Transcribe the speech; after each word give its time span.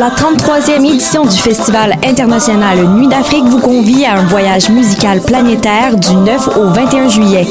La 0.00 0.08
33e 0.08 0.82
édition 0.94 1.26
du 1.26 1.36
Festival 1.36 1.94
international 2.02 2.78
Nuit 2.96 3.06
d'Afrique 3.06 3.44
vous 3.44 3.60
convie 3.60 4.06
à 4.06 4.14
un 4.14 4.24
voyage 4.24 4.70
musical 4.70 5.20
planétaire 5.20 5.94
du 5.94 6.14
9 6.14 6.56
au 6.56 6.68
21 6.68 7.08
juillet. 7.10 7.46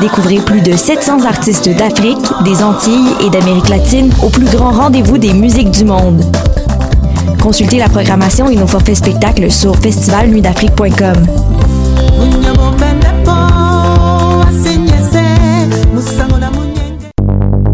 Découvrez 0.00 0.36
plus 0.36 0.60
de 0.60 0.76
700 0.76 1.24
artistes 1.24 1.68
d'Afrique, 1.68 2.24
des 2.44 2.62
Antilles 2.62 3.16
et 3.26 3.30
d'Amérique 3.30 3.68
latine 3.68 4.12
au 4.22 4.28
plus 4.28 4.46
grand 4.46 4.70
rendez-vous 4.70 5.18
des 5.18 5.32
musiques 5.32 5.72
du 5.72 5.84
monde. 5.84 6.22
Consultez 7.42 7.78
la 7.78 7.88
programmation 7.88 8.48
et 8.48 8.54
nos 8.54 8.68
forfaits 8.68 8.98
spectacles 8.98 9.50
sur 9.50 9.74
festivalnuitdafrique.com. 9.74 11.26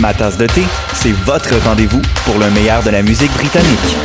Ma 0.00 0.14
tasse 0.14 0.36
de 0.36 0.46
thé, 0.46 0.62
c'est 0.94 1.12
votre 1.24 1.54
rendez-vous 1.64 2.00
pour 2.24 2.38
le 2.38 2.50
meilleur 2.50 2.82
de 2.82 2.90
la 2.90 3.02
musique 3.02 3.32
britannique. 3.32 3.96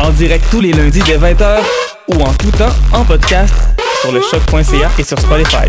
En 0.00 0.10
direct 0.10 0.44
tous 0.50 0.60
les 0.60 0.72
lundis 0.72 1.00
dès 1.00 1.18
20h 1.18 1.58
ou 2.08 2.22
en 2.22 2.32
tout 2.34 2.50
temps 2.52 2.72
en 2.92 3.04
podcast 3.04 3.52
sur 4.04 4.12
le 4.12 4.20
choc.ca 4.20 4.90
et 4.98 5.02
sur 5.02 5.18
Spotify. 5.18 5.66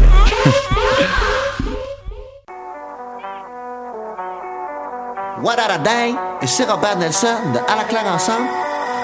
What 5.42 5.56
a 5.60 5.78
Day 5.78 6.14
et 6.42 6.48
c'est 6.48 6.66
Robert 6.66 6.98
Nelson 6.98 7.28
de 7.54 7.60
À 7.60 7.78
la 7.78 7.84
claire 7.86 8.08
ensemble 8.08 8.48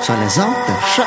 sur 0.01 0.13
les 0.15 0.39
ondes 0.39 0.53
de 0.67 0.73
choc. 0.95 1.05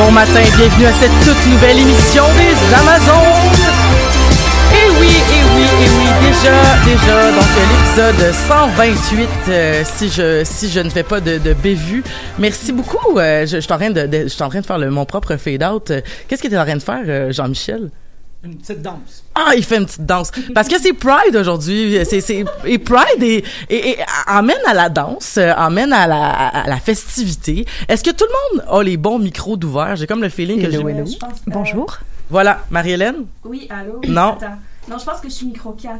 Bon 0.00 0.10
matin, 0.12 0.40
bienvenue 0.56 0.86
à 0.86 0.92
cette 0.94 1.12
toute 1.24 1.46
nouvelle 1.52 1.78
émission 1.78 2.24
des 2.38 2.74
Amazones. 2.74 3.60
Et 4.72 4.88
oui, 4.98 5.08
et 5.08 5.42
oui, 5.54 5.62
et 5.62 5.88
oui, 5.90 6.08
déjà, 6.26 6.56
déjà, 6.86 7.32
donc 7.32 7.44
l'épisode 7.70 8.32
128, 8.32 9.28
euh, 9.48 9.82
si 9.84 10.08
je 10.08 10.42
si 10.44 10.70
je 10.70 10.80
ne 10.80 10.88
fais 10.88 11.02
pas 11.02 11.20
de, 11.20 11.36
de 11.36 11.52
bévue. 11.52 12.02
Merci 12.38 12.72
beaucoup. 12.72 13.18
euh, 13.18 13.44
je, 13.46 13.58
suis 13.58 13.72
en 13.72 13.76
train 13.76 13.90
de, 13.90 14.00
je 14.00 14.58
de 14.60 14.66
faire 14.66 14.78
mon 14.90 15.04
propre 15.04 15.36
fade 15.36 15.62
out. 15.62 15.92
Qu'est-ce 16.28 16.42
que 16.42 16.48
tu 16.48 16.54
es 16.54 16.58
en 16.58 16.64
train 16.64 16.76
de 16.76 16.82
faire, 16.82 17.02
euh, 17.06 17.30
Jean-Michel? 17.32 17.90
Une 18.42 18.56
petite 18.56 18.80
danse. 18.80 19.22
Ah, 19.34 19.50
il 19.54 19.62
fait 19.62 19.76
une 19.76 19.84
petite 19.84 20.06
danse. 20.06 20.30
Parce 20.54 20.66
que 20.66 20.80
c'est 20.80 20.94
Pride 20.94 21.36
aujourd'hui. 21.36 21.98
C'est, 22.06 22.22
c'est, 22.22 22.42
et 22.64 22.78
Pride 22.78 23.22
et, 23.22 23.44
et, 23.68 23.90
et 23.90 23.96
amène 24.26 24.56
à 24.66 24.72
la 24.72 24.88
danse, 24.88 25.36
euh, 25.36 25.52
amène 25.54 25.92
à 25.92 26.06
la, 26.06 26.30
à 26.48 26.66
la 26.66 26.76
festivité. 26.78 27.66
Est-ce 27.86 28.02
que 28.02 28.10
tout 28.10 28.24
le 28.24 28.58
monde 28.62 28.66
a 28.70 28.82
les 28.82 28.96
bons 28.96 29.18
micros 29.18 29.58
d'ouvert? 29.58 29.94
J'ai 29.96 30.06
comme 30.06 30.22
le 30.22 30.30
feeling 30.30 30.62
que 30.62 30.70
j'ai... 30.70 30.82
Bonjour. 31.48 31.98
Voilà, 32.30 32.60
Marie-Hélène? 32.70 33.26
Oui, 33.44 33.68
allô? 33.68 34.00
Non. 34.08 34.32
Attends. 34.40 34.56
Non, 34.88 34.96
je 34.98 35.04
pense 35.04 35.20
que 35.20 35.28
je 35.28 35.34
suis 35.34 35.46
micro 35.46 35.72
4. 35.72 35.94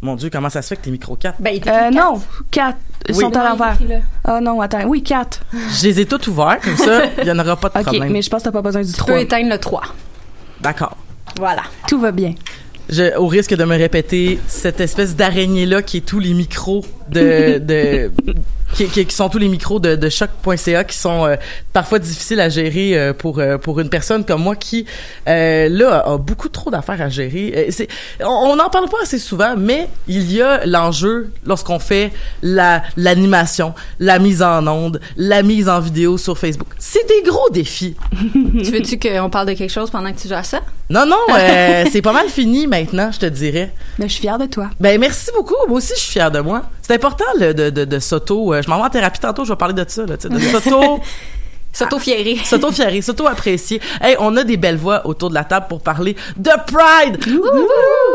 Mon 0.00 0.16
Dieu, 0.16 0.30
comment 0.30 0.48
ça 0.50 0.62
se 0.62 0.68
fait 0.68 0.76
que 0.76 0.82
t'es 0.82 0.90
micro 0.90 1.16
4? 1.16 1.36
Ben, 1.40 1.60
Euh, 1.66 1.90
non, 1.90 2.20
4. 2.50 2.76
Ils 3.08 3.14
Oui. 3.14 3.20
sont 3.20 3.36
à 3.36 3.44
l'envers. 3.50 3.76
Ah 4.24 4.40
non, 4.40 4.60
attends. 4.62 4.84
Oui, 4.86 5.02
4. 5.02 5.40
Je 5.52 5.84
les 5.84 6.00
ai 6.00 6.06
tous 6.06 6.28
ouverts, 6.28 6.60
comme 6.62 6.76
ça, 6.78 7.02
il 7.18 7.24
n'y 7.24 7.30
en 7.30 7.38
aura 7.38 7.56
pas 7.56 7.68
de 7.68 7.74
OK, 7.78 7.84
problème. 7.84 8.10
mais 8.12 8.22
je 8.22 8.30
pense 8.30 8.40
que 8.42 8.44
t'as 8.48 8.52
pas 8.52 8.62
besoin 8.62 8.80
du 8.82 8.88
Tu 8.90 8.98
peux 8.98 9.04
3. 9.12 9.20
éteindre 9.20 9.50
le 9.50 9.58
3. 9.58 9.82
D'accord. 10.60 10.96
Voilà. 11.38 11.62
Tout 11.88 12.00
va 12.00 12.12
bien. 12.12 12.34
Je, 12.88 13.16
au 13.16 13.26
risque 13.26 13.54
de 13.54 13.64
me 13.64 13.76
répéter, 13.76 14.38
cette 14.46 14.80
espèce 14.80 15.16
d'araignée-là 15.16 15.82
qui 15.82 15.98
est 15.98 16.06
tous 16.06 16.20
les 16.20 16.34
micros 16.34 16.84
de... 17.10 17.58
de 17.58 18.10
qui, 18.74 18.86
qui- 18.86 19.06
qui 19.06 19.14
sont 19.14 19.28
tous 19.28 19.38
les 19.38 19.48
micros 19.48 19.78
de, 19.80 19.96
de 19.96 20.08
choc.ca 20.08 20.84
qui 20.84 20.96
sont 20.96 21.26
euh, 21.26 21.36
parfois 21.72 21.98
difficiles 21.98 22.40
à 22.40 22.48
gérer 22.48 22.98
euh, 22.98 23.12
pour 23.12 23.38
euh, 23.38 23.58
pour 23.58 23.80
une 23.80 23.88
personne 23.88 24.24
comme 24.24 24.42
moi 24.42 24.56
qui 24.56 24.86
là 25.26 26.02
a 26.06 26.18
beaucoup 26.18 26.48
trop 26.48 26.70
d'affaires 26.70 27.00
à 27.00 27.08
gérer. 27.08 27.68
C'est 27.70 27.88
on 28.24 28.56
n'en 28.56 28.68
parle 28.68 28.88
pas 28.88 28.98
assez 29.02 29.18
souvent, 29.18 29.54
mais 29.56 29.88
il 30.08 30.30
y 30.32 30.42
a 30.42 30.64
l'enjeu 30.66 31.30
lorsqu'on 31.46 31.78
fait 31.78 32.12
la 32.42 32.82
l'animation, 32.96 33.74
la 33.98 34.18
mise 34.18 34.42
en 34.42 34.66
onde, 34.66 35.00
la 35.16 35.42
mise 35.42 35.68
en 35.68 35.80
vidéo 35.80 36.18
sur 36.18 36.36
Facebook. 36.38 36.68
C'est 36.78 37.06
des 37.08 37.22
gros 37.28 37.48
défis. 37.50 37.96
tu 38.32 38.70
veux-tu 38.70 38.98
qu'on 38.98 39.30
parle 39.30 39.48
de 39.48 39.52
quelque 39.54 39.70
chose 39.72 39.90
pendant 39.90 40.12
que 40.12 40.18
tu 40.20 40.28
joues 40.28 40.34
à 40.34 40.42
ça? 40.42 40.60
Non 40.90 41.06
non, 41.06 41.16
c'est 41.92 42.02
pas 42.02 42.12
mal 42.12 42.28
fini 42.28 42.66
maintenant, 42.66 43.10
je 43.12 43.20
te 43.20 43.26
dirais. 43.26 43.72
Mais 43.98 44.08
je 44.08 44.12
suis 44.14 44.20
fière 44.22 44.38
de 44.38 44.46
toi. 44.46 44.70
Ben 44.80 44.98
merci 45.00 45.30
beaucoup. 45.34 45.54
Moi 45.68 45.78
aussi, 45.78 45.92
je 45.96 46.00
suis 46.00 46.12
fière 46.12 46.30
de 46.30 46.40
moi. 46.40 46.62
C'est 46.86 46.94
important 46.94 47.24
le, 47.40 47.54
de, 47.54 47.70
de, 47.70 47.84
de 47.86 47.98
s'auto. 47.98 48.52
euh, 48.52 48.60
je 48.62 48.68
m'en 48.68 48.76
vais 48.76 48.84
en 48.84 48.90
thérapie 48.90 49.18
tantôt. 49.18 49.44
Je 49.46 49.52
vais 49.52 49.56
parler 49.56 49.72
de 49.72 49.84
ça. 49.88 50.04
Là, 50.04 50.16
de 50.18 50.38
s'auto. 50.60 51.00
S'auto-fiérer. 51.74 52.36
S'auto-fiérer, 52.44 53.02
s'auto-apprécier. 53.02 53.80
Hey, 54.00 54.16
on 54.20 54.36
a 54.36 54.44
des 54.44 54.56
belles 54.56 54.76
voix 54.76 55.06
autour 55.06 55.28
de 55.28 55.34
la 55.34 55.44
table 55.44 55.66
pour 55.68 55.80
parler 55.80 56.16
de 56.36 56.50
Pride! 56.66 57.18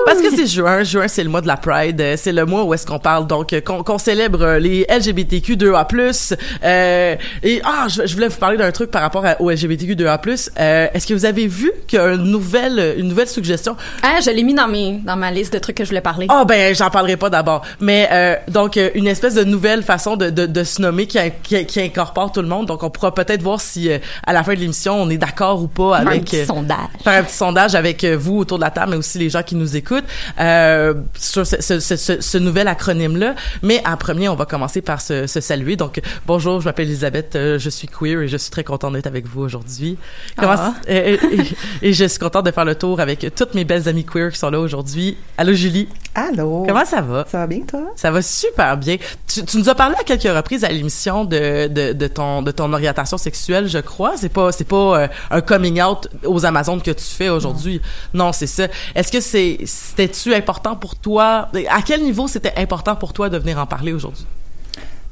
Parce 0.05 0.21
que 0.21 0.29
c'est 0.35 0.47
juin. 0.47 0.83
Juin, 0.83 1.07
c'est 1.07 1.23
le 1.23 1.29
mois 1.29 1.41
de 1.41 1.47
la 1.47 1.57
Pride. 1.57 1.99
Euh, 2.01 2.15
C'est 2.17 2.31
le 2.31 2.45
mois 2.45 2.63
où 2.63 2.73
est-ce 2.73 2.85
qu'on 2.87 2.99
parle, 2.99 3.27
donc, 3.27 3.53
euh, 3.53 3.61
qu'on 3.61 3.97
célèbre 3.97 4.41
euh, 4.41 4.59
les 4.59 4.85
LGBTQ2A+. 4.89 6.35
Euh, 6.63 7.15
et, 7.43 7.61
ah, 7.63 7.87
je, 7.89 8.05
je 8.07 8.13
voulais 8.13 8.27
vous 8.29 8.37
parler 8.37 8.57
d'un 8.57 8.71
truc 8.71 8.91
par 8.91 9.01
rapport 9.01 9.25
à, 9.25 9.39
au 9.41 9.51
LGBTQ2A+. 9.51 10.49
Euh, 10.59 10.87
est-ce 10.93 11.05
que 11.05 11.13
vous 11.13 11.25
avez 11.25 11.47
vu 11.47 11.71
qu'il 11.87 11.99
y 11.99 12.01
a 12.01 12.13
une 12.13 12.23
nouvelle, 12.23 12.95
une 12.97 13.07
nouvelle 13.09 13.27
suggestion? 13.27 13.75
Ah, 14.03 14.19
je 14.23 14.29
l'ai 14.31 14.43
mis 14.43 14.53
dans, 14.53 14.67
mes, 14.67 14.99
dans 15.05 15.15
ma 15.15 15.31
liste 15.31 15.53
de 15.53 15.59
trucs 15.59 15.75
que 15.77 15.83
je 15.83 15.89
voulais 15.89 16.01
parler. 16.01 16.27
Ah 16.29 16.45
ben 16.45 16.73
j'en 16.73 16.89
parlerai 16.89 17.17
pas 17.17 17.29
d'abord, 17.29 17.63
mais 17.79 18.07
euh, 18.11 18.35
donc 18.47 18.79
une 18.95 19.07
espèce 19.07 19.33
de 19.35 19.43
nouvelle 19.43 19.83
façon 19.83 20.15
de, 20.15 20.29
de, 20.29 20.45
de 20.45 20.63
se 20.63 20.81
nommer 20.81 21.07
qui, 21.07 21.19
qui, 21.43 21.65
qui 21.65 21.81
incorpore 21.81 22.31
tout 22.31 22.41
le 22.41 22.47
monde. 22.47 22.65
Donc 22.67 22.83
on 22.83 22.89
pourra 22.89 23.13
peut-être 23.13 23.41
voir 23.49 23.61
si 23.61 23.91
euh, 23.91 23.97
à 24.25 24.33
la 24.33 24.43
fin 24.43 24.53
de 24.53 24.59
l'émission 24.59 25.01
on 25.01 25.09
est 25.09 25.17
d'accord 25.17 25.61
ou 25.61 25.67
pas 25.67 25.97
Faire 25.99 26.07
un 26.07 26.11
avec 26.11 26.23
petit 26.25 26.37
euh, 26.41 26.45
sondage. 26.45 26.77
faire 27.03 27.19
un 27.19 27.23
petit 27.23 27.35
sondage 27.35 27.75
avec 27.75 28.03
euh, 28.03 28.15
vous 28.17 28.37
autour 28.37 28.57
de 28.59 28.63
la 28.63 28.71
table, 28.71 28.91
mais 28.91 28.97
aussi 28.97 29.17
les 29.19 29.29
gens 29.29 29.43
qui 29.43 29.55
nous 29.55 29.75
écoutent 29.75 29.79
écoute 29.79 30.03
euh, 30.39 30.93
sur 31.17 31.47
ce, 31.47 31.61
ce, 31.61 31.79
ce, 31.79 32.19
ce- 32.21 32.37
nouvel 32.37 32.67
acronyme-là. 32.67 33.33
Mais 33.63 33.81
en 33.87 33.95
premier, 33.97 34.27
on 34.29 34.35
va 34.35 34.45
commencer 34.45 34.81
par 34.81 34.99
se, 35.01 35.25
se 35.25 35.39
saluer. 35.39 35.77
Donc, 35.77 36.01
bonjour, 36.27 36.59
je 36.59 36.65
m'appelle 36.65 36.87
Elisabeth, 36.87 37.35
euh, 37.35 37.57
je 37.57 37.69
suis 37.69 37.87
queer 37.87 38.21
et 38.21 38.27
je 38.27 38.35
suis 38.37 38.51
très 38.51 38.63
contente 38.65 38.93
d'être 38.93 39.07
avec 39.07 39.25
vous 39.25 39.41
aujourd'hui. 39.41 39.97
Comment 40.37 40.55
Ah. 40.57 40.73
et, 40.87 41.13
et- 41.13 41.19
et- 41.23 41.89
et 41.89 41.93
je 41.93 42.05
suis 42.05 42.19
contente 42.19 42.45
de 42.45 42.51
faire 42.51 42.65
le 42.65 42.75
tour 42.75 42.99
avec 42.99 43.25
toutes 43.35 43.55
mes 43.55 43.63
belles 43.63 43.87
amies 43.87 44.05
queer 44.05 44.31
qui 44.31 44.37
sont 44.37 44.49
là 44.51 44.59
aujourd'hui. 44.59 45.17
Allô, 45.37 45.53
Julie? 45.53 45.87
Allô? 46.27 46.65
Comment 46.67 46.85
ça 46.85 47.01
va? 47.01 47.25
Ça 47.31 47.37
va 47.39 47.47
bien, 47.47 47.61
toi? 47.61 47.81
Ça 47.95 48.11
va 48.11 48.21
super 48.21 48.75
bien. 48.75 48.97
Tu, 49.27 49.45
tu 49.45 49.57
nous 49.57 49.69
as 49.69 49.75
parlé 49.75 49.95
à 49.99 50.03
quelques 50.03 50.23
reprises 50.23 50.63
à 50.65 50.69
l'émission 50.69 51.23
de, 51.23 51.67
de, 51.67 51.93
de 51.93 52.07
ton 52.07 52.41
de 52.41 52.51
ton 52.51 52.73
orientation 52.73 53.17
sexuelle, 53.17 53.67
je 53.67 53.77
crois. 53.79 54.13
C'est 54.17 54.29
pas 54.29 54.51
c'est 54.51 54.67
pas 54.67 55.01
euh, 55.01 55.07
un 55.31 55.41
coming 55.41 55.81
out 55.81 56.09
aux 56.25 56.45
Amazones 56.45 56.81
que 56.81 56.91
tu 56.91 57.05
fais 57.05 57.29
aujourd'hui. 57.29 57.81
Non, 58.13 58.33
c'est 58.33 58.47
ça. 58.47 58.67
Est-ce 58.95 59.11
que 59.11 59.21
c'est 59.21 59.59
c'était-tu 59.65 60.33
important 60.33 60.75
pour 60.75 60.95
toi? 60.95 61.47
À 61.69 61.81
quel 61.85 62.03
niveau 62.03 62.27
c'était 62.27 62.53
important 62.57 62.95
pour 62.95 63.13
toi 63.13 63.29
de 63.29 63.37
venir 63.37 63.57
en 63.57 63.65
parler 63.65 63.93
aujourd'hui? 63.93 64.25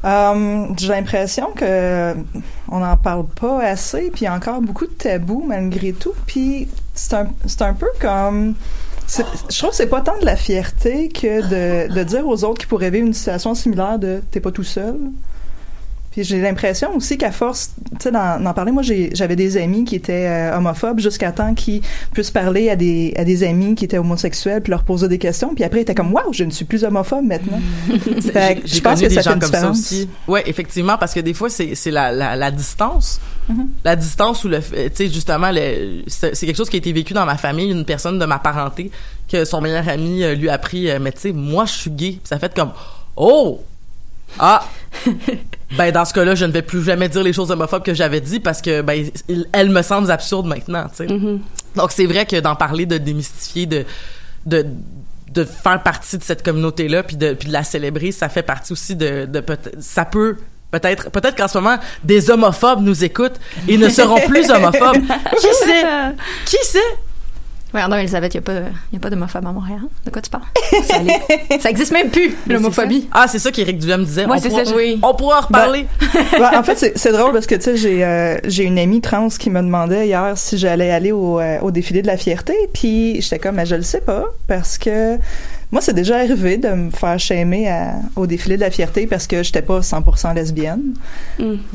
Euh, 0.05 0.67
J'ai 0.77 0.89
l'impression 0.89 1.51
que 1.55 2.13
on 2.69 2.79
n'en 2.79 2.97
parle 2.97 3.25
pas 3.27 3.63
assez, 3.63 4.11
puis 4.13 4.27
encore 4.27 4.61
beaucoup 4.61 4.85
de 4.85 4.91
tabous 4.91 5.43
malgré 5.47 5.93
tout. 5.93 6.13
Puis 6.25 6.67
c'est 6.93 7.13
un, 7.13 7.27
c'est 7.45 7.61
un 7.61 7.73
peu 7.73 7.87
comme... 7.99 8.55
Je 9.07 9.57
trouve 9.57 9.69
que 9.69 9.75
c'est 9.75 9.87
pas 9.87 10.01
tant 10.01 10.19
de 10.19 10.25
la 10.25 10.35
fierté 10.35 11.09
que 11.09 11.41
de, 11.41 11.93
de 11.93 12.03
dire 12.03 12.27
aux 12.27 12.43
autres 12.43 12.59
qui 12.59 12.65
pourraient 12.65 12.91
vivre 12.91 13.07
une 13.07 13.13
situation 13.13 13.55
similaire 13.55 13.97
de 13.97 14.21
«t'es 14.31 14.41
pas 14.41 14.51
tout 14.51 14.63
seul». 14.63 14.95
Puis 16.17 16.23
j'ai 16.25 16.41
l'impression 16.41 16.95
aussi 16.95 17.15
qu'à 17.15 17.31
force, 17.31 17.73
tu 17.91 17.97
sais, 18.05 18.11
d'en 18.11 18.51
parler, 18.55 18.71
moi 18.71 18.81
j'avais 18.81 19.35
des 19.35 19.55
amis 19.57 19.83
qui 19.85 19.93
étaient 19.93 20.25
euh, 20.27 20.57
homophobes 20.57 20.99
jusqu'à 20.99 21.31
temps 21.31 21.53
qu'ils 21.53 21.81
puissent 22.11 22.31
parler 22.31 22.71
à 22.71 22.75
des, 22.75 23.13
à 23.17 23.23
des 23.23 23.43
amis 23.43 23.75
qui 23.75 23.85
étaient 23.85 23.99
homosexuels 23.99 24.63
puis 24.63 24.71
leur 24.71 24.81
poser 24.81 25.07
des 25.09 25.19
questions. 25.19 25.53
Puis 25.53 25.63
après, 25.63 25.77
ils 25.77 25.81
étaient 25.83 25.93
comme 25.93 26.11
«Waouh, 26.13 26.33
je 26.33 26.43
ne 26.43 26.49
suis 26.49 26.65
plus 26.65 26.83
homophobe 26.83 27.23
maintenant». 27.23 27.59
Fait 28.33 28.55
que 28.63 28.67
J'ai 28.67 28.77
je 28.77 28.81
pense 28.81 28.99
que 28.99 29.05
des 29.05 29.13
ça 29.13 29.21
gens 29.21 29.29
fait 29.29 29.35
une 29.35 29.41
comme 29.41 29.51
ça 29.51 29.57
différence. 29.57 29.77
aussi. 29.79 30.09
Ouais, 30.27 30.41
effectivement, 30.49 30.97
parce 30.97 31.13
que 31.13 31.19
des 31.19 31.35
fois 31.35 31.51
c'est 31.51 31.75
c'est 31.75 31.91
la, 31.91 32.11
la 32.11 32.35
la 32.35 32.49
distance, 32.49 33.21
la 33.85 33.95
distance 33.95 34.43
ou 34.43 34.47
le 34.49 34.59
fait- 34.59 34.89
tu 34.89 34.95
sais 35.05 35.13
justement 35.13 35.51
le 35.51 36.01
c'est 36.07 36.33
quelque 36.47 36.57
chose 36.57 36.71
qui 36.71 36.77
a 36.77 36.79
été 36.79 36.91
vécu 36.93 37.13
dans 37.13 37.27
ma 37.27 37.37
famille, 37.37 37.69
une 37.71 37.85
personne 37.85 38.17
de 38.17 38.25
ma 38.25 38.39
parenté 38.39 38.89
que 39.31 39.45
son 39.45 39.61
meilleur 39.61 39.87
ami 39.87 40.23
euh, 40.23 40.33
lui 40.33 40.49
a 40.49 40.53
appris, 40.53 40.89
euh, 40.89 40.97
mais 40.99 41.11
tu 41.11 41.19
sais 41.19 41.31
moi 41.31 41.65
je 41.65 41.73
suis 41.73 41.91
gay, 41.91 42.09
Puis 42.13 42.21
ça 42.23 42.39
fait 42.39 42.55
comme 42.55 42.71
oh 43.15 43.61
ah 44.39 44.67
ben 45.75 45.91
dans 45.91 46.05
ce 46.05 46.13
cas-là 46.13 46.35
je 46.35 46.45
ne 46.45 46.51
vais 46.51 46.61
plus 46.61 46.83
jamais 46.83 47.09
dire 47.09 47.23
les 47.23 47.33
choses 47.33 47.51
homophobes 47.51 47.83
que 47.83 47.93
j'avais 47.93 48.21
dit 48.21 48.39
parce 48.39 48.61
que 48.61 48.81
ben 48.81 49.09
il- 49.27 49.45
elles 49.51 49.69
me 49.69 49.81
semblent 49.81 50.09
absurdes 50.11 50.45
maintenant, 50.47 50.85
tu 50.95 51.07
sais. 51.07 51.07
Donc 51.75 51.91
c'est 51.91 52.05
vrai 52.05 52.25
que 52.25 52.39
d'en 52.39 52.55
parler, 52.55 52.85
de 52.85 52.97
démystifier, 52.97 53.65
de 53.65 53.85
de 54.45 54.65
de 55.33 55.43
faire 55.43 55.83
partie 55.83 56.17
de 56.17 56.23
cette 56.23 56.41
communauté 56.43 56.87
là 56.87 57.03
puis 57.03 57.17
de 57.17 57.33
puis 57.33 57.49
de 57.49 57.53
la 57.53 57.63
célébrer, 57.63 58.11
ça 58.13 58.29
fait 58.29 58.43
partie 58.43 58.71
aussi 58.73 58.95
de 58.95 59.25
de 59.25 59.43
ça 59.79 60.05
peut 60.05 60.37
peut-être 60.71 61.11
peut-être 61.11 61.35
qu'en 61.35 61.47
ce 61.49 61.57
moment 61.57 61.77
des 62.03 62.29
homophobes 62.31 62.81
nous 62.81 63.03
écoutent 63.03 63.39
et 63.67 63.77
ne 63.77 63.89
seront 63.89 64.21
plus 64.27 64.49
homophobes. 64.51 65.03
Qui 65.39 65.47
sait? 65.65 65.83
Qui 66.45 66.57
sait? 66.63 66.79
Ouais, 67.73 67.85
non, 67.87 67.97
Elisabeth, 67.97 68.33
il 68.33 68.37
n'y 68.37 68.43
a 68.43 68.45
pas, 68.45 68.69
y 68.93 68.95
a 68.95 68.99
pas 68.99 69.09
d'homophobe 69.09 69.45
à 69.45 69.51
Montréal. 69.51 69.81
De 70.05 70.09
quoi 70.09 70.21
tu 70.21 70.29
parles? 70.29 70.43
Ça, 70.87 70.95
ça 71.59 71.69
existe 71.69 71.91
même 71.91 72.09
plus, 72.09 72.33
l'homophobie. 72.47 73.09
Ah, 73.11 73.27
c'est 73.27 73.39
ça 73.39 73.51
qu'Éric 73.51 73.79
Duhem 73.79 74.05
disait. 74.05 74.25
Ouais, 74.25 74.37
on, 74.37 74.41
c'est 74.41 74.47
pourra, 74.49 74.63
ça, 74.65 74.71
je- 74.71 74.75
oui. 74.75 74.99
on 75.03 75.13
pourra 75.13 75.39
en 75.39 75.41
reparler. 75.41 75.85
Ouais, 76.39 76.55
en 76.55 76.63
fait, 76.63 76.77
c'est- 76.77 76.97
c'est 76.97 77.11
drôle 77.11 77.33
parce 77.33 77.45
que 77.45 77.55
tu 77.55 77.61
sais, 77.61 77.77
j'ai 77.77 78.03
euh, 78.05 78.37
j'ai 78.45 78.63
une 78.63 78.79
amie 78.79 79.01
trans 79.01 79.27
qui 79.29 79.49
me 79.49 79.61
demandait 79.61 80.07
hier 80.07 80.33
si 80.37 80.57
j'allais 80.57 80.91
aller 80.91 81.11
au, 81.11 81.39
euh, 81.39 81.59
au 81.61 81.71
défilé 81.71 82.01
de 82.01 82.07
la 82.07 82.15
fierté, 82.17 82.53
puis 82.73 83.21
j'étais 83.21 83.39
comme, 83.39 83.55
mais 83.55 83.65
je 83.65 83.75
le 83.75 83.81
sais 83.83 84.01
pas 84.01 84.23
parce 84.47 84.77
que 84.77 85.17
moi, 85.71 85.81
c'est 85.81 85.93
déjà 85.93 86.17
arrivé 86.17 86.57
de 86.57 86.69
me 86.69 86.91
faire 86.91 87.19
shamer 87.19 87.67
à- 87.69 87.95
au 88.15 88.25
défilé 88.25 88.55
de 88.55 88.61
la 88.61 88.71
fierté 88.71 89.05
parce 89.07 89.27
que 89.27 89.43
j'étais 89.43 89.61
pas 89.61 89.81
100% 89.81 90.33
lesbienne. 90.33 90.93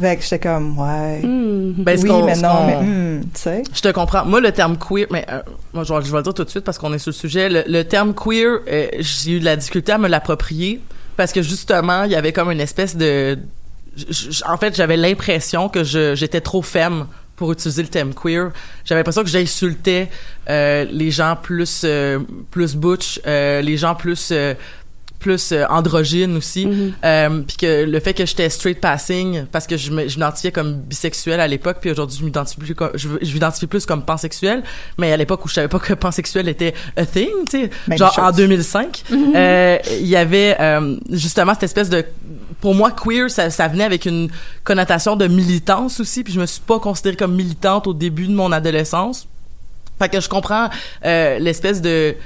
Fait 0.01 0.17
que 0.17 0.23
j'étais 0.23 0.39
comme, 0.39 0.79
ouais, 0.79 1.21
Ben, 1.23 1.97
ce 1.99 2.03
oui, 2.03 2.11
mais 2.25 2.37
non, 2.37 2.67
mais 2.67 2.77
hum, 2.77 3.21
tu 3.35 3.41
sais. 3.41 3.63
Je 3.75 3.81
te 3.83 3.89
comprends. 3.93 4.25
Moi, 4.25 4.41
le 4.41 4.51
terme 4.53 4.77
queer, 4.79 5.07
mais 5.11 5.27
euh, 5.31 5.41
moi, 5.75 5.85
je 5.85 5.93
vais, 5.93 6.03
je 6.05 6.11
vais 6.11 6.17
le 6.19 6.23
dire 6.23 6.35
tout 6.35 6.45
de 6.45 6.51
suite 6.51 6.65
parce 6.65 6.79
qu'on 6.79 6.93
est 6.95 6.99
sur 6.99 7.11
le 7.11 7.15
sujet. 7.15 7.49
Le, 7.49 7.65
le 7.67 7.83
terme 7.85 8.15
queer, 8.15 8.61
euh, 8.71 8.87
j'ai 8.99 9.33
eu 9.33 9.41
de 9.41 9.45
la 9.45 9.57
difficulté 9.57 9.93
à 9.93 9.99
me 9.99 10.09
l'approprier 10.09 10.81
parce 11.17 11.33
que 11.33 11.43
justement, 11.43 12.05
il 12.05 12.13
y 12.13 12.17
avait 12.17 12.33
comme 12.33 12.51
une 12.51 12.61
espèce 12.61 12.97
de. 12.97 13.39
j- 13.95 14.07
j- 14.11 14.43
en 14.49 14.57
fait, 14.57 14.75
j'avais 14.75 14.97
l'impression 14.97 15.69
que 15.69 15.85
je- 15.85 16.15
j'étais 16.15 16.41
trop 16.41 16.63
femme 16.63 17.07
pour 17.37 17.53
utiliser 17.53 17.83
le 17.83 17.89
terme 17.89 18.15
queer. 18.15 18.51
J'avais 18.85 19.01
l'impression 19.01 19.23
que 19.23 19.29
j'insultais 19.29 20.11
euh, 20.49 20.85
les 20.85 21.11
gens 21.11 21.37
plus 21.41 21.83
euh, 21.85 22.19
plus 22.51 22.77
butch, 22.77 23.21
euh, 23.27 23.61
les 23.63 23.77
gens 23.77 23.95
plus 23.95 24.31
euh, 24.33 24.55
plus 25.23 25.53
euh, 25.53 25.65
androgyne 25.71 26.37
aussi. 26.37 26.69
Euh, 27.05 27.41
puis 27.47 27.57
que 27.57 27.85
le 27.85 28.01
fait 28.01 28.13
que 28.13 28.27
j'étais 28.27 28.51
straight 28.51 28.81
passing 28.81 29.47
parce 29.51 29.67
que 29.67 29.77
je 29.77 29.91
m'identifiais 29.93 30.53
comme 30.53 30.75
bisexuel 30.75 31.41
à 31.41 31.49
l'époque 31.49 31.79
puis 31.81 31.91
aujourd'hui 31.91 32.19
je 32.19 32.25
m'identifie 32.25 32.59
plus 32.59 32.75
comme 32.75 32.91
je, 32.95 33.09
je 33.23 33.33
m'identifie 33.33 33.67
plus 33.67 33.87
comme 33.87 34.03
pansexuel. 34.05 34.63
Mais 34.99 35.13
à 35.13 35.17
l'époque 35.17 35.45
où 35.45 35.49
je 35.49 35.55
savais 35.55 35.69
pas 35.69 35.79
que 35.79 35.95
pansexuel 35.95 36.49
était 36.49 36.75
a 36.97 37.07
thing 37.07 37.29
tu 37.49 37.63
sais 37.63 37.71
Même 37.89 37.99
genre 37.99 38.19
en 38.19 38.27
chose. 38.27 38.37
2005 38.37 39.05
euh, 39.13 39.79
il 40.01 40.07
y 40.07 40.17
avait 40.17 40.57
euh, 40.61 40.97
justement 41.11 41.55
cette 41.55 41.65
espèce 41.65 41.89
de 41.89 42.05
pour 42.61 42.75
moi 42.75 42.91
queer 42.91 43.31
ça, 43.31 43.51
ça 43.51 43.69
venait 43.69 43.85
avec 43.85 44.05
une 44.05 44.29
connotation 44.65 45.17
de 45.17 45.27
militance 45.27 46.01
aussi 46.01 46.25
puis 46.25 46.33
je 46.33 46.41
me 46.41 46.47
suis 46.47 46.61
pas 46.61 46.79
considérée 46.79 47.17
comme 47.17 47.35
militante 47.35 47.87
au 47.87 47.95
début 47.95 48.27
de 48.27 48.35
mon 48.35 48.53
adolescence. 48.53 49.27
Fait 49.99 50.09
que 50.09 50.21
je 50.21 50.29
comprends 50.29 50.69
euh, 51.05 51.39
l'espèce 51.39 51.81
de 51.81 52.17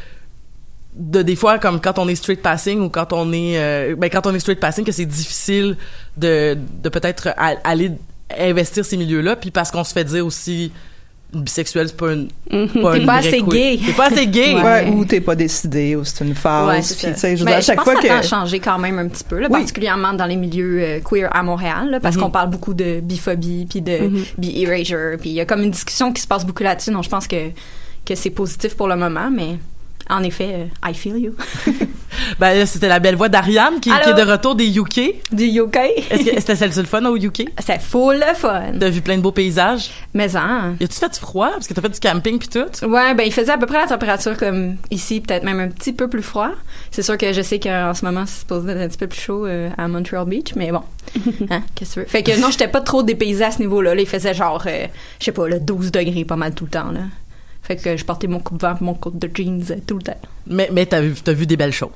de 0.98 1.22
des 1.22 1.36
fois 1.36 1.58
comme 1.58 1.80
quand 1.80 1.98
on 1.98 2.08
est 2.08 2.14
straight 2.14 2.40
passing 2.42 2.80
ou 2.80 2.88
quand 2.88 3.12
on 3.12 3.32
est 3.32 3.58
euh, 3.58 3.96
ben 3.96 4.08
quand 4.08 4.26
on 4.26 4.34
est 4.34 4.38
straight 4.40 4.58
passing 4.60 4.84
que 4.84 4.92
c'est 4.92 5.04
difficile 5.04 5.76
de 6.16 6.56
de 6.82 6.88
peut-être 6.88 7.28
aller 7.36 7.92
investir 8.38 8.84
ces 8.84 8.96
milieux-là 8.96 9.36
puis 9.36 9.50
parce 9.50 9.70
qu'on 9.70 9.84
se 9.84 9.92
fait 9.92 10.04
dire 10.04 10.24
aussi 10.24 10.72
bisexuel 11.34 11.88
c'est 11.88 11.96
pas 11.96 12.12
une 12.12 12.28
pas 12.82 12.92
T'es 12.92 13.00
une 13.00 13.06
pas 13.06 13.14
assez 13.16 13.42
queer. 13.42 13.48
gay. 13.48 13.80
t'es 13.84 13.92
pas 13.92 14.06
assez 14.06 14.26
gay 14.26 14.54
Ouais. 14.54 14.62
Ouais, 14.62 14.88
ou 14.90 15.04
t'es 15.04 15.20
pas 15.20 15.34
décidé, 15.34 15.96
ou 15.96 16.04
c'est 16.04 16.24
une 16.24 16.34
phase. 16.36 16.68
Ouais, 16.68 16.80
puis, 16.80 17.14
je 17.20 17.38
veux 17.40 17.44
Mais 17.44 17.50
dire, 17.50 17.56
à 17.56 17.60
chaque 17.60 17.76
pense 17.76 17.84
fois 17.84 17.96
que 17.96 18.02
que. 18.02 18.08
ça 18.08 18.18
a 18.18 18.22
changé 18.22 18.60
quand 18.60 18.78
même 18.78 18.98
un 19.00 19.08
petit 19.08 19.24
peu, 19.24 19.40
là, 19.40 19.48
Oui. 19.50 19.58
particulièrement 19.58 20.12
dans 20.14 20.24
les 20.24 20.36
milieux 20.36 20.78
euh, 20.80 21.00
queer 21.00 21.28
à 21.36 21.42
Montréal, 21.42 21.90
là, 21.90 22.00
parce 22.00 22.14
Mhm. 22.16 22.22
qu'on 22.22 22.30
parle 22.30 22.48
beaucoup 22.50 22.74
de 22.74 23.00
biphobie, 23.00 23.66
puis 23.68 23.82
de 23.82 23.98
bi-erasure, 24.38 25.18
puis 25.20 25.30
il 25.30 25.34
y 25.34 25.40
a 25.40 25.44
comme 25.44 25.62
une 25.62 25.72
discussion 25.72 26.12
qui 26.12 26.22
se 26.22 26.28
passe 26.28 26.46
beaucoup 26.46 26.62
là-dessus, 26.62 26.92
donc 26.92 27.02
je 27.02 27.08
pense 27.10 27.26
que, 27.26 27.50
que 28.06 28.14
c'est 28.14 28.30
positif 28.30 28.74
pour 28.76 28.86
le 28.88 28.94
moment, 28.96 29.28
mais 29.30 29.58
en 30.08 30.22
effet, 30.22 30.68
euh, 30.84 30.88
I 30.88 30.94
feel 30.94 31.16
you. 31.16 31.34
ben 32.38 32.64
c'était 32.66 32.88
la 32.88 33.00
belle 33.00 33.16
voix 33.16 33.28
d'Ariane 33.28 33.80
qui, 33.80 33.90
est 33.90 34.14
de 34.14 34.30
retour 34.30 34.54
des 34.54 34.78
UK 34.78 35.16
Du 35.32 35.44
UK. 35.44 35.78
c'était 36.10 36.56
celle 36.56 36.70
le 36.76 36.84
fun 36.84 37.04
au 37.04 37.16
UK 37.16 37.48
C'est 37.58 37.80
full 37.80 38.16
le 38.16 38.34
fun. 38.34 38.72
t'as 38.78 38.88
vu 38.88 39.00
plein 39.00 39.16
de 39.16 39.22
beaux 39.22 39.32
paysages? 39.32 39.90
Mais 40.14 40.36
hein. 40.36 40.76
y 40.80 40.84
a-tu 40.84 40.96
fait 40.96 41.16
froid? 41.16 41.50
Parce 41.50 41.66
que 41.66 41.74
t'as 41.74 41.82
fait 41.82 41.88
du 41.88 42.00
camping 42.00 42.38
puis 42.38 42.48
tout 42.48 42.86
Ouais, 42.86 43.14
ben 43.14 43.24
il 43.24 43.32
faisait 43.32 43.52
à 43.52 43.58
peu 43.58 43.66
près 43.66 43.78
la 43.78 43.86
température 43.86 44.36
comme 44.36 44.76
ici, 44.90 45.20
peut-être 45.20 45.44
même 45.44 45.60
un 45.60 45.68
petit 45.68 45.92
peu 45.92 46.08
plus 46.08 46.22
froid. 46.22 46.50
C'est 46.90 47.02
sûr 47.02 47.18
que 47.18 47.32
je 47.32 47.42
sais 47.42 47.58
qu'en 47.58 47.94
ce 47.94 48.04
moment 48.04 48.24
c'est 48.26 48.40
supposé 48.40 48.70
être 48.70 48.80
un 48.80 48.88
petit 48.88 48.98
peu 48.98 49.08
plus 49.08 49.20
chaud 49.20 49.46
euh, 49.46 49.68
à 49.76 49.88
Montreal 49.88 50.26
Beach, 50.26 50.54
mais 50.54 50.70
bon, 50.70 50.82
hein, 51.50 51.62
qu'est-ce 51.74 51.90
que 51.90 51.94
tu 51.94 52.00
veux? 52.00 52.06
Fait 52.06 52.22
que 52.22 52.40
non, 52.40 52.50
j'étais 52.50 52.68
pas 52.68 52.80
trop 52.80 53.02
dépaysée 53.02 53.44
à 53.44 53.50
ce 53.50 53.58
niveau-là. 53.58 53.94
Là, 53.94 54.00
il 54.00 54.08
faisait 54.08 54.34
genre, 54.34 54.62
euh, 54.66 54.86
je 55.18 55.24
sais 55.24 55.32
pas, 55.32 55.48
le 55.48 55.60
12 55.60 55.90
degrés 55.92 56.24
pas 56.24 56.36
mal 56.36 56.54
tout 56.54 56.64
le 56.64 56.70
temps 56.70 56.90
là. 56.92 57.00
Fait 57.66 57.76
que 57.76 57.96
je 57.96 58.04
portais 58.04 58.26
mon 58.28 58.38
coupe-vent, 58.40 58.74
mon 58.80 58.94
coat 58.94 59.12
de 59.14 59.30
jeans 59.34 59.62
tout 59.86 59.96
le 59.96 60.02
temps. 60.02 60.20
mais 60.46 60.68
mais 60.72 60.86
t'as 60.86 61.00
vu 61.00 61.14
t'as 61.22 61.32
vu 61.32 61.46
des 61.46 61.56
belles 61.56 61.72
choses 61.72 61.90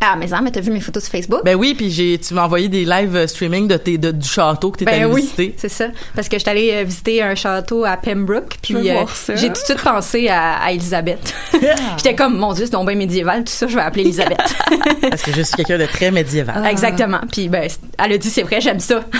Ah, 0.00 0.14
mais 0.18 0.32
hein, 0.32 0.40
mais 0.42 0.50
t'as 0.52 0.60
vu 0.60 0.70
mes 0.70 0.80
photos 0.80 1.02
sur 1.04 1.12
Facebook? 1.12 1.40
ben 1.44 1.56
oui 1.56 1.74
puis 1.74 1.90
j'ai 1.90 2.18
tu 2.18 2.34
m'as 2.34 2.44
envoyé 2.44 2.68
des 2.68 2.84
live 2.84 3.16
euh, 3.16 3.26
streaming 3.26 3.66
de 3.66 3.76
tes 3.76 3.98
de, 3.98 4.10
du 4.12 4.28
château 4.28 4.70
que 4.70 4.78
t'étais 4.78 4.90
Ben 4.92 5.02
allé 5.04 5.12
oui, 5.12 5.22
visiter 5.22 5.54
c'est 5.56 5.68
ça. 5.70 5.86
Parce 6.14 6.28
que 6.28 6.38
j'étais 6.38 6.50
allée 6.50 6.70
euh, 6.74 6.84
visiter 6.84 7.22
un 7.22 7.34
château 7.34 7.84
à 7.84 7.96
Pembroke, 7.96 8.56
puis 8.62 8.90
euh, 8.90 9.04
ça. 9.14 9.34
j'ai 9.34 9.46
tout 9.48 9.54
de 9.54 9.58
suite 9.58 9.82
pensé 9.82 10.28
à, 10.28 10.58
à 10.58 10.70
Elisabeth. 10.72 11.34
j'étais 11.96 12.14
comme, 12.14 12.36
mon 12.36 12.52
Dieu, 12.52 12.66
c'est 12.66 12.72
donc 12.72 12.86
bien 12.86 12.94
médiéval, 12.96 13.42
tout 13.42 13.52
ça, 13.52 13.66
je 13.66 13.74
vais 13.74 13.82
appeler 13.82 14.04
Elisabeth. 14.04 14.38
parce 15.10 15.22
que 15.22 15.32
je 15.32 15.42
suis 15.42 15.54
quelqu'un 15.56 15.78
de 15.78 15.86
très 15.86 16.10
médiéval 16.10 16.64
Exactement. 16.66 17.20
Puis 17.32 17.48
ben, 17.48 17.68
elle 17.98 18.12
a 18.12 18.18
dit 18.18 18.30
c'est 18.30 18.42
vrai, 18.42 18.60
j'aime 18.60 18.80
ça. 18.80 19.00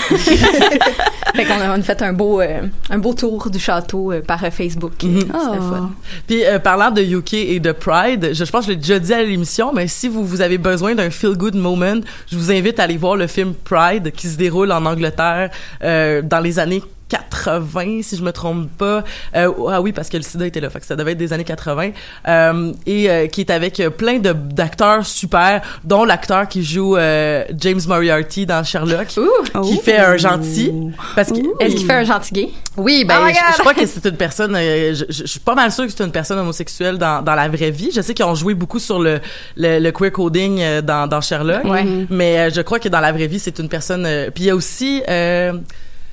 fait 1.35 1.45
qu'on 1.45 1.59
a, 1.59 1.69
on 1.69 1.79
a 1.79 1.81
fait 1.81 2.01
un 2.01 2.13
beau 2.13 2.41
euh, 2.41 2.61
un 2.89 2.97
beau 2.97 3.13
tour 3.13 3.49
du 3.49 3.59
château 3.59 4.11
euh, 4.11 4.21
par 4.21 4.43
euh, 4.43 4.49
Facebook. 4.51 4.93
Mhm. 5.03 5.19
C'était 5.21 5.31
le 5.31 5.61
fun. 5.61 5.91
Puis 6.27 6.45
euh, 6.45 6.59
parlant 6.59 6.91
de 6.91 7.01
UK 7.01 7.33
et 7.33 7.59
de 7.59 7.71
Pride, 7.71 8.29
je, 8.33 8.45
je 8.45 8.51
pense 8.51 8.65
que 8.65 8.71
je 8.71 8.77
l'ai 8.77 8.81
déjà 8.81 8.99
dit 8.99 9.13
à 9.13 9.23
l'émission, 9.23 9.71
mais 9.73 9.87
si 9.87 10.07
vous, 10.07 10.25
vous 10.25 10.41
avez 10.41 10.57
besoin 10.57 10.95
d'un 10.95 11.09
feel-good 11.09 11.55
moment, 11.55 11.99
je 12.31 12.37
vous 12.37 12.51
invite 12.51 12.79
à 12.79 12.83
aller 12.83 12.97
voir 12.97 13.15
le 13.15 13.27
film 13.27 13.53
Pride 13.53 14.11
qui 14.11 14.27
se 14.27 14.37
déroule 14.37 14.71
en 14.71 14.85
Angleterre 14.85 15.49
euh, 15.83 16.21
dans 16.21 16.39
les 16.39 16.59
années 16.59 16.83
80 17.09 18.01
si 18.03 18.17
je 18.17 18.21
me 18.23 18.31
trompe 18.31 18.69
pas 18.77 19.03
Euh, 19.35 19.51
ah 19.69 19.81
oui 19.81 19.91
parce 19.93 20.09
que 20.09 20.17
le 20.17 20.23
sida 20.23 20.45
était 20.45 20.59
là 20.59 20.69
fait 20.69 20.79
que 20.79 20.85
ça 20.85 20.95
devait 20.95 21.11
être 21.13 21.17
des 21.17 21.33
années 21.33 21.43
80 21.43 21.91
euh, 22.27 22.73
et 22.85 23.09
euh, 23.09 23.27
qui 23.27 23.41
est 23.41 23.49
avec 23.51 23.81
plein 23.97 24.19
de 24.19 24.33
d'acteurs 24.33 25.05
super 25.05 25.61
dont 25.83 26.03
l'acteur 26.05 26.47
qui 26.47 26.63
joue 26.63 26.97
euh, 26.97 27.43
James 27.57 27.79
Moriarty 27.87 28.45
dans 28.45 28.63
Sherlock 28.63 29.07
qui 29.07 29.77
fait 29.77 29.97
un 29.97 30.17
gentil 30.17 30.71
parce 31.15 31.31
que 31.31 31.37
Est-ce 31.63 31.75
qu'il 31.75 31.85
fait 31.85 31.93
un 31.93 32.03
gentil 32.03 32.33
gay? 32.33 32.49
oui, 32.77 33.05
ben, 33.05 33.15
Oh 33.21 33.25
my 33.25 33.33
je, 33.33 33.59
crois 33.59 33.73
que 33.73 33.85
c'est 33.85 34.05
une 34.05 34.17
personne. 34.17 34.55
euh, 34.55 34.93
je, 34.93 35.05
je- 35.09 35.23
je 35.23 35.25
suis 35.27 35.39
pas 35.39 35.55
mal 35.55 35.71
sûre 35.71 35.85
que 35.85 35.91
c'est 35.91 36.03
une 36.03 36.11
personne 36.11 36.37
homosexuelle 36.39 36.97
dans, 36.97 37.21
dans 37.23 37.33
la 37.35 37.47
vraie 37.49 37.71
vie. 37.71 37.89
Je 37.93 38.01
sais 38.01 38.13
qu'ils 38.13 38.25
ont 38.25 38.35
joué 38.35 38.53
beaucoup 38.53 38.77
sur 38.79 38.99
le, 38.99 39.19
le, 39.55 39.79
le 39.79 39.91
queer 39.91 40.11
coding 40.11 40.59
euh, 40.61 40.81
dans, 40.81 41.07
dans 41.07 41.19
Sherlock, 41.21 41.63
Ouais. 41.65 41.85
mais 42.09 42.37
euh, 42.39 42.49
je 42.53 42.61
crois 42.61 42.79
que 42.79 42.87
dans 42.89 42.99
la 42.99 43.11
vraie 43.11 43.27
vie, 43.27 43.39
c'est 43.39 43.57
une 43.59 43.67
personne. 43.69 44.05
euh, 44.05 44.29
puis 44.33 44.43
il 44.43 44.47
y 44.47 44.49
a 44.51 44.55
aussi. 44.55 45.01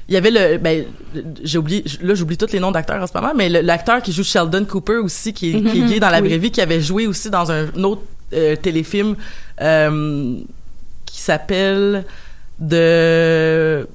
Il 0.09 0.15
y 0.15 0.17
avait 0.17 0.31
le 0.31 0.59
ben 0.59 0.85
j'ai 1.43 1.59
oublié 1.59 1.85
là 2.03 2.15
j'oublie 2.15 2.37
tous 2.37 2.53
les 2.53 2.61
noms 2.61 2.71
d'acteurs 2.71 3.03
en 3.03 3.07
ce 3.07 3.13
moment 3.15 3.33
mais 3.35 3.49
l'acteur 3.49 4.03
qui 4.03 4.13
joue 4.13 4.25
Sheldon 4.25 4.65
Cooper 4.65 4.99
aussi 4.99 5.33
qui 5.33 5.51
est, 5.51 5.63
qui 5.63 5.81
est 5.81 5.87
gay 5.87 6.01
dans 6.01 6.11
la 6.11 6.21
vraie 6.21 6.39
vie 6.39 6.51
qui 6.51 6.61
avait 6.61 6.81
joué 6.81 7.07
aussi 7.07 7.31
dans 7.31 7.51
un 7.51 7.69
autre 7.83 8.03
euh, 8.33 8.57
téléfilm 8.57 9.17
euh, 9.61 10.37
qui 11.07 11.21
s'appelle 11.21 12.05
de 12.59 13.87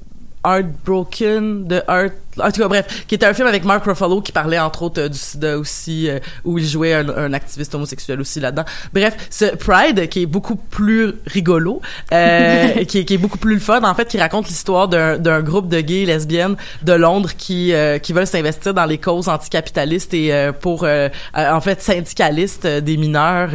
Heartbroken, 0.44 1.66
de 1.66 1.82
Heart, 1.86 2.14
en 2.42 2.50
tout 2.50 2.60
cas 2.60 2.68
bref, 2.68 3.04
qui 3.06 3.14
était 3.14 3.26
un 3.26 3.34
film 3.34 3.48
avec 3.48 3.64
Mark 3.64 3.84
Ruffalo 3.84 4.20
qui 4.20 4.32
parlait 4.32 4.58
entre 4.58 4.82
autres 4.82 5.02
euh, 5.02 5.08
du 5.08 5.18
sida 5.18 5.58
aussi, 5.58 6.08
euh, 6.08 6.18
où 6.44 6.58
il 6.58 6.66
jouait 6.66 6.94
un, 6.94 7.08
un 7.08 7.32
activiste 7.32 7.74
homosexuel 7.74 8.20
aussi 8.20 8.40
là-dedans. 8.40 8.64
Bref, 8.92 9.16
ce 9.30 9.56
Pride 9.56 10.08
qui 10.08 10.22
est 10.22 10.26
beaucoup 10.26 10.56
plus 10.56 11.14
rigolo, 11.26 11.80
euh, 12.12 12.84
qui, 12.88 12.98
est, 12.98 13.04
qui 13.04 13.14
est 13.14 13.18
beaucoup 13.18 13.38
plus 13.38 13.54
le 13.54 13.60
fun 13.60 13.82
en 13.82 13.94
fait, 13.94 14.08
qui 14.08 14.18
raconte 14.18 14.48
l'histoire 14.48 14.88
d'un 14.88 15.40
groupe 15.42 15.68
de 15.68 15.80
gays 15.80 16.02
et 16.02 16.06
lesbiennes 16.06 16.56
de 16.82 16.92
Londres 16.92 17.30
qui 17.36 17.72
euh, 17.72 17.98
qui 17.98 18.12
veulent 18.12 18.26
s'investir 18.26 18.74
dans 18.74 18.84
les 18.84 18.98
causes 18.98 19.28
anticapitalistes 19.28 20.14
et 20.14 20.32
euh, 20.32 20.52
pour 20.52 20.84
euh, 20.84 21.08
en 21.34 21.60
fait 21.60 21.82
syndicalistes 21.82 22.66
des 22.66 22.96
mineurs. 22.96 23.50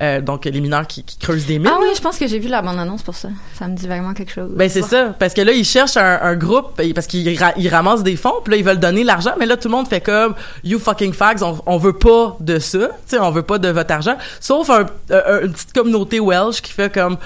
Euh, 0.00 0.18
euh, 0.18 0.20
donc 0.20 0.44
les 0.46 0.60
mineurs 0.60 0.86
qui, 0.86 1.02
qui 1.04 1.18
creusent 1.18 1.46
des 1.46 1.58
mines. 1.58 1.70
Ah 1.70 1.78
oui, 1.80 1.88
je 1.94 2.00
pense 2.00 2.16
que 2.18 2.26
j'ai 2.26 2.38
vu 2.38 2.48
la 2.48 2.62
bande-annonce 2.62 3.02
pour 3.02 3.14
ça. 3.14 3.28
Ça 3.58 3.68
me 3.68 3.74
dit 3.76 3.86
vraiment 3.86 4.14
quelque 4.14 4.32
chose. 4.32 4.50
Ben 4.54 4.68
c'est 4.68 4.82
ça, 4.82 5.14
parce 5.18 5.34
que 5.34 5.40
là 5.42 5.52
ils 5.52 5.64
cherchent 5.64 5.96
un, 5.96 6.18
un 6.22 6.36
groupe 6.36 6.80
parce 6.94 7.06
qu'ils 7.06 7.38
ra- 7.38 7.52
ils 7.56 7.68
ramassent 7.68 8.02
des 8.02 8.16
fonds, 8.16 8.34
puis 8.42 8.52
là 8.52 8.56
ils 8.56 8.64
veulent 8.64 8.80
donner 8.80 9.04
l'argent, 9.04 9.32
mais 9.38 9.46
là 9.46 9.56
tout 9.56 9.68
le 9.68 9.72
monde 9.76 9.88
fait 9.88 10.00
comme 10.00 10.34
you 10.64 10.78
fucking 10.78 11.12
fags, 11.12 11.42
on, 11.42 11.58
on 11.66 11.76
veut 11.76 11.92
pas 11.92 12.36
de 12.40 12.58
ça, 12.58 12.78
tu 12.78 12.86
sais, 13.06 13.18
on 13.18 13.30
veut 13.30 13.42
pas 13.42 13.58
de 13.58 13.68
votre 13.68 13.92
argent, 13.92 14.16
sauf 14.40 14.70
un, 14.70 14.86
un- 15.10 15.40
une 15.42 15.52
petite 15.52 15.72
communauté 15.72 16.18
welsh 16.20 16.60
qui 16.62 16.72
fait 16.72 16.92
comme 16.92 17.16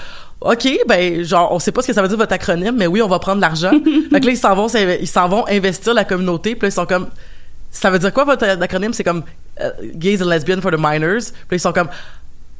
OK, 0.41 0.67
ben 0.87 1.23
genre 1.23 1.51
on 1.53 1.59
sait 1.59 1.71
pas 1.71 1.81
ce 1.81 1.87
que 1.87 1.93
ça 1.93 2.01
veut 2.01 2.07
dire 2.09 2.17
votre 2.17 2.33
acronyme, 2.33 2.75
mais 2.77 2.87
oui, 2.87 3.01
on 3.01 3.07
va 3.07 3.19
prendre 3.19 3.41
l'argent. 3.41 3.71
fait 4.11 4.19
que 4.19 4.25
là 4.25 4.31
ils 4.31 4.37
s'en 4.37 4.53
vont 4.53 4.67
ils 4.67 5.07
s'en 5.07 5.27
vont 5.27 5.47
investir 5.47 5.93
la 5.93 6.03
communauté, 6.03 6.55
puis 6.55 6.63
là 6.63 6.67
ils 6.67 6.71
sont 6.73 6.85
comme 6.85 7.07
ça 7.71 7.89
veut 7.89 7.99
dire 7.99 8.13
quoi 8.13 8.23
votre 8.23 8.45
acronyme? 8.45 8.93
C'est 8.93 9.03
comme 9.03 9.23
euh, 9.59 9.69
Gays 9.95 10.21
and 10.23 10.27
Lesbians 10.29 10.61
for 10.61 10.71
the 10.71 10.77
Minors. 10.79 11.23
Puis 11.23 11.51
là, 11.51 11.57
ils 11.57 11.59
sont 11.59 11.73
comme 11.73 11.89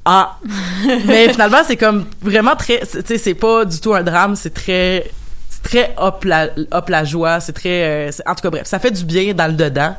ah, 0.05 0.37
mais 1.05 1.29
finalement 1.29 1.63
c'est 1.65 1.77
comme 1.77 2.05
vraiment 2.21 2.55
très, 2.55 2.79
c'est- 2.85 3.03
tu 3.03 3.13
sais, 3.13 3.17
c'est 3.17 3.33
pas 3.33 3.65
du 3.65 3.79
tout 3.79 3.93
un 3.93 4.03
drame, 4.03 4.35
c'est 4.35 4.53
très, 4.53 5.09
c'est 5.49 5.63
très 5.63 5.93
hop 5.97 6.23
la, 6.25 6.47
hop 6.71 6.89
la 6.89 7.03
joie, 7.03 7.39
c'est 7.39 7.53
très, 7.53 7.83
euh, 7.83 8.11
c'est- 8.11 8.27
en 8.27 8.35
tout 8.35 8.41
cas 8.41 8.49
bref, 8.51 8.65
ça 8.67 8.79
fait 8.79 8.91
du 8.91 9.03
bien 9.03 9.33
dans 9.33 9.47
le 9.47 9.53
dedans. 9.53 9.95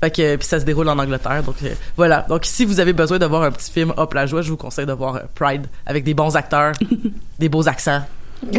Fait 0.00 0.10
que 0.10 0.34
puis 0.36 0.48
ça 0.48 0.58
se 0.58 0.64
déroule 0.64 0.88
en 0.88 0.98
Angleterre, 0.98 1.44
donc 1.44 1.54
euh, 1.62 1.68
voilà. 1.96 2.26
Donc 2.28 2.40
si 2.44 2.64
vous 2.64 2.80
avez 2.80 2.92
besoin 2.92 3.20
de 3.20 3.26
voir 3.26 3.42
un 3.44 3.52
petit 3.52 3.70
film 3.70 3.92
hop 3.96 4.12
la 4.14 4.26
joie, 4.26 4.42
je 4.42 4.50
vous 4.50 4.56
conseille 4.56 4.84
de 4.86 4.92
voir 4.92 5.14
euh, 5.14 5.20
Pride 5.36 5.66
avec 5.86 6.02
des 6.02 6.12
bons 6.12 6.34
acteurs, 6.34 6.72
des 7.38 7.48
beaux 7.48 7.68
accents. 7.68 8.02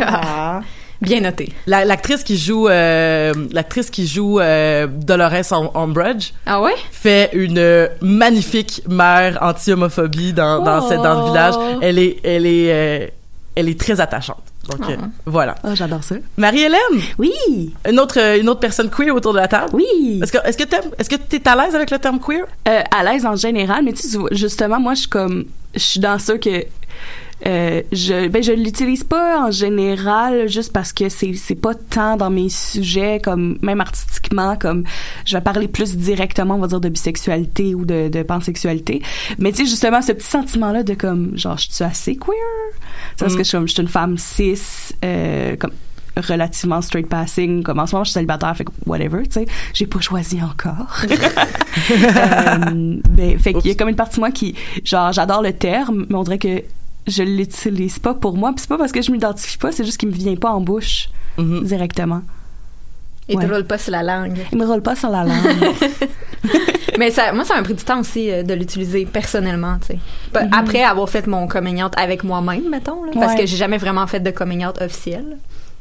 Ah, 0.02 0.62
bien 1.04 1.22
noté. 1.22 1.52
La- 1.68 1.86
L'actrice 1.86 2.24
qui 2.24 2.38
joue, 2.38 2.68
euh, 2.68 3.34
l'actrice 3.52 3.90
qui 3.90 4.08
joue 4.08 4.40
euh, 4.40 4.88
Dolores 4.88 5.54
Umbridge 5.76 6.32
Ah 6.46 6.62
ouais? 6.62 6.74
fait 6.92 7.30
une 7.34 7.58
euh, 7.60 7.88
magnifique 8.02 8.82
mère 8.90 9.38
anti-homophobie 9.42 10.34
dans 10.34 10.64
dans, 10.64 10.82
cette- 10.88 11.02
dans 11.02 11.22
le 11.22 11.28
village. 11.30 11.54
Elle 11.82 12.00
est 12.00 12.18
elle 12.24 12.46
est 12.46 12.72
euh, 12.72 13.08
elle 13.56 13.70
est 13.70 13.80
très 13.80 14.00
attachante. 14.02 14.44
Donc 14.70 14.90
euh, 14.90 14.96
voilà. 15.26 15.56
Oh, 15.66 15.70
j'adore 15.76 16.04
ça. 16.06 16.16
Marie-Hélène, 16.38 16.98
Oui, 17.20 17.34
une 17.90 18.00
autre 18.00 18.18
une 18.40 18.48
autre 18.48 18.62
personne 18.62 18.90
queer 18.90 19.14
autour 19.14 19.34
de 19.34 19.40
la 19.40 19.48
table? 19.50 19.72
oui. 19.74 20.22
Est-ce 20.24 20.32
que 20.32 20.38
est-ce 20.48 20.58
que 20.58 20.64
t'aimes- 20.64 20.92
est-ce 20.98 21.10
que 21.10 21.16
t'es 21.18 21.46
à 21.48 21.56
l'aise 21.56 21.76
avec 21.76 21.92
le 21.92 22.00
terme 22.00 22.20
queer? 22.20 22.46
Euh, 22.68 22.82
à 22.90 23.04
l'aise 23.04 23.26
en 23.26 23.36
général, 23.36 23.84
mais 23.84 23.92
tu 23.94 24.04
sais, 24.08 24.18
justement, 24.32 24.80
moi, 24.80 24.94
je 24.94 25.02
suis 25.02 25.10
comme, 25.10 25.46
je 25.76 25.80
suis 25.80 26.00
dans 26.00 26.18
ça 26.18 26.38
que 26.38 26.64
euh, 27.46 27.82
je, 27.92 28.28
ben, 28.30 28.42
je 28.42 28.54
l'utilise 28.54 29.04
pas 29.04 29.46
en 29.46 29.52
général 29.52 30.48
juste 30.48 30.72
parce 30.72 30.94
que 30.94 31.10
c'est, 31.10 31.34
c'est 31.34 31.56
pas 31.56 31.76
tant 31.76 32.16
dans 32.16 32.30
mes 32.30 32.50
sujets, 32.50 33.20
comme 33.22 33.58
même 33.62 33.82
artistiquement, 33.82 34.56
comme 34.56 34.84
je 35.26 35.36
vais 35.36 35.42
parler 35.42 35.68
plus 35.68 35.98
directement, 35.98 36.56
on 36.56 36.60
va 36.60 36.68
dire, 36.68 36.80
de 36.80 36.90
bisexualité 36.90 37.76
ou 37.76 37.86
de, 37.86 38.08
de 38.08 38.24
pansexualité. 38.24 39.02
Mais 39.40 39.52
tu 39.52 39.64
sais, 39.64 39.66
justement, 39.66 40.02
ce 40.02 40.14
petit 40.14 40.28
sentiment-là 40.28 40.84
de 40.84 40.94
comme, 40.94 41.38
genre, 41.38 41.58
je 41.58 41.70
suis 41.70 41.84
assez 41.84 42.16
queer. 42.16 42.34
C'est 43.16 43.26
parce 43.26 43.36
que 43.36 43.44
je 43.44 43.54
je 43.64 43.74
suis 43.74 43.82
une 43.82 43.88
femme 43.88 44.18
cis, 44.18 44.60
euh, 45.04 45.56
comme 45.58 45.72
relativement 46.16 46.82
straight 46.82 47.08
passing 47.08 47.64
comme 47.64 47.80
en 47.80 47.88
ce 47.88 47.96
moment 47.96 48.04
je 48.04 48.12
suis 48.12 48.14
célibataire 48.14 48.56
fait 48.56 48.66
que 48.66 48.72
whatever 48.86 49.24
tu 49.24 49.32
sais 49.32 49.46
j'ai 49.74 49.88
pas 49.88 50.00
choisi 50.00 50.40
encore 50.44 51.02
euh, 51.92 53.00
ben, 53.10 53.40
fait 53.40 53.54
qu'il 53.54 53.68
y 53.68 53.72
a 53.72 53.76
comme 53.76 53.90
une 53.90 53.96
partie 53.96 54.18
de 54.18 54.20
moi 54.20 54.30
qui 54.30 54.56
genre 54.84 55.12
j'adore 55.12 55.42
le 55.42 55.54
terme 55.54 56.06
mais 56.10 56.16
on 56.16 56.24
dirait 56.24 56.38
que 56.38 56.64
je 57.08 57.24
l'utilise 57.24 58.00
pas 58.00 58.14
pour 58.14 58.38
moi 58.38 58.52
puis 58.52 58.62
c'est 58.62 58.70
pas 58.70 58.78
parce 58.78 58.92
que 58.92 59.02
je 59.02 59.12
m'identifie 59.12 59.58
pas 59.58 59.72
c'est 59.72 59.84
juste 59.84 59.98
qu'il 59.98 60.10
me 60.10 60.14
vient 60.14 60.36
pas 60.36 60.52
en 60.52 60.62
bouche 60.62 61.10
Mhm. 61.38 61.64
directement 61.64 62.22
Et 63.28 63.36
Ouais. 63.36 63.46
te 63.48 63.52
roule 63.54 63.66
pas 63.66 63.78
sur 63.78 63.92
la 63.92 64.04
langue. 64.04 64.38
il 64.52 64.58
me 64.58 64.66
roule 64.66 64.82
pas 64.82 64.96
sur 64.96 65.10
la 65.10 65.24
langue 65.24 65.74
Mais 67.00 67.10
ça, 67.10 67.34
moi, 67.34 67.44
ça 67.44 67.56
m'a 67.56 67.64
pris 67.64 67.74
du 67.74 67.84
temps 67.84 68.00
aussi 68.02 68.30
euh, 68.30 68.44
de 68.44 68.54
l'utiliser 68.54 69.06
personnellement, 69.06 69.78
tu 69.80 69.88
sais. 69.94 70.00
Pa- 70.32 70.44
Après 70.52 70.84
avoir 70.84 71.10
fait 71.10 71.26
mon 71.26 71.48
coming 71.48 71.82
out 71.82 71.94
avec 71.98 72.24
moi-même, 72.24 72.70
mettons, 72.70 73.04
là, 73.04 73.12
parce 73.16 73.34
Ouais. 73.34 73.40
que 73.40 73.46
j'ai 73.48 73.58
jamais 73.58 73.78
vraiment 73.80 74.06
fait 74.06 74.20
de 74.20 74.30
coming 74.30 74.64
out 74.64 74.80
officiel. 74.80 75.38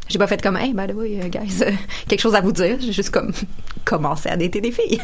J'ai 0.09 0.18
pas 0.18 0.26
fait 0.26 0.42
comme, 0.42 0.56
hey, 0.56 0.75
by 0.75 0.87
the 0.87 0.94
way, 0.94 1.21
uh, 1.25 1.28
guys, 1.30 1.62
euh, 1.62 1.71
quelque 2.06 2.21
chose 2.21 2.35
à 2.35 2.40
vous 2.40 2.52
dire. 2.52 2.76
J'ai 2.80 2.92
juste 2.92 3.11
comme 3.11 3.32
commencé 3.85 4.28
à 4.28 4.37
dater 4.37 4.61
des 4.61 4.73
filles. 4.73 5.00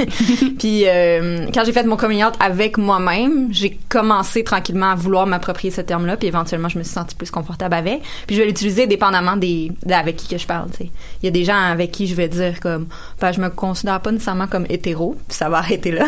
Puis 0.58 0.82
euh, 0.86 1.46
quand 1.54 1.64
j'ai 1.64 1.72
fait 1.72 1.84
mon 1.84 1.96
coming 1.96 2.22
out 2.24 2.34
avec 2.40 2.76
moi-même, 2.76 3.48
j'ai 3.50 3.78
commencé 3.88 4.44
tranquillement 4.44 4.90
à 4.90 4.94
vouloir 4.94 5.26
m'approprier 5.26 5.70
ce 5.70 5.80
terme-là. 5.80 6.16
Puis 6.16 6.28
éventuellement, 6.28 6.68
je 6.68 6.78
me 6.78 6.82
suis 6.82 6.92
sentie 6.92 7.14
plus 7.14 7.30
confortable 7.30 7.74
avec. 7.74 8.02
Puis 8.26 8.36
je 8.36 8.42
vais 8.42 8.46
l'utiliser 8.48 8.86
dépendamment 8.86 9.36
des, 9.36 9.72
de 9.86 9.92
avec 9.92 10.16
qui 10.16 10.28
que 10.28 10.38
je 10.38 10.46
parle. 10.46 10.68
Il 10.80 10.90
y 11.22 11.28
a 11.28 11.30
des 11.30 11.44
gens 11.44 11.56
avec 11.56 11.90
qui 11.90 12.06
je 12.06 12.14
vais 12.14 12.28
dire 12.28 12.60
comme, 12.60 12.86
ben, 13.20 13.32
je 13.32 13.40
me 13.40 13.48
considère 13.48 14.00
pas 14.00 14.12
nécessairement 14.12 14.46
comme 14.46 14.66
hétéro. 14.68 15.16
Puis 15.28 15.36
ça 15.36 15.48
va 15.48 15.58
arrêter 15.58 15.90
là. 15.90 16.06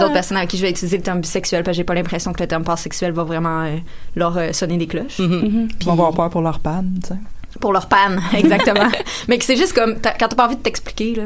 D'autres 0.00 0.12
personnes 0.12 0.38
avec 0.38 0.50
qui 0.50 0.56
je 0.56 0.62
vais 0.62 0.70
utiliser 0.70 0.96
le 0.96 1.02
terme 1.02 1.20
bisexuel 1.20 1.62
parce 1.62 1.76
que 1.76 1.78
j'ai 1.78 1.84
pas 1.84 1.94
l'impression 1.94 2.32
que 2.32 2.42
le 2.42 2.48
terme 2.48 2.64
pansexuel 2.64 3.12
va 3.12 3.22
vraiment 3.22 3.62
euh, 3.62 3.76
leur 4.16 4.36
euh, 4.36 4.52
sonner 4.52 4.76
des 4.76 4.86
cloches. 4.86 5.20
Mhm. 5.20 5.68
Ils 5.80 5.86
vont 5.86 5.92
avoir 5.92 6.12
peur 6.12 6.30
pour 6.30 6.40
leur 6.40 6.58
panne, 6.58 6.98
tu 7.02 7.08
sais. 7.08 7.14
Pour 7.60 7.72
leur 7.72 7.86
panne, 7.86 8.20
exactement. 8.36 8.88
Mais 9.28 9.38
que 9.38 9.44
c'est 9.44 9.56
juste 9.56 9.72
comme, 9.72 10.00
t'as- 10.00 10.12
quand 10.18 10.28
t'as 10.28 10.36
pas 10.36 10.46
envie 10.46 10.56
de 10.56 10.62
t'expliquer, 10.62 11.14
là, 11.16 11.24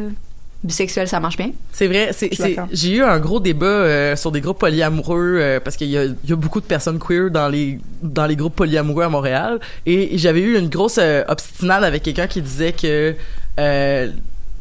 bisexuel, 0.65 1.09
ça 1.09 1.19
marche 1.19 1.37
bien. 1.37 1.51
C'est 1.73 1.89
vrai, 1.89 2.11
c'est, 2.13 2.29
c'est- 2.35 2.55
j'ai 2.73 2.93
eu 2.97 3.03
un 3.03 3.19
gros 3.19 3.41
débat 3.41 3.67
euh, 3.67 4.17
sur 4.17 4.31
des 4.31 4.41
groupes 4.41 4.59
polyamoureux 4.61 5.39
euh, 5.41 5.61
parce 5.61 5.77
qu'il 5.77 5.89
y 5.89 5.99
a, 5.99 6.05
il 6.05 6.31
y 6.31 6.33
a 6.33 6.37
beaucoup 6.37 6.61
de 6.61 6.67
personnes 6.67 6.99
queer 7.01 7.31
dans 7.31 7.49
les 7.49 7.79
dans 8.03 8.27
les 8.27 8.37
groupes 8.37 8.55
polyamoureux 8.55 9.03
à 9.05 9.09
Montréal 9.09 9.59
et 9.87 10.17
j'avais 10.19 10.41
eu 10.41 10.57
une 10.59 10.69
grosse 10.69 10.99
euh, 10.99 11.25
obstinade 11.29 11.83
avec 11.83 12.05
quelqu'un 12.05 12.29
qui 12.29 12.41
disait 12.43 12.73
que 12.73 13.15
euh, 13.59 14.11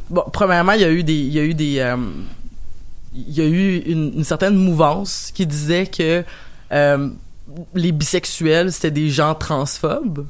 bon 0.10 0.24
premièrement 0.34 0.72
il 0.74 0.82
y 0.82 0.86
a 0.86 0.90
eu 0.92 1.04
des 1.04 1.14
il 1.14 1.34
y 1.34 1.40
a 1.40 1.44
eu 1.44 1.54
des 1.54 1.80
euh, 1.80 1.96
il 3.14 3.38
y 3.38 3.42
a 3.42 3.46
eu 3.46 3.78
une, 3.86 4.14
une 4.18 4.24
certaine 4.24 4.56
mouvance 4.56 5.32
qui 5.36 5.46
disait 5.46 5.86
que 5.86 6.24
euh, 6.72 7.10
les 7.74 7.92
bisexuels 7.92 8.72
c'était 8.72 8.92
des 8.92 9.10
gens 9.10 9.34
transphobes. 9.36 10.26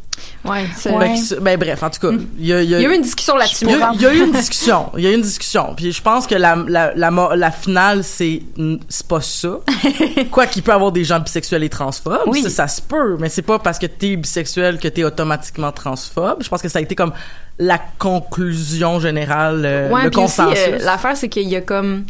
Ouais, 0.45 0.65
c'est 0.75 0.89
que- 0.91 1.39
ben 1.39 1.57
bref, 1.57 1.81
en 1.83 1.89
tout 1.89 1.99
cas, 1.99 2.15
il 2.37 2.45
y 2.45 2.53
a, 2.53 2.61
il 2.61 2.69
y 2.69 2.75
a- 2.75 2.79
Il 2.79 2.83
y 2.83 2.85
a 2.85 2.89
eu 2.91 2.95
une 2.95 3.01
discussion 3.01 3.35
là-dessus. 3.35 3.65
il 3.65 3.71
y, 3.71 3.81
a, 3.81 3.91
il 3.93 4.01
y 4.01 4.05
a 4.05 4.13
eu 4.13 4.19
une 4.25 4.31
discussion. 4.31 4.91
Il 4.97 5.03
y 5.03 5.07
a 5.07 5.11
eu 5.11 5.15
une 5.15 5.21
discussion. 5.21 5.73
Puis 5.75 5.91
je 5.91 6.01
pense 6.01 6.27
que 6.27 6.35
la, 6.35 6.55
la, 6.67 6.93
la, 6.95 7.11
la 7.35 7.51
finale, 7.51 8.03
c'est 8.03 8.41
c'est 8.89 9.07
pas 9.07 9.21
ça. 9.21 9.59
Quoi 10.31 10.45
qu'il 10.47 10.61
peut 10.63 10.71
y 10.71 10.75
avoir 10.75 10.91
des 10.91 11.03
gens 11.03 11.19
bisexuels 11.19 11.63
et 11.63 11.69
transphobes, 11.69 12.21
Oui. 12.27 12.41
ça, 12.43 12.49
ça 12.49 12.67
se 12.67 12.81
peut. 12.81 13.17
Mais 13.19 13.29
c'est 13.29 13.41
pas 13.41 13.59
parce 13.59 13.79
que 13.79 13.87
t'es 13.87 14.15
bisexuel 14.15 14.77
que 14.79 14.87
t'es 14.87 15.03
automatiquement 15.03 15.71
transphobe. 15.71 16.43
Je 16.43 16.49
pense 16.49 16.61
que 16.61 16.69
ça 16.69 16.79
a 16.79 16.81
été 16.81 16.95
comme 16.95 17.13
la 17.59 17.79
conclusion 17.99 18.99
générale, 18.99 19.61
euh, 19.65 19.89
Ouais, 19.89 20.01
le 20.03 20.07
aussi, 20.09 20.15
consensus. 20.15 20.57
euh, 20.67 20.77
l'affaire, 20.79 21.15
c'est 21.17 21.29
qu'il 21.29 21.47
y 21.47 21.55
a 21.55 21.61
comme. 21.61 22.05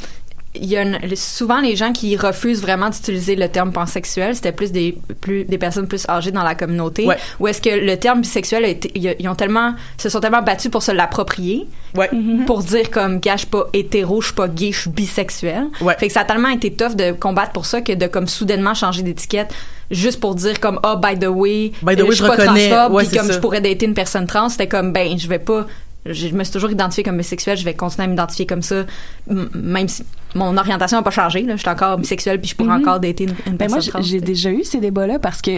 Il 0.54 0.66
y 0.66 0.76
a 0.76 0.82
une- 0.82 1.16
souvent 1.16 1.62
les 1.62 1.78
gens 1.78 1.94
qui 1.94 2.18
refusent 2.18 2.62
vraiment 2.62 2.90
d'utiliser 2.90 3.38
le 3.38 3.48
terme 3.48 3.72
pansexuel, 3.72 4.36
c'était 4.36 4.52
plus 4.52 4.74
des 4.74 4.98
plus 5.22 5.46
des 5.46 5.58
personnes 5.58 5.88
plus 5.88 6.06
âgées 6.10 6.32
dans 6.32 6.44
la 6.44 6.56
communauté. 6.56 7.06
Ouais. 7.06 7.16
Ou 7.40 7.48
est-ce 7.48 7.62
que 7.62 7.70
le 7.70 7.96
terme 7.96 8.20
bisexuel 8.20 8.66
a 8.66 8.68
été, 8.68 8.92
ils 8.94 9.30
ont 9.30 9.36
tellement 9.36 9.74
se 9.98 10.10
sont 10.10 10.20
tellement 10.20 10.42
battus 10.42 10.70
pour 10.70 10.84
se 10.84 10.92
l'approprier, 10.92 11.68
ouais. 11.96 12.10
pour 12.48 12.64
dire 12.64 12.92
comme 12.92 13.20
gars, 13.22 13.36
je 13.36 13.40
suis 13.40 13.48
pas 13.48 13.68
hétéro, 13.72 14.20
je 14.20 14.28
suis 14.28 14.36
pas 14.36 14.50
gay, 14.50 14.72
je 14.74 14.82
suis 14.82 14.90
bisexuel. 14.90 15.68
Ouais. 15.80 15.96
Fait 15.98 16.08
que 16.08 16.14
ça 16.14 16.22
a 16.22 16.26
tellement 16.26 16.50
été 16.50 16.74
tough 16.74 16.96
de 16.96 17.14
combattre 17.14 17.54
pour 17.54 17.66
ça 17.66 17.80
que 17.80 17.94
de 17.94 18.08
comme 18.08 18.28
soudainement 18.28 18.74
changer 18.74 19.04
d'étiquette 19.04 19.54
juste 19.90 20.20
pour 20.20 20.36
dire 20.36 20.60
comme 20.60 20.82
ah 20.84 20.98
by 21.02 21.18
the 21.18 21.28
way, 21.30 21.72
By 21.82 21.96
the 21.96 22.02
way, 22.02 22.08
je 22.10 22.12
suis 22.12 22.16
je 22.16 22.24
pas 22.28 22.32
reconnais. 22.36 22.70
transphobe, 22.70 22.94
Ouais, 22.94 23.06
puis 23.06 23.18
comme 23.18 23.28
ça. 23.28 23.34
je 23.34 23.40
pourrais 23.40 23.62
dater 23.62 23.86
une 23.86 23.94
personne 23.94 24.28
trans, 24.28 24.50
c'était 24.50 24.68
comme 24.68 24.92
ben 24.92 25.18
je 25.18 25.28
vais 25.30 25.40
pas 25.40 25.66
je 26.06 26.30
me 26.30 26.44
suis 26.44 26.54
toujours 26.54 26.72
identifiée 26.72 27.04
comme 27.04 27.18
bisexuelle, 27.18 27.58
je 27.58 27.64
vais 27.66 27.74
continuer 27.74 28.06
à 28.06 28.08
m'identifier 28.08 28.46
comme 28.46 28.62
ça, 28.64 28.86
même 29.28 29.88
si 29.88 30.04
mon 30.34 30.58
orientation 30.58 30.98
n'a 30.98 31.04
pas 31.04 31.12
changé. 31.12 31.42
Là, 31.44 31.56
je 31.56 31.62
suis 31.62 31.70
encore 31.70 31.98
bisexuelle, 31.98 32.40
puis 32.40 32.50
je 32.50 32.56
pourrais 32.56 32.70
Mhm. 32.76 32.82
encore 32.82 33.00
dater 33.00 33.26
une, 33.26 33.30
une 33.46 33.58
Ben 33.58 33.70
personne 33.70 33.92
moi, 33.94 34.02
j'ai- 34.02 34.22
déjà 34.22 34.50
eu 34.52 34.64
ces 34.64 34.80
débats-là 34.80 35.20
parce 35.20 35.42
que 35.42 35.52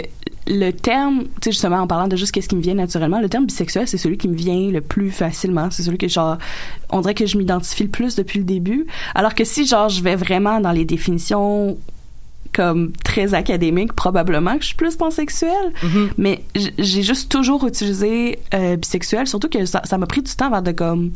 le 0.47 0.71
terme, 0.71 1.23
tu 1.23 1.29
sais, 1.45 1.51
justement, 1.51 1.77
en 1.77 1.87
parlant 1.87 2.07
de 2.09 2.17
juste 2.17 2.33
qu'est-ce 2.33 2.49
qui 2.49 2.55
me 2.57 2.61
vient 2.61 2.73
naturellement, 2.73 3.21
le 3.21 3.29
terme 3.29 3.45
bisexuel, 3.45 3.87
c'est 3.87 3.97
celui 3.97 4.17
qui 4.17 4.27
me 4.27 4.35
vient 4.35 4.69
le 4.71 4.81
plus 4.81 5.11
facilement. 5.11 5.69
C'est 5.71 5.83
celui 5.83 5.97
que, 5.97 6.07
genre, 6.09 6.37
on 6.89 6.99
dirait 6.99 7.13
que 7.13 7.25
je 7.25 7.37
m'identifie 7.37 7.83
le 7.83 7.89
plus 7.89 8.15
depuis 8.15 8.39
le 8.39 8.45
début. 8.45 8.85
Alors 9.15 9.35
que 9.35 9.45
si, 9.45 9.65
genre, 9.65 9.87
je 9.87 10.03
vais 10.03 10.15
vraiment 10.17 10.59
dans 10.59 10.71
les 10.73 10.83
définitions 10.83 11.77
comme 12.53 12.91
très 13.03 13.33
académiques, 13.33 13.93
probablement 13.93 14.55
que 14.55 14.61
je 14.61 14.67
suis 14.67 14.75
plus 14.75 14.95
pansexuelle. 14.95 15.71
Mais 16.17 16.43
j- 16.55 16.71
j'ai 16.77 17.01
juste 17.03 17.29
toujours 17.31 17.65
utilisé 17.67 18.39
euh, 18.53 18.75
bisexuel, 18.77 19.27
surtout 19.27 19.49
que 19.49 19.65
ça 19.65 19.81
ça 19.83 19.97
m'a 19.97 20.05
pris 20.05 20.21
du 20.21 20.31
temps 20.35 20.47
avant 20.47 20.61
de, 20.61 20.71
comme, 20.71 21.11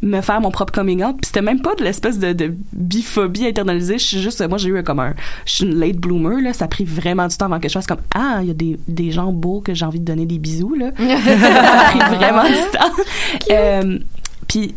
me 0.00 0.20
faire 0.20 0.40
mon 0.40 0.50
propre 0.50 0.72
coming 0.72 1.02
out. 1.04 1.16
Puis 1.20 1.26
c'était 1.26 1.42
même 1.42 1.60
pas 1.60 1.74
de 1.74 1.82
l'espèce 1.84 2.18
de, 2.18 2.32
de 2.32 2.54
biphobie 2.72 3.46
internalisée. 3.46 3.98
Je 3.98 4.04
suis 4.04 4.20
juste, 4.22 4.46
moi 4.48 4.56
j'ai 4.58 4.68
eu 4.70 4.82
comme 4.84 5.00
un, 5.00 5.14
je 5.44 5.52
suis 5.54 5.64
une 5.64 5.78
late 5.78 5.96
bloomer 5.96 6.40
là. 6.40 6.52
Ça 6.52 6.66
a 6.66 6.68
pris 6.68 6.84
vraiment 6.84 7.26
du 7.26 7.36
temps 7.36 7.46
avant 7.46 7.58
que 7.60 7.68
je 7.68 7.72
fasse 7.74 7.86
comme 7.86 8.00
ah, 8.14 8.38
il 8.42 8.48
y 8.48 8.50
a 8.50 8.54
des, 8.54 8.78
des 8.88 9.10
gens 9.10 9.32
beaux 9.32 9.60
que 9.60 9.74
j'ai 9.74 9.84
envie 9.84 10.00
de 10.00 10.04
donner 10.04 10.24
des 10.26 10.38
bisous 10.38 10.74
là. 10.74 10.90
ça 10.96 11.80
a 11.80 11.84
pris 11.90 12.16
vraiment 12.16 12.44
du 12.44 12.54
temps. 12.72 13.02
Euh, 13.50 13.98
Puis 14.46 14.68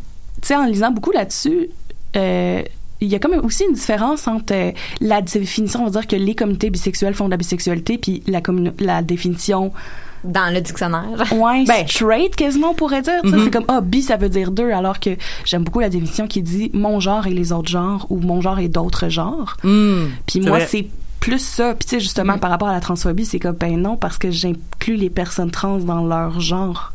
tu 0.42 0.48
sais 0.48 0.56
en 0.56 0.66
lisant 0.66 0.92
beaucoup 0.92 1.12
là-dessus. 1.12 1.70
Euh, 2.16 2.64
il 3.02 3.08
y 3.10 3.16
a 3.16 3.20
comme 3.20 3.34
aussi 3.44 3.64
une 3.68 3.74
différence 3.74 4.28
entre 4.28 4.54
euh, 4.54 4.72
la 5.02 5.22
définition, 5.22 5.82
on 5.82 5.86
va 5.86 5.90
dire 5.92 6.08
que 6.08 6.16
les 6.16 6.36
communautés 6.36 6.70
bisexuelles 6.70 7.14
font 7.16 7.26
de 7.26 7.32
la 7.32 7.38
bisexualité, 7.38 7.98
puis 7.98 8.22
la, 8.28 8.42
la 8.80 9.02
définition 9.02 9.72
Dans 10.24 10.54
le 10.54 10.62
dictionnaire. 10.62 11.34
Ouais, 11.34 11.64
Ben. 11.66 11.88
straight 11.88 12.36
quasiment 12.36 12.72
on 12.72 12.76
pourrait 12.76 13.02
dire. 13.02 13.22
Mhm. 13.24 13.44
C'est 13.46 13.52
comme 13.52 13.66
ah 13.68 13.82
bi 13.82 14.04
ça 14.04 14.18
veut 14.18 14.30
dire 14.30 14.52
deux 14.52 14.70
alors 14.72 15.00
que 15.00 15.10
j'aime 15.46 15.64
beaucoup 15.64 15.80
la 15.80 15.90
définition 15.90 16.28
qui 16.28 16.44
dit 16.44 16.70
mon 16.74 17.00
genre 17.00 17.26
et 17.26 17.34
les 17.34 17.52
autres 17.52 17.70
genres 17.72 18.06
ou 18.12 18.20
mon 18.20 18.40
genre 18.40 18.60
et 18.60 18.68
d'autres 18.68 19.10
genres. 19.10 19.58
Hmm, 19.64 20.06
Puis 20.28 20.40
moi 20.42 20.60
c'est 20.60 20.86
plus 21.20 21.40
ça. 21.44 21.74
Puis 21.74 21.86
tu 21.86 21.96
sais 21.96 22.00
justement 22.00 22.38
par 22.38 22.52
rapport 22.52 22.68
à 22.68 22.74
la 22.74 22.82
transphobie 22.82 23.26
c'est 23.26 23.40
comme 23.40 23.56
ben 23.56 23.76
non 23.82 23.98
parce 23.98 24.20
que 24.20 24.30
j'inclus 24.30 24.96
les 24.96 25.10
personnes 25.10 25.50
trans 25.50 25.78
dans 25.80 26.06
leur 26.06 26.40
genre. 26.40 26.94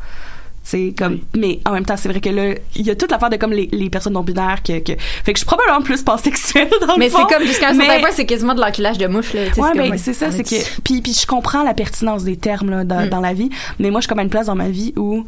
C'est 0.69 0.93
comme 0.97 1.19
mais 1.37 1.61
en 1.65 1.71
même 1.71 1.85
temps 1.85 1.95
c'est 1.95 2.09
vrai 2.09 2.19
que 2.19 2.27
là 2.29 2.53
il 2.75 2.85
y 2.85 2.89
a 2.89 2.95
toute 2.95 3.09
l'affaire 3.09 3.29
de 3.29 3.37
comme 3.37 3.53
les, 3.53 3.69
les 3.71 3.89
personnes 3.89 4.11
non 4.13 4.21
binaires 4.21 4.61
que, 4.61 4.79
que 4.79 4.91
fait 5.23 5.31
que 5.31 5.37
je 5.37 5.37
suis 5.37 5.45
probablement 5.45 5.81
plus 5.81 6.01
pansexuelle 6.03 6.69
dans 6.81 6.95
le 6.95 6.99
Mais 6.99 7.09
c'est 7.09 7.15
comme 7.33 7.43
jusqu'à 7.47 7.69
un 7.69 7.73
certain 7.73 7.93
mais- 7.95 8.01
point, 8.01 8.09
c'est 8.11 8.25
quasiment 8.25 8.53
de 8.53 8.59
l'enculage 8.59 8.97
de 8.97 9.07
mouche. 9.07 9.31
Là, 9.33 9.43
Ouais, 9.43 9.51
comme- 9.55 9.89
ben, 9.91 9.97
c'est 9.97 10.11
ça, 10.13 10.29
c'est 10.29 10.41
est- 10.51 10.75
que 10.75 10.81
puis 10.81 11.01
puis 11.01 11.13
je 11.13 11.25
comprends 11.25 11.63
la 11.63 11.73
pertinence 11.73 12.25
des 12.25 12.35
termes 12.35 12.69
là, 12.69 12.83
dans, 12.83 13.05
Mm. 13.05 13.09
dans 13.09 13.21
la 13.21 13.33
vie, 13.33 13.49
mais 13.79 13.91
moi 13.91 14.01
je 14.01 14.03
suis 14.03 14.09
comme 14.09 14.19
à 14.19 14.23
une 14.23 14.29
place 14.29 14.47
dans 14.47 14.55
ma 14.55 14.67
vie 14.67 14.91
où 14.97 15.25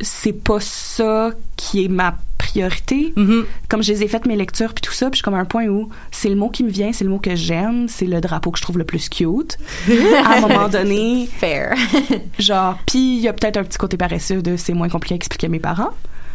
c'est 0.00 0.32
pas 0.32 0.58
ça 0.60 1.30
qui 1.56 1.84
est 1.84 1.88
ma 1.88 2.14
priorité. 2.52 3.12
Mhm. 3.16 3.44
Comme 3.68 3.82
je 3.82 3.92
les 3.92 4.02
ai 4.02 4.08
faites 4.08 4.26
mes 4.26 4.36
lectures 4.36 4.74
puis 4.74 4.82
tout 4.82 4.92
ça, 4.92 5.06
puis 5.06 5.14
je 5.14 5.18
suis 5.18 5.24
comme 5.24 5.34
à 5.34 5.38
un 5.38 5.44
point 5.44 5.66
où 5.66 5.88
c'est 6.10 6.28
le 6.28 6.36
mot 6.36 6.48
qui 6.50 6.64
me 6.64 6.70
vient, 6.70 6.92
c'est 6.92 7.04
le 7.04 7.10
mot 7.10 7.18
que 7.18 7.34
j'aime, 7.34 7.86
c'est 7.88 8.04
le 8.06 8.20
drapeau 8.20 8.50
que 8.50 8.58
je 8.58 8.62
trouve 8.62 8.78
le 8.78 8.84
plus 8.84 9.08
cute. 9.08 9.58
à 10.24 10.36
un 10.36 10.40
moment 10.40 10.68
donné, 10.68 11.28
Fair. 11.38 11.74
genre 12.38 12.78
puis 12.86 13.16
il 13.16 13.20
y 13.20 13.28
a 13.28 13.32
peut-être 13.32 13.56
un 13.56 13.64
petit 13.64 13.78
côté 13.78 13.96
paresseux 13.96 14.42
de 14.42 14.56
c'est 14.56 14.74
moins 14.74 14.88
compliqué 14.88 15.14
à 15.14 15.16
expliquer 15.16 15.46
à 15.46 15.50
mes 15.50 15.60
parents. 15.60 15.90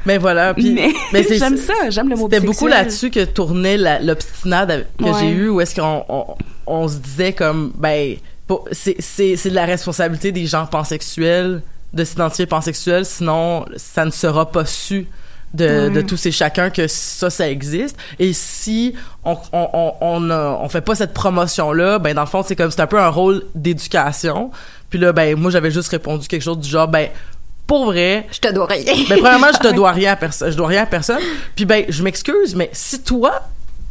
Mais 0.06 0.18
voilà, 0.18 0.54
puis 0.54 0.74
mais 0.74 0.94
mais 1.14 1.24
j'aime 1.30 1.58
ça, 1.58 1.74
j'aime 1.90 2.10
le 2.10 2.16
mot 2.16 2.30
C'était 2.32 2.46
beaucoup 2.46 2.68
là-dessus 2.68 3.10
que 3.12 3.26
tournait 3.26 3.78
l'obstinade 4.02 4.88
que 4.98 5.04
Ouais. 5.04 5.12
j'ai 5.20 5.30
eu 5.30 5.50
où 5.50 5.60
est-ce 5.62 5.76
qu'on 5.76 6.04
on, 6.08 6.26
on 6.66 6.88
se 6.88 6.98
disait 6.98 7.34
comme 7.34 7.74
ben 7.78 8.16
c'est 8.72 8.96
de 9.50 9.56
la 9.56 9.66
responsabilité 9.66 10.32
des 10.32 10.46
gens 10.46 10.66
pansexuels 10.66 11.62
de 11.94 12.04
s'identifier 12.04 12.46
pansexuels 12.46 13.06
sinon 13.06 13.66
ça 13.76 14.06
ne 14.06 14.12
sera 14.12 14.50
pas 14.50 14.66
su 14.66 15.08
de, 15.54 15.66
Ouais. 15.66 15.90
de 15.90 16.02
tous 16.02 16.26
et 16.26 16.32
chacun 16.32 16.70
que 16.70 16.88
ça 16.88 17.30
ça 17.30 17.50
existe 17.50 17.96
et 18.20 18.34
si 18.34 18.94
on 19.24 19.38
on 19.54 19.70
on 19.74 19.94
on, 20.02 20.30
a- 20.30 20.60
on 20.62 20.68
fait 20.70 20.82
pas 20.82 20.94
cette 20.96 21.14
promotion 21.14 21.72
là 21.72 22.00
ben 22.00 22.14
dans 22.14 22.22
le 22.22 22.28
fond 22.28 22.44
c'est 22.46 22.56
comme 22.56 22.70
c'est 22.70 22.82
un 22.82 22.88
peu 22.88 23.00
un 23.00 23.08
rôle 23.10 23.44
d'éducation 23.56 24.52
puis 24.90 25.00
là 25.00 25.14
ben 25.14 25.38
moi 25.38 25.50
j'avais 25.52 25.72
juste 25.72 25.90
répondu 25.90 26.28
quelque 26.28 26.42
chose 26.44 26.60
du 26.60 26.70
genre 26.70 26.88
ben 26.88 27.08
pour 27.66 27.86
vrai 27.86 28.28
Je 28.32 28.40
te 28.40 28.54
dois 28.54 28.66
rien. 28.68 28.94
ben 29.10 29.18
premièrement, 29.20 29.48
je 29.54 29.68
te 29.70 29.74
dois 29.76 29.92
rien 29.92 30.14
à 30.14 30.16
personne. 30.16 30.50
Je 30.52 30.56
dois 30.56 30.68
rien 30.68 30.84
à 30.84 30.86
personne. 30.86 31.20
Puis 31.54 31.66
ben, 31.66 31.84
je 31.90 32.02
m'excuse, 32.02 32.56
mais 32.56 32.70
si 32.72 33.02
toi, 33.02 33.42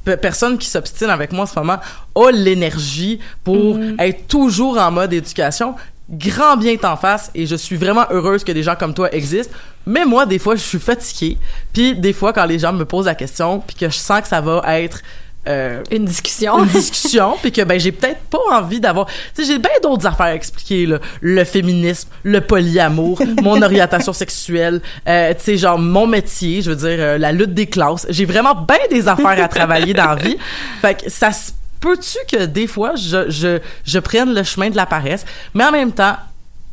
pe- 0.02 0.16
personne 0.16 0.56
qui 0.56 0.66
s'obstine 0.66 1.10
avec 1.10 1.30
moi 1.30 1.42
en 1.42 1.46
ce 1.46 1.58
moment, 1.58 1.76
a 2.14 2.30
l'énergie 2.30 3.20
pour 3.44 3.78
être 3.98 4.28
toujours 4.28 4.78
en 4.78 4.90
mode 4.90 5.12
éducation, 5.12 5.74
grand 6.10 6.56
bien 6.56 6.76
t'en 6.76 6.96
face 6.96 7.30
et 7.34 7.46
je 7.46 7.56
suis 7.56 7.76
vraiment 7.76 8.06
heureuse 8.10 8.44
que 8.44 8.52
des 8.52 8.62
gens 8.62 8.76
comme 8.76 8.94
toi 8.94 9.12
existent. 9.14 9.54
Mais 9.86 10.04
moi, 10.04 10.26
des 10.26 10.38
fois, 10.38 10.56
je 10.56 10.62
suis 10.62 10.78
fatiguée. 10.78 11.38
Puis 11.72 11.94
des 11.94 12.12
fois, 12.12 12.32
quand 12.32 12.44
les 12.46 12.58
gens 12.58 12.72
me 12.72 12.84
posent 12.84 13.06
la 13.06 13.14
question, 13.14 13.60
puis 13.60 13.76
que 13.76 13.88
je 13.88 13.96
sens 13.96 14.22
que 14.22 14.28
ça 14.28 14.40
va 14.40 14.62
être 14.80 15.00
euh, 15.48 15.82
Une 15.92 16.04
discussion. 16.04 16.58
une 16.58 16.68
discussion 16.70 17.36
puis 17.40 17.52
que 17.52 17.62
ben 17.62 17.78
j'ai 17.78 17.92
peut-être 17.92 18.18
pas 18.22 18.40
envie 18.50 18.80
d'avoir 18.80 19.06
tu 19.06 19.44
sais 19.44 19.52
j'ai 19.52 19.60
bien 19.60 19.70
d'autres 19.80 20.04
affaires 20.04 20.26
à 20.26 20.34
expliquer 20.34 20.86
là 20.86 20.98
le 21.20 21.44
féminisme 21.44 22.08
le 22.24 22.40
polyamour 22.40 23.22
mon 23.44 23.62
orientation 23.62 24.12
sexuelle 24.12 24.80
euh, 25.08 25.32
tu 25.34 25.44
sais 25.44 25.56
genre 25.56 25.78
mon 25.78 26.08
métier 26.08 26.62
je 26.62 26.70
veux 26.70 26.76
dire 26.76 26.96
euh, 26.98 27.16
la 27.18 27.30
lutte 27.30 27.54
des 27.54 27.66
classes 27.66 28.08
j'ai 28.10 28.24
vraiment 28.24 28.56
bien 28.56 28.76
des 28.90 29.06
affaires 29.06 29.40
à 29.40 29.46
travailler 29.46 29.94
dans 29.94 30.06
la 30.06 30.16
vie 30.16 30.36
fait 30.80 31.00
que 31.04 31.08
ça 31.08 31.30
se 31.30 31.52
peut-tu 31.80 32.18
que 32.30 32.44
des 32.46 32.66
fois 32.66 32.94
je 32.96 33.30
je 33.30 33.58
je 33.84 33.98
prenne 33.98 34.34
le 34.34 34.42
chemin 34.42 34.70
de 34.70 34.76
la 34.76 34.86
paresse 34.86 35.24
mais 35.54 35.64
en 35.64 35.72
même 35.72 35.92
temps 35.92 36.16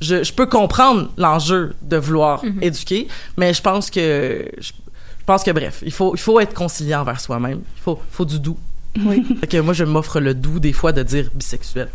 je, 0.02 0.24
je 0.24 0.34
peux 0.34 0.46
comprendre 0.48 1.10
l'enjeu 1.18 1.76
de 1.82 1.98
vouloir 1.98 2.42
éduquer 2.62 3.08
mais 3.38 3.54
je 3.54 3.62
pense 3.62 3.90
que 3.90 4.46
je, 4.60 4.72
je 5.24 5.26
pense 5.26 5.44
que 5.46 5.52
bref, 5.52 5.82
il 5.86 5.94
faut 5.94 6.14
il 6.14 6.20
faut 6.20 6.38
être 6.42 6.54
conciliant 6.54 7.00
envers 7.00 7.22
soi-même. 7.22 7.62
Il 7.78 7.82
faut 7.82 7.98
faut 8.12 8.26
du 8.26 8.40
doux. 8.42 8.58
Oui. 9.06 9.26
Fait 9.40 9.48
que 9.48 9.58
moi 9.58 9.74
je 9.74 9.86
m'offre 9.86 10.20
le 10.20 10.34
doux 10.34 10.60
des 10.60 10.74
fois 10.74 10.92
de 10.92 11.02
dire 11.02 11.30
bisexuel. 11.34 11.88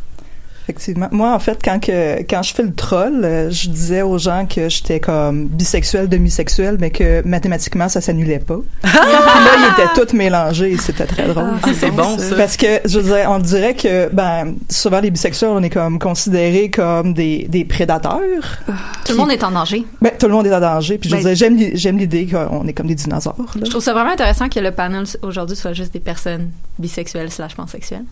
Effectivement. 0.68 1.08
Moi, 1.12 1.32
en 1.32 1.38
fait, 1.38 1.58
quand 1.64 1.80
que 1.80 2.20
quand 2.28 2.42
je 2.42 2.52
fais 2.52 2.62
le 2.62 2.74
troll, 2.74 3.24
euh, 3.24 3.50
je 3.50 3.70
disais 3.70 4.02
aux 4.02 4.18
gens 4.18 4.44
que 4.44 4.68
j'étais 4.68 5.00
comme 5.00 5.46
bisexuel, 5.46 6.10
demi-sexuel, 6.10 6.76
mais 6.78 6.90
que 6.90 7.26
mathématiquement, 7.26 7.88
ça 7.88 8.02
s'annulait 8.02 8.38
pas. 8.38 8.58
Là, 8.84 8.90
ils 8.92 9.72
étaient 9.82 10.06
tous 10.06 10.14
mélangés. 10.14 10.76
C'était 10.76 11.06
très 11.06 11.26
drôle. 11.26 11.52
Ah, 11.62 11.68
c'est 11.74 11.90
bon 11.90 12.18
ça. 12.18 12.36
Parce 12.36 12.58
que, 12.58 12.66
je 12.84 13.00
veux 13.00 13.14
dire, 13.16 13.30
on 13.30 13.38
dirait 13.38 13.74
que, 13.74 14.10
ben, 14.12 14.56
souvent 14.68 15.00
les 15.00 15.10
bisexuels, 15.10 15.52
on 15.54 15.62
est 15.62 15.70
comme 15.70 15.98
considérés 15.98 16.70
comme 16.70 17.14
des, 17.14 17.46
des 17.48 17.64
prédateurs. 17.64 18.20
Tout 19.06 19.12
le 19.12 19.16
monde 19.18 19.32
est 19.32 19.42
en 19.42 19.50
danger. 19.50 19.86
Ben, 20.02 20.12
tout 20.18 20.26
le 20.26 20.32
monde 20.34 20.46
est 20.46 20.54
en 20.54 20.60
danger. 20.60 20.98
Puis 20.98 21.08
je 21.08 21.16
veux 21.16 21.22
Ben- 21.22 21.34
dire, 21.34 21.36
j'aime, 21.36 21.70
j'aime 21.76 21.96
l'idée 21.96 22.26
qu'on 22.26 22.66
est 22.66 22.74
comme 22.74 22.88
des 22.88 22.94
dinosaures. 22.94 23.34
là. 23.38 23.62
Je 23.64 23.70
trouve 23.70 23.82
ça 23.82 23.94
vraiment 23.94 24.10
intéressant 24.12 24.50
que 24.50 24.60
le 24.60 24.70
panel 24.72 25.04
aujourd'hui 25.22 25.56
soit 25.56 25.72
juste 25.72 25.94
des 25.94 26.00
personnes 26.00 26.50
bisexuelles 26.78 27.30
slash 27.32 27.54
pansexuelles. 27.56 28.04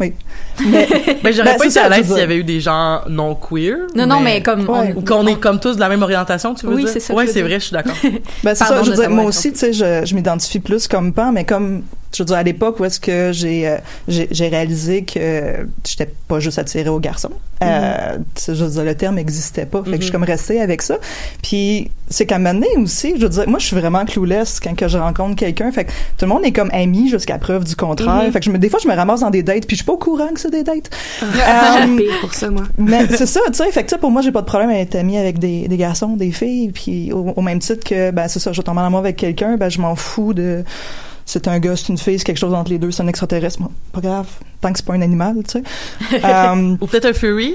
Oui. 0.00 0.12
Mais, 0.66 0.88
Ben 1.22 1.32
j'aurais 1.32 1.52
Ben, 1.52 1.58
pas 1.58 1.64
été 1.66 1.70
ça, 1.70 1.83
à 1.84 1.88
l'aise 1.96 2.06
s'il 2.06 2.18
y 2.18 2.20
avait 2.20 2.36
eu 2.36 2.44
des 2.44 2.60
gens 2.60 3.00
non 3.08 3.34
queer. 3.34 3.76
Non, 3.94 4.06
non, 4.06 4.20
mais 4.20 4.42
comme 4.42 4.68
Ouais. 4.68 4.92
ou 4.96 5.02
qu'on 5.02 5.26
est 5.26 5.38
comme 5.38 5.60
tous 5.60 5.74
de 5.76 5.80
la 5.80 5.88
même 5.88 6.02
orientation, 6.02 6.54
tu 6.54 6.66
veux 6.66 6.74
Oui, 6.74 6.82
dire? 6.84 6.92
c'est 6.92 7.00
ça 7.00 7.14
veux 7.14 7.26
c'est 7.26 7.42
vrai, 7.42 7.54
je 7.60 7.64
suis 7.66 7.72
d'accord. 7.72 7.94
Ben, 8.42 8.54
c'est 8.54 8.64
Pardon 8.64 8.78
ça, 8.78 8.82
je 8.84 8.90
veux 8.90 8.96
dire, 8.96 9.10
moi 9.10 9.24
aussi, 9.24 9.52
tu 9.52 9.58
sais, 9.58 9.72
je, 9.72 10.04
je 10.04 10.14
m'identifie 10.14 10.60
plus 10.60 10.86
comme 10.88 11.12
pan, 11.12 11.32
mais 11.32 11.44
comme, 11.44 11.82
je 12.14 12.22
veux 12.22 12.26
dire, 12.26 12.36
à 12.36 12.42
l'époque 12.42 12.80
où 12.80 12.84
est-ce 12.84 13.00
que 13.00 13.32
j'ai, 13.32 13.68
euh, 13.68 13.76
j'ai, 14.08 14.28
j'ai 14.30 14.48
réalisé 14.48 15.04
que 15.04 15.66
j'étais 15.86 16.10
pas 16.28 16.40
juste 16.40 16.58
attirée 16.58 16.88
aux 16.88 17.00
garçons. 17.00 17.30
Euh, 17.62 18.18
tu 18.34 18.42
sais, 18.42 18.54
je 18.54 18.64
veux 18.64 18.70
dire, 18.70 18.84
le 18.84 18.94
terme 18.94 19.14
n'existait 19.16 19.66
pas. 19.66 19.82
Fait 19.82 19.92
que 19.92 19.96
je 19.98 20.02
suis 20.02 20.12
comme 20.12 20.24
restée 20.24 20.60
avec 20.60 20.82
ça. 20.82 20.98
Puis, 21.42 21.90
c'est 22.08 22.26
qu'à 22.26 22.36
un 22.36 22.38
moment 22.38 22.54
donné 22.54 22.68
aussi, 22.76 23.14
je 23.16 23.22
veux 23.22 23.28
dire, 23.28 23.48
moi, 23.48 23.58
je 23.58 23.66
suis 23.66 23.76
vraiment 23.76 24.04
clueless 24.04 24.60
quand 24.60 24.74
que 24.74 24.88
je 24.88 24.98
rencontre 24.98 25.36
quelqu'un. 25.36 25.70
Fait 25.72 25.84
que 25.84 25.90
tout 25.90 26.22
le 26.22 26.28
monde 26.28 26.44
est 26.44 26.52
comme 26.52 26.70
ami 26.72 27.08
jusqu'à 27.08 27.38
preuve 27.38 27.64
du 27.64 27.76
contraire. 27.76 28.30
Fait 28.32 28.40
que 28.40 28.44
je 28.44 28.50
me, 28.50 28.58
des 28.58 28.68
fois, 28.68 28.80
je 28.82 28.88
me 28.88 28.94
ramasse 28.94 29.20
dans 29.20 29.30
des 29.30 29.42
dates, 29.42 29.66
puis 29.66 29.76
je 29.76 29.82
suis 29.82 29.84
pas 29.84 29.92
au 29.92 29.98
courant 29.98 30.28
que 30.28 30.40
c'est 30.40 30.50
des 30.50 30.62
dates. 30.62 30.90
Euh, 31.22 31.96
pire 31.96 32.20
pour 32.20 32.34
ça 32.34 32.50
moi. 32.50 32.64
mais 32.76 33.06
c'est 33.08 33.26
ça, 33.26 33.40
tu 33.46 33.54
sais. 33.54 33.70
Fait 33.70 33.84
que 33.84 33.90
ça, 33.90 33.98
pour 33.98 34.10
moi, 34.10 34.22
j'ai 34.22 34.32
pas 34.32 34.42
de 34.42 34.46
problème 34.46 34.70
à 34.70 34.78
être 34.78 34.94
amie 34.94 35.16
avec 35.16 35.38
des, 35.38 35.68
des 35.68 35.76
garçons, 35.76 36.16
des 36.16 36.32
filles. 36.32 36.70
Puis 36.72 37.12
au, 37.12 37.32
au 37.36 37.42
même 37.42 37.60
titre 37.60 37.84
que, 37.88 38.10
ben, 38.10 38.28
c'est 38.28 38.40
ça, 38.40 38.52
je 38.52 38.62
tombe 38.62 38.78
en 38.78 38.84
amour 38.84 39.00
avec 39.00 39.16
quelqu'un, 39.16 39.56
ben, 39.56 39.68
je 39.68 39.80
m'en 39.80 39.96
fous 39.96 40.34
de. 40.34 40.64
C'est 41.26 41.48
un 41.48 41.58
gars, 41.58 41.74
c'est 41.76 41.88
une 41.88 41.98
fille, 41.98 42.18
c'est 42.18 42.24
quelque 42.24 42.38
chose 42.38 42.52
entre 42.54 42.70
les 42.70 42.78
deux, 42.78 42.90
c'est 42.90 43.02
un 43.02 43.08
extraterrestre. 43.08 43.60
Moi, 43.60 43.70
pas 43.92 44.00
grave, 44.00 44.26
tant 44.60 44.70
que 44.72 44.78
c'est 44.78 44.84
pas 44.86 44.94
un 44.94 45.00
animal, 45.02 45.36
tu 45.48 45.58
sais. 45.60 45.62
Euh, 46.24 46.76
Ou 46.80 46.86
peut-être 46.86 47.06
un 47.06 47.12
furry. 47.12 47.54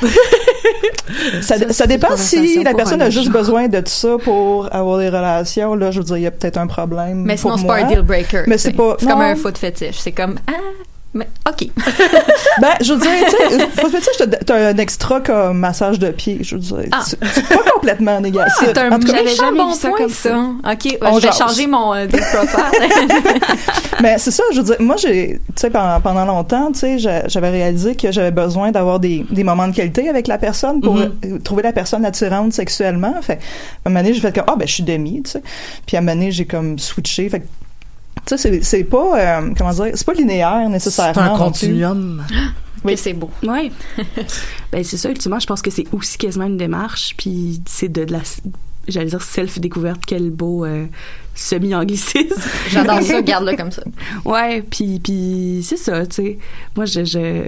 ça, 0.00 1.58
Ça, 1.58 1.58
ça 1.58 1.72
c'est 1.72 1.86
dépend 1.86 2.16
si 2.16 2.62
la 2.62 2.74
personne 2.74 3.02
a 3.02 3.10
juste 3.10 3.30
besoin 3.30 3.68
de 3.68 3.82
ça 3.86 4.16
pour 4.22 4.74
avoir 4.74 4.98
des 4.98 5.08
relations. 5.08 5.74
Là, 5.74 5.90
je 5.90 5.98
veux 5.98 6.04
dire, 6.04 6.16
il 6.18 6.22
y 6.22 6.26
a 6.26 6.30
peut-être 6.30 6.56
un 6.58 6.66
problème. 6.66 7.22
Mais 7.22 7.36
sinon, 7.36 7.56
c'est 7.56 7.66
pas 7.66 7.76
un 7.84 7.84
deal 7.88 8.02
breaker. 8.02 8.44
Mais 8.46 8.58
c'est 8.58 8.72
pas- 8.72 8.96
C'est 8.98 9.06
comme 9.06 9.20
un 9.20 9.36
foot 9.36 9.56
fétiche. 9.58 9.98
C'est 9.98 10.12
comme, 10.12 10.36
ah, 10.48 10.52
Mais, 11.16 11.28
OK. 11.48 11.68
Ben, 12.60 12.68
je 12.80 12.94
veux 12.94 13.00
dire, 13.00 13.10
tu 13.28 13.30
sais, 13.58 13.66
faut 13.80 13.88
que 13.88 13.96
tu 14.24 14.44
t'as 14.46 14.68
un 14.70 14.76
extra 14.78 15.20
comme 15.20 15.58
massage 15.58 15.98
de 15.98 16.10
pied, 16.10 16.38
je 16.42 16.54
veux 16.56 16.60
dire. 16.60 16.88
Ah. 16.92 17.02
C'est 17.04 17.18
pas 17.48 17.70
complètement 17.74 18.18
négatif. 18.20 18.52
C'est 18.60 18.78
un 18.78 18.98
tout 18.98 19.06
cas, 19.06 19.22
méchant 19.22 19.44
jamais 19.46 19.58
bon 19.58 19.68
vu 19.72 19.74
ça 19.74 19.88
point, 19.88 19.98
comme 19.98 20.08
ça. 20.10 20.38
OK, 20.38 20.98
On 21.02 21.16
je 21.18 21.26
vais 21.26 21.32
jase. 21.32 21.38
changer 21.38 21.66
mon 21.66 21.94
euh, 21.94 22.06
profile. 22.06 22.80
Mais 24.02 24.16
c'est 24.18 24.30
ça, 24.30 24.42
je 24.52 24.58
veux 24.58 24.64
dire, 24.64 24.76
moi, 24.80 24.96
j'ai, 24.96 25.40
tu 25.48 25.52
sais, 25.56 25.70
pendant, 25.70 26.00
pendant 26.00 26.24
longtemps, 26.24 26.72
tu 26.72 26.78
sais, 26.80 26.98
j'a- 26.98 27.28
j'avais 27.28 27.50
réalisé 27.50 27.94
que 27.94 28.10
j'avais 28.12 28.30
besoin 28.30 28.70
d'avoir 28.70 28.98
des, 29.00 29.24
des 29.30 29.44
moments 29.44 29.68
de 29.68 29.74
qualité 29.74 30.08
avec 30.08 30.26
la 30.28 30.38
personne 30.38 30.80
pour 30.80 30.94
Mhm. 30.96 31.12
euh, 31.26 31.38
trouver 31.40 31.62
la 31.62 31.72
personne 31.72 32.04
attirante 32.04 32.52
sexuellement. 32.54 33.14
Fait, 33.22 33.34
à 33.84 33.88
un 33.88 33.90
moment 33.90 34.00
donné, 34.02 34.14
j'ai 34.14 34.20
fait 34.20 34.34
comme, 34.34 34.44
ah, 34.46 34.54
ben, 34.58 34.66
je 34.66 34.72
suis 34.74 34.82
demi, 34.82 35.22
tu 35.22 35.32
sais. 35.32 35.42
Puis 35.86 35.96
à 35.96 36.00
un 36.00 36.02
moment 36.02 36.14
donné, 36.14 36.30
j'ai 36.32 36.46
comme 36.46 36.78
switché. 36.78 37.28
Fait 37.28 37.40
que, 37.40 37.46
tu 38.26 38.36
sais, 38.36 38.38
c'est, 38.38 38.62
c'est 38.62 38.84
pas, 38.84 39.38
euh, 39.38 39.50
comment 39.56 39.70
dire, 39.70 39.90
c'est 39.94 40.06
pas 40.06 40.14
linéaire 40.14 40.68
nécessairement. 40.68 41.14
C'est 41.14 41.20
un 41.20 41.38
continuum. 41.38 42.24
Oui, 42.84 42.96
c'est 42.96 43.12
beau. 43.14 43.30
Ouais. 43.42 43.72
ben 44.72 44.84
c'est 44.84 44.96
ça 44.96 45.08
ultimement, 45.10 45.40
je 45.40 45.46
pense 45.46 45.62
que 45.62 45.70
c'est 45.70 45.86
aussi 45.92 46.18
quasiment 46.18 46.46
une 46.46 46.56
démarche 46.56 47.14
puis 47.16 47.60
c'est 47.66 47.88
de, 47.88 48.04
de 48.04 48.12
la 48.12 48.20
j'allais 48.88 49.06
dire 49.06 49.22
self-découverte, 49.22 50.02
quel 50.06 50.30
beau 50.30 50.64
euh, 50.64 50.86
semi-anglicisme. 51.34 52.40
J'adore 52.70 53.02
ça, 53.02 53.22
garde-le 53.22 53.56
comme 53.56 53.72
ça. 53.72 53.82
Ouais, 54.24 54.62
puis 54.62 55.00
puis 55.00 55.60
c'est 55.64 55.76
ça, 55.76 56.06
tu 56.06 56.14
sais. 56.14 56.38
Moi 56.76 56.84
je 56.84 57.04
je 57.04 57.46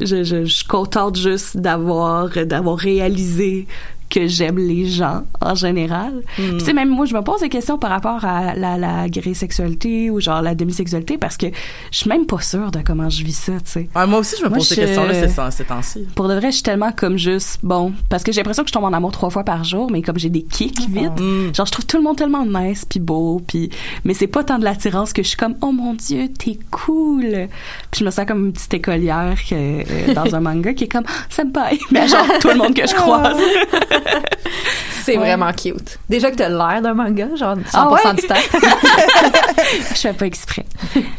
je, 0.00 0.22
je, 0.22 0.44
je 0.44 0.54
suis 0.54 0.66
contente 0.66 1.16
juste 1.16 1.56
d'avoir 1.56 2.28
d'avoir 2.46 2.78
réalisé 2.78 3.66
que 4.10 4.26
j'aime 4.26 4.58
les 4.58 4.86
gens 4.86 5.22
en 5.40 5.54
général. 5.54 6.22
Puis 6.34 6.56
tu 6.58 6.64
sais 6.64 6.72
même 6.72 6.88
moi 6.88 7.06
je 7.06 7.14
me 7.14 7.22
pose 7.22 7.40
des 7.40 7.48
questions 7.48 7.78
par 7.78 7.90
rapport 7.90 8.24
à 8.24 8.54
la 8.54 8.76
la 8.76 9.06
sexualité 9.34 10.10
ou 10.10 10.20
genre 10.20 10.42
la 10.42 10.54
demisexualité 10.54 11.16
parce 11.18 11.36
que 11.36 11.46
je 11.90 11.96
suis 11.98 12.08
même 12.08 12.26
pas 12.26 12.40
sûre 12.40 12.70
de 12.70 12.80
comment 12.84 13.08
je 13.08 13.24
vis 13.24 13.36
ça, 13.36 13.52
tu 13.52 13.70
sais. 13.70 13.88
Ouais, 13.94 14.06
moi 14.06 14.18
aussi, 14.20 14.36
je 14.38 14.44
me 14.44 14.50
pose 14.50 14.66
ces 14.66 14.76
questions-là 14.76 15.50
ces, 15.50 15.64
temps-ci. 15.64 16.06
Pour 16.14 16.28
de 16.28 16.34
vrai, 16.34 16.50
je 16.50 16.56
suis 16.56 16.62
tellement 16.62 16.92
comme 16.92 17.16
juste 17.16 17.60
bon 17.62 17.92
parce 18.08 18.22
que 18.24 18.32
j'ai 18.32 18.40
l'impression 18.40 18.62
que 18.64 18.68
je 18.68 18.72
tombe 18.72 18.84
en 18.84 18.92
amour 18.92 19.12
trois 19.12 19.30
fois 19.30 19.44
par 19.44 19.64
jour, 19.64 19.90
mais 19.90 20.02
comme 20.02 20.18
j'ai 20.18 20.30
des 20.30 20.42
kicks 20.42 20.88
vite, 20.88 21.20
Mm. 21.20 21.54
genre 21.54 21.66
je 21.66 21.72
trouve 21.72 21.86
tout 21.86 21.96
le 21.96 22.02
monde 22.02 22.16
tellement 22.16 22.44
nice 22.44 22.84
puis 22.84 23.00
beau 23.00 23.40
puis 23.46 23.70
mais 24.04 24.14
c'est 24.14 24.26
pas 24.26 24.42
tant 24.44 24.58
de 24.58 24.64
l'attirance 24.64 25.12
que 25.12 25.22
je 25.22 25.28
suis 25.28 25.36
comme 25.36 25.54
oh 25.60 25.72
mon 25.72 25.94
dieu 25.94 26.28
t'es 26.36 26.58
cool 26.70 27.48
puis 27.90 28.00
je 28.00 28.04
me 28.04 28.10
sens 28.10 28.26
comme 28.26 28.46
une 28.46 28.52
petite 28.52 28.74
écolière 28.74 29.36
que, 29.48 29.54
euh, 29.54 30.14
dans 30.14 30.34
un 30.34 30.40
manga 30.48 30.72
qui 30.72 30.84
est 30.84 30.88
comme 30.88 31.04
senpai 31.28 31.78
mais 31.90 32.06
genre 32.08 32.26
tout 32.40 32.48
le 32.48 32.56
monde 32.56 32.74
que 32.74 32.86
je 32.86 32.94
croise 32.94 33.36
C'est 35.02 35.16
vraiment 35.16 35.52
cute. 35.52 35.98
Déjà 36.08 36.30
que 36.30 36.36
t'as 36.36 36.48
l'air 36.48 36.82
d'un 36.82 36.94
manga, 36.94 37.28
genre 37.34 37.56
100% 37.56 37.62
Ah 37.72 37.90
ouais? 37.90 38.14
du 38.14 38.26
temps. 38.26 38.34
je 39.94 39.98
fais 40.00 40.12
pas 40.12 40.26
exprès 40.26 40.64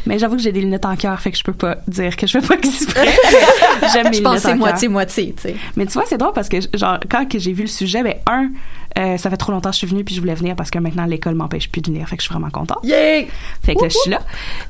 mais 0.06 0.18
j'avoue 0.18 0.36
que 0.36 0.42
j'ai 0.42 0.52
des 0.52 0.60
lunettes 0.60 0.84
en 0.84 0.96
cœur 0.96 1.18
fait 1.20 1.30
que 1.32 1.38
je 1.38 1.42
peux 1.44 1.52
pas 1.52 1.78
dire 1.88 2.16
que 2.16 2.26
je 2.26 2.38
fais 2.38 2.46
pas 2.46 2.54
exprès 2.54 3.06
j'aime 3.92 4.08
mes 4.08 4.12
Je 4.14 4.18
lunettes 4.22 4.38
c'est 4.40 4.46
en 4.48 4.50
cœur. 4.50 4.56
moitié-moitié, 4.58 5.34
tu 5.36 5.42
sais. 5.42 5.56
Mais 5.76 5.86
tu 5.86 5.92
vois, 5.94 6.04
c'est 6.06 6.18
drôle 6.18 6.32
parce 6.32 6.48
que, 6.48 6.58
genre, 6.74 6.98
quand 7.10 7.26
j'ai 7.34 7.52
vu 7.52 7.62
le 7.62 7.68
sujet, 7.68 8.02
ben, 8.02 8.14
un, 8.26 8.50
euh, 8.98 9.16
ça 9.16 9.30
fait 9.30 9.36
trop 9.36 9.52
longtemps 9.52 9.70
que 9.70 9.74
je 9.74 9.78
suis 9.78 9.86
venue 9.86 10.04
puis 10.04 10.14
je 10.14 10.20
voulais 10.20 10.34
venir 10.34 10.54
parce 10.56 10.70
que 10.70 10.78
maintenant 10.78 11.06
l'école 11.06 11.34
m'empêche 11.34 11.70
plus 11.70 11.80
de 11.80 11.90
venir. 11.90 12.06
Fait 12.08 12.16
que 12.16 12.22
je 12.22 12.26
suis 12.28 12.32
vraiment 12.34 12.50
contente. 12.50 12.78
Yeah! 12.84 13.24
Fait 13.62 13.74
que 13.74 13.82
là, 13.82 13.88
je 13.88 13.96
suis 13.96 14.10
là. 14.10 14.20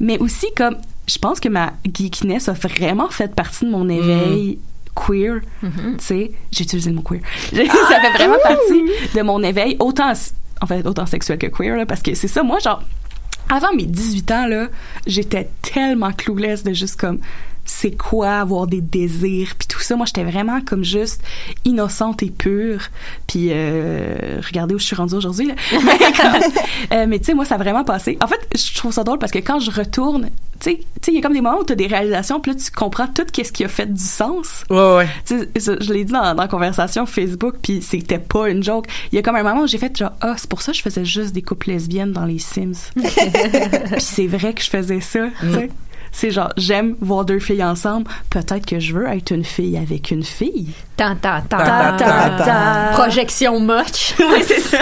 Mais 0.01 0.19
aussi, 0.19 0.47
comme, 0.57 0.77
je 1.09 1.19
pense 1.19 1.41
que 1.41 1.49
ma 1.49 1.73
geekness 1.93 2.49
a 2.49 2.53
vraiment 2.53 3.09
fait 3.09 3.35
partie 3.35 3.65
de 3.65 3.71
mon 3.71 3.89
éveil 3.89 4.59
queer. 4.95 5.41
Tu 5.61 5.69
sais, 5.99 6.33
j'ai 6.51 6.65
utilisé 6.65 6.91
le 6.91 6.97
mot 6.97 7.03
queer. 7.03 7.21
ça 7.53 8.01
fait 8.01 8.13
vraiment 8.13 8.39
partie 8.43 8.85
de 9.15 9.23
mon 9.23 9.43
éveil, 9.43 9.77
autant, 9.79 10.13
en 10.61 10.67
fait, 10.67 10.87
autant 10.87 11.07
sexuel 11.07 11.39
que 11.39 11.47
queer, 11.47 11.77
là, 11.77 11.87
parce 11.87 12.03
que 12.03 12.15
c'est 12.15 12.29
ça, 12.29 12.43
moi, 12.43 12.59
genre, 12.59 12.83
avant 13.49 13.73
mes 13.75 13.87
18 13.87 14.31
ans, 14.31 14.47
là, 14.47 14.69
j'étais 15.07 15.49
tellement 15.61 16.13
clueless 16.13 16.63
de 16.63 16.73
juste 16.73 16.99
comme 16.99 17.21
c'est 17.65 17.93
quoi 17.93 18.41
avoir 18.41 18.67
des 18.67 18.81
désirs 18.81 19.55
puis 19.59 19.69
tout 19.69 19.81
ça 19.81 19.97
moi 19.97 20.07
j'étais 20.07 20.25
vraiment 20.25 20.61
comme 20.61 20.85
juste 20.85 21.23
innocente 21.65 22.23
et 22.23 22.31
pure 22.31 22.89
puis 23.27 23.49
euh, 23.51 24.41
regardez 24.47 24.75
où 24.75 24.79
je 24.79 24.85
suis 24.85 24.97
rendue 24.97 25.15
aujourd'hui 25.15 25.51
euh, 26.93 27.07
mais 27.09 27.19
tu 27.19 27.27
sais 27.27 27.35
moi 27.35 27.45
ça 27.45 27.55
a 27.55 27.59
vraiment 27.59 27.85
passé 27.85 28.19
en 28.21 28.27
fait 28.27 28.41
je 28.55 28.77
trouve 28.77 28.93
ça 28.93 29.05
drôle 29.05 29.19
parce 29.19 29.33
que 29.33 29.39
quand 29.39 29.61
je 29.61 29.71
retourne 29.71 30.31
tu 30.61 30.71
sais 30.71 30.77
tu 30.77 30.85
sais 31.03 31.13
il 31.13 31.15
y 31.15 31.19
a 31.19 31.23
comme 31.23 31.33
des 31.33 31.41
moments 31.41 31.61
où 31.61 31.65
tu 31.65 31.73
as 31.73 31.77
des 31.77 31.87
réalisations 31.87 32.41
puis 32.41 32.53
là 32.53 32.59
tu 32.59 32.71
comprends 32.71 33.07
tout 33.07 33.27
qu'est-ce 33.33 33.53
qui 33.53 33.65
a 33.65 33.69
fait 33.69 33.93
du 33.93 34.03
sens 34.03 34.65
Ouais, 34.71 34.97
ouais. 34.97 35.09
je 35.29 35.93
l'ai 35.93 36.05
dit 36.05 36.13
dans, 36.13 36.35
dans 36.35 36.43
la 36.43 36.49
conversation 36.49 37.07
Facebook, 37.07 37.57
puis 37.63 37.83
c'était 37.83 38.19
pas 38.19 38.49
une 38.49 38.63
joke. 38.63 38.87
Il 39.11 39.17
y 39.17 39.19
a 39.19 39.23
comme 39.23 39.37
un 39.37 39.43
moment 39.43 39.63
où 39.63 39.67
j'ai 39.67 39.79
fait 39.79 39.97
genre, 39.97 40.13
ah, 40.21 40.35
c'est 40.37 40.49
pour 40.49 40.63
ça 40.63 40.73
que 40.73 40.79
je 40.79 40.83
faisais 40.83 41.05
juste 41.05 41.33
des 41.33 41.43
couples 41.43 41.69
lesbiennes 41.69 42.13
dans 42.13 42.25
les 42.25 42.39
Sims. 42.39 42.73
puis 42.97 44.01
c'est 44.01 44.27
vrai 44.27 44.55
que 44.55 44.63
je 44.63 44.71
faisais 44.71 45.01
ça, 45.01 45.27
tu 45.41 45.53
sais. 45.53 45.71
C'est 46.15 46.31
genre, 46.31 46.53
j'aime 46.59 46.95
voir 47.01 47.25
deux 47.25 47.39
filles 47.39 47.65
ensemble. 47.65 48.07
Peut-être 48.29 48.67
que 48.67 48.79
je 48.79 48.93
veux 48.95 49.07
être 49.09 49.31
une 49.33 49.45
fille 49.45 49.79
avec 49.79 50.11
une 50.11 50.23
fille. 50.23 50.69
Tant, 50.97 51.17
tant, 51.17 51.41
tant, 51.49 51.57
Ta, 51.57 51.95
ta, 51.99 52.05
ta, 52.05 52.45
ta. 52.45 52.91
Projection 52.93 53.59
moche. 53.59 54.15
oui, 54.19 54.45
c'est 54.47 54.61
ça. 54.61 54.79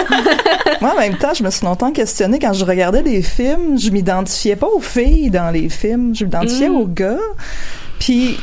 Moi, 0.81 0.91
en 0.93 0.99
même 0.99 1.15
temps, 1.17 1.33
je 1.33 1.41
me 1.43 1.49
suis 1.49 1.65
longtemps 1.65 1.91
questionnée 1.91 2.37
quand 2.37 2.51
je 2.53 2.65
regardais 2.65 3.01
des 3.01 3.21
films, 3.21 3.79
je 3.79 3.89
m'identifiais 3.91 4.57
pas 4.57 4.67
aux 4.67 4.81
filles 4.81 5.29
dans 5.29 5.51
les 5.51 5.69
films, 5.69 6.13
je 6.15 6.25
m'identifiais 6.25 6.67
Mm. 6.69 6.75
aux 6.75 6.87
gars. 6.87 7.17
Puis, 7.99 8.37
tu 8.37 8.41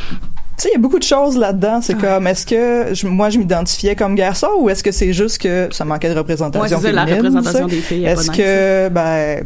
sais, 0.56 0.68
il 0.70 0.72
y 0.72 0.76
a 0.76 0.80
beaucoup 0.80 0.98
de 0.98 1.04
choses 1.04 1.36
là-dedans. 1.36 1.80
C'est 1.82 1.98
comme, 1.98 2.26
est-ce 2.26 2.46
que 2.46 2.94
je- 2.94 3.06
moi, 3.06 3.28
je 3.28 3.38
m'identifiais 3.38 3.96
comme 3.96 4.14
garçon 4.14 4.48
ou 4.60 4.70
est-ce 4.70 4.82
que 4.82 4.92
c'est 4.92 5.12
juste 5.12 5.38
que 5.38 5.68
ça 5.72 5.84
manquait 5.84 6.08
de 6.12 6.18
représentation 6.18 6.62
Ouais, 6.76 6.82
ça, 6.82 6.92
la 6.92 7.06
féminine, 7.06 7.26
représentation 7.36 7.66
des 7.66 7.80
filles 7.80 8.06
Est-ce 8.06 8.30
que, 8.30 8.88
ben, 8.88 9.44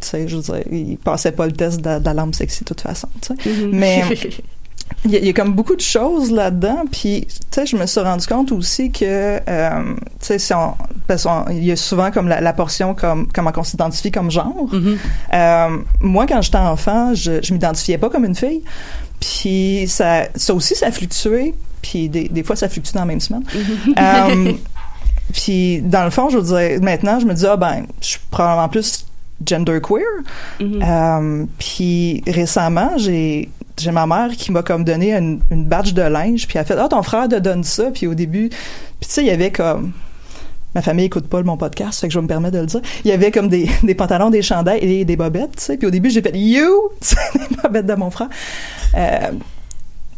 tu 0.00 0.08
sais, 0.08 0.28
je 0.28 0.36
veux 0.36 0.42
dire, 0.42 0.62
il 0.70 0.96
passait 0.98 1.32
pas 1.32 1.46
le 1.46 1.52
test 1.52 1.80
de, 1.80 1.98
de 1.98 2.04
la 2.04 2.14
lampe 2.14 2.34
sexy 2.34 2.60
de 2.60 2.64
toute 2.66 2.80
façon, 2.80 3.08
tu 3.20 3.34
sais. 3.44 3.50
Mais 3.72 4.02
il 5.04 5.10
y, 5.10 5.16
a- 5.16 5.18
il 5.18 5.26
y 5.26 5.28
a 5.28 5.32
comme 5.32 5.52
beaucoup 5.52 5.76
de 5.76 5.80
choses 5.82 6.30
là-dedans. 6.30 6.84
Puis, 6.90 7.26
tu 7.28 7.34
sais, 7.50 7.66
je 7.66 7.76
me 7.76 7.84
suis 7.86 8.00
rendu 8.00 8.26
compte 8.26 8.52
aussi 8.52 8.90
que, 8.90 9.38
euh, 9.48 9.94
tu 9.94 10.26
sais, 10.26 10.38
si 10.38 10.54
on- 10.54 10.74
parce 11.06 11.24
qu'on- 11.24 11.44
il 11.50 11.64
y 11.64 11.72
a 11.72 11.76
souvent 11.76 12.10
comme 12.10 12.26
la, 12.28 12.40
la 12.40 12.52
portion 12.52 12.94
comme 12.94 13.28
comment 13.32 13.52
on 13.56 13.62
s'identifie 13.64 14.10
comme 14.10 14.30
genre. 14.30 14.66
Euh, 15.34 15.76
moi, 16.00 16.26
quand 16.26 16.40
j'étais 16.42 16.56
enfant, 16.58 17.14
je, 17.14 17.42
je 17.42 17.52
m'identifiais 17.52 17.98
pas 17.98 18.08
comme 18.10 18.24
une 18.24 18.34
fille. 18.34 18.62
Puis 19.20 19.84
ça, 19.88 20.28
ça 20.34 20.54
aussi, 20.54 20.74
ça 20.74 20.86
a 20.86 20.90
fluctué. 20.92 21.54
Puis 21.82 22.08
des, 22.08 22.28
des 22.28 22.42
fois, 22.42 22.56
ça 22.56 22.68
fluctue 22.68 22.92
dans 22.92 23.00
la 23.00 23.06
même 23.06 23.20
semaine. 23.20 23.44
Euh, 23.98 24.52
puis 25.32 25.80
dans 25.82 26.04
le 26.04 26.10
fond, 26.10 26.28
je 26.30 26.38
veux 26.38 26.58
dire, 26.68 26.80
maintenant, 26.82 27.20
je 27.20 27.26
me 27.26 27.34
dis, 27.34 27.46
ah 27.46 27.56
ben, 27.56 27.84
je 28.00 28.06
suis 28.06 28.20
probablement 28.30 28.68
plus 28.68 29.04
genderqueer. 29.46 30.04
Euh, 30.60 31.44
puis 31.58 32.22
récemment, 32.26 32.92
j'ai 32.96 33.48
j'ai 33.78 33.92
ma 33.92 34.06
mère 34.06 34.30
qui 34.36 34.50
m'a 34.50 34.62
comme 34.62 34.82
donné 34.82 35.14
une, 35.14 35.40
une 35.52 35.64
badge 35.64 35.92
de 35.92 36.02
linge, 36.02 36.48
puis 36.48 36.58
elle 36.58 36.62
a 36.62 36.64
fait, 36.64 36.76
ah 36.76 36.88
ton 36.88 37.02
frère 37.02 37.28
te 37.28 37.36
donne 37.36 37.62
ça. 37.62 37.90
Puis 37.92 38.08
au 38.08 38.14
début, 38.14 38.48
puis 38.48 39.08
tu 39.08 39.08
sais, 39.08 39.22
il 39.22 39.28
y 39.28 39.30
avait 39.30 39.52
comme 39.52 39.92
Ma 40.74 40.82
famille 40.82 41.06
écoute 41.06 41.28
pas 41.28 41.42
mon 41.42 41.56
podcast, 41.56 42.00
fait 42.00 42.08
que 42.08 42.14
je 42.14 42.20
me 42.20 42.26
permets 42.26 42.50
de 42.50 42.58
le 42.58 42.66
dire. 42.66 42.80
Il 43.04 43.08
y 43.08 43.12
avait 43.12 43.30
comme 43.30 43.48
des, 43.48 43.70
des 43.82 43.94
pantalons, 43.94 44.30
des 44.30 44.42
chandails 44.42 44.80
et 44.80 45.04
des 45.04 45.16
bobettes, 45.16 45.56
tu 45.56 45.64
sais. 45.64 45.76
Puis 45.78 45.86
au 45.86 45.90
début, 45.90 46.10
j'ai 46.10 46.20
fait 46.20 46.36
You! 46.36 46.90
Les 47.34 47.56
bobettes 47.62 47.86
de 47.86 47.94
mon 47.94 48.10
frère. 48.10 48.28
Euh, 48.94 49.30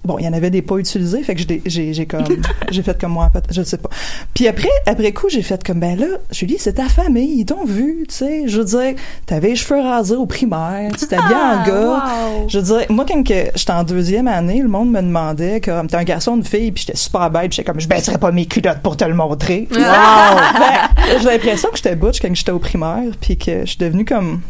bon, 0.04 0.18
il 0.18 0.24
y 0.24 0.28
en 0.28 0.32
avait 0.32 0.50
des 0.50 0.62
pas 0.62 0.76
utilisés, 0.76 1.22
fait 1.22 1.34
que 1.34 1.42
j'ai- 1.66 2.06
comme 2.06 2.24
j'ai 2.70 2.82
fait 2.82 2.98
comme 3.00 3.12
moi, 3.12 3.30
je 3.50 3.62
sais 3.62 3.76
pas. 3.78 3.90
Puis 4.34 4.48
après 4.48 4.68
après 4.86 5.12
coup, 5.12 5.28
j'ai 5.28 5.42
fait 5.42 5.62
comme 5.64 5.80
ben 5.80 5.98
là, 5.98 6.06
Julie, 6.30 6.56
c'est 6.58 6.74
ta 6.74 6.88
famille, 6.88 7.40
ils 7.40 7.44
t'ont 7.44 7.64
vu, 7.64 8.04
tu 8.08 8.14
sais. 8.14 8.42
Je 8.46 8.58
veux 8.58 8.64
dire, 8.64 8.94
t'avais 9.26 9.48
les 9.48 9.56
cheveux 9.56 9.80
rasés 9.80 10.14
au 10.16 10.26
primaire, 10.26 10.90
tu 10.98 11.06
t'habilles 11.06 11.34
en 11.34 11.64
gars. 11.66 12.04
Je 12.48 12.58
veux 12.58 12.64
dire, 12.78 12.86
moi 12.90 13.04
quand 13.08 13.22
que 13.22 13.34
j'étais 13.54 13.72
en 13.72 13.84
deuxième 13.84 14.28
année, 14.28 14.60
le 14.62 14.68
monde 14.68 14.90
me 14.90 15.00
demandait 15.02 15.60
comme 15.60 15.86
t'es 15.86 15.96
un 15.96 16.04
garçon, 16.04 16.36
une 16.36 16.44
fille, 16.44 16.72
puis 16.72 16.84
j'étais 16.86 16.98
super 16.98 17.30
bête, 17.30 17.48
puis 17.50 17.56
j'étais 17.56 17.70
comme 17.70 17.80
je 17.80 17.88
baisserais 17.88 18.18
pas 18.18 18.32
mes 18.32 18.46
culottes 18.46 18.80
pour 18.82 18.96
te 18.96 19.04
le 19.04 19.14
montrer. 19.14 19.68
Wow! 19.80 20.38
Fait, 20.56 21.18
j'ai 21.18 21.24
l'impression 21.24 21.68
que 21.70 21.76
j'étais 21.76 21.96
butch 21.96 22.20
quand 22.20 22.34
j'étais 22.34 22.52
au 22.52 22.58
primaire, 22.58 23.04
puis 23.20 23.36
que 23.36 23.60
je 23.60 23.66
suis 23.66 23.78
devenue 23.78 24.04
comme 24.04 24.40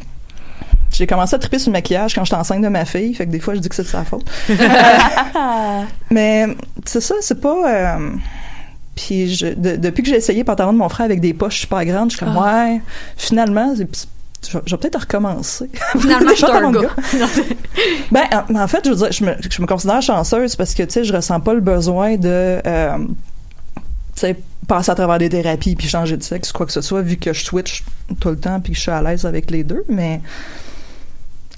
j'ai 0.92 1.06
commencé 1.06 1.34
à 1.34 1.38
triper 1.38 1.58
sur 1.58 1.70
le 1.70 1.74
maquillage 1.74 2.14
quand 2.14 2.24
j'étais 2.24 2.36
enceinte 2.36 2.62
de 2.62 2.68
ma 2.68 2.84
fille, 2.84 3.14
fait 3.14 3.26
que 3.26 3.30
des 3.30 3.40
fois 3.40 3.54
je 3.54 3.60
dis 3.60 3.68
que 3.68 3.74
c'est 3.74 3.82
de 3.84 3.88
sa 3.88 4.04
faute. 4.04 4.24
Mais 6.10 6.46
c'est 6.84 7.00
ça, 7.00 7.14
c'est 7.20 7.40
pas. 7.40 7.96
euh, 7.96 8.10
Puis 8.96 9.34
je, 9.34 9.46
de- 9.46 9.76
depuis 9.76 10.02
que 10.02 10.08
j'ai 10.08 10.16
essayé 10.16 10.44
pantalon 10.44 10.72
de 10.72 10.78
mon 10.78 10.88
frère 10.88 11.06
avec 11.06 11.20
des 11.20 11.32
poches 11.34 11.60
super 11.60 11.84
grandes, 11.84 12.10
je 12.10 12.16
suis 12.16 12.24
comme 12.26 12.36
ouais, 12.36 12.80
finalement, 13.16 13.74
c'est- 13.76 14.08
je 14.48 14.56
vais 14.56 14.62
je 14.66 14.74
vais 14.74 14.78
peut-être 14.78 15.00
recommencer. 15.00 15.68
Finalement, 15.98 16.30
je 16.30 16.36
suis 16.36 16.44
un 16.46 16.72
gars. 16.72 16.88
ben, 18.10 18.22
en, 18.48 18.54
en 18.54 18.66
fait, 18.68 18.80
je 18.86 18.90
veux 18.90 18.96
dire, 18.96 19.12
je 19.12 19.22
me, 19.24 19.34
je 19.50 19.60
me 19.60 19.66
considère 19.66 20.00
chanceuse 20.00 20.56
parce 20.56 20.72
que, 20.72 20.82
tu 20.82 20.92
sais, 20.92 21.04
je 21.04 21.12
ressens 21.12 21.40
pas 21.40 21.52
le 21.52 21.60
besoin 21.60 22.16
de, 22.16 22.58
euh, 22.66 22.96
tu 22.96 23.04
sais, 24.14 24.36
passer 24.66 24.92
à 24.92 24.94
travers 24.94 25.18
des 25.18 25.28
thérapies 25.28 25.76
puis 25.76 25.88
changer 25.88 26.16
de 26.16 26.22
sexe, 26.22 26.52
quoi 26.52 26.64
que 26.64 26.72
ce 26.72 26.80
soit, 26.80 27.02
vu 27.02 27.18
que 27.18 27.34
je 27.34 27.44
switch 27.44 27.84
tout 28.18 28.30
le 28.30 28.38
temps 28.38 28.60
puis 28.60 28.72
que 28.72 28.76
je 28.78 28.82
suis 28.82 28.90
à 28.90 29.02
l'aise 29.02 29.26
avec 29.26 29.50
les 29.50 29.62
deux. 29.62 29.84
Mais 29.90 30.22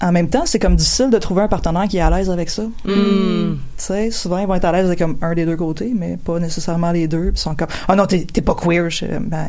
en 0.03 0.11
même 0.11 0.29
temps, 0.29 0.45
c'est 0.45 0.59
comme 0.59 0.75
difficile 0.75 1.09
de 1.09 1.17
trouver 1.17 1.43
un 1.43 1.47
partenaire 1.47 1.87
qui 1.87 1.97
est 1.97 2.01
à 2.01 2.09
l'aise 2.09 2.29
avec 2.29 2.49
ça. 2.49 2.63
Mm. 2.85 3.55
Tu 3.55 3.57
sais, 3.77 4.11
souvent, 4.11 4.37
ils 4.37 4.47
vont 4.47 4.55
être 4.55 4.65
à 4.65 4.71
l'aise 4.71 4.85
avec 4.85 4.99
comme 4.99 5.17
un 5.21 5.33
des 5.33 5.45
deux 5.45 5.55
côtés, 5.57 5.91
mais 5.95 6.17
pas 6.17 6.39
nécessairement 6.39 6.91
les 6.91 7.07
deux. 7.07 7.31
Puis 7.31 7.35
ils 7.35 7.37
sont 7.39 7.55
comme, 7.55 7.69
oh 7.89 7.95
non, 7.95 8.05
t'es 8.05 8.25
pas 8.41 8.55
queer. 8.55 8.89
Je- 8.89 9.05
ben, 9.19 9.47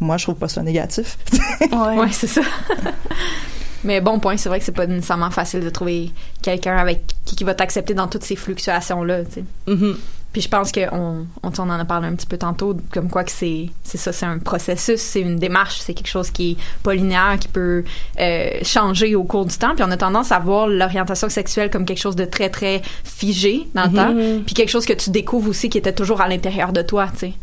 moi, 0.00 0.16
je 0.18 0.24
trouve 0.24 0.34
pas 0.36 0.48
ça 0.48 0.62
négatif. 0.62 1.16
Ouais. 1.72 1.96
Ouais, 1.98 2.08
c'est 2.12 2.26
ça. 2.26 2.42
Mais 3.84 4.00
bon 4.00 4.18
point, 4.18 4.36
c'est 4.38 4.48
vrai 4.48 4.58
que 4.60 4.64
c'est 4.64 4.72
pas 4.72 4.86
nécessairement 4.86 5.30
facile 5.30 5.60
de 5.60 5.68
trouver 5.68 6.10
quelqu'un 6.42 6.76
avec 6.76 7.02
qui 7.26 7.36
qui 7.36 7.44
va 7.44 7.54
t'accepter 7.54 7.92
dans 7.92 8.08
toutes 8.08 8.24
ces 8.24 8.34
fluctuations-là, 8.36 9.24
tu 9.24 9.32
sais. 9.32 9.44
Mhm. 9.66 9.96
Puis 10.34 10.42
je 10.42 10.48
pense 10.48 10.70
qu'on 10.72 11.26
on, 11.42 11.50
on 11.58 11.62
en 11.70 11.70
a 11.70 11.84
parlé 11.86 12.08
un 12.08 12.14
petit 12.14 12.26
peu 12.26 12.36
tantôt, 12.36 12.76
comme 12.92 13.08
quoi 13.08 13.24
que 13.24 13.30
c'est 13.30 13.70
c'est 13.84 13.96
ça, 13.96 14.12
c'est 14.12 14.26
un 14.26 14.38
processus, 14.38 15.00
c'est 15.00 15.20
une 15.22 15.36
démarche, 15.38 15.78
c'est 15.78 15.94
quelque 15.94 16.08
chose 16.08 16.30
qui 16.30 16.50
est 16.52 16.56
pas 16.82 16.92
linéaire, 16.92 17.38
qui 17.40 17.48
peut 17.48 17.84
euh, 18.20 18.50
changer 18.62 19.14
au 19.14 19.24
cours 19.24 19.46
du 19.46 19.56
temps. 19.56 19.74
Puis 19.74 19.84
on 19.88 19.90
a 19.90 19.96
tendance 19.96 20.30
à 20.32 20.38
voir 20.40 20.66
l'orientation 20.66 21.30
sexuelle 21.30 21.70
comme 21.70 21.86
quelque 21.86 22.00
chose 22.00 22.16
de 22.16 22.26
très 22.26 22.50
très 22.50 22.82
figé 23.04 23.66
dans 23.74 23.84
le 23.84 23.88
Mhm. 23.90 23.94
temps, 23.96 24.42
puis 24.44 24.54
quelque 24.54 24.68
chose 24.70 24.84
que 24.84 24.92
tu 24.92 25.08
découvres 25.10 25.48
aussi 25.48 25.70
qui 25.70 25.78
était 25.78 25.92
toujours 25.94 26.20
à 26.20 26.28
l'intérieur 26.28 26.72
de 26.72 26.82
toi, 26.82 27.06
tu 27.18 27.28
sais. 27.28 27.34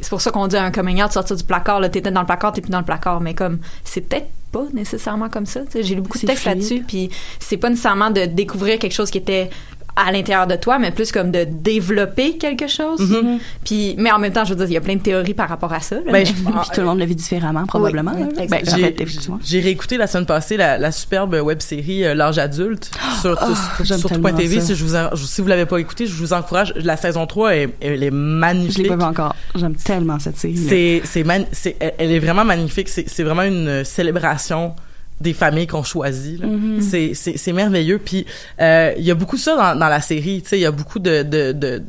C'est 0.00 0.08
pour 0.08 0.20
ça 0.22 0.30
qu'on 0.30 0.46
dit 0.46 0.56
un 0.56 0.70
coming 0.70 1.02
out, 1.02 1.12
sortir 1.12 1.36
du 1.36 1.44
placard, 1.44 1.80
là, 1.80 1.90
t'étais 1.90 2.10
dans 2.10 2.20
le 2.20 2.26
placard, 2.26 2.52
t'es 2.54 2.62
plus 2.62 2.70
dans 2.70 2.78
le 2.78 2.84
placard, 2.86 3.20
mais 3.20 3.34
comme 3.34 3.58
c'est 3.84 4.00
peut-être 4.00 4.28
pas 4.50 4.64
nécessairement 4.72 5.28
comme 5.28 5.44
ça. 5.44 5.60
tu 5.66 5.72
sais. 5.72 5.82
J'ai 5.82 5.94
lu 5.94 6.00
beaucoup 6.00 6.18
de 6.18 6.24
textes 6.26 6.46
là-dessus, 6.46 6.82
puis 6.86 7.10
c'est 7.38 7.58
pas 7.58 7.68
nécessairement 7.68 8.10
de 8.10 8.24
découvrir 8.24 8.78
quelque 8.78 8.94
chose 8.94 9.10
qui 9.10 9.18
était 9.18 9.50
à 10.06 10.12
l'intérieur 10.12 10.46
de 10.46 10.54
toi, 10.56 10.78
mais 10.78 10.90
plus 10.92 11.10
comme 11.12 11.30
de 11.30 11.44
développer 11.44 12.36
quelque 12.38 12.66
chose. 12.68 13.00
Mhm. 13.00 13.38
Puis, 13.64 13.94
mais 13.98 14.10
en 14.12 14.18
même 14.18 14.32
temps, 14.32 14.44
je 14.44 14.50
veux 14.50 14.56
dire, 14.56 14.66
il 14.66 14.72
y 14.74 14.76
a 14.76 14.80
plein 14.80 14.94
de 14.96 15.00
théories 15.00 15.34
par 15.34 15.48
rapport 15.48 15.72
à 15.72 15.80
ça. 15.80 15.96
là, 15.96 16.02
Ben, 16.06 16.12
mais- 16.12 16.24
je- 16.24 16.32
Puis 16.32 16.44
tout 16.74 16.80
le 16.80 16.86
monde 16.86 16.98
le 16.98 17.04
vit 17.04 17.14
différemment, 17.16 17.64
probablement. 17.66 18.12
Oui, 18.14 18.22
là. 18.22 18.28
oui, 18.38 18.46
Ben, 18.48 18.60
en 19.32 19.38
J'ai 19.44 19.60
réécouté 19.60 19.96
la 19.96 20.06
semaine 20.06 20.26
passée 20.26 20.56
la, 20.56 20.78
la 20.78 20.92
superbe 20.92 21.34
web 21.34 21.60
série 21.60 22.04
euh, 22.04 22.14
L'âge 22.14 22.38
adulte 22.38 22.90
sur, 23.20 23.36
Ah, 23.40 23.84
sur, 23.84 24.08
tellement 24.08 24.32
.tv. 24.32 24.60
ça. 24.60 24.66
Si, 24.66 24.74
je 24.76 24.84
vous 24.84 24.94
en- 24.96 25.10
si 25.16 25.40
vous 25.40 25.48
l'avez 25.48 25.66
pas 25.66 25.78
écouté, 25.78 26.06
je 26.06 26.14
vous 26.14 26.32
encourage. 26.32 26.72
La 26.76 26.96
saison 26.96 27.26
3, 27.26 27.56
est, 27.56 27.68
elle 27.80 28.02
est 28.02 28.06
Je 28.06 28.14
magnifique. 28.14 28.78
l'ai 28.78 28.88
pas 28.88 28.96
vu 28.96 29.02
encore. 29.02 29.34
J'aime 29.54 29.74
tellement 29.74 30.18
cette 30.18 30.36
série. 30.38 30.56
C'est, 30.56 31.02
elle- 31.80 31.94
elle 31.98 32.12
est 32.12 32.18
vraiment 32.18 32.44
magnifique. 32.44 32.88
C'est, 32.88 33.08
c'est 33.08 33.22
vraiment 33.22 33.42
une 33.42 33.84
célébration 33.84 34.74
des 35.20 35.32
familles 35.32 35.66
qu'on 35.66 35.82
choisit. 35.82 36.40
là. 36.40 36.46
Mhm. 36.46 36.80
C'est, 36.80 37.12
c'est, 37.14 37.36
c'est 37.36 37.52
merveilleux. 37.52 37.98
Puis 37.98 38.26
euh, 38.60 38.92
il 38.96 39.04
y 39.04 39.10
a 39.10 39.14
beaucoup 39.14 39.36
de 39.36 39.40
ça 39.40 39.56
dans, 39.56 39.78
dans 39.78 39.88
la 39.88 40.00
série. 40.00 40.42
Tu 40.42 40.50
sais, 40.50 40.58
il 40.58 40.62
y 40.62 40.66
a 40.66 40.70
beaucoup 40.70 40.98
de, 40.98 41.22
de, 41.22 41.52
de 41.52 41.82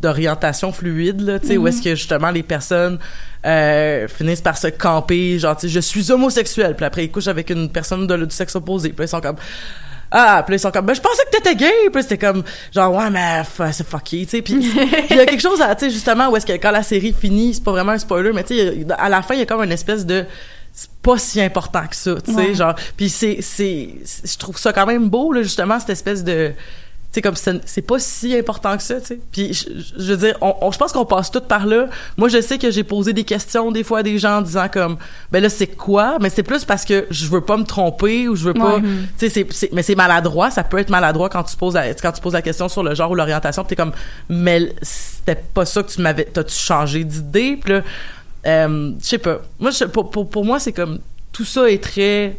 d'orientation 0.00 0.72
fluide 0.72 1.20
là, 1.20 1.38
tu 1.38 1.48
sais, 1.48 1.56
où 1.58 1.68
est-ce 1.68 1.82
que 1.82 1.94
justement 1.94 2.30
les 2.30 2.42
personnes 2.42 2.98
euh, 3.44 4.08
finissent 4.08 4.40
par 4.40 4.56
se 4.56 4.68
camper, 4.68 5.38
genre 5.38 5.54
tu 5.56 5.66
sais, 5.66 5.68
je 5.68 5.80
suis 5.80 6.10
homosexuel, 6.10 6.74
puis 6.74 6.86
après 6.86 7.04
ils 7.04 7.10
couchent 7.10 7.28
avec 7.28 7.50
une 7.50 7.68
personne 7.68 8.06
de, 8.06 8.16
du 8.16 8.34
sexe 8.34 8.56
opposé, 8.56 8.90
puis 8.90 9.04
ils 9.04 9.08
sont 9.08 9.20
comme 9.20 9.36
ah, 10.12 10.42
puis 10.44 10.56
ils 10.56 10.58
sont 10.58 10.72
comme, 10.72 10.86
ben, 10.86 10.94
je 10.94 11.00
pensais 11.00 11.22
que 11.30 11.36
t'étais 11.36 11.54
gay, 11.54 11.72
puis 11.92 12.02
c'était 12.02 12.18
comme, 12.18 12.42
genre, 12.74 12.92
ouais, 12.92 13.10
mais 13.10 13.42
c'est 13.70 13.86
fucky, 13.86 14.24
tu 14.24 14.30
sais, 14.30 14.42
puis 14.42 14.54
il 15.10 15.16
y 15.16 15.20
a 15.20 15.26
quelque 15.26 15.40
chose, 15.40 15.60
à, 15.60 15.74
tu 15.76 15.84
sais, 15.84 15.90
justement, 15.92 16.28
où 16.30 16.36
est-ce 16.36 16.46
que 16.46 16.52
quand 16.54 16.72
la 16.72 16.82
série 16.82 17.12
finit, 17.12 17.54
c'est 17.54 17.62
pas 17.62 17.70
vraiment 17.70 17.92
un 17.92 17.98
spoiler, 17.98 18.32
mais 18.32 18.42
tu 18.42 18.56
sais, 18.56 18.86
à 18.98 19.08
la 19.08 19.22
fin, 19.22 19.34
il 19.34 19.40
y 19.40 19.42
a 19.42 19.46
comme 19.46 19.62
une 19.62 19.70
espèce 19.70 20.04
de, 20.04 20.24
c'est 20.72 20.90
pas 21.02 21.18
si 21.18 21.40
important 21.40 21.86
que 21.88 21.96
ça, 21.96 22.14
tu 22.24 22.32
sais, 22.32 22.36
Ouais. 22.36 22.54
genre, 22.54 22.74
puis 22.96 23.08
c'est, 23.08 23.38
c'est, 23.42 23.90
je 24.24 24.36
trouve 24.38 24.56
ça 24.58 24.72
quand 24.72 24.86
même 24.86 25.08
beau, 25.08 25.32
là, 25.32 25.42
justement, 25.42 25.78
cette 25.80 25.90
espèce 25.90 26.22
de, 26.24 26.48
tu 27.12 27.14
sais, 27.14 27.22
comme 27.22 27.34
c'est 27.64 27.82
pas 27.82 27.98
si 27.98 28.36
important 28.38 28.76
que 28.76 28.82
ça, 28.84 29.00
tu 29.00 29.06
sais. 29.08 29.20
Puis 29.32 29.52
je, 29.52 29.64
je 29.98 30.12
veux 30.12 30.16
dire, 30.16 30.36
on, 30.40 30.54
on- 30.60 30.70
je 30.70 30.78
pense 30.78 30.92
qu'on 30.92 31.04
passe 31.04 31.28
tout 31.30 31.40
par 31.40 31.66
là. 31.66 31.88
Moi, 32.16 32.28
je 32.28 32.40
sais 32.40 32.56
que 32.56 32.70
j'ai 32.70 32.84
posé 32.84 33.12
des 33.12 33.24
questions 33.24 33.72
des 33.72 33.82
fois 33.82 33.98
à 33.98 34.02
des 34.04 34.16
gens 34.16 34.36
en 34.38 34.42
disant 34.42 34.68
comme, 34.72 34.96
ben 35.32 35.42
là, 35.42 35.48
c'est 35.48 35.66
quoi? 35.66 36.18
Mais 36.20 36.30
c'est 36.30 36.44
plus 36.44 36.64
parce 36.64 36.84
que 36.84 37.06
je 37.10 37.26
veux 37.26 37.40
pas 37.40 37.56
me 37.56 37.64
tromper 37.64 38.28
ou 38.28 38.36
je 38.36 38.44
veux 38.44 38.54
pas, 38.54 38.76
Ouais. 38.76 38.82
tu 39.18 39.28
sais, 39.28 39.44
c'est- 39.50 39.72
mais 39.72 39.82
c'est 39.82 39.96
maladroit. 39.96 40.52
Ça 40.52 40.62
peut 40.62 40.78
être 40.78 40.90
maladroit 40.90 41.28
quand 41.28 41.42
tu 41.42 41.56
poses 41.56 41.74
la, 41.74 41.92
quand 41.94 42.12
tu 42.12 42.20
poses 42.20 42.34
la 42.34 42.42
question 42.42 42.68
sur 42.68 42.84
le 42.84 42.94
genre 42.94 43.10
ou 43.10 43.16
l'orientation. 43.16 43.64
T'es 43.64 43.74
comme, 43.74 43.92
mais 44.28 44.72
c'était 44.80 45.42
pas 45.52 45.64
ça 45.66 45.82
que 45.82 45.90
tu 45.90 46.00
m'avais, 46.00 46.26
t'as-tu 46.26 46.54
changé 46.54 47.02
d'idée? 47.02 47.58
Puis 47.60 47.72
là, 47.72 47.82
euh, 48.46 48.92
je 49.00 49.06
sais 49.06 49.18
pas. 49.18 49.40
Moi, 49.58 49.70
pour, 49.92 50.10
pour, 50.10 50.28
pour 50.28 50.44
moi, 50.44 50.58
c'est 50.58 50.72
comme, 50.72 50.98
tout 51.32 51.44
ça 51.44 51.70
est 51.70 51.82
très 51.82 52.36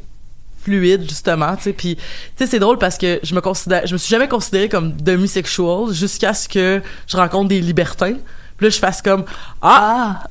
fluide 0.62 1.04
justement 1.04 1.56
tu 1.56 1.64
sais. 1.64 1.74
Puis 1.74 1.96
tu 1.96 2.02
sais 2.38 2.48
c'est 2.48 2.60
drôle 2.60 2.78
parce 2.78 2.98
que 2.98 3.20
je 3.24 3.34
me 3.34 3.42
considère 3.42 3.86
je 3.86 3.94
me 3.94 3.98
suis 3.98 4.12
jamais 4.12 4.28
considérée 4.28 4.70
comme 4.70 4.94
demisexual 4.94 5.92
jusqu'à 5.92 6.34
ce 6.34 6.48
que 6.48 6.82
je 7.08 7.18
rencontre 7.18 7.50
des 7.50 7.62
libertins. 7.62 8.16
Puis 8.58 8.68
là 8.68 8.70
je 8.70 8.78
fasse 8.78 9.02
comme 9.02 9.26
ah, 9.62 10.24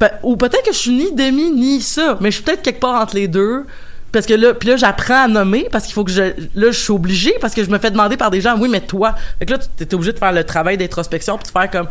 Ah! 0.00 0.10
Ou 0.22 0.36
peut-être 0.36 0.64
que 0.64 0.72
je 0.72 0.78
suis 0.78 0.92
ni 0.92 1.12
demi 1.12 1.50
ni 1.50 1.80
ça 1.80 2.18
mais 2.20 2.30
je 2.30 2.36
suis 2.36 2.44
peut-être 2.44 2.62
quelque 2.62 2.80
part 2.80 3.00
entre 3.00 3.16
les 3.16 3.28
deux. 3.28 3.64
Parce 4.12 4.26
que 4.26 4.34
là 4.34 4.54
puis 4.54 4.68
là 4.68 4.76
j'apprends 4.76 5.24
à 5.24 5.28
nommer 5.28 5.66
parce 5.72 5.84
qu'il 5.84 5.94
faut 5.94 6.04
que 6.04 6.12
je 6.12 6.22
là 6.54 6.70
je 6.70 6.78
suis 6.78 6.92
obligée 6.92 7.34
parce 7.40 7.54
que 7.54 7.64
je 7.64 7.70
me 7.70 7.78
fais 7.78 7.90
demander 7.90 8.16
par 8.16 8.30
des 8.30 8.40
gens 8.40 8.56
oui 8.56 8.68
mais 8.68 8.80
toi 8.80 9.14
fait 9.40 9.46
que 9.46 9.52
là 9.54 9.58
tu 9.58 9.82
es 9.82 9.94
obligé 9.94 10.12
de 10.12 10.18
faire 10.18 10.32
le 10.32 10.44
travail 10.44 10.76
d'introspection 10.76 11.36
puis 11.36 11.46
de 11.46 11.50
faire 11.50 11.70
comme 11.70 11.88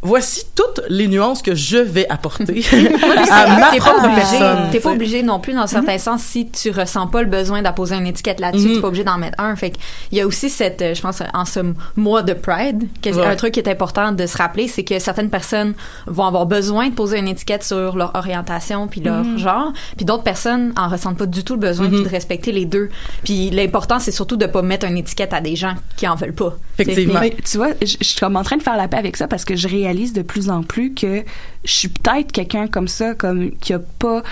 voici 0.00 0.44
toutes 0.54 0.80
les 0.88 1.08
nuances 1.08 1.42
que 1.42 1.54
je 1.54 1.78
vais 1.78 2.06
apporter 2.08 2.62
à 3.30 3.58
ma 3.58 3.70
T'es 3.72 3.78
pas 3.78 3.84
propre 3.90 4.04
obligé, 4.04 4.20
personne 4.38 4.58
t'es 4.70 4.80
pas 4.80 4.92
obligé 4.92 5.22
non 5.24 5.40
plus 5.40 5.52
dans 5.54 5.62
un 5.62 5.66
certain 5.66 5.98
sens 5.98 6.22
si 6.22 6.48
tu 6.48 6.70
ressens 6.70 7.08
pas 7.08 7.22
le 7.22 7.28
besoin 7.28 7.62
d'apposer 7.62 7.96
une 7.96 8.06
étiquette 8.06 8.38
là-dessus, 8.40 8.68
Mhm. 8.68 8.74
t'es 8.76 8.80
pas 8.80 8.88
obligé 8.88 9.04
d'en 9.04 9.18
mettre 9.18 9.40
un. 9.40 9.56
Fait 9.56 9.72
il 10.12 10.18
y 10.18 10.20
a 10.20 10.26
aussi 10.26 10.50
cette, 10.50 10.82
euh, 10.82 10.94
je 10.94 11.00
pense, 11.00 11.22
en 11.34 11.44
ce 11.44 11.60
mois 11.96 12.22
de 12.22 12.32
Pride, 12.32 12.84
que- 13.02 13.10
Ouais. 13.10 13.26
un 13.26 13.34
truc 13.36 13.54
qui 13.54 13.60
est 13.60 13.68
important 13.68 14.12
de 14.12 14.26
se 14.26 14.36
rappeler, 14.38 14.68
c'est 14.68 14.84
que 14.84 14.98
certaines 15.00 15.30
personnes 15.30 15.74
vont 16.06 16.24
avoir 16.26 16.46
besoin 16.46 16.88
de 16.90 16.94
poser 16.94 17.18
une 17.18 17.28
étiquette 17.28 17.64
sur 17.64 17.96
leur 17.96 18.14
orientation 18.14 18.86
puis 18.86 19.00
leur 19.00 19.24
genre, 19.36 19.72
puis 19.96 20.04
d'autres 20.06 20.22
personnes 20.22 20.72
en 20.76 20.88
ressentent 20.88 21.18
pas 21.18 21.26
du 21.26 21.42
tout 21.42 21.54
le 21.54 21.60
besoin 21.60 21.88
puis 21.88 22.02
de 22.04 22.08
respecter 22.08 22.52
les 22.52 22.66
deux. 22.66 22.88
Puis 23.24 23.50
l'important, 23.50 23.98
c'est 23.98 24.12
surtout 24.12 24.36
de 24.36 24.46
pas 24.46 24.62
mettre 24.62 24.86
une 24.86 24.96
étiquette 24.98 25.32
à 25.34 25.40
des 25.40 25.56
gens 25.56 25.74
qui 25.96 26.06
en 26.06 26.14
veulent 26.14 26.34
pas. 26.34 26.54
Effectivement. 26.78 27.18
Mais 27.20 27.34
tu 27.44 27.56
vois, 27.56 27.70
je 27.82 27.96
je 28.00 28.04
suis 28.04 28.20
comme 28.20 28.36
en 28.36 28.44
train 28.44 28.56
de 28.56 28.62
faire 28.62 28.76
la 28.76 28.86
paix 28.86 28.96
avec 28.98 29.16
ça 29.16 29.26
parce 29.26 29.44
que 29.44 29.56
je 29.56 29.66
réalise 29.66 29.87
de 29.94 30.22
plus 30.22 30.50
en 30.50 30.62
plus 30.62 30.92
que 30.94 31.22
je 31.64 31.72
suis 31.72 31.88
peut-être 31.88 32.32
quelqu'un 32.32 32.66
comme 32.68 32.88
ça, 32.88 33.14
comme 33.14 33.52
qui 33.52 33.72
a 33.72 33.78
pas 33.78 34.22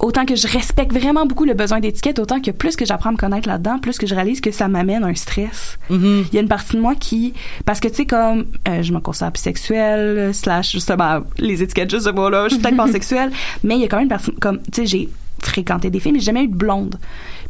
autant 0.00 0.24
que 0.24 0.34
je 0.34 0.48
respecte 0.48 0.92
vraiment 0.92 1.26
beaucoup 1.26 1.44
le 1.44 1.54
besoin 1.54 1.80
d'étiquette, 1.80 2.18
autant 2.18 2.40
que 2.40 2.50
plus 2.50 2.76
que 2.76 2.84
j'apprends 2.84 3.10
à 3.10 3.12
me 3.12 3.16
connaître 3.16 3.48
là-dedans, 3.48 3.78
plus 3.78 3.98
que 3.98 4.06
je 4.06 4.14
réalise 4.14 4.40
que 4.40 4.50
ça 4.50 4.68
m'amène 4.68 5.04
un 5.04 5.14
stress. 5.14 5.78
Mhm. 5.88 6.24
Il 6.28 6.34
y 6.34 6.38
a 6.38 6.40
une 6.40 6.48
partie 6.48 6.76
de 6.76 6.80
moi 6.80 6.94
qui, 6.94 7.32
parce 7.64 7.80
que 7.80 7.88
tu 7.88 7.94
sais 7.94 8.06
comme, 8.06 8.46
euh, 8.68 8.82
je 8.82 8.92
me 8.92 9.00
considère 9.00 9.30
bisexuelle, 9.30 10.34
slash 10.34 10.72
justement 10.72 11.20
les 11.38 11.62
étiquettes 11.62 11.90
juste 11.90 12.12
moi 12.12 12.30
là, 12.30 12.48
je 12.48 12.54
suis 12.54 12.62
peut-être 12.62 12.76
pansexuelle, 12.76 13.30
mais 13.64 13.76
il 13.76 13.82
y 13.82 13.84
a 13.84 13.88
quand 13.88 13.96
même 13.96 14.04
une 14.04 14.10
partie 14.10 14.32
comme, 14.32 14.60
tu 14.72 14.82
sais, 14.82 14.86
j'ai 14.86 15.08
fréquenté 15.42 15.90
des 15.90 16.00
filles, 16.00 16.12
mais 16.12 16.20
j'ai 16.20 16.26
jamais 16.26 16.44
eu 16.44 16.48
de 16.48 16.56
blonde. 16.56 16.98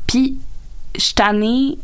Puis 0.06 0.36
je 0.96 1.00
suis 1.00 1.14
tannée 1.14 1.78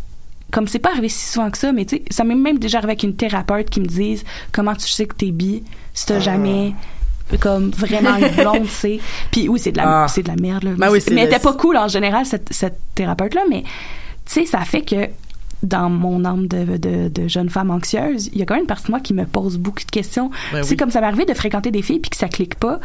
comme 0.50 0.66
c'est 0.68 0.78
pas 0.78 0.90
arrivé 0.90 1.08
si 1.08 1.26
souvent 1.32 1.50
que 1.50 1.58
ça, 1.58 1.72
mais 1.72 1.84
tu 1.84 1.96
sais, 1.96 2.02
ça 2.10 2.24
m'est 2.24 2.34
même 2.34 2.58
déjà 2.58 2.78
arrivé 2.78 2.92
avec 2.92 3.02
une 3.02 3.14
thérapeute 3.16 3.70
qui 3.70 3.80
me 3.80 3.86
dise 3.86 4.24
comment 4.52 4.74
tu 4.74 4.88
sais 4.88 5.06
que 5.06 5.14
t'es 5.14 5.30
bi 5.30 5.62
si 5.94 6.06
t'as 6.06 6.20
jamais 6.20 6.74
comme 7.40 7.70
vraiment 7.70 8.16
une 8.16 8.28
blonde, 8.34 8.64
tu 8.64 8.68
sais. 8.70 9.00
Puis 9.30 9.48
oui, 9.48 9.60
c'est 9.60 9.70
de 9.72 9.76
la 9.78 10.04
Ah. 10.04 10.08
c'est 10.08 10.22
de 10.22 10.28
la 10.28 10.36
merde 10.36 10.64
là. 10.64 10.70
Ben 10.72 10.76
mais 10.86 10.88
oui, 10.88 11.00
c'est- 11.00 11.10
c'est 11.10 11.14
mais 11.14 11.22
elle 11.22 11.28
était 11.28 11.38
pas 11.38 11.52
cool 11.54 11.76
en 11.76 11.86
général 11.88 12.26
cette 12.26 12.52
cette 12.52 12.78
thérapeute 12.94 13.34
là, 13.34 13.42
mais 13.48 13.62
tu 13.62 14.32
sais, 14.32 14.46
ça 14.46 14.60
fait 14.64 14.82
que 14.82 15.08
dans 15.62 15.90
mon 15.90 16.25
âme 16.25 16.46
de, 16.46 16.77
de, 16.79 17.09
de 17.09 17.29
jeune 17.29 17.51
femme 17.51 17.70
anxieuse, 17.70 18.29
il 18.33 18.38
y 18.38 18.42
a 18.42 18.46
quand 18.46 18.55
même 18.55 18.62
une 18.62 18.66
partie 18.66 18.87
de 18.87 18.90
moi 18.92 19.01
qui 19.01 19.14
me 19.14 19.25
pose 19.27 19.59
beaucoup 19.59 19.85
de 19.85 19.90
questions. 19.90 20.31
Ben 20.53 20.61
tu 20.61 20.64
sais, 20.64 20.70
oui. 20.70 20.77
comme 20.77 20.90
ça 20.90 21.01
m'est 21.01 21.07
arrivé 21.07 21.25
de 21.27 21.35
fréquenter 21.35 21.70
des 21.70 21.83
filles 21.83 21.99
puis 21.99 22.11
que 22.11 22.16
ça 22.16 22.29
clique 22.29 22.55
pas, 22.55 22.81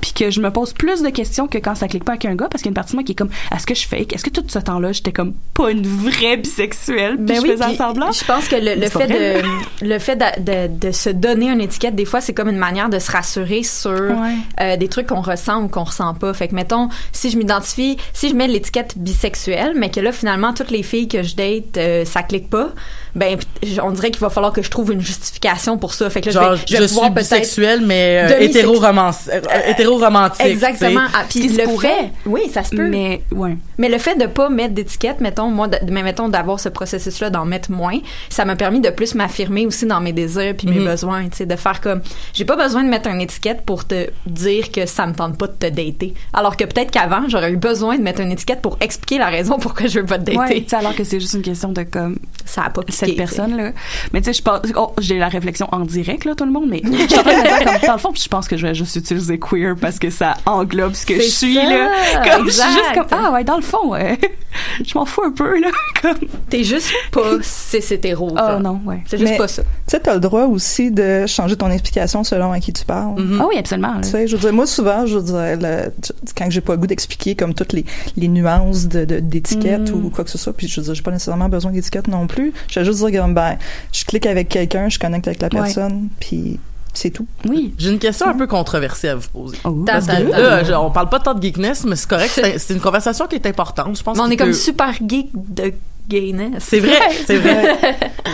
puis 0.00 0.12
que 0.14 0.30
je 0.30 0.40
me 0.40 0.50
pose 0.50 0.72
plus 0.72 1.02
de 1.02 1.10
questions 1.10 1.46
que 1.48 1.58
quand 1.58 1.74
ça 1.74 1.88
clique 1.88 2.04
pas 2.04 2.12
avec 2.12 2.24
un 2.24 2.34
gars, 2.34 2.48
parce 2.50 2.62
qu'il 2.62 2.66
y 2.66 2.70
a 2.70 2.72
une 2.72 2.74
partie 2.74 2.92
de 2.92 2.96
moi 2.96 3.04
qui 3.04 3.12
est 3.12 3.16
comme, 3.16 3.30
est-ce 3.54 3.66
que 3.66 3.74
je 3.74 3.86
fake? 3.86 4.12
Est-ce 4.14 4.24
que 4.24 4.30
tout 4.30 4.44
ce 4.46 4.58
temps-là, 4.58 4.92
j'étais 4.92 5.12
comme 5.12 5.34
pas 5.54 5.70
une 5.70 5.86
vraie 5.86 6.36
bisexuelle? 6.36 7.16
Puis 7.16 7.24
Ben 7.26 7.36
je 7.36 7.40
oui, 7.42 7.50
faisais 7.56 7.76
semblant? 7.76 8.10
Je 8.12 8.24
pense 8.24 8.48
que 8.48 8.56
le, 8.56 8.80
c'est 8.82 8.90
fait 8.90 9.06
vrai. 9.06 9.42
de 9.42 9.86
le 9.86 9.98
fait 9.98 10.16
de, 10.16 10.68
de, 10.68 10.86
de 10.88 10.92
se 10.92 11.10
donner 11.10 11.50
une 11.50 11.60
étiquette, 11.60 11.94
des 11.94 12.04
fois, 12.04 12.20
c'est 12.20 12.32
comme 12.34 12.48
une 12.48 12.56
manière 12.58 12.88
de 12.88 12.98
se 12.98 13.10
rassurer 13.10 13.62
sur 13.62 13.90
Ouais. 13.92 14.34
euh, 14.60 14.76
des 14.76 14.88
trucs 14.88 15.08
qu'on 15.08 15.20
ressent 15.20 15.62
ou 15.62 15.68
qu'on 15.68 15.84
ressent 15.84 16.14
pas. 16.14 16.32
Fait 16.34 16.48
que 16.48 16.54
mettons, 16.54 16.88
si 17.12 17.30
je 17.30 17.36
m'identifie, 17.38 17.96
si 18.12 18.28
je 18.28 18.34
mets 18.34 18.46
l'étiquette 18.48 18.94
bisexuelle, 18.96 19.72
mais 19.76 19.90
que 19.90 20.00
là 20.00 20.12
finalement 20.12 20.52
toutes 20.52 20.70
les 20.70 20.82
filles 20.82 21.08
que 21.08 21.22
je 21.22 21.34
date, 21.36 21.76
euh, 21.76 22.04
ça 22.14 22.22
clique 22.22 22.48
pas, 22.48 22.68
ben 23.14 23.36
on 23.82 23.90
dirait 23.90 24.10
qu'il 24.10 24.20
va 24.20 24.30
falloir 24.30 24.52
que 24.52 24.62
je 24.62 24.70
trouve 24.70 24.92
une 24.92 25.00
justification 25.00 25.78
pour 25.78 25.92
ça. 25.94 26.08
Fait 26.10 26.20
que 26.20 26.26
là, 26.26 26.32
Genre, 26.32 26.56
je 26.56 26.60
vais, 26.60 26.66
je 26.68 26.76
vais 26.76 26.82
je 26.82 26.86
suis 26.88 27.00
peut-être 27.00 27.14
bisexuel, 27.14 27.80
mais 27.84 28.22
euh, 28.24 28.28
Demi-sex- 28.38 28.56
hétéro-romance- 28.56 29.28
euh, 29.32 29.40
hétéro-romantique. 29.68 30.46
Exactement. 30.46 31.02
Ah, 31.14 31.24
puis 31.28 31.48
le 31.48 31.64
pourrait. 31.64 31.88
fait, 31.88 32.10
oui, 32.26 32.42
ça 32.52 32.62
se 32.64 32.70
peut. 32.70 32.88
Mais, 32.88 33.22
ouais. 33.32 33.56
Mais 33.78 33.88
le 33.88 33.98
fait 33.98 34.14
de 34.16 34.26
pas 34.26 34.48
mettre 34.48 34.74
d'étiquette, 34.74 35.20
mettons, 35.20 35.48
moi, 35.48 35.68
de, 35.68 35.78
mais 35.90 36.02
mettons 36.02 36.28
d'avoir 36.28 36.60
ce 36.60 36.68
processus-là, 36.68 37.30
d'en 37.30 37.44
mettre 37.44 37.70
moins, 37.70 37.98
ça 38.28 38.44
m'a 38.44 38.56
permis 38.56 38.80
de 38.80 38.90
plus 38.90 39.14
m'affirmer 39.14 39.66
aussi 39.66 39.86
dans 39.86 40.00
mes 40.00 40.12
désirs 40.12 40.54
puis 40.56 40.68
mes 40.68 40.78
Mhm. 40.80 40.86
besoins, 40.86 41.24
tu 41.28 41.38
sais, 41.38 41.46
de 41.46 41.56
faire 41.56 41.80
comme, 41.80 42.00
j'ai 42.32 42.44
pas 42.44 42.56
besoin 42.56 42.82
de 42.84 42.88
mettre 42.88 43.08
une 43.08 43.20
étiquette 43.20 43.62
pour 43.66 43.84
te 43.86 44.08
dire 44.26 44.70
que 44.70 44.86
ça 44.86 45.06
me 45.06 45.14
tente 45.14 45.36
pas 45.38 45.46
de 45.48 45.52
te 45.52 45.66
dater. 45.66 46.14
Alors 46.32 46.56
que 46.56 46.64
peut-être 46.64 46.90
qu'avant, 46.90 47.28
j'aurais 47.28 47.50
eu 47.52 47.56
besoin 47.56 47.96
de 47.98 48.02
mettre 48.02 48.20
une 48.20 48.32
étiquette 48.32 48.60
pour 48.62 48.76
expliquer 48.80 49.18
la 49.18 49.26
raison 49.26 49.58
pourquoi 49.58 49.86
je 49.86 50.00
veux 50.00 50.06
pas 50.06 50.18
te 50.18 50.24
dater. 50.24 50.38
Ouais, 50.38 50.60
tu 50.62 50.68
sais, 50.68 50.76
alors 50.76 50.94
que 50.94 51.04
c'est 51.04 51.20
juste 51.20 51.34
une 51.34 51.42
question 51.42 51.72
de 51.72 51.82
comme 52.04 52.16
Ça 52.44 52.62
a 52.64 52.70
pas 52.70 52.82
piqué, 52.82 52.92
cette 52.96 53.08
tu 53.10 53.14
sais. 53.14 53.16
personne-là. 53.18 53.72
Mais 54.12 54.20
tu 54.20 54.26
sais, 54.26 54.32
je 54.32 54.42
pense, 54.42 54.60
oh, 54.76 54.92
j'ai 54.98 55.18
la 55.18 55.28
réflexion 55.28 55.68
en 55.72 55.80
direct 55.80 56.24
là, 56.24 56.34
tout 56.34 56.44
le 56.44 56.52
monde, 56.52 56.66
mais 56.68 56.82
je 56.84 56.88
suis 57.06 57.18
en 57.18 57.22
train 57.22 57.32
de 57.32 57.38
me 57.38 57.42
dire 57.42 57.64
comme 57.72 57.86
dans 57.86 57.92
le 57.94 57.98
fond, 57.98 58.12
puis 58.12 58.22
je 58.22 58.28
pense 58.28 58.48
que 58.48 58.56
je 58.56 58.66
vais 58.66 58.74
juste 58.74 58.96
utiliser 58.96 59.38
queer 59.38 59.74
parce 59.80 59.98
que 59.98 60.10
ça 60.10 60.34
englobe 60.46 60.94
ce 60.94 61.06
que 61.06 61.14
je 61.14 61.20
suis 61.22 61.54
ça, 61.54 61.62
là. 61.64 61.90
Comme 62.36 62.46
je 62.46 62.52
suis 62.52 62.62
juste 62.62 62.78
exact. 62.90 63.08
comme 63.10 63.18
ah 63.24 63.32
ouais, 63.32 63.44
dans 63.44 63.56
le 63.56 63.62
fond, 63.62 63.90
ouais. 63.92 64.18
je 64.84 64.96
m'en 64.96 65.04
fous 65.04 65.22
un 65.24 65.32
peu 65.32 65.58
là, 65.60 65.68
comme 66.02 66.18
T'es 66.50 66.62
juste 66.64 66.90
pas 67.10 67.22
cis 67.42 67.78
hétéro. 67.90 68.28
oh 68.32 68.36
genre. 68.36 68.60
non, 68.60 68.80
ouais. 68.84 69.02
C'est 69.06 69.18
juste 69.18 69.32
Mais- 69.32 69.38
pas 69.38 69.48
ça. 69.48 69.62
Tu 69.62 69.68
sais, 69.88 70.00
t'as 70.00 70.14
le 70.14 70.20
droit 70.20 70.44
aussi 70.44 70.90
de 70.90 71.26
changer 71.26 71.56
ton 71.56 71.70
explication 71.70 72.22
selon 72.24 72.52
à 72.52 72.60
qui 72.60 72.72
tu 72.72 72.84
parles. 72.84 73.20
Mhm. 73.20 73.38
Ah 73.40 73.46
oui, 73.48 73.58
absolument. 73.58 73.94
là. 73.94 74.00
Tu 74.02 74.10
sais, 74.10 74.26
je 74.28 74.36
veux 74.36 74.40
dire, 74.42 74.52
moi, 74.52 74.66
souvent, 74.66 75.06
je 75.06 75.18
veux 75.18 75.22
dire, 75.24 75.58
le- 75.60 75.92
quand 76.36 76.50
j'ai 76.50 76.60
pas 76.60 76.74
le 76.74 76.78
goût 76.78 76.86
d'expliquer 76.86 77.34
comme 77.34 77.54
toutes 77.54 77.72
les, 77.72 77.84
les 78.16 78.28
nuances 78.28 78.86
de, 78.86 79.04
de- 79.04 79.20
d'étiquettes 79.20 79.90
Mm. 79.90 80.04
ou 80.04 80.10
quoi 80.10 80.24
que 80.24 80.30
ce 80.30 80.38
soit, 80.38 80.52
puis 80.52 80.68
je 80.68 80.80
veux 80.80 80.84
dire, 80.84 80.94
j'ai 80.94 81.02
pas 81.02 81.10
nécessairement 81.10 81.48
besoin 81.48 81.72
d'étiquette 81.72 81.93
non 82.08 82.26
plus. 82.26 82.52
Je 82.70 82.80
vais 82.80 82.86
juste 82.86 82.98
dire 83.06 83.10
que 83.22 83.32
ben, 83.32 83.56
je 83.92 84.04
clique 84.04 84.26
avec 84.26 84.48
quelqu'un, 84.48 84.88
je 84.88 84.98
connecte 84.98 85.26
avec 85.28 85.40
la 85.42 85.48
personne, 85.48 86.08
puis 86.20 86.58
c'est 86.92 87.10
tout. 87.10 87.26
Oui. 87.48 87.74
J'ai 87.78 87.90
une 87.90 87.98
question 87.98 88.28
un 88.28 88.34
peu 88.34 88.46
controversée 88.46 89.08
à 89.08 89.16
vous 89.16 89.28
poser. 89.28 89.56
Oh. 89.64 89.84
Parce 89.86 90.06
que 90.06 90.12
Attends, 90.12 90.28
là, 90.28 90.54
attends. 90.56 90.66
je- 90.68 90.72
on 90.74 90.90
parle 90.90 91.08
pas 91.08 91.18
tant 91.20 91.34
de 91.34 91.42
geekness, 91.42 91.84
mais 91.84 91.96
c'est 91.96 92.08
correct. 92.08 92.40
C'est 92.58 92.72
une 92.74 92.80
conversation 92.80 93.26
qui 93.26 93.34
est 93.36 93.46
importante. 93.46 93.96
Je 93.98 94.02
pense 94.02 94.16
Mais 94.16 94.22
on 94.22 94.30
est 94.30 94.36
comme 94.36 94.48
peut- 94.48 94.54
super 94.54 94.92
geek 94.94 95.28
de 95.34 95.72
gayness. 96.08 96.62
C'est 96.64 96.80
vrai, 96.80 96.98
c'est 97.26 97.38
vrai. 97.38 97.78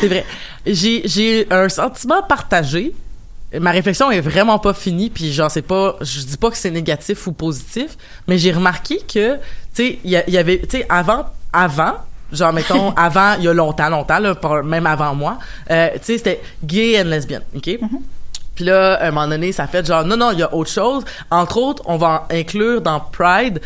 c'est 0.00 0.08
vrai. 0.08 0.24
J'ai, 0.66 1.02
j'ai 1.06 1.46
un 1.50 1.68
sentiment 1.68 2.22
partagé. 2.22 2.92
Ma 3.58 3.70
réflexion 3.72 4.10
est 4.12 4.20
vraiment 4.20 4.58
pas 4.60 4.74
finie, 4.74 5.10
puis 5.10 5.32
genre 5.32 5.50
c'est 5.50 5.62
pas, 5.62 5.96
je 6.02 6.20
dis 6.20 6.36
pas 6.36 6.50
que 6.50 6.56
c'est 6.56 6.70
négatif 6.70 7.26
ou 7.26 7.32
positif, 7.32 7.96
mais 8.28 8.38
j'ai 8.38 8.52
remarqué 8.52 8.98
que, 8.98 9.34
tu 9.36 9.40
sais, 9.72 9.98
il 10.04 10.10
y, 10.10 10.30
y 10.32 10.38
avait, 10.38 10.60
tu 10.60 10.78
sais, 10.78 10.86
avant, 10.88 11.24
avant, 11.52 11.94
genre 12.32 12.52
mettons, 12.52 12.90
avant, 12.96 13.34
il 13.38 13.44
y 13.44 13.48
a 13.48 13.52
longtemps, 13.52 13.88
longtemps, 13.88 14.18
là, 14.18 14.34
même 14.62 14.86
avant 14.86 15.14
moi, 15.14 15.38
euh, 15.70 15.88
tu 15.94 15.98
sais, 16.02 16.18
c'était 16.18 16.40
gay 16.64 17.00
and 17.00 17.04
lesbian, 17.04 17.40
ok? 17.54 17.78
Puis 18.54 18.64
là, 18.64 18.94
à 18.94 19.08
un 19.08 19.10
moment 19.10 19.28
donné, 19.28 19.52
ça 19.52 19.66
fait 19.66 19.86
genre, 19.86 20.04
non, 20.04 20.16
non, 20.16 20.32
il 20.32 20.40
y 20.40 20.42
a 20.42 20.54
autre 20.54 20.70
chose. 20.70 21.04
Entre 21.30 21.56
autres, 21.56 21.82
on 21.86 21.96
va 21.96 22.26
inclure 22.30 22.82
dans 22.82 23.00
Pride 23.00 23.60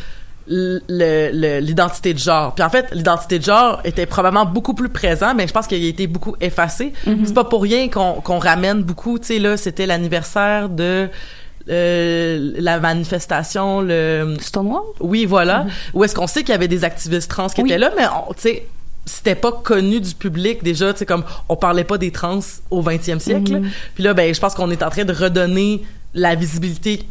l'identité 0.46 2.12
de 2.12 2.18
genre. 2.18 2.54
Puis 2.54 2.62
en 2.62 2.70
fait, 2.70 2.88
l'identité 2.92 3.38
de 3.38 3.44
genre 3.44 3.80
était 3.84 4.06
probablement 4.06 4.44
beaucoup 4.44 4.74
plus 4.74 4.90
présent, 4.90 5.34
mais 5.34 5.48
je 5.48 5.52
pense 5.52 5.66
qu'il 5.66 5.82
a 5.82 5.88
été 5.88 6.06
beaucoup 6.06 6.36
effacé. 6.40 6.92
C'est 7.24 7.34
pas 7.34 7.44
pour 7.44 7.62
rien 7.62 7.88
qu'on 7.88 8.20
qu'on 8.20 8.38
ramène 8.38 8.82
beaucoup, 8.82 9.18
tu 9.18 9.26
sais, 9.26 9.38
là, 9.38 9.56
c'était 9.56 9.86
l'anniversaire 9.86 10.68
de 10.68 11.08
euh, 11.70 12.52
la 12.58 12.78
manifestation, 12.80 13.80
le... 13.80 14.36
Stonewall? 14.40 14.82
Oui, 15.00 15.24
voilà. 15.24 15.66
Où 15.94 16.04
est-ce 16.04 16.14
qu'on 16.14 16.26
sait 16.26 16.40
qu'il 16.40 16.50
y 16.50 16.54
avait 16.54 16.68
des 16.68 16.84
activistes 16.84 17.30
trans 17.30 17.48
qui 17.48 17.62
Oui. 17.62 17.70
étaient 17.70 17.78
là, 17.78 17.90
mais 17.96 18.04
tu 18.36 18.42
sais, 18.42 18.66
c'était 19.06 19.34
pas 19.34 19.52
connu 19.52 20.00
du 20.00 20.14
public 20.14 20.62
déjà, 20.62 20.92
tu 20.92 21.00
sais, 21.00 21.06
comme 21.06 21.24
on 21.48 21.56
parlait 21.56 21.84
pas 21.84 21.98
des 21.98 22.10
trans 22.10 22.40
au 22.70 22.82
20e 22.82 23.18
siècle. 23.18 23.60
Puis 23.94 24.04
là, 24.04 24.14
ben, 24.14 24.34
je 24.34 24.40
pense 24.40 24.54
qu'on 24.54 24.70
est 24.70 24.82
en 24.82 24.90
train 24.90 25.04
de 25.04 25.12
redonner 25.12 25.82
la 26.14 26.34
visibilité 26.34 27.04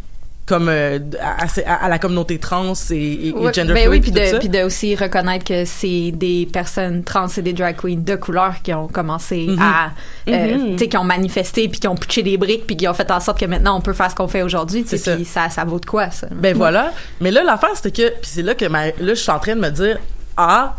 comme 0.45 0.67
euh, 0.67 0.99
à, 1.21 1.45
à- 1.65 1.86
à 1.86 1.89
la 1.89 1.99
communauté 1.99 2.38
trans 2.38 2.73
et, 2.91 3.29
et, 3.29 3.34
gender 3.53 3.73
ben 3.73 3.88
oui, 3.89 4.01
fluid 4.01 4.01
puis 4.01 4.12
puis 4.12 4.12
tout 4.12 4.19
de, 4.19 4.25
ça. 4.25 4.39
puis 4.39 4.49
de 4.49 4.63
aussi 4.63 4.93
reconnaître 4.95 5.45
que 5.45 5.63
c'est 5.63 6.12
des 6.12 6.47
personnes 6.51 7.03
trans 7.06 7.27
et 7.27 7.41
des 7.41 7.53
drag 7.53 7.77
queens 7.77 7.95
de 8.03 8.15
couleur 8.15 8.56
qui 8.62 8.73
ont 8.73 8.88
commencé 8.89 9.47
Mhm. 9.47 9.60
à, 9.62 9.91
euh, 10.27 10.58
Mhm. 10.58 10.71
tu 10.73 10.77
sais, 10.79 10.88
qui 10.89 10.97
ont 10.97 11.03
manifesté 11.06 11.69
puis 11.69 11.79
qui 11.79 11.88
ont 11.88 11.95
pitché 11.95 12.23
des 12.23 12.38
briques 12.38 12.67
puis 12.67 12.75
qui 12.75 12.88
ont 12.89 12.93
fait 12.93 13.10
en 13.10 13.21
sorte 13.21 13.39
que 13.39 13.45
maintenant 13.45 13.77
on 13.77 13.82
peut 13.82 13.93
faire 13.93 14.12
ce 14.12 14.15
qu'on 14.15 14.27
fait 14.27 14.41
aujourd'hui, 14.41 14.84
tu 14.84 14.89
sais, 14.89 14.97
ça. 14.97 15.17
ça, 15.23 15.49
ça 15.49 15.63
vaut 15.63 15.79
de 15.79 15.86
quoi 15.86 16.12
ça? 16.12 16.27
Ben 16.32 16.56
voilà. 16.58 16.91
Mais 17.21 17.32
là, 17.32 17.41
l'affaire, 17.43 17.71
c'était 17.75 17.91
que, 17.91 18.10
puis 18.10 18.29
c'est 18.34 18.41
là 18.43 18.53
que 18.53 18.65
ma- 18.65 18.88
là, 18.88 18.91
je 18.99 19.13
suis 19.13 19.32
en 19.32 19.39
train 19.39 19.56
de 19.56 19.62
me 19.62 19.69
dire, 19.69 19.97
ah, 20.36 20.75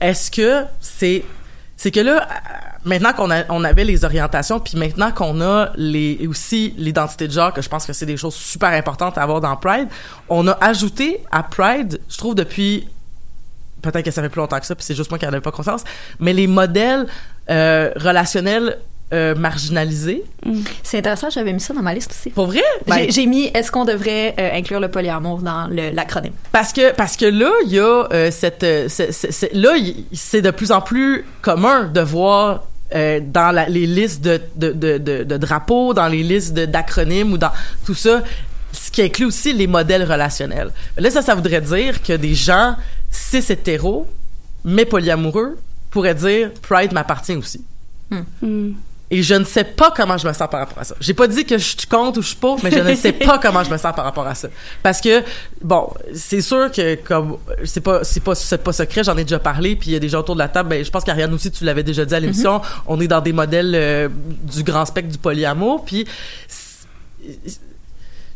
est-ce 0.00 0.30
que 0.30 0.64
c'est, 0.78 1.24
c'est 1.76 1.90
que 1.90 2.00
là, 2.00 2.28
maintenant 2.84 3.12
qu'on 3.12 3.30
a, 3.30 3.44
on 3.50 3.62
avait 3.64 3.84
les 3.84 4.04
orientations, 4.04 4.58
puis 4.60 4.76
maintenant 4.76 5.10
qu'on 5.12 5.40
a 5.40 5.70
les, 5.76 6.26
aussi 6.28 6.74
l'identité 6.78 7.28
de 7.28 7.32
genre, 7.32 7.52
que 7.52 7.62
je 7.62 7.68
pense 7.68 7.84
que 7.86 7.92
c'est 7.92 8.06
des 8.06 8.16
choses 8.16 8.34
super 8.34 8.70
importantes 8.70 9.18
à 9.18 9.22
avoir 9.22 9.40
dans 9.40 9.56
Pride, 9.56 9.88
on 10.28 10.46
a 10.48 10.52
ajouté 10.64 11.20
à 11.30 11.42
Pride, 11.42 12.00
je 12.08 12.16
trouve 12.18 12.34
depuis 12.34 12.88
peut-être 13.82 14.04
que 14.04 14.10
ça 14.10 14.22
fait 14.22 14.28
plus 14.28 14.40
longtemps 14.40 14.60
que 14.60 14.66
ça, 14.66 14.74
puis 14.74 14.84
c'est 14.84 14.94
juste 14.94 15.10
moi 15.10 15.18
qui 15.18 15.24
n'en 15.24 15.32
avais 15.32 15.40
pas 15.40 15.52
conscience, 15.52 15.84
mais 16.18 16.32
les 16.32 16.46
modèles 16.46 17.06
euh, 17.50 17.90
relationnels 17.96 18.76
euh, 19.12 19.34
marginalisés. 19.34 20.22
C'est 20.84 20.98
intéressant, 20.98 21.30
j'avais 21.30 21.52
mis 21.52 21.58
ça 21.60 21.74
dans 21.74 21.82
ma 21.82 21.92
liste 21.92 22.12
aussi. 22.12 22.30
Pour 22.30 22.46
vrai? 22.46 22.62
J'ai- 22.86 22.90
Ben, 22.92 23.10
J'ai 23.10 23.26
mis 23.26 23.46
est-ce 23.46 23.72
qu'on 23.72 23.84
devrait 23.84 24.36
euh, 24.38 24.50
inclure 24.56 24.78
le 24.78 24.88
polyamour 24.88 25.38
dans 25.38 25.66
le- 25.66 25.90
l'acronyme? 25.90 26.32
Parce 26.52 26.72
que 26.72 26.92
parce 26.94 27.16
que 27.16 27.24
là 27.26 27.50
il 27.66 27.72
y 27.72 27.80
a 27.80 28.06
euh, 28.12 28.30
cette 28.30 28.62
euh, 28.62 28.86
c'est- 28.88 29.10
c'est- 29.10 29.32
c'est- 29.32 29.52
là 29.52 29.70
c'est 30.12 30.42
de 30.42 30.52
plus 30.52 30.70
en 30.70 30.80
plus 30.80 31.24
commun 31.42 31.84
de 31.92 32.00
voir 32.00 32.64
euh, 32.94 33.20
dans 33.22 33.52
la- 33.52 33.68
les 33.68 33.86
listes 33.86 34.22
de 34.22 34.40
de, 34.56 34.72
de, 34.72 34.98
de, 34.98 35.24
de 35.24 35.36
drapeaux, 35.36 35.94
dans 35.94 36.08
les 36.08 36.22
listes 36.22 36.54
d'acronymes 36.54 37.32
ou 37.32 37.38
dans 37.38 37.52
tout 37.84 37.94
ça, 37.94 38.22
ce 38.72 38.90
qui 38.90 39.02
inclut 39.02 39.26
aussi 39.26 39.52
les 39.52 39.66
modèles 39.66 40.04
relationnels. 40.04 40.70
Là 40.96 41.10
ça 41.10 41.22
ça 41.22 41.34
voudrait 41.34 41.60
dire 41.60 42.02
que 42.02 42.14
des 42.14 42.34
gens 42.34 42.76
cis 43.10 43.44
hétéros 43.48 44.06
mais 44.64 44.84
polyamoureux 44.84 45.58
pourraient 45.90 46.14
dire 46.14 46.50
Pride 46.62 46.92
m'appartient 46.92 47.34
aussi. 47.36 47.64
Hmm. 48.10 48.72
Et 49.12 49.24
je 49.24 49.34
ne 49.34 49.44
sais 49.44 49.64
pas 49.64 49.90
comment 49.90 50.16
je 50.16 50.28
me 50.28 50.32
sens 50.32 50.46
par 50.48 50.60
rapport 50.60 50.78
à 50.78 50.84
ça. 50.84 50.94
J'ai 51.00 51.14
pas 51.14 51.26
dit 51.26 51.44
que 51.44 51.58
je 51.58 51.64
suis 51.64 51.86
contre 51.88 52.20
ou 52.20 52.22
je 52.22 52.28
suis 52.28 52.36
pas, 52.36 52.54
mais 52.62 52.70
je 52.70 52.78
ne 52.78 52.94
sais 52.94 53.12
pas 53.12 53.38
comment 53.42 53.64
je 53.64 53.70
me 53.70 53.76
sens 53.76 53.92
par 53.94 54.04
rapport 54.04 54.24
à 54.26 54.36
ça. 54.36 54.46
Parce 54.84 55.00
que 55.00 55.24
bon, 55.62 55.90
c'est 56.14 56.40
sûr 56.40 56.70
que 56.70 56.94
comme 56.94 57.38
c'est 57.64 57.80
pas 57.80 58.04
c'est 58.04 58.20
pas 58.22 58.36
c'est 58.36 58.62
pas 58.62 58.72
secret, 58.72 59.02
j'en 59.02 59.16
ai 59.16 59.24
déjà 59.24 59.40
parlé, 59.40 59.74
puis 59.74 59.90
il 59.90 59.92
y 59.94 59.96
a 59.96 59.98
des 59.98 60.08
gens 60.08 60.20
autour 60.20 60.36
de 60.36 60.40
la 60.40 60.48
table. 60.48 60.68
Ben, 60.68 60.84
je 60.84 60.90
pense 60.90 61.02
qu'Ariane 61.02 61.34
aussi, 61.34 61.50
tu 61.50 61.64
l'avais 61.64 61.82
déjà 61.82 62.04
dit 62.04 62.14
à 62.14 62.20
l'émission. 62.20 62.60
On 62.86 63.00
est 63.00 63.08
dans 63.08 63.20
des 63.20 63.32
modèles 63.32 63.72
euh, 63.74 64.08
du 64.44 64.62
grand 64.62 64.84
spectre 64.86 65.10
du 65.10 65.18
polyamour, 65.18 65.84
puis 65.84 66.06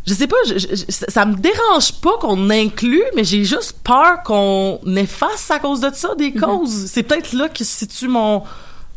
je 0.06 0.12
sais 0.12 0.26
pas, 0.26 0.36
je- 0.46 0.66
ça 0.88 1.24
me 1.24 1.34
dérange 1.36 1.92
pas 2.02 2.18
qu'on 2.20 2.50
inclue, 2.50 3.02
mais 3.16 3.24
j'ai 3.24 3.44
juste 3.44 3.76
peur 3.82 4.22
qu'on 4.22 4.78
efface 4.96 5.50
à 5.50 5.58
cause 5.58 5.80
de 5.80 5.90
ça 5.94 6.14
des 6.16 6.32
causes. 6.32 6.86
C'est 6.86 7.02
peut-être 7.04 7.32
là 7.32 7.48
que 7.48 7.64
se 7.64 7.78
situe 7.78 8.08
mon 8.08 8.42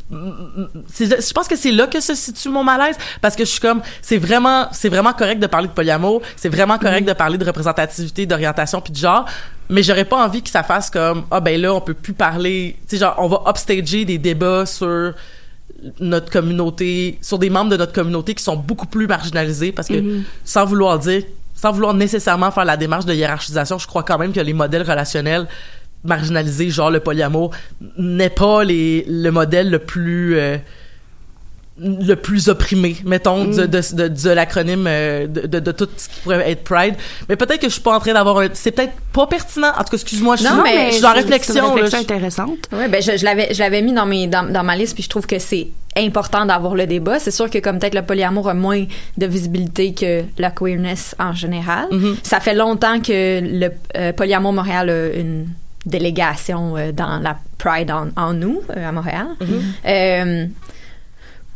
je 0.09 1.33
pense 1.33 1.47
que 1.47 1.57
c'est 1.57 1.71
là 1.71 1.87
que 1.87 1.99
se 1.99 2.15
situe 2.15 2.49
mon 2.49 2.63
malaise 2.63 2.95
parce 3.21 3.35
que 3.35 3.43
je 3.43 3.49
suis 3.49 3.59
comme 3.59 3.81
c'est 4.01 4.17
vraiment 4.17 4.67
c'est 4.71 4.87
vraiment 4.87 5.11
correct 5.11 5.39
de 5.39 5.47
parler 5.47 5.67
de 5.67 5.73
polyamour 5.73 6.21
c'est 6.37 6.47
vraiment 6.49 6.77
correct 6.77 7.05
de 7.05 7.13
parler 7.13 7.37
de 7.37 7.43
représentativité 7.43 8.25
d'orientation 8.25 8.79
puis 8.79 8.93
de 8.93 8.97
genre 8.97 9.25
mais 9.69 9.83
j'aurais 9.83 10.05
pas 10.05 10.25
envie 10.25 10.41
que 10.41 10.49
ça 10.49 10.63
fasse 10.63 10.89
comme 10.89 11.25
ah 11.29 11.41
ben 11.41 11.59
là 11.59 11.73
on 11.73 11.81
peut 11.81 11.93
plus 11.93 12.13
parler 12.13 12.77
tu 12.87 12.95
sais 12.95 13.01
genre 13.01 13.15
on 13.17 13.27
va 13.27 13.43
upstager 13.49 14.05
des 14.05 14.17
débats 14.17 14.65
sur 14.65 15.13
notre 15.99 16.31
communauté 16.31 17.19
sur 17.21 17.37
des 17.37 17.49
membres 17.49 17.71
de 17.71 17.77
notre 17.77 17.93
communauté 17.93 18.33
qui 18.33 18.43
sont 18.43 18.55
beaucoup 18.55 18.87
plus 18.87 19.07
marginalisés 19.07 19.73
parce 19.73 19.89
que 19.89 20.21
sans 20.45 20.65
vouloir 20.65 20.99
dire 20.99 21.23
sans 21.53 21.71
vouloir 21.71 21.93
nécessairement 21.93 22.51
faire 22.51 22.65
la 22.65 22.77
démarche 22.77 23.05
de 23.05 23.13
hiérarchisation 23.13 23.77
je 23.77 23.87
crois 23.87 24.03
quand 24.03 24.17
même 24.17 24.31
que 24.31 24.39
les 24.39 24.53
modèles 24.53 24.83
relationnels 24.83 25.47
marginalisés 26.07 26.69
genre 26.69 26.89
le 26.91 26.99
polyamour 26.99 27.51
n'est 27.97 28.29
pas 28.29 28.63
les 28.63 29.05
le 29.07 29.29
modèle 29.29 29.69
le 29.69 29.79
plus 29.79 30.35
euh, 30.37 30.57
le 31.79 32.15
plus 32.15 32.49
opprimé, 32.49 32.97
mettons, 33.05 33.45
de, 33.45 33.67
de, 33.67 33.81
de, 33.95 34.07
de 34.07 34.29
l'acronyme 34.31 34.85
euh, 34.87 35.27
de, 35.27 35.41
de, 35.45 35.59
de 35.59 35.71
tout 35.71 35.87
ce 35.95 36.09
qui 36.09 36.21
pourrait 36.21 36.49
être 36.49 36.63
Pride. 36.63 36.95
Mais 37.29 37.35
peut-être 37.35 37.59
que 37.61 37.67
je 37.67 37.73
suis 37.73 37.83
pas 37.83 37.95
en 37.95 37.99
train 37.99 38.13
d'avoir 38.13 38.39
un... 38.39 38.47
C'est 38.53 38.71
peut-être 38.71 38.93
pas 39.13 39.27
pertinent. 39.27 39.67
En 39.77 39.83
tout 39.83 39.91
cas, 39.91 39.97
excuse-moi, 39.97 40.37
je 40.37 40.43
suis, 40.45 40.55
Non, 40.55 40.63
mais 40.63 40.89
je 40.89 40.95
suis 40.95 41.05
en 41.05 41.13
réflexion. 41.13 41.53
C'est 41.53 41.59
une 41.59 41.65
là. 41.67 41.73
réflexion 41.73 41.99
Je- 41.99 42.03
intéressante. 42.03 42.57
Oui, 42.71 42.87
ben 42.89 42.99
je, 42.99 43.15
je 43.15 43.23
l'avais 43.23 43.53
je 43.53 43.59
l'avais 43.59 43.83
mis 43.83 43.93
dans 43.93 44.07
mes 44.07 44.25
dans, 44.25 44.51
dans 44.51 44.63
ma 44.63 44.75
liste 44.75 44.95
puis 44.95 45.03
je 45.03 45.09
trouve 45.09 45.27
que 45.27 45.37
c'est 45.37 45.67
important 45.95 46.47
d'avoir 46.47 46.73
le 46.73 46.87
débat. 46.87 47.19
C'est 47.19 47.29
sûr 47.29 47.47
que 47.47 47.59
comme 47.59 47.77
peut-être 47.77 47.93
le 47.93 48.01
polyamour 48.01 48.49
a 48.49 48.55
moins 48.55 48.83
de 49.17 49.25
visibilité 49.27 49.93
que 49.93 50.23
la 50.39 50.49
queerness 50.49 51.15
en 51.19 51.33
général. 51.33 51.85
Mhm. 51.91 52.15
Ça 52.23 52.39
fait 52.39 52.55
longtemps 52.55 52.99
que 53.01 53.39
le 53.39 53.69
euh, 53.95 54.13
polyamour 54.13 54.51
Montréal 54.51 54.89
a 54.89 55.07
une 55.15 55.45
délégation 55.87 56.77
euh, 56.77 56.91
dans 56.91 57.19
la 57.19 57.37
Pride 57.57 57.89
en, 57.91 58.09
en 58.15 58.33
nous 58.33 58.61
euh, 58.75 58.87
à 58.87 58.91
Montréal. 58.91 59.27
Euh, 59.41 60.45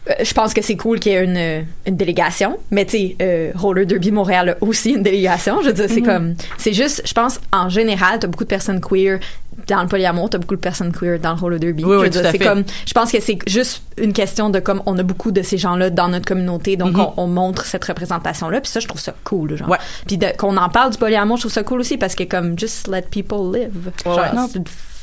euh, 0.09 0.13
je 0.23 0.33
pense 0.33 0.53
que 0.55 0.63
c'est 0.63 0.75
cool 0.77 0.99
qu'il 0.99 1.11
y 1.11 1.15
ait 1.15 1.23
une, 1.23 1.65
une 1.85 1.95
délégation, 1.95 2.57
mais 2.71 2.85
tu 2.85 2.97
sais, 2.97 3.15
euh, 3.21 3.51
Roller 3.53 3.85
Derby 3.85 4.11
Montréal 4.11 4.49
a 4.49 4.63
aussi 4.63 4.93
une 4.93 5.03
délégation. 5.03 5.61
Je 5.61 5.67
veux 5.67 5.73
dire, 5.73 5.85
c'est 5.87 6.01
comme, 6.01 6.33
c'est 6.57 6.73
juste, 6.73 7.03
je 7.05 7.13
pense, 7.13 7.39
en 7.53 7.69
général, 7.69 8.17
t'as 8.19 8.27
beaucoup 8.27 8.43
de 8.43 8.49
personnes 8.49 8.81
queer 8.81 9.19
dans 9.67 9.81
le 9.81 9.87
polyamour, 9.87 10.29
t'as 10.29 10.37
beaucoup 10.37 10.55
de 10.55 10.61
personnes 10.61 10.91
queer 10.91 11.19
dans 11.19 11.33
le 11.33 11.39
Roller 11.39 11.59
Derby. 11.59 11.83
Oui, 11.85 11.97
je 12.11 12.19
oui, 12.19 12.25
c'est 12.31 12.39
comme, 12.39 12.63
je 12.85 12.93
pense 12.93 13.11
que 13.11 13.19
c'est 13.21 13.37
juste 13.47 13.83
une 13.97 14.13
question 14.13 14.49
de 14.49 14.59
comme, 14.59 14.81
on 14.85 14.97
a 14.97 15.03
beaucoup 15.03 15.31
de 15.31 15.41
ces 15.41 15.57
gens-là 15.57 15.89
dans 15.89 16.07
notre 16.07 16.25
communauté, 16.25 16.77
donc 16.77 16.93
Mhm. 16.93 17.01
on, 17.17 17.23
on 17.23 17.27
montre 17.27 17.65
cette 17.65 17.83
représentation-là, 17.85 18.61
puis 18.61 18.71
ça, 18.71 18.79
je 18.79 18.87
trouve 18.87 19.01
ça 19.01 19.13
cool, 19.23 19.57
genre. 19.57 19.69
Ouais. 19.69 19.77
Puis 20.07 20.17
de- 20.17 20.35
qu'on 20.37 20.57
en 20.57 20.69
parle 20.69 20.91
du 20.91 20.97
polyamour, 20.97 21.37
je 21.37 21.41
trouve 21.43 21.51
ça 21.53 21.63
cool 21.63 21.79
aussi 21.81 21.97
parce 21.97 22.15
que 22.15 22.23
comme, 22.23 22.57
just 22.57 22.87
let 22.87 23.03
people 23.11 23.51
live. 23.53 23.71
Ouais, 24.05 24.13
Genre, 24.15 24.17
ouais. 24.19 24.33
non, 24.35 24.47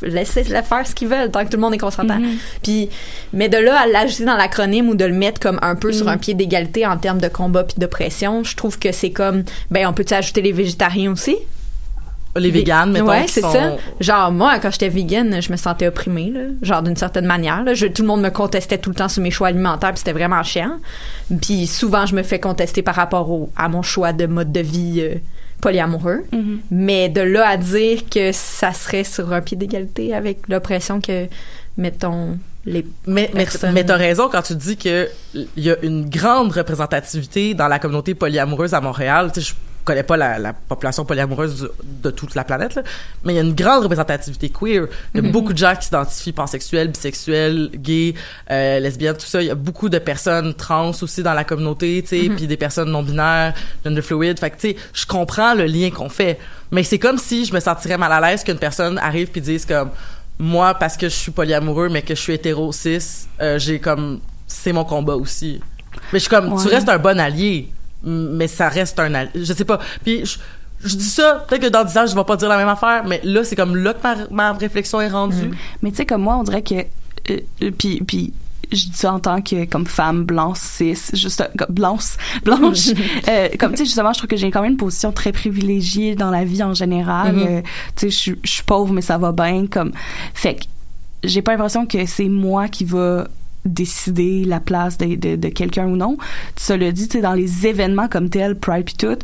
laissez-les 0.02 0.62
faire 0.62 0.86
ce 0.86 0.94
qu'ils 0.94 1.08
veulent 1.08 1.30
tant 1.30 1.44
que 1.44 1.50
tout 1.50 1.56
le 1.56 1.60
monde 1.62 1.74
est 1.74 1.78
consentant. 1.78 2.18
Mm-hmm. 2.18 2.38
Puis, 2.62 2.88
mais 3.32 3.48
de 3.48 3.58
là 3.58 3.80
à 3.80 3.86
l'ajouter 3.86 4.24
dans 4.24 4.36
l'acronyme 4.36 4.88
ou 4.88 4.94
de 4.94 5.04
le 5.04 5.12
mettre 5.14 5.40
comme 5.40 5.58
un 5.62 5.74
peu 5.74 5.88
Mm. 5.90 5.92
sur 5.92 6.08
un 6.08 6.16
pied 6.18 6.34
d'égalité 6.34 6.86
en 6.86 6.96
termes 6.96 7.20
de 7.20 7.28
combat 7.28 7.64
puis 7.64 7.74
d'oppression, 7.78 8.44
je 8.44 8.54
trouve 8.56 8.78
que 8.78 8.92
c'est 8.92 9.10
comme, 9.10 9.42
ben, 9.70 9.86
on 9.86 9.92
peut-tu 9.92 10.14
ajouter 10.14 10.40
les 10.42 10.52
végétariens 10.52 11.12
aussi? 11.12 11.36
Les 12.38 12.50
véganes, 12.50 12.92
mettons, 12.92 13.06
Ouais, 13.08 13.26
c'est 13.28 13.40
sont- 13.40 13.52
ça. 13.52 13.76
Genre, 14.00 14.30
moi, 14.32 14.58
quand 14.60 14.70
j'étais 14.70 14.88
vegan, 14.88 15.40
je 15.40 15.50
me 15.52 15.56
sentais 15.56 15.86
opprimée, 15.86 16.30
là. 16.30 16.40
Genre, 16.62 16.82
d'une 16.82 16.96
certaine 16.96 17.26
manière, 17.26 17.62
là. 17.64 17.74
Je- 17.74 17.86
tout 17.86 18.02
le 18.02 18.08
monde 18.08 18.22
me 18.22 18.30
contestait 18.30 18.78
tout 18.78 18.90
le 18.90 18.96
temps 18.96 19.08
sur 19.08 19.22
mes 19.22 19.30
choix 19.30 19.48
alimentaires, 19.48 19.90
puis 19.90 19.98
c'était 19.98 20.12
vraiment 20.12 20.42
chiant. 20.42 20.78
Puis 21.42 21.66
souvent, 21.66 22.06
je 22.06 22.14
me 22.14 22.22
fais 22.22 22.38
contester 22.40 22.82
par 22.82 22.94
rapport 22.94 23.30
au, 23.30 23.50
à 23.56 23.68
mon 23.68 23.82
choix 23.82 24.12
de 24.12 24.26
mode 24.26 24.52
de 24.52 24.60
vie 24.60 25.00
euh, 25.00 25.14
polyamoureux. 25.60 26.24
Mais 26.70 27.08
de 27.08 27.20
là 27.20 27.48
à 27.48 27.56
dire 27.56 28.02
que 28.10 28.32
ça 28.32 28.72
serait 28.72 29.04
sur 29.04 29.32
un 29.32 29.40
pied 29.40 29.56
d'égalité 29.56 30.14
avec 30.14 30.48
l'oppression 30.48 31.00
que, 31.00 31.26
mettons, 31.76 32.38
les 32.64 32.84
Mais, 33.06 33.30
mais, 33.34 33.44
personnes- 33.44 33.72
mais 33.72 33.84
t'as 33.84 33.96
raison 33.96 34.28
quand 34.30 34.42
tu 34.42 34.54
dis 34.54 34.76
que 34.76 35.08
il 35.34 35.46
y 35.56 35.70
a 35.70 35.76
une 35.82 36.08
grande 36.08 36.52
représentativité 36.52 37.54
dans 37.54 37.66
la 37.68 37.78
communauté 37.78 38.14
polyamoureuse 38.14 38.74
à 38.74 38.80
Montréal. 38.80 39.30
Tu 39.32 39.40
sais, 39.40 39.48
je 39.48 39.54
connais 39.88 40.02
pas 40.02 40.16
la, 40.16 40.38
la 40.38 40.52
population 40.52 41.04
polyamoureuse 41.04 41.62
du- 41.62 41.68
de 42.02 42.10
toute 42.10 42.34
la 42.34 42.44
planète, 42.44 42.74
là, 42.76 42.82
mais 43.24 43.32
il 43.32 43.36
y 43.36 43.38
a 43.38 43.42
une 43.42 43.54
grande 43.54 43.82
représentativité 43.82 44.48
queer. 44.50 44.86
Il 45.14 45.16
y 45.16 45.20
a 45.20 45.22
Mhm. 45.22 45.32
beaucoup 45.32 45.52
de 45.52 45.58
gens 45.58 45.74
qui 45.74 45.86
s'identifient 45.86 46.32
pansexuels, 46.32 46.88
bisexuels, 46.88 47.70
gays, 47.74 48.14
euh, 48.50 48.78
lesbiennes, 48.80 49.16
tout 49.16 49.26
ça. 49.26 49.40
Il 49.42 49.46
y 49.48 49.50
a 49.50 49.54
beaucoup 49.54 49.88
de 49.88 49.98
personnes 49.98 50.54
trans 50.54 50.90
aussi 51.02 51.22
dans 51.22 51.34
la 51.34 51.44
communauté, 51.44 52.02
tu 52.02 52.08
sais, 52.20 52.28
Mhm. 52.28 52.36
puis 52.36 52.46
des 52.46 52.56
personnes 52.56 52.90
non 52.90 53.02
binaires, 53.02 53.54
gender 53.84 54.02
fluid. 54.02 54.38
Fait 54.38 54.50
que 54.50 54.56
tu 54.60 54.68
sais, 54.70 54.76
je 54.92 55.06
comprends 55.06 55.54
le 55.54 55.64
lien 55.64 55.90
qu'on 55.90 56.08
fait, 56.08 56.38
mais 56.70 56.82
c'est 56.82 56.98
comme 56.98 57.18
si 57.18 57.44
je 57.46 57.54
me 57.54 57.60
sentirais 57.60 57.98
mal 57.98 58.12
à 58.12 58.20
l'aise 58.20 58.44
qu'une 58.44 58.58
personne 58.58 58.98
arrive 58.98 59.28
puis 59.28 59.40
dise 59.40 59.64
comme 59.66 59.90
moi 60.38 60.74
parce 60.74 60.96
que 60.96 61.08
je 61.08 61.14
suis 61.14 61.32
polyamoureux 61.32 61.88
mais 61.88 62.02
que 62.02 62.14
je 62.14 62.20
suis 62.20 62.34
hétéro 62.34 62.70
cis, 62.72 63.26
euh, 63.40 63.58
j'ai 63.58 63.80
comme 63.80 64.20
c'est 64.46 64.72
mon 64.72 64.84
combat 64.84 65.14
aussi. 65.16 65.60
Mais 66.12 66.18
je 66.18 66.24
suis 66.24 66.30
comme 66.30 66.60
tu 66.62 66.68
restes 66.68 66.88
un 66.88 66.98
bon 66.98 67.18
allié, 67.18 67.70
mais 68.02 68.48
ça 68.48 68.68
reste 68.68 68.98
un. 69.00 69.26
Je 69.34 69.52
sais 69.52 69.64
pas. 69.64 69.78
Puis 70.04 70.24
je, 70.24 70.38
je 70.84 70.96
dis 70.96 71.04
ça, 71.08 71.44
peut-être 71.48 71.62
que 71.62 71.68
dans 71.68 71.84
10 71.84 71.98
ans, 71.98 72.06
je 72.06 72.14
vais 72.14 72.24
pas 72.24 72.36
dire 72.36 72.48
la 72.48 72.56
même 72.56 72.68
affaire, 72.68 73.04
mais 73.06 73.20
là, 73.24 73.42
c'est 73.44 73.56
comme 73.56 73.76
là 73.76 73.94
que 73.94 74.02
ma, 74.02 74.16
ma 74.30 74.52
réflexion 74.52 75.00
est 75.00 75.08
rendue. 75.08 75.50
Mais 75.82 75.90
tu 75.90 75.96
sais, 75.96 76.06
comme 76.06 76.22
moi, 76.22 76.36
on 76.38 76.42
dirait 76.44 76.62
que. 76.62 76.74
euh, 77.30 77.38
euh, 77.62 77.70
puis, 77.76 78.00
puis 78.06 78.32
je 78.70 78.84
dis 78.84 78.92
ça 78.94 79.14
en 79.14 79.18
tant 79.18 79.40
que 79.40 79.64
comme 79.64 79.86
femme 79.86 80.24
blanche 80.24 80.58
cis 80.58 80.98
juste 81.14 81.40
euh, 81.40 81.64
blanche 81.70 82.16
blanche 82.44 82.88
euh, 83.28 83.48
comme 83.58 83.70
tu 83.72 83.78
sais 83.78 83.84
justement 83.86 84.12
je 84.12 84.18
trouve 84.18 84.28
que 84.28 84.36
j'ai 84.36 84.50
quand 84.50 84.60
même 84.60 84.72
une 84.72 84.76
position 84.76 85.10
très 85.10 85.32
privilégiée 85.32 86.14
dans 86.16 86.30
la 86.30 86.44
vie 86.44 86.62
en 86.62 86.74
général 86.74 87.34
Mhm. 87.34 87.46
Euh, 87.48 87.60
tu 87.96 88.00
sais 88.00 88.10
je 88.10 88.16
suis- 88.18 88.38
je 88.44 88.50
suis 88.50 88.62
pauvre 88.64 88.92
mais 88.92 89.00
ça 89.00 89.16
va 89.16 89.32
bien 89.32 89.66
comme 89.68 89.92
fait 90.34 90.56
que 90.56 90.64
j'ai 91.24 91.40
pas 91.40 91.52
l'impression 91.52 91.86
que 91.86 92.04
c'est 92.04 92.28
moi 92.28 92.68
qui 92.68 92.84
va 92.84 93.26
décider 93.68 94.44
la 94.44 94.60
place 94.60 94.98
de, 94.98 95.14
de, 95.14 95.36
de 95.36 95.48
quelqu'un 95.48 95.86
ou 95.86 95.96
non. 95.96 96.16
Cela 96.56 96.90
dit, 96.92 97.08
tu 97.08 97.18
sais, 97.18 97.22
dans 97.22 97.34
les 97.34 97.66
événements 97.66 98.08
comme 98.08 98.28
tel, 98.30 98.56
Pride 98.56 98.84
puis 98.84 98.94
tout, 98.94 99.16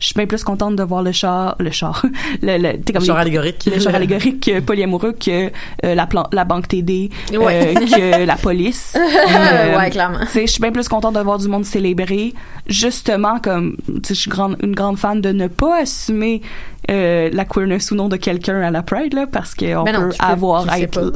je 0.00 0.06
suis 0.06 0.14
bien 0.16 0.26
plus 0.26 0.42
contente 0.44 0.74
de 0.76 0.82
voir 0.82 1.02
le 1.02 1.12
char, 1.12 1.54
le 1.60 1.70
char, 1.70 2.04
le, 2.42 2.58
le, 2.58 2.72
comme 2.92 3.00
Le 3.00 3.06
char 3.06 3.16
les- 3.16 3.22
allégorique. 3.22 3.70
le 3.72 3.80
char 3.80 3.94
allégorique 3.96 4.48
euh, 4.48 4.60
polyamoureux 4.60 5.12
que 5.12 5.46
euh, 5.84 5.94
la, 5.94 6.06
plan- 6.06 6.28
la 6.32 6.44
banque 6.44 6.68
TD, 6.68 7.10
euh, 7.32 7.74
que 7.74 8.24
la 8.24 8.36
police. 8.36 8.94
Euh, 8.96 9.78
ouais, 9.78 9.90
clairement. 9.90 10.18
tu 10.20 10.26
sais, 10.26 10.46
je 10.46 10.52
suis 10.52 10.60
bien 10.60 10.72
plus 10.72 10.88
contente 10.88 11.14
de 11.14 11.20
voir 11.20 11.38
du 11.38 11.48
monde 11.48 11.64
célébrer. 11.64 12.34
Justement, 12.66 13.38
comme, 13.38 13.76
tu 13.86 13.92
sais, 14.08 14.14
je 14.14 14.20
suis 14.20 14.30
grande, 14.30 14.56
une 14.62 14.74
grande 14.74 14.98
fan 14.98 15.20
de 15.20 15.30
ne 15.30 15.46
pas 15.46 15.82
assumer 15.82 16.42
euh, 16.90 17.30
la 17.32 17.44
queerness 17.44 17.90
ou 17.90 17.94
non 17.94 18.08
de 18.08 18.16
quelqu'un 18.16 18.60
à 18.60 18.70
la 18.70 18.82
Pride, 18.82 19.14
là, 19.14 19.26
parce 19.26 19.54
qu'on 19.54 19.84
Ben 19.84 19.94
peut 19.94 20.14
avoir, 20.18 20.72
être, 20.74 21.12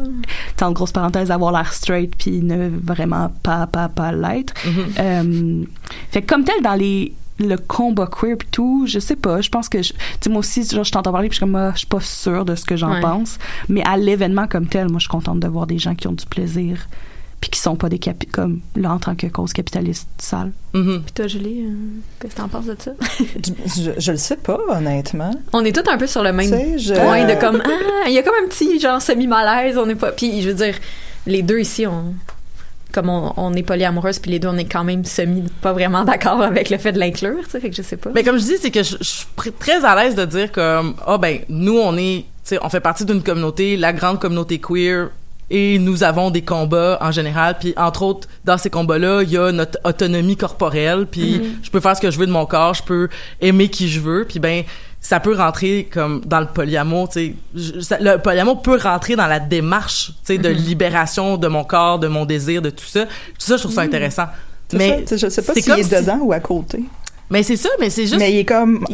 dans 0.59 0.73
grosse 0.73 0.93
parenthèse, 0.93 1.31
avoir 1.31 1.53
l'air 1.53 1.73
straight 1.73 2.15
puis 2.17 2.41
ne 2.43 2.69
vraiment 2.69 3.33
pas, 3.43 3.67
pas, 3.67 3.89
pas 3.89 4.13
l'être. 4.13 4.55
Euh, 4.99 5.65
fait 6.11 6.23
comme 6.23 6.45
tel, 6.45 6.63
dans 6.63 6.75
les 6.75 7.13
le 7.39 7.57
combat 7.57 8.07
queer 8.07 8.39
pis 8.39 8.47
tout, 8.51 8.85
je 8.87 8.99
sais 8.99 9.15
pas, 9.17 9.43
je 9.43 9.51
pense 9.51 9.69
que 9.69 9.77
tu 9.77 9.93
sais 10.21 10.31
moi 10.31 10.39
aussi 10.39 10.65
genre, 10.65 10.85
je 10.85 10.91
t'entends 10.93 11.13
parler 11.13 11.29
puis 11.29 11.35
je 11.35 11.45
suis 11.45 11.53
comme 11.53 11.55
ah, 11.57 11.73
je 11.75 11.81
suis 11.81 11.87
pas 11.87 12.01
sûre 12.01 12.47
de 12.47 12.55
ce 12.55 12.65
que 12.65 12.77
j'en 12.77 12.95
Ouais. 12.95 13.01
pense, 13.03 13.39
mais 13.69 13.83
à 13.85 13.99
l'événement 13.99 14.47
comme 14.47 14.67
tel, 14.67 14.89
moi 14.89 14.97
je 14.99 15.03
suis 15.03 15.11
contente 15.11 15.41
de 15.41 15.47
voir 15.49 15.67
des 15.67 15.77
gens 15.79 15.95
qui 15.95 16.09
ont 16.09 16.13
du 16.15 16.25
plaisir 16.25 16.87
puis 17.41 17.51
qui 17.51 17.61
sont 17.61 17.77
pas 17.77 17.89
des 17.89 17.99
capi 17.99 18.27
comme 18.27 18.61
là 18.77 18.93
en 18.93 18.99
tant 18.99 19.15
que 19.15 19.27
cause 19.27 19.53
capitaliste 19.53 20.09
sale. 20.19 20.53
Mhm. 20.75 21.03
Puis 21.05 21.13
toi, 21.13 21.27
Julie, 21.27 21.65
euh, 21.67 21.71
qu'est-ce 22.21 22.35
que 22.35 22.41
t'en 22.41 22.49
penses 22.49 22.65
de 22.67 22.77
ça? 22.79 22.93
Je, 23.77 23.91
je 23.99 24.11
le 24.13 24.17
sais 24.19 24.37
pas, 24.37 24.59
honnêtement. 24.69 25.31
On 25.53 25.65
est 25.65 25.73
tous 25.73 25.89
un 25.91 25.99
peu 25.99 26.07
sur 26.07 26.23
le 26.23 26.33
même 26.33 26.49
je- 26.79 26.95
point 26.95 27.27
de 27.27 27.39
comme 27.39 27.63
ah 27.65 28.05
il 28.09 28.15
y 28.15 28.19
a 28.19 28.23
comme 28.23 28.35
un 28.45 28.49
petit 28.49 28.81
genre 28.81 29.01
semi 29.03 29.27
malaise 29.27 29.77
on 29.79 29.89
est 29.89 29.95
pas 29.95 30.13
puis 30.13 30.41
je 30.43 30.49
veux 30.49 30.55
dire 30.55 30.75
les 31.27 31.43
deux 31.43 31.59
ici 31.59 31.87
on 31.87 32.15
comme 32.93 33.11
on, 33.11 33.33
on 33.37 33.53
est 33.55 33.63
polyamoureuse 33.63 34.19
puis 34.19 34.31
les 34.31 34.39
deux 34.39 34.49
on 34.49 34.57
est 34.57 34.65
quand 34.71 34.85
même 34.85 35.05
semi 35.05 35.43
pas 35.61 35.73
vraiment 35.75 36.05
d'accord 36.05 36.41
avec 36.41 36.71
le 36.71 36.79
fait 36.79 36.93
de 36.93 36.99
l'inclure 36.99 37.45
tu 37.45 37.51
sais 37.51 37.61
fait 37.61 37.69
que 37.71 37.77
je 37.77 37.83
sais 37.83 37.97
pas 37.99 38.11
Mais 38.15 38.25
comme 38.25 38.39
je 38.39 38.45
dis, 38.45 38.57
c'est 38.61 38.71
que 38.71 38.83
je, 38.83 38.97
je 38.99 39.05
suis 39.05 39.53
très 39.59 39.85
à 39.85 39.95
l'aise 39.95 40.15
de 40.15 40.25
dire 40.25 40.51
comme 40.53 40.95
ah 41.07 41.19
ben 41.19 41.41
nous 41.51 41.77
on 41.79 41.97
est, 41.99 42.21
tu 42.45 42.55
sais, 42.55 42.59
on 42.63 42.69
fait 42.71 42.81
partie 42.81 43.05
d'une 43.05 43.23
communauté, 43.23 43.77
la 43.77 43.93
grande 43.93 44.19
communauté 44.21 44.59
queer. 44.59 45.11
Et 45.49 45.79
nous 45.79 46.03
avons 46.03 46.31
des 46.31 46.43
combats 46.43 46.99
en 47.01 47.13
général, 47.13 47.57
puis 47.61 47.73
entre 47.77 48.03
autres 48.03 48.27
dans 48.45 48.59
ces 48.59 48.69
combats-là, 48.69 49.23
il 49.23 49.31
y 49.31 49.37
a 49.39 49.53
notre 49.53 49.79
autonomie 49.85 50.37
corporelle, 50.37 51.07
puis 51.07 51.41
je 51.63 51.71
peux 51.71 51.79
faire 51.81 51.97
ce 51.97 52.01
que 52.01 52.11
je 52.11 52.19
veux 52.19 52.27
de 52.27 52.33
mon 52.33 52.47
corps, 52.47 52.75
je 52.75 52.83
peux 52.83 53.09
aimer 53.41 53.69
qui 53.69 53.89
je 53.89 54.01
veux, 54.01 54.25
puis 54.29 54.41
ben 54.41 54.65
ça 55.01 55.21
peut 55.21 55.37
rentrer 55.37 55.89
comme 55.93 56.21
dans 56.25 56.41
le 56.41 56.47
polyamour, 56.47 57.11
tu 57.11 57.37
sais. 57.55 57.99
Le 58.01 58.17
polyamour 58.17 58.61
peut 58.61 58.77
rentrer 58.77 59.15
dans 59.15 59.29
la 59.29 59.39
démarche, 59.39 60.09
tu 60.09 60.35
sais, 60.35 60.39
de 60.39 60.49
libération 60.49 61.37
de 61.37 61.47
mon 61.47 61.63
corps, 61.63 62.01
de 62.01 62.09
mon 62.09 62.25
désir, 62.25 62.61
de 62.61 62.71
tout 62.71 62.85
ça. 62.87 63.05
Tout 63.05 63.11
ça, 63.39 63.57
je 63.57 63.63
trouve 63.63 63.75
ça 63.75 63.83
intéressant. 63.83 64.27
C'est 64.69 64.79
Mais 64.79 65.05
ça, 65.07 65.17
je 65.17 65.29
sais 65.29 65.43
pas 65.43 65.55
c'est 65.55 65.61
s'il 65.61 65.71
comme 65.73 65.81
est 65.81 65.85
si- 65.85 65.95
dedans 66.03 66.19
ou 66.23 66.33
à 66.33 66.41
côté. 66.41 66.83
Mais 67.31 67.43
c'est 67.43 67.57
ça, 67.57 67.69
mais 67.81 67.91
c'est 67.91 68.03
juste. 68.07 68.19
Mais 68.19 68.33
il 68.33 68.39
est 68.39 68.45
comme. 68.45 68.85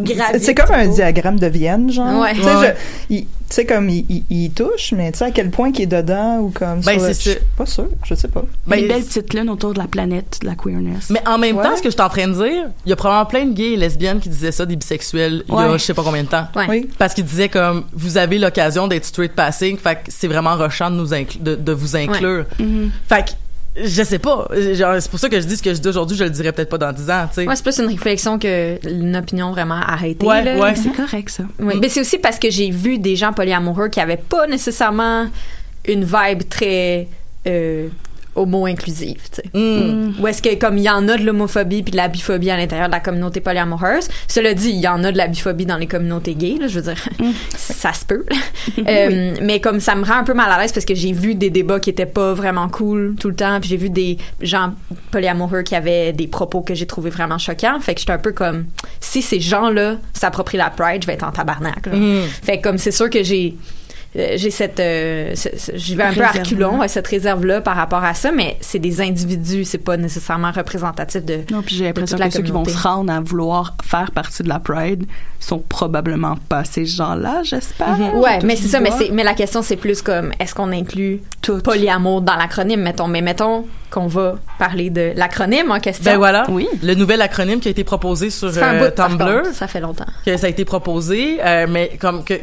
C'est 0.41 0.55
comme 0.55 0.75
un 0.75 0.87
diagramme 0.87 1.39
de 1.39 1.47
Vienne, 1.49 1.91
genre. 1.93 2.21
Ouais. 2.23 2.33
Tu 2.35 2.43
sais, 2.43 2.57
Ouais. 2.57 2.75
je- 3.11 3.15
il- 3.15 3.25
tu 3.27 3.57
sais, 3.57 3.67
comme 3.67 3.91
il, 3.91 4.07
il- 4.09 4.25
il 4.31 4.51
touche, 4.53 4.93
mais 4.97 5.13
tu 5.13 5.19
sais 5.19 5.27
à 5.27 5.31
quel 5.31 5.51
point 5.51 5.71
qu'il 5.73 5.83
est 5.83 5.87
dedans 5.87 6.39
ou 6.39 6.49
comme. 6.49 6.81
Ben, 6.81 6.99
c'est 6.99 7.13
ça. 7.13 7.31
pas 7.59 7.67
sûr, 7.67 7.89
je 8.05 8.15
sais 8.15 8.29
pas. 8.29 8.43
Ben, 8.67 8.79
une 8.79 8.89
belle 8.89 9.03
petite 9.03 9.35
lune 9.35 9.51
autour 9.51 9.75
de 9.75 9.79
la 9.79 9.87
planète 9.87 10.39
de 10.41 10.47
la 10.47 10.55
queerness. 10.55 11.11
Mais 11.11 11.21
en 11.29 11.37
même 11.37 11.57
Ouais. 11.59 11.63
temps, 11.63 11.77
ce 11.77 11.83
que 11.83 11.91
je 11.91 11.95
suis 11.95 12.01
en 12.01 12.09
train 12.09 12.27
de 12.29 12.33
dire, 12.33 12.71
il 12.87 12.89
y 12.89 12.93
a 12.93 12.97
probablement 12.97 13.27
plein 13.27 13.45
de 13.45 13.53
gays 13.53 13.73
et 13.73 13.77
lesbiennes 13.77 14.21
qui 14.21 14.31
disaient 14.31 14.53
ça, 14.53 14.65
des 14.65 14.77
bisexuels, 14.77 15.45
il 15.47 15.55
y 15.55 15.59
a 15.59 15.73
je 15.77 15.83
sais 15.83 15.93
pas 15.93 16.03
combien 16.03 16.23
de 16.23 16.29
temps. 16.29 16.47
Ouais. 16.57 16.65
Oui. 16.71 16.91
Parce 16.97 17.13
qu'ils 17.13 17.25
disaient 17.27 17.51
comme, 17.51 17.85
vous 17.93 18.17
avez 18.17 18.39
l'occasion 18.39 18.89
d'être 18.89 19.05
straight 19.05 19.33
passing, 19.33 19.77
fait 19.77 19.97
que 19.97 20.01
c'est 20.09 20.29
vraiment 20.29 20.57
rushant 20.57 20.91
de, 20.91 20.97
nous 20.97 21.13
incl- 21.13 21.43
de, 21.43 21.55
de 21.55 21.73
vous 21.73 21.95
inclure. 21.97 22.47
Mhm. 22.59 22.91
Fait 23.07 23.27
que, 23.27 23.31
je 23.77 24.03
sais 24.03 24.19
pas. 24.19 24.49
Genre, 24.73 24.95
c'est 25.01 25.11
pour 25.11 25.19
ça 25.21 25.29
que 25.29 25.41
je 25.41 25.47
dis 25.47 25.57
ce 25.57 25.63
que 25.63 25.73
je 25.73 25.81
dis 25.81 25.89
aujourd'hui, 25.89 26.17
je 26.17 26.25
le 26.25 26.31
dirais 26.31 26.53
peut-être 26.53 26.69
pas 26.69 26.79
dans 26.79 26.93
10 26.93 27.11
ans, 27.11 27.27
tu 27.29 27.35
sais. 27.43 27.47
ouais 27.49 27.57
c'est 27.57 27.63
plus 27.63 27.79
une 27.79 27.87
réflexion 27.89 28.39
que 28.39 28.79
une 28.89 29.17
opinion 29.17 29.51
vraiment 29.53 29.77
arrêtée 29.81 30.27
Ouais, 30.27 30.43
là. 30.45 30.59
ouais. 30.59 30.75
C'est 30.75 30.93
correct 30.93 31.31
ça. 31.31 31.45
Oui, 31.59 31.75
mais 31.81 31.89
c'est 31.89 32.01
aussi 32.01 32.19
parce 32.19 32.39
que 32.39 32.51
j'ai 32.51 32.71
vu 32.71 32.99
des 32.99 33.17
gens 33.17 33.33
polyamoureux 33.33 33.89
qui 33.89 34.01
avaient 34.01 34.17
pas 34.19 34.47
nécessairement 34.47 35.27
une 35.87 36.05
vibe 36.05 36.49
très 36.49 37.09
euh, 37.47 37.89
homo-inclusive, 38.35 39.21
tu 39.31 39.43
sais. 39.43 39.59
Mm. 39.59 40.15
Ou 40.21 40.27
est-ce 40.27 40.43
que 40.43 40.55
comme 40.55 40.79
il 40.79 40.85
y 40.85 40.91
en 40.91 41.07
a 41.09 41.17
de 41.17 41.25
l'homophobie 41.25 41.83
puis 41.83 41.93
de 41.93 41.97
la 41.97 42.09
biphobie 42.09 42.51
à 42.51 42.57
l'intérieur 42.57 42.89
de 42.89 42.93
la 42.93 43.01
communauté 43.01 43.41
polyamoureuse, 43.41 44.09
cela 44.29 44.55
dit, 44.55 44.71
il 44.71 44.81
y 44.81 44.89
en 44.89 45.03
a 45.05 45.13
de 45.13 45.17
la 45.17 45.29
biphobie 45.29 45.67
dans 45.67 45.77
les 45.77 45.87
communautés 45.87 46.35
gays, 46.35 46.59
là, 46.59 46.69
je 46.69 46.81
veux 46.81 46.93
dire, 46.93 47.05
ça 47.57 47.93
se 47.93 48.05
peut. 48.05 48.25
Euh, 48.87 49.35
Mais 49.43 49.61
comme 49.61 49.81
ça 49.81 49.95
me 49.95 50.05
rend 50.05 50.17
un 50.17 50.25
peu 50.25 50.35
mal 50.35 50.51
à 50.51 50.61
l'aise 50.61 50.73
parce 50.73 50.87
que 50.87 50.95
j'ai 50.95 51.13
vu 51.13 51.35
des 51.35 51.51
débats 51.51 51.81
qui 51.81 51.91
étaient 51.91 52.07
pas 52.07 52.33
vraiment 52.33 52.69
cool 52.69 53.15
tout 53.19 53.29
le 53.29 53.35
temps, 53.35 53.61
puis 53.61 53.69
j'ai 53.69 53.77
vu 53.77 53.91
des 53.91 54.19
gens 54.41 54.73
polyamoureux 55.11 55.63
qui 55.63 55.75
avaient 55.75 56.13
des 56.13 56.27
propos 56.27 56.63
que 56.63 56.75
j'ai 56.75 56.87
trouvé 56.87 57.11
vraiment 57.11 57.39
choquants, 57.39 57.81
fait 57.81 57.95
que 57.95 58.01
j'étais 58.01 58.13
un 58.13 58.19
peu 58.19 58.33
comme 58.33 58.67
si 59.01 59.23
ces 59.23 59.41
gens-là 59.41 59.97
s'approprient 60.13 60.59
la 60.59 60.71
pride, 60.71 61.03
je 61.03 61.07
vais 61.07 61.15
être 61.15 61.25
en 61.25 61.33
tabarnak. 61.33 61.87
là. 61.87 61.97
Mm. 61.97 62.23
Fait 62.43 62.59
que 62.59 62.63
comme 62.63 62.79
c'est 62.79 62.91
sûr 62.91 63.11
que 63.11 63.23
j'ai 63.23 63.57
j'ai 64.15 64.51
cette 64.51 64.79
euh, 64.81 65.35
ce- 65.35 65.49
ce- 65.57 65.73
j'y 65.75 65.95
vais 65.97 66.03
un 66.03 66.13
peu 66.13 66.21
à 66.21 66.27
Réserve-là. 66.29 66.43
reculons 66.43 66.81
ouais, 66.81 66.89
cette 66.89 67.07
réserve 67.07 67.47
là 67.47 67.61
par 67.63 67.77
rapport 67.77 68.05
à 68.05 68.13
ça 68.13 68.31
mais 68.31 68.59
c'est 68.61 68.79
des 68.79 69.01
individus 69.01 69.65
c'est 69.65 69.79
pas 69.79 69.97
nécessairement 69.97 70.51
représentatif 70.53 71.25
de 71.25 71.39
Non, 71.51 71.63
puis 71.63 71.77
j'ai 71.77 71.85
l'impression 71.85 72.19
que 72.19 72.31
ceux 72.31 72.43
qui 72.43 72.51
vont 72.51 72.65
se 72.65 72.77
rendre 72.77 73.11
à 73.13 73.21
vouloir 73.21 73.75
faire 73.83 74.11
partie 74.11 74.43
de 74.43 74.49
la 74.51 74.59
Pride 74.59 75.07
sont 75.41 75.59
probablement 75.61 76.37
pas 76.49 76.65
ces 76.65 76.85
gens-là, 76.85 77.43
j'espère. 77.43 77.97
ouais 78.17 78.39
Touche 78.39 78.45
mais 78.47 78.57
c'est 78.57 78.69
ça 78.69 78.81
mais 78.81 78.91
mais 79.13 79.25
la 79.25 79.35
question 79.35 79.63
c'est 79.63 79.77
plus 79.77 80.03
comme 80.03 80.31
est-ce 80.39 80.55
qu'on 80.55 80.73
inclut 80.73 81.21
Tout. 81.41 81.59
polyamour 81.61 82.21
dans 82.21 82.37
l'acronyme 82.37 82.83
mettons? 82.83 83.09
Mais 83.09 83.23
mettons 83.23 83.65
qu'on 83.93 84.07
va 84.07 84.37
parler 84.59 84.91
de 84.91 85.13
l'acronyme 85.17 85.71
en 85.71 85.79
question 85.79 86.05
Ben 86.11 86.17
voilà. 86.17 86.45
Oui. 86.49 86.67
Le 86.83 86.95
nouvel 86.95 87.21
acronyme 87.23 87.61
qui 87.61 87.69
a 87.69 87.71
été 87.71 87.85
proposé 87.85 88.31
sur 88.31 88.51
ça 88.53 88.61
fait 88.61 88.67
un 88.67 88.75
euh, 88.83 88.89
bout 88.89 88.95
Tumblr. 88.97 89.43
contre. 89.43 89.55
ça 89.55 89.69
fait 89.69 89.81
longtemps 89.81 90.07
que 90.25 90.37
ça 90.37 90.47
a 90.47 90.51
été 90.51 90.65
proposé, 90.65 91.39
euh, 91.45 91.67
mais 91.69 91.97
comme 92.01 92.25
que, 92.25 92.35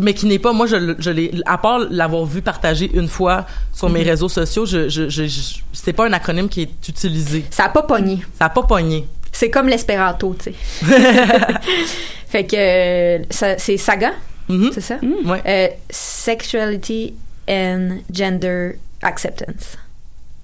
mais 0.00 0.14
qui 0.14 0.26
n'est 0.26 0.38
pas 0.38 0.52
moi 0.52 0.66
je, 0.66 1.10
l'ai 1.10 1.32
à 1.44 1.58
part 1.58 1.80
l'avoir 1.90 2.24
vu 2.24 2.40
partager 2.40 2.90
une 2.94 3.08
fois 3.08 3.44
sur 3.72 3.90
mes 3.90 4.02
réseaux 4.02 4.28
sociaux, 4.28 4.64
je, 4.64 4.88
je, 4.88 5.08
je, 5.08 5.24
je- 5.26 5.56
c'est 5.72 5.92
pas 5.92 6.06
un 6.06 6.12
acronyme 6.12 6.48
qui 6.48 6.62
est 6.62 6.88
utilisé. 6.88 7.44
ça 7.50 7.64
a 7.64 7.68
pas 7.68 7.82
pogné 7.82 8.20
Ça 8.38 8.46
a 8.46 8.48
pas 8.50 8.62
pogné. 8.62 9.06
c'est 9.32 9.50
comme 9.50 9.68
l'espéranto 9.68 10.34
tu 10.38 10.52
sais 10.52 10.86
fait 12.28 12.46
que 12.46 12.56
euh, 12.56 13.24
c'est 13.58 13.76
saga 13.76 14.12
Mhm. 14.48 14.70
c'est 14.74 14.80
ça? 14.80 14.96
Ouais. 15.26 15.40
Euh, 15.46 15.68
sexuality 15.90 17.14
and 17.48 17.98
gender 18.12 18.72
acceptance 19.02 19.76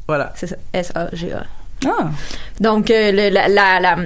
Voilà. 0.08 0.32
c'est 0.36 0.46
ça 0.46 0.56
S-A-G-A 0.72 1.44
Ah, 1.86 2.10
donc 2.60 2.90
euh, 2.90 3.10
le- 3.12 3.28
la, 3.30 3.48
la, 3.48 3.80
la, 3.80 3.96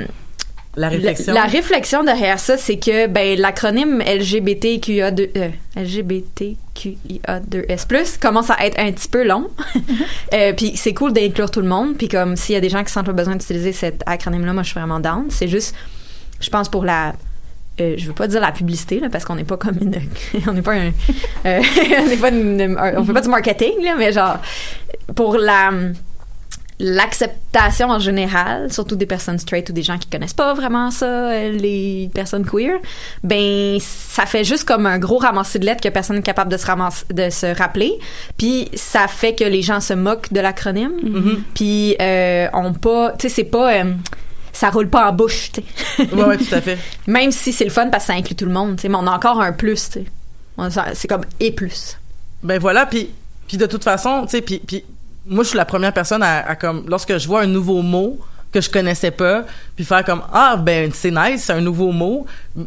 La 0.77 0.89
réflexion. 0.89 1.35
La, 1.35 1.41
la 1.41 1.47
réflexion 1.47 2.05
derrière 2.05 2.39
ça, 2.39 2.57
c'est 2.57 2.79
que 2.79 3.07
ben 3.07 3.39
l'acronyme 3.39 4.01
LGBTQIA2 4.01 5.31
euh, 5.37 5.49
LGBTQIA2S+ 5.77 8.19
commence 8.21 8.51
à 8.51 8.57
être 8.67 8.79
un 8.79 8.93
petit 8.93 9.09
peu 9.09 9.25
long. 9.27 9.51
euh, 10.35 10.53
puis 10.53 10.77
c'est 10.77 10.95
cool 10.95 11.13
d'inclure 11.13 11.51
tout 11.51 11.61
le 11.61 11.69
monde. 11.69 11.97
Puis 11.97 12.09
comme 12.09 12.37
s'il 12.37 12.55
y 12.55 12.59
a 12.59 12.61
des 12.61 12.69
gens 12.69 12.85
qui 12.85 12.93
sentent 12.93 13.09
le 13.09 13.13
besoin 13.13 13.35
d'utiliser 13.37 13.73
cet 13.73 14.03
acronyme-là, 14.07 14.53
moi 14.53 14.63
je 14.63 14.71
suis 14.71 14.79
vraiment 14.79 15.01
down. 15.01 15.27
C'est 15.31 15.49
juste, 15.49 15.75
je 16.41 16.51
pense 16.51 16.69
pour 16.69 16.85
la 16.85 17.15
euh, 17.81 17.95
je 17.97 18.07
veux 18.07 18.13
pas 18.13 18.27
dire 18.29 18.41
la 18.41 18.53
publicité 18.53 19.01
là, 19.01 19.09
parce 19.11 19.25
qu'on 19.25 19.35
n'est 19.37 19.45
pas 19.45 19.57
comme 19.57 19.77
une 19.81 19.95
on 20.49 20.53
n'est 20.53 20.63
pas 20.63 20.75
un 20.75 20.91
euh, 21.47 21.61
on 22.01 22.07
n'est 22.07 22.17
pas 22.17 22.29
une- 22.31 22.77
un- 22.79 22.99
on 22.99 23.05
fait 23.05 23.13
pas 23.13 23.21
du 23.23 23.29
marketing 23.29 23.83
là, 23.85 23.95
mais 23.99 24.13
genre 24.13 24.39
pour 25.15 25.37
la 25.39 25.71
l'acceptation 26.83 27.89
en 27.91 27.99
général, 27.99 28.73
surtout 28.73 28.97
des 28.97 29.05
personnes 29.05 29.39
straight 29.39 29.69
ou 29.69 29.73
des 29.75 29.83
gens 29.83 29.99
qui 29.99 30.09
connaissent 30.09 30.33
pas 30.33 30.55
vraiment 30.55 30.91
ça, 30.91 31.05
euh, 31.31 31.53
les 31.53 32.11
personnes 32.15 32.47
queer, 32.47 32.79
ben 33.23 33.77
ça 33.81 34.25
fait 34.25 34.45
juste 34.45 34.65
comme 34.65 34.87
un 34.87 34.99
gros 34.99 35.19
ramassis 35.19 35.59
de 35.59 35.67
lettres 35.67 35.83
que 35.83 35.91
personne 35.91 36.17
n'est 36.17 36.23
capable 36.23 36.51
de 36.51 36.57
se 36.57 36.65
ramasser, 36.67 37.05
de 37.13 37.29
se 37.29 37.55
rappeler, 37.55 37.93
puis 38.39 38.71
ça 38.75 39.09
fait 39.09 39.35
que 39.35 39.45
les 39.45 39.61
gens 39.61 39.81
se 39.81 39.93
moquent 39.93 40.33
de 40.33 40.41
l'acronyme, 40.41 40.91
Mm-hmm. 41.03 41.37
puis 41.55 41.97
euh, 42.01 42.49
on 42.55 42.73
pas, 42.73 43.13
tu 43.19 43.29
sais 43.29 43.35
c'est 43.35 43.45
pas 43.45 43.75
ça 44.53 44.71
roule 44.71 44.89
pas 44.89 45.09
en 45.11 45.13
bouche, 45.13 45.51
tu 45.53 45.63
sais. 45.97 46.15
Ouais, 46.15 46.25
ouais, 46.25 46.37
tout 46.39 46.55
à 46.55 46.61
fait. 46.61 46.79
Même 47.07 47.31
si 47.33 47.53
c'est 47.53 47.65
le 47.65 47.71
fun 47.71 47.89
parce 47.89 48.05
que 48.05 48.13
ça 48.13 48.19
inclut 48.19 48.35
tout 48.37 48.47
le 48.47 48.53
monde, 48.53 48.77
tu 48.77 48.83
sais, 48.83 48.89
mais 48.89 48.97
on 48.97 49.07
a 49.07 49.13
encore 49.13 49.41
un 49.41 49.53
plus, 49.53 49.89
tu 49.91 50.01
sais. 50.01 50.07
C'est 50.95 51.09
comme 51.09 51.25
et 51.39 51.53
plus. 51.53 51.97
Ben 52.43 52.59
voilà, 52.59 52.87
puis 52.87 53.11
puis 53.49 53.57
de 53.57 53.67
toute 53.67 53.83
façon, 53.85 54.23
tu 54.25 54.31
sais, 54.31 54.41
puis 54.43 54.61
puis 54.67 54.85
moi 55.27 55.43
je 55.45 55.49
suis 55.51 55.57
la 55.57 55.65
première 55.65 55.93
personne 55.93 56.23
à, 56.23 56.47
à 56.47 56.55
comme 56.57 56.85
lorsque 56.89 57.17
je 57.19 57.27
vois 57.27 57.43
un 57.43 57.47
nouveau 57.47 57.83
mot 57.83 58.19
que 58.53 58.61
je 58.61 58.69
connaissais 58.69 59.11
pas, 59.11 59.45
puis 59.77 59.85
faire 59.85 60.05
comme 60.05 60.23
ah 60.33 60.57
ben 60.57 60.91
c'est 60.93 61.11
nice, 61.11 61.45
c'est 61.45 61.53
un 61.53 61.61
nouveau 61.61 61.93
mot. 61.93 62.27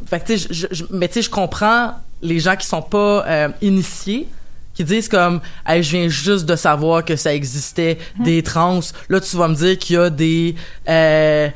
Fait 0.10 0.20
que 0.20 0.28
tu 0.28 0.38
sais, 0.40 0.48
je, 0.52 0.68
je- 0.72 0.86
mais 0.92 1.08
tu 1.08 1.16
sais, 1.16 1.22
je 1.24 1.30
comprends 1.30 1.94
les 2.22 2.40
gens 2.40 2.56
qui 2.56 2.66
sont 2.66 2.82
pas 2.82 3.26
euh, 3.28 3.50
initiés 3.62 4.28
qui 4.74 4.84
disent 4.84 5.08
comme 5.10 5.40
hey, 5.68 5.84
je 5.84 5.92
viens 5.98 6.08
juste 6.10 6.46
de 6.46 6.56
savoir 6.56 7.06
que 7.06 7.16
ça 7.16 7.34
existait 7.34 8.00
des 8.20 8.42
trans 8.42 8.80
là 9.08 9.20
tu 9.20 9.36
vas 9.38 9.48
me 9.48 9.54
dire 9.56 9.78
qu'il 9.78 9.98
y 9.98 10.00
a 10.00 10.10
des 10.10 10.56
euh, 10.90 11.50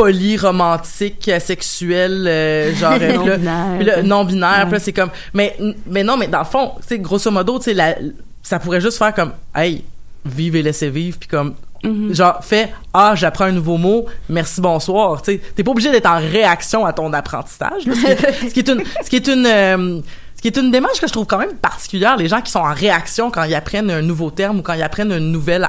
polyromantiques 0.00 1.28
asexuels 1.28 2.24
euh, 2.26 2.74
genre 2.74 2.94
euh, 3.00 3.36
là- 3.38 3.66
puis 3.76 3.84
là, 3.86 4.02
non 4.02 4.24
binaire 4.24 4.64
Ouais. 4.66 4.72
là 4.72 4.78
c'est 4.78 4.92
comme 4.92 5.10
mais 5.34 5.56
mais 5.86 6.02
non 6.02 6.16
mais 6.16 6.28
dans 6.28 6.40
le 6.40 6.44
fond 6.44 6.72
tu 6.82 6.88
sais 6.88 6.98
grosso 6.98 7.30
modo 7.30 7.58
tu 7.58 7.74
sais 7.74 7.98
ça 8.42 8.58
pourrait 8.58 8.80
juste 8.80 8.98
faire 8.98 9.14
comme 9.14 9.32
hey 9.54 9.84
vive 10.24 10.56
et 10.56 10.62
laissez 10.62 10.90
vivre 10.90 11.16
puis 11.18 11.28
comme 11.28 11.54
Mm-hmm. 11.82 12.14
genre 12.14 12.40
fais 12.44 12.68
ah 12.92 13.14
j'apprends 13.16 13.46
un 13.46 13.52
nouveau 13.52 13.78
mot 13.78 14.04
merci 14.28 14.60
bonsoir 14.60 15.22
tu 15.22 15.38
t'es 15.56 15.64
pas 15.64 15.70
obligé 15.70 15.90
d'être 15.90 16.04
en 16.10 16.18
réaction 16.18 16.84
à 16.84 16.92
ton 16.92 17.10
apprentissage 17.14 17.86
là, 17.86 17.94
ce, 17.94 18.00
qui 18.04 18.10
est, 18.10 18.48
ce 18.50 18.52
qui 18.52 18.58
est 18.60 18.68
une 18.68 18.82
ce 19.02 19.08
qui 19.08 19.16
est 19.16 19.26
une 19.28 19.46
euh, 19.46 20.00
ce 20.36 20.42
qui 20.42 20.48
est 20.48 20.56
une 20.58 20.70
démarche 20.70 21.00
que 21.00 21.06
je 21.06 21.12
trouve 21.12 21.24
quand 21.26 21.38
même 21.38 21.54
particulière, 21.54 22.18
les 22.18 22.28
gens 22.28 22.42
qui 22.42 22.50
sont 22.52 22.58
en 22.60 22.74
réaction 22.74 23.30
quand 23.30 23.44
ils 23.44 23.54
apprennent 23.54 23.90
un 23.90 24.02
nouveau 24.02 24.30
terme 24.30 24.58
ou 24.58 24.62
quand 24.62 24.74
ils 24.74 24.82
apprennent 24.82 25.10
une 25.12 25.32
nouvelle, 25.32 25.68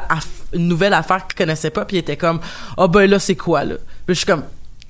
une 0.53 0.67
nouvelle 0.67 0.93
affaire 0.93 1.25
qu'ils 1.27 1.38
connaissaient 1.38 1.69
pas, 1.69 1.86
puis 1.86 1.95
ils 1.95 1.99
étaient 2.01 2.17
comme 2.17 2.41
ah 2.77 2.88
ben 2.89 3.09
là 3.09 3.17
c'est 3.17 3.36
quoi 3.36 3.63
là, 3.63 3.75
puis 4.06 4.14
je 4.16 4.20
suis 4.20 4.26
comme 4.26 4.43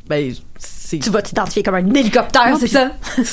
ben 0.08 0.34
c'est 0.58 1.00
Tu 1.00 1.10
vas 1.10 1.22
t'identifier 1.22 1.64
comme 1.64 1.76
un 1.76 1.94
hélicoptère, 1.94 2.56
c'est 2.60 2.68
ça? 2.68 2.92
Puis 3.16 3.24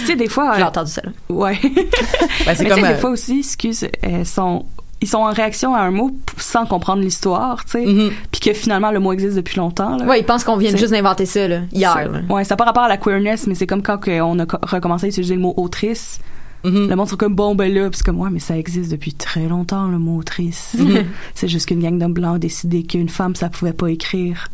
tu 0.00 0.06
sais, 0.06 0.16
des 0.16 0.28
fois... 0.28 0.52
J'ai 0.56 0.62
euh, 0.62 0.66
entendu 0.66 0.90
ça, 0.90 1.00
là. 1.02 1.10
Ouais. 1.30 1.58
ben, 2.46 2.54
c'est 2.54 2.66
comme 2.66 2.78
sais, 2.80 2.84
euh, 2.84 2.94
des 2.94 3.00
fois 3.00 3.10
aussi, 3.10 3.38
excuse, 3.38 3.86
elles 4.02 4.26
sont, 4.26 4.66
ils 5.00 5.08
sont 5.08 5.18
en 5.18 5.32
réaction 5.32 5.74
à 5.74 5.80
un 5.80 5.90
mot 5.90 6.10
sans 6.36 6.66
comprendre 6.66 7.00
l'histoire, 7.02 7.64
tu 7.64 7.70
sais. 7.72 7.86
Mhm. 7.86 8.10
Puis 8.30 8.40
que 8.40 8.52
finalement, 8.52 8.90
le 8.90 9.00
mot 9.00 9.12
existe 9.14 9.36
depuis 9.36 9.56
longtemps, 9.56 9.96
là. 9.96 10.04
Ouais, 10.04 10.20
ils 10.20 10.26
pensent 10.26 10.44
qu'on 10.44 10.58
vient 10.58 10.76
juste 10.76 10.90
d'inventer 10.92 11.24
ça, 11.26 11.48
là, 11.48 11.60
hier. 11.72 11.92
Ça- 11.94 12.04
là. 12.04 12.20
Ouais, 12.28 12.44
ça 12.44 12.52
n'a 12.52 12.56
pas 12.56 12.64
rapport 12.66 12.82
à 12.82 12.88
la 12.88 12.98
queerness, 12.98 13.46
mais 13.46 13.54
c'est 13.54 13.66
comme 13.66 13.82
quand 13.82 13.96
que 13.98 14.20
on 14.20 14.38
a 14.40 14.44
co- 14.46 14.58
recommencé 14.62 15.06
à 15.06 15.08
utiliser 15.08 15.36
le 15.36 15.40
mot 15.40 15.54
autrice. 15.56 16.18
mhm. 16.64 16.88
Le 16.90 16.96
monde 16.96 17.08
sont 17.08 17.16
comme 17.16 17.34
bon 17.34 17.54
ben 17.54 17.72
là, 17.72 17.88
puis 17.88 17.96
c'est 17.96 18.04
comme 18.04 18.20
ouais, 18.20 18.30
mais 18.30 18.40
ça 18.40 18.58
existe 18.58 18.90
depuis 18.90 19.14
très 19.14 19.46
longtemps 19.48 19.86
le 19.88 19.98
mot 19.98 20.18
autrice. 20.18 20.74
Mhm. 20.78 21.04
c'est 21.34 21.48
juste 21.48 21.66
qu'une 21.68 21.80
gang 21.80 21.96
d'hommes 21.98 22.12
blancs 22.12 22.36
a 22.36 22.38
décidé 22.38 22.82
qu'une 22.82 23.08
femme 23.08 23.34
ça 23.36 23.48
pouvait 23.48 23.72
pas 23.72 23.90
écrire. 23.90 24.48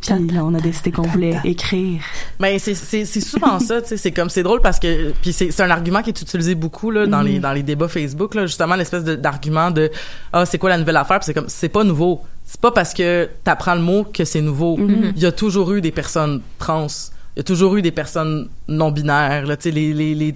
Puis 0.00 0.14
là, 0.28 0.44
on 0.44 0.54
a 0.54 0.60
décidé 0.60 0.92
qu'on 0.92 1.02
voulait 1.02 1.36
écrire. 1.44 2.00
Mais 2.38 2.58
c'est 2.58 2.74
souvent 3.20 3.58
ça, 3.58 3.82
tu 3.82 3.88
sais, 3.88 3.96
c'est 3.96 4.12
comme 4.12 4.30
c'est 4.30 4.42
drôle 4.42 4.60
parce 4.60 4.78
que 4.78 5.12
puis 5.22 5.32
c'est 5.32 5.60
un 5.60 5.70
argument 5.70 6.02
qui 6.02 6.10
est 6.10 6.22
utilisé 6.22 6.54
beaucoup 6.54 6.90
là 6.90 7.06
dans 7.06 7.22
les 7.22 7.38
dans 7.38 7.52
les 7.52 7.62
débats 7.62 7.88
Facebook 7.88 8.34
là, 8.34 8.46
justement 8.46 8.76
l'espèce 8.76 9.04
d'argument 9.04 9.70
de 9.70 9.90
ah 10.32 10.46
c'est 10.46 10.58
quoi 10.58 10.70
la 10.70 10.78
nouvelle 10.78 10.96
affaire, 10.96 11.18
Puis 11.18 11.26
c'est 11.26 11.34
comme 11.34 11.48
c'est 11.48 11.68
pas 11.68 11.84
nouveau. 11.84 12.22
C'est 12.44 12.60
pas 12.60 12.70
parce 12.70 12.94
que 12.94 13.28
t'apprends 13.44 13.74
le 13.74 13.82
mot 13.82 14.04
que 14.04 14.24
c'est 14.24 14.40
nouveau. 14.40 14.78
Il 14.78 15.18
y 15.18 15.26
a 15.26 15.32
toujours 15.32 15.72
eu 15.72 15.80
des 15.80 15.92
personnes 15.92 16.40
trans. 16.58 16.86
Il 17.36 17.40
y 17.40 17.42
a 17.42 17.44
toujours 17.44 17.76
eu 17.76 17.82
des 17.82 17.92
personnes 17.92 18.48
non 18.66 18.90
binaires, 18.90 19.46
là, 19.46 19.56
tu 19.56 19.64
sais, 19.64 19.70
les, 19.70 19.94
les, 19.94 20.12
les 20.12 20.34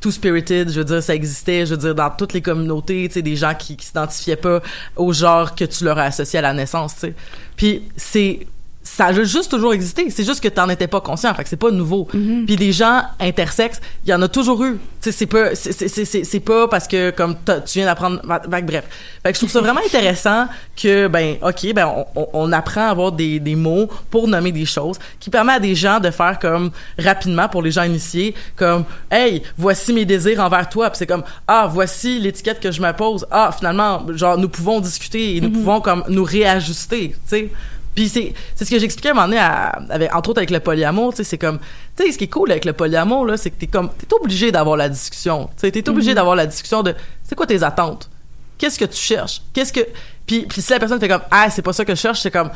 two 0.00 0.12
spirited, 0.12 0.70
je 0.70 0.78
veux 0.78 0.84
dire, 0.84 1.02
ça 1.02 1.12
existait, 1.12 1.66
je 1.66 1.72
veux 1.72 1.80
dire, 1.80 1.96
dans 1.96 2.10
toutes 2.10 2.32
les 2.32 2.42
communautés, 2.42 3.08
tu 3.08 3.14
sais, 3.14 3.22
des 3.22 3.34
gens 3.34 3.54
qui, 3.58 3.76
qui 3.76 3.84
s'identifiaient 3.84 4.36
pas 4.36 4.62
au 4.94 5.12
genre 5.12 5.56
que 5.56 5.64
tu 5.64 5.82
leur 5.82 5.98
as 5.98 6.04
associé 6.04 6.38
à 6.38 6.42
la 6.42 6.52
naissance, 6.52 6.94
tu 6.94 7.00
sais. 7.00 7.14
Puis 7.56 7.82
c'est, 7.96 8.46
ça 8.84 9.06
a 9.06 9.12
juste 9.24 9.50
toujours 9.50 9.72
existé. 9.72 10.10
C'est 10.10 10.24
juste 10.24 10.42
que 10.42 10.48
t'en 10.48 10.68
étais 10.68 10.86
pas 10.86 11.00
conscient. 11.00 11.32
Fait 11.34 11.42
que 11.42 11.48
c'est 11.48 11.56
pas 11.56 11.70
nouveau. 11.70 12.04
Puis 12.04 12.56
des 12.56 12.70
gens 12.70 13.02
intersexes, 13.18 13.80
il 14.04 14.10
y 14.10 14.14
en 14.14 14.20
a 14.22 14.28
toujours 14.28 14.62
eu. 14.62 14.78
Tu 15.00 15.10
sais, 15.10 15.12
c'est 15.12 15.26
pas, 15.26 15.54
c'est, 15.54 16.40
pas 16.40 16.68
parce 16.68 16.86
que 16.86 17.10
comme 17.10 17.34
tu 17.66 17.78
viens 17.78 17.86
d'apprendre. 17.86 18.20
Bref. 18.24 18.84
Fait 19.22 19.32
que 19.32 19.34
je 19.34 19.40
trouve 19.40 19.50
ça 19.50 19.60
vraiment 19.60 19.80
intéressant 19.84 20.46
que 20.76 21.08
ben 21.08 21.36
ok 21.42 21.72
ben 21.72 22.04
on, 22.14 22.52
apprend 22.52 22.82
à 22.82 22.90
avoir 22.90 23.12
des, 23.12 23.40
des 23.40 23.54
mots 23.54 23.88
pour 24.10 24.28
nommer 24.28 24.52
des 24.52 24.66
choses 24.66 24.98
qui 25.18 25.30
permet 25.30 25.54
à 25.54 25.60
des 25.60 25.74
gens 25.74 25.98
de 25.98 26.10
faire 26.10 26.38
comme 26.38 26.70
rapidement 26.98 27.48
pour 27.48 27.62
les 27.62 27.70
gens 27.70 27.84
initiés 27.84 28.34
comme 28.56 28.84
hey 29.10 29.42
voici 29.56 29.92
mes 29.92 30.04
désirs 30.04 30.40
envers 30.40 30.68
toi 30.68 30.90
puis 30.90 30.98
c'est 30.98 31.06
comme 31.06 31.24
ah 31.46 31.68
voici 31.70 32.18
l'étiquette 32.18 32.60
que 32.60 32.70
je 32.70 32.82
me 32.82 32.92
pose 32.92 33.26
ah 33.30 33.50
finalement 33.56 34.04
genre 34.14 34.36
nous 34.36 34.48
pouvons 34.48 34.80
discuter 34.80 35.36
et 35.36 35.40
nous 35.40 35.50
pouvons 35.50 35.80
comme 35.80 36.04
nous 36.08 36.24
réajuster 36.24 37.10
tu 37.10 37.18
sais 37.26 37.50
puis 37.94 38.08
c'est 38.08 38.34
c'est 38.54 38.64
ce 38.64 38.70
que 38.70 38.78
j'expliquais 38.78 39.08
à 39.08 39.12
un 39.12 39.14
moment 39.14 39.26
donné 39.28 39.38
à- 39.38 39.78
avec 39.90 40.14
entre 40.14 40.30
autres 40.30 40.38
avec 40.40 40.50
le 40.50 40.60
polyamour, 40.60 41.12
tu 41.12 41.18
sais 41.18 41.24
c'est 41.24 41.38
comme 41.38 41.58
tu 41.96 42.04
sais 42.04 42.12
ce 42.12 42.18
qui 42.18 42.24
est 42.24 42.28
cool 42.28 42.50
avec 42.50 42.64
le 42.64 42.72
polyamour 42.72 43.26
là, 43.26 43.36
c'est 43.36 43.50
que 43.50 43.56
t'es 43.58 43.66
comme 43.66 43.90
t'es 43.96 44.06
obligé 44.14 44.50
d'avoir 44.52 44.76
la 44.76 44.88
discussion. 44.88 45.46
Tu 45.56 45.60
sais 45.60 45.70
t'es 45.70 45.88
obligé 45.88 46.14
d'avoir 46.14 46.36
la 46.36 46.46
discussion 46.46 46.82
de 46.82 46.94
c'est 47.22 47.34
quoi 47.34 47.46
tes 47.46 47.62
attentes? 47.62 48.10
Qu'est-ce 48.58 48.78
que 48.78 48.84
tu 48.84 48.96
cherches? 48.96 49.42
Qu'est-ce 49.52 49.72
que 49.72 49.80
puis 50.26 50.46
puis 50.46 50.62
si 50.62 50.70
la 50.72 50.78
personne 50.78 50.98
fait 51.00 51.08
comme 51.08 51.22
ah 51.30 51.48
c'est 51.50 51.62
pas 51.62 51.72
ça 51.72 51.84
que 51.84 51.94
je 51.94 52.00
cherche, 52.00 52.20
c'est 52.20 52.30
comme 52.30 52.50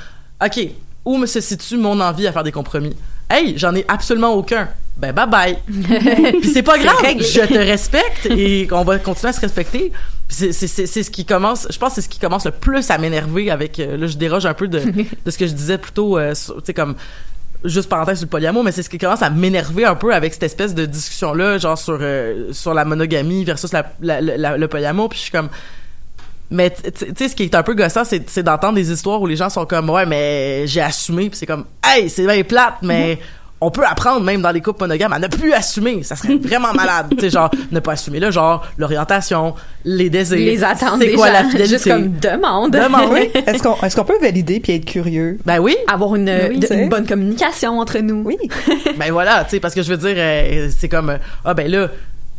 OK, 0.45 0.61
où 1.05 1.17
me 1.19 1.27
se 1.27 1.41
situe 1.41 1.77
mon 1.77 1.99
envie 2.01 2.27
à 2.27 2.33
faire 2.33 2.45
des 2.45 2.53
compromis? 2.53 2.97
Hey, 3.31 3.55
j'en 3.59 3.75
ai 3.75 3.85
absolument 3.89 4.35
aucun. 4.35 4.69
Ben 4.97 5.13
bye 5.13 5.29
bye. 5.29 5.57
puis 6.41 6.51
c'est 6.53 6.63
pas 6.63 6.77
grave, 6.79 6.97
je 7.21 7.47
te 7.47 7.55
respecte 7.59 8.27
et 8.27 8.67
on 8.73 8.83
va 8.83 8.99
continuer 8.99 9.31
à 9.31 9.33
se 9.33 9.41
respecter. 9.41 9.93
C'est 10.29 10.53
ce 10.53 11.11
qui 11.11 11.25
commence, 11.25 11.67
je 11.71 11.79
pense 11.79 11.91
que 11.91 11.95
c'est 11.97 12.01
ce 12.03 12.09
qui 12.09 12.19
commence 12.19 12.45
le 12.47 12.51
plus 12.51 12.91
à 12.91 12.99
m'énerver 12.99 13.51
avec 13.51 13.79
euh, 13.81 13.97
là 13.97 14.07
je 14.09 14.17
déroge 14.17 14.45
un 14.45 14.55
peu 14.55 14.67
de 14.69 14.81
de 15.25 15.31
ce 15.31 15.39
que 15.39 15.47
je 15.47 15.53
disais 15.53 15.79
plutôt 15.79 16.19
euh, 16.19 16.35
tu 16.35 16.53
sais 16.65 16.75
comme 16.75 16.97
juste 17.65 17.89
parenthèse 17.89 18.19
sur 18.19 18.27
le 18.27 18.31
polyamour, 18.31 18.63
mais 18.65 18.73
c'est 18.73 18.83
ce 18.83 18.91
qui 18.91 18.99
commence 18.99 19.23
à 19.23 19.31
m'énerver 19.31 19.85
un 19.85 19.95
peu 19.95 20.13
avec 20.15 20.33
cette 20.35 20.43
espèce 20.45 20.75
de 20.75 20.85
discussion 20.87 21.33
là, 21.33 21.59
genre 21.59 21.79
sur 21.79 21.99
euh, 22.01 22.53
sur 22.53 22.75
la 22.75 22.85
monogamie 22.85 23.45
versus 23.45 23.73
la, 23.73 23.91
la- 24.01 24.21
la- 24.21 24.57
le 24.57 24.69
polyamour, 24.69 25.09
puis 25.09 25.19
je 25.19 25.23
suis 25.25 25.33
comme 25.33 25.49
mais 26.51 26.71
tu 26.71 26.91
tu 26.93 27.13
sais 27.17 27.29
ce 27.29 27.37
qui 27.37 27.43
est 27.45 27.55
un 27.55 27.63
peu 27.63 27.75
gossant 27.75 28.05
c'est 28.05 28.29
c'est 28.31 28.43
d'entendre 28.43 28.75
des 28.77 28.91
histoires 28.91 29.21
où 29.21 29.27
les 29.27 29.37
gens 29.37 29.51
sont 29.51 29.67
comme 29.67 29.91
ouais 29.91 30.07
mais 30.07 30.67
j'ai 30.67 30.81
assumé 30.81 31.29
puis 31.29 31.39
c'est 31.39 31.47
comme 31.47 31.65
hey 31.87 32.09
c'est 32.09 32.27
bien 32.27 32.43
plate 32.43 32.77
mais 32.83 33.19
on 33.61 33.73
peut 33.73 33.85
apprendre 33.85 34.21
même 34.25 34.41
dans 34.41 34.53
les 34.53 34.61
couples 34.61 34.81
monogames 34.85 35.13
à 35.13 35.19
ne 35.19 35.27
plus 35.27 35.53
assumer 35.53 36.03
ça 36.05 36.17
serait 36.17 36.37
vraiment 36.37 36.73
malade 36.75 37.09
tu 37.11 37.19
sais 37.21 37.31
genre 37.31 37.51
ne 37.73 37.81
pas 37.81 37.93
assumer 37.93 38.21
le 38.21 38.31
genre 38.31 38.65
l'orientation 38.79 39.55
les 39.85 40.09
désirs 40.09 40.39
Les 40.39 40.65
attentes 40.65 41.01
c'est 41.03 41.13
quoi 41.13 41.27
gens, 41.27 41.33
la 41.35 41.45
fidélité? 41.45 41.69
Juste 41.69 41.89
comme 41.89 42.13
demande. 42.19 42.73
Demande, 42.73 43.11
oui. 43.13 43.31
Est-ce 43.47 43.63
qu'on 43.63 43.75
est-ce 43.83 43.97
qu'on 43.97 44.05
peut 44.05 44.19
valider 44.21 44.61
puis 44.61 44.73
être 44.75 44.85
curieux? 44.85 45.39
ben 45.45 45.59
oui 45.59 45.77
Avoir 45.87 46.15
une, 46.17 46.31
Oui, 46.51 46.59
de- 46.59 46.67
c'est- 46.67 46.83
une 46.83 46.89
bonne 46.89 47.07
communication 47.07 47.79
entre 47.79 47.99
nous. 47.99 48.23
Oui. 48.25 48.37
ben 48.99 49.11
voilà, 49.13 49.45
tu 49.45 49.51
sais, 49.53 49.61
parce 49.61 49.75
que 49.75 49.83
je 49.83 49.91
veux 49.91 49.97
dire, 49.97 50.15
euh, 50.17 50.69
c'est 50.77 50.89
comme, 50.89 51.11
euh, 51.11 51.17
ah 51.45 51.55
ben 51.55 51.71
là, 51.71 51.89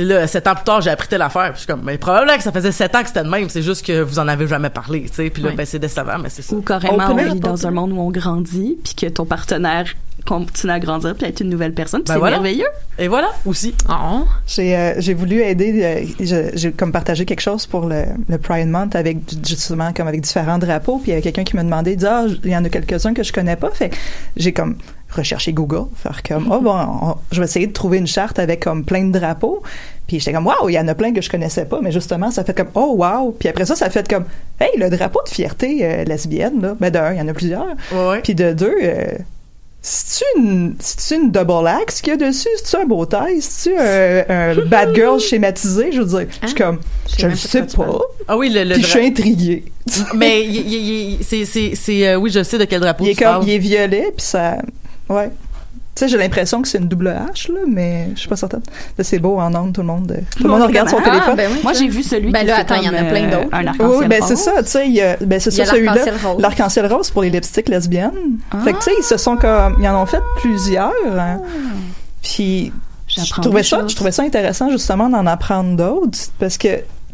là, 0.05 0.27
sept 0.27 0.47
ans 0.47 0.55
plus 0.55 0.63
tard, 0.63 0.81
j'ai 0.81 0.89
appris 0.89 1.07
telle 1.07 1.21
affaire. 1.21 1.51
Puis 1.51 1.55
je 1.55 1.57
suis 1.59 1.67
comme, 1.67 1.81
mais 1.83 1.97
probablement 1.97 2.35
que 2.37 2.43
ça 2.43 2.51
faisait 2.51 2.71
sept 2.71 2.95
ans 2.95 3.01
que 3.01 3.07
c'était 3.07 3.23
de 3.23 3.29
même, 3.29 3.49
c'est 3.49 3.61
juste 3.61 3.85
que 3.85 4.01
vous 4.01 4.19
en 4.19 4.27
avez 4.27 4.47
jamais 4.47 4.69
parlé, 4.69 5.03
tu 5.03 5.13
sais. 5.15 5.29
Puis 5.29 5.41
là, 5.43 5.49
Ouais. 5.49 5.55
ben 5.55 5.65
c'est 5.65 5.79
décevant, 5.79 6.17
mais 6.21 6.29
c'est 6.29 6.41
ça. 6.41 6.55
Ou 6.55 6.61
carrément, 6.61 6.97
On 7.09 7.11
on 7.13 7.33
vit 7.33 7.39
dans 7.39 7.67
un 7.67 7.71
monde 7.71 7.91
où 7.91 7.99
on 7.99 8.11
grandit, 8.11 8.77
puis 8.83 8.93
que 8.95 9.05
ton 9.07 9.25
partenaire 9.25 9.85
continue 10.25 10.71
à 10.73 10.79
grandir, 10.79 11.15
puis 11.15 11.25
être 11.25 11.39
une 11.39 11.49
nouvelle 11.49 11.73
personne, 11.73 12.01
puis 12.01 12.09
Ben 12.09 12.13
c'est 12.15 12.19
voilà. 12.19 12.35
merveilleux. 12.37 12.67
Et 12.99 13.07
voilà, 13.07 13.29
aussi. 13.45 13.73
Oh. 13.89 14.25
J'ai 14.45 14.75
euh, 14.75 14.93
j'ai 14.97 15.13
voulu 15.13 15.41
aider, 15.41 15.81
euh, 16.21 16.49
j'ai 16.53 16.71
comme 16.73 16.91
partagé 16.91 17.25
quelque 17.25 17.39
chose 17.39 17.65
pour 17.65 17.85
le, 17.87 18.03
le 18.27 18.37
Pride 18.37 18.67
Month 18.67 18.95
avec 18.95 19.17
justement 19.47 19.91
comme 19.93 20.07
avec 20.07 20.21
différents 20.21 20.57
drapeaux, 20.57 20.97
puis 20.99 21.07
il 21.07 21.09
y 21.11 21.13
avait 21.13 21.21
quelqu'un 21.21 21.45
qui 21.45 21.55
me 21.55 21.63
demandait, 21.63 21.93
il 21.93 21.97
dit 21.97 22.05
ah 22.05 22.25
il 22.43 22.51
y 22.51 22.55
en 22.55 22.63
a 22.65 22.69
quelques-uns 22.69 23.13
que 23.13 23.23
je 23.23 23.31
connais 23.31 23.55
pas, 23.55 23.69
fait 23.71 23.89
que 23.89 23.95
j'ai 24.35 24.51
comme 24.51 24.75
recherché 25.09 25.53
Google, 25.53 25.85
faire 25.95 26.21
comme 26.23 26.49
oh 26.51 26.59
bon, 26.61 26.75
on- 26.75 27.15
je 27.31 27.39
vais 27.39 27.45
essayer 27.45 27.67
de 27.67 27.73
trouver 27.73 27.97
une 27.97 28.07
charte 28.07 28.37
avec 28.39 28.61
comme 28.63 28.83
plein 28.85 29.03
de 29.05 29.17
drapeaux, 29.17 29.63
puis 30.07 30.19
j'étais 30.19 30.33
comme 30.33 30.45
waouh 30.47 30.69
il 30.69 30.73
y 30.73 30.79
en 30.79 30.87
a 30.87 30.93
plein 30.95 31.13
que 31.13 31.21
je 31.21 31.29
connaissais 31.29 31.65
pas, 31.65 31.79
mais 31.81 31.91
justement 31.91 32.29
ça 32.31 32.43
fait 32.43 32.55
comme 32.55 32.69
oh 32.75 32.93
wow, 32.97 33.31
puis 33.31 33.49
après 33.49 33.65
ça 33.65 33.75
ça 33.75 33.89
fait 33.89 34.07
comme 34.07 34.25
hey 34.59 34.77
le 34.77 34.89
drapeau 34.89 35.19
de 35.25 35.29
fierté 35.29 35.79
euh, 35.83 36.03
lesbienne 36.03 36.61
là, 36.61 36.75
ben 36.79 36.89
d'un 36.91 37.13
il 37.13 37.17
y 37.17 37.21
en 37.21 37.27
a 37.27 37.33
plusieurs, 37.33 37.65
Ouais, 37.91 38.21
puis 38.21 38.35
de 38.35 38.53
deux. 38.53 38.75
Euh, 38.83 39.05
c'est-tu 39.81 41.15
une, 41.15 41.31
double 41.31 41.65
axe 41.67 42.01
qu'il 42.01 42.11
y 42.11 42.13
a 42.13 42.17
dessus? 42.17 42.49
C'est-tu 42.57 42.83
un 42.83 42.85
beau 42.85 43.05
taille? 43.05 43.41
C'est-tu 43.41 43.77
un, 43.77 44.25
un 44.27 44.55
bad 44.65 44.93
girl 44.93 45.19
schématisé? 45.21 45.91
Je 45.93 46.01
veux 46.01 46.19
dire, 46.19 46.27
je 46.41 46.47
suis 46.47 46.55
comme, 46.57 46.79
sais 47.07 47.15
je 47.17 47.23
pas 47.27 47.29
de 47.31 47.35
sais 47.37 47.77
pas. 47.77 47.99
Ah 48.27 48.37
oui, 48.37 48.49
le, 48.49 48.65
le 48.65 48.73
Puis 48.73 48.83
je 48.83 48.87
suis 48.87 49.05
intriguée. 49.05 49.63
mais 50.15 50.45
c'est, 51.21 51.45
c'est, 51.45 51.75
c'est, 51.75 52.09
euh, 52.09 52.15
oui, 52.17 52.29
je 52.29 52.43
sais 52.43 52.57
de 52.57 52.65
quel 52.65 52.81
drapeau 52.81 53.05
Il 53.05 53.11
est 53.11 53.13
tu 53.13 53.23
comme, 53.23 53.31
parles. 53.35 53.43
il 53.47 53.51
est 53.53 53.57
violet, 53.57 54.11
puis 54.15 54.25
ça, 54.25 54.57
ouais. 55.09 55.31
Tu 55.95 56.05
sais, 56.05 56.07
j'ai 56.11 56.17
l'impression 56.17 56.61
que 56.61 56.67
c'est 56.69 56.77
une 56.77 56.87
double 56.87 57.09
H, 57.09 57.51
là, 57.51 57.59
mais 57.67 58.07
je 58.15 58.19
suis 58.21 58.29
pas 58.29 58.37
certaine. 58.37 58.61
Là, 58.97 59.03
c'est 59.03 59.19
beau 59.19 59.37
en 59.37 59.53
ondes, 59.53 59.73
tout 59.73 59.81
le 59.81 59.87
monde. 59.87 60.09
euh, 60.17 60.21
Tout 60.37 60.43
le 60.43 60.49
monde 60.49 60.61
regarde 60.61 60.87
son 60.87 60.97
Ah, 60.99 61.09
téléphone. 61.09 61.35
ben 61.35 61.49
oui, 61.51 61.59
Moi, 61.61 61.73
j'ai 61.73 61.89
vu 61.89 62.03
celui 62.03 62.31
Ben 62.31 62.39
qui 62.41 62.45
là, 62.45 62.57
attends, 62.59 62.75
il 62.75 62.83
y 62.85 62.89
en 62.89 62.93
a 62.93 63.03
plein 63.03 63.25
euh, 63.27 63.31
d'autres. 63.43 63.49
Un 63.53 63.61
Oui, 63.63 63.67
arc-en-ciel 63.67 64.07
ben 64.07 64.21
c'est 64.25 64.33
rose. 64.35 64.43
ça, 64.43 64.63
tu 64.63 64.69
sais, 64.69 64.87
il 64.87 64.93
y 64.93 65.01
a- 65.01 65.17
ben 65.19 65.39
c'est 65.41 65.51
ça 65.51 65.65
celui-là, 65.65 65.95
l'arc-en-ciel 65.95 66.15
rose. 66.25 66.41
l'arc-en-ciel 66.41 66.93
rose 66.93 67.11
pour 67.11 67.21
les 67.23 67.29
lipsticks 67.29 67.67
lesbiennes. 67.67 68.11
Ah. 68.51 68.59
Fait 68.63 68.71
que 68.71 68.77
tu 68.77 68.83
sais, 68.85 68.91
ils 68.97 69.03
se 69.03 69.17
sont 69.17 69.35
comme 69.35 69.75
ils 69.81 69.87
en 69.89 70.01
ont 70.01 70.05
fait 70.05 70.21
plusieurs. 70.37 70.93
hein. 71.17 71.41
Puis 72.21 72.71
je 73.07 73.21
J'apprends 73.21 73.41
trouvais 73.41 73.63
ça, 73.63 73.83
je 73.87 73.95
trouvais 73.95 74.11
ça 74.13 74.23
intéressant 74.23 74.69
justement 74.69 75.09
d'en 75.09 75.25
apprendre 75.25 75.75
d'autres 75.75 76.17
parce 76.39 76.57
que 76.57 76.69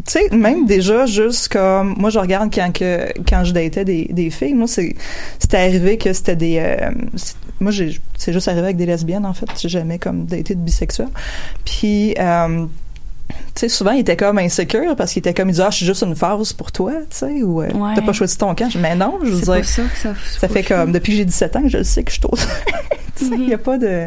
tu 0.06 0.12
sais 0.12 0.30
même 0.36 0.66
déjà 0.66 1.06
juste 1.06 1.48
comme 1.50 1.96
moi 1.98 2.10
je 2.10 2.20
regarde 2.20 2.54
quand 2.54 2.72
que 2.74 3.08
quand 3.28 3.44
je 3.44 3.54
datais 3.54 3.86
des, 3.86 4.06
des 4.12 4.30
filles 4.30 4.54
moi 4.54 4.68
c'est 4.68 4.96
c'était 5.40 5.58
arrivé 5.58 5.98
que 5.98 6.12
c'était 6.14 6.36
des 6.36 6.58
euh, 6.60 6.92
moi 7.60 7.72
j'ai 7.72 8.00
c'est 8.18 8.34
juste 8.34 8.48
arrivé 8.48 8.64
avec 8.66 8.78
des 8.78 8.86
lesbiennes 8.86 9.26
en 9.26 9.34
fait 9.34 9.48
j'ai 9.60 9.70
jamais 9.70 9.98
comme 9.98 10.26
daté 10.26 10.54
de 10.56 10.60
bisexuel 10.60 11.08
puis 11.64 12.14
euh, 12.20 12.66
tu 13.28 13.62
sais, 13.62 13.70
souvent, 13.70 13.92
il 13.92 14.02
était 14.02 14.16
comme 14.18 14.38
insécure 14.38 14.96
parce 14.96 15.12
qu'il 15.14 15.22
était 15.22 15.34
comme, 15.34 15.50
il 15.50 15.54
disait, 15.54 15.64
ah, 15.66 15.70
je 15.72 15.78
suis 15.78 15.86
juste 15.86 16.04
une 16.04 16.16
phase 16.16 16.54
pour 16.54 16.72
toi, 16.72 16.92
tu 17.10 17.18
sais, 17.18 17.42
ou 17.42 17.62
euh, 17.62 17.70
Ouais. 17.74 17.94
t'as 17.96 18.02
pas 18.04 18.14
choisi 18.14 18.38
ton 18.38 18.54
camp. 18.54 18.70
Mais 18.80 18.96
non, 18.96 19.18
je 19.24 19.30
veux 19.30 19.40
C'est 19.40 19.52
dire, 19.52 19.66
ça 19.66 19.82
que 19.84 19.98
ça 19.98 20.14
ça 20.40 20.48
fait 20.48 20.62
comme, 20.62 20.92
depuis 20.92 21.14
que 21.14 21.18
j'ai 21.18 21.26
17 21.26 21.56
ans 21.56 21.62
que 21.64 21.70
je 21.70 21.78
le 21.78 21.84
sais 21.84 22.04
que 22.04 22.12
je 22.12 22.20
suis 22.20 22.22
tu 23.16 23.26
sais, 23.28 23.36
il 23.36 23.50
y 23.50 23.54
a 23.54 23.58
pas 23.58 23.78
de. 23.80 24.06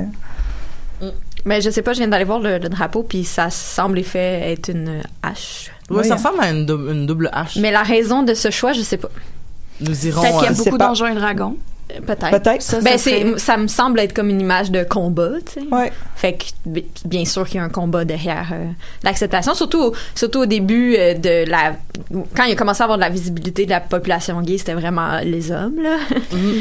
Mais 1.44 1.60
je 1.60 1.70
sais 1.70 1.82
pas, 1.82 1.94
je 1.94 1.98
viens 1.98 2.08
d'aller 2.08 2.24
voir 2.24 2.38
le, 2.40 2.58
le 2.58 2.68
drapeau, 2.68 3.02
puis 3.02 3.24
ça 3.24 3.50
semble 3.50 3.98
effet 3.98 4.52
être 4.52 4.68
une 4.70 5.02
hache. 5.22 5.70
Ouais, 5.90 5.98
Oui, 6.02 6.04
ça 6.06 6.14
hein. 6.14 6.16
ressemble 6.16 6.40
à 6.40 6.50
une, 6.50 6.66
dou- 6.66 6.90
une 6.90 7.06
double 7.06 7.30
H. 7.34 7.58
Mais 7.60 7.70
la 7.70 7.82
raison 7.82 8.22
de 8.22 8.34
ce 8.34 8.50
choix, 8.50 8.72
je 8.72 8.82
sais 8.82 8.96
pas. 8.98 9.08
Nous 9.80 10.06
irons. 10.06 10.20
Peut-être 10.20 10.38
qu'il 10.38 10.44
y 10.44 10.48
a 10.48 10.52
euh, 10.52 10.54
beaucoup 10.54 10.76
pas. 10.78 10.88
d'enjeux 10.88 11.08
et 11.10 11.14
dragons. 11.14 11.56
Peut-être. 12.06 12.30
Peut-être. 12.30 12.62
Ça, 12.62 12.80
Ben, 12.80 12.92
ça 12.92 12.98
c'est, 12.98 13.20
serait- 13.22 13.38
ça 13.38 13.56
me 13.56 13.66
semble 13.66 14.00
être 14.00 14.12
comme 14.12 14.28
une 14.30 14.40
image 14.40 14.70
de 14.70 14.84
combat, 14.84 15.30
tu 15.46 15.60
sais. 15.60 15.66
Ouais. 15.74 15.90
Fait 16.16 16.34
que, 16.34 16.44
bi- 16.66 16.84
bien 17.04 17.24
sûr 17.24 17.46
qu'il 17.48 17.56
y 17.56 17.60
a 17.60 17.64
un 17.64 17.68
combat 17.68 18.04
derrière 18.04 18.50
euh, 18.52 18.66
l'acceptation, 19.04 19.54
surtout, 19.54 19.78
au- 19.82 19.94
surtout 20.14 20.40
au 20.40 20.46
début 20.46 20.96
euh, 20.98 21.14
de 21.14 21.48
la. 21.48 21.74
Quand 22.36 22.44
il 22.44 22.52
a 22.52 22.56
commencé 22.56 22.82
à 22.82 22.84
avoir 22.84 22.98
de 22.98 23.02
la 23.02 23.08
visibilité 23.08 23.64
de 23.64 23.70
la 23.70 23.80
population 23.80 24.40
gay, 24.42 24.58
c'était 24.58 24.74
vraiment 24.74 25.18
les 25.24 25.50
hommes, 25.50 25.80
là. 25.82 25.96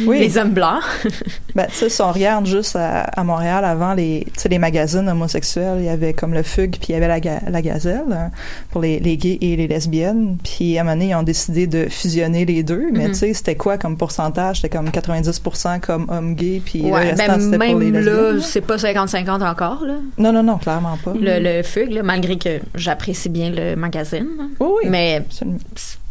Oui. 0.06 0.20
Les 0.28 0.38
hommes 0.38 0.52
blancs. 0.52 0.82
Ben, 1.56 1.66
tu 1.72 1.74
sais, 1.76 1.90
si 1.90 2.02
on 2.04 2.12
regarde 2.12 2.46
juste 2.46 2.76
à, 2.76 3.02
à 3.02 3.24
Montréal, 3.24 3.66
avant 3.66 3.96
les, 3.96 4.28
les 4.48 4.60
magazines 4.60 5.10
homosexuels, 5.10 5.78
il 5.80 5.86
y 5.86 5.90
avait 5.90 6.14
comme 6.14 6.34
le 6.36 6.44
Fugue, 6.44 6.78
puis 6.78 6.90
il 6.90 6.92
y 6.92 6.96
avait 6.96 7.08
la, 7.08 7.20
ga- 7.20 7.42
la 7.50 7.62
Gazelle 7.64 8.04
hein, 8.12 8.30
pour 8.70 8.82
les, 8.82 9.00
les 9.00 9.18
gays 9.18 9.40
et 9.42 9.56
les 9.56 9.68
lesbiennes. 9.68 10.38
Puis 10.44 10.78
à 10.78 10.82
un 10.82 10.84
moment 10.84 10.96
donné, 10.96 11.10
ils 11.10 11.16
ont 11.16 11.24
décidé 11.24 11.66
de 11.66 11.88
fusionner 11.90 12.46
les 12.46 12.62
deux. 12.62 12.90
Mais 12.94 13.06
Mhm. 13.06 13.12
tu 13.14 13.18
sais, 13.18 13.34
c'était 13.34 13.56
quoi 13.56 13.80
comme 13.80 13.98
pourcentage? 13.98 14.58
C'était 14.58 14.78
comme 14.78 14.92
90% 15.22 15.80
comme 15.80 16.08
hommes 16.10 16.36
gays, 16.36 16.62
puis 16.64 16.82
ouais, 16.82 16.90
le 16.90 17.10
restant, 17.12 17.28
ben, 17.28 17.40
c'était 17.40 17.58
pour 17.58 17.80
les 17.80 17.92
même 17.92 17.94
lesbiennes. 17.94 18.36
là, 18.36 18.42
c'est 18.42 18.62
pas 18.62 18.76
50-50 18.78 19.44
encore, 19.44 19.84
là. 19.86 19.96
Non, 20.18 20.32
non, 20.32 20.44
non, 20.44 20.58
clairement 20.58 20.98
pas. 20.98 21.14
Le, 21.14 21.40
le 21.40 21.64
Fugue, 21.64 21.92
là, 21.92 22.04
malgré 22.04 22.38
que 22.38 22.60
j'apprécie 22.76 23.30
bien 23.30 23.50
le 23.50 23.76
magazine. 23.76 24.28
Oui, 24.60 24.68
oui. 24.84 24.90
Mais, 24.90 25.16
absolument. 25.26 25.58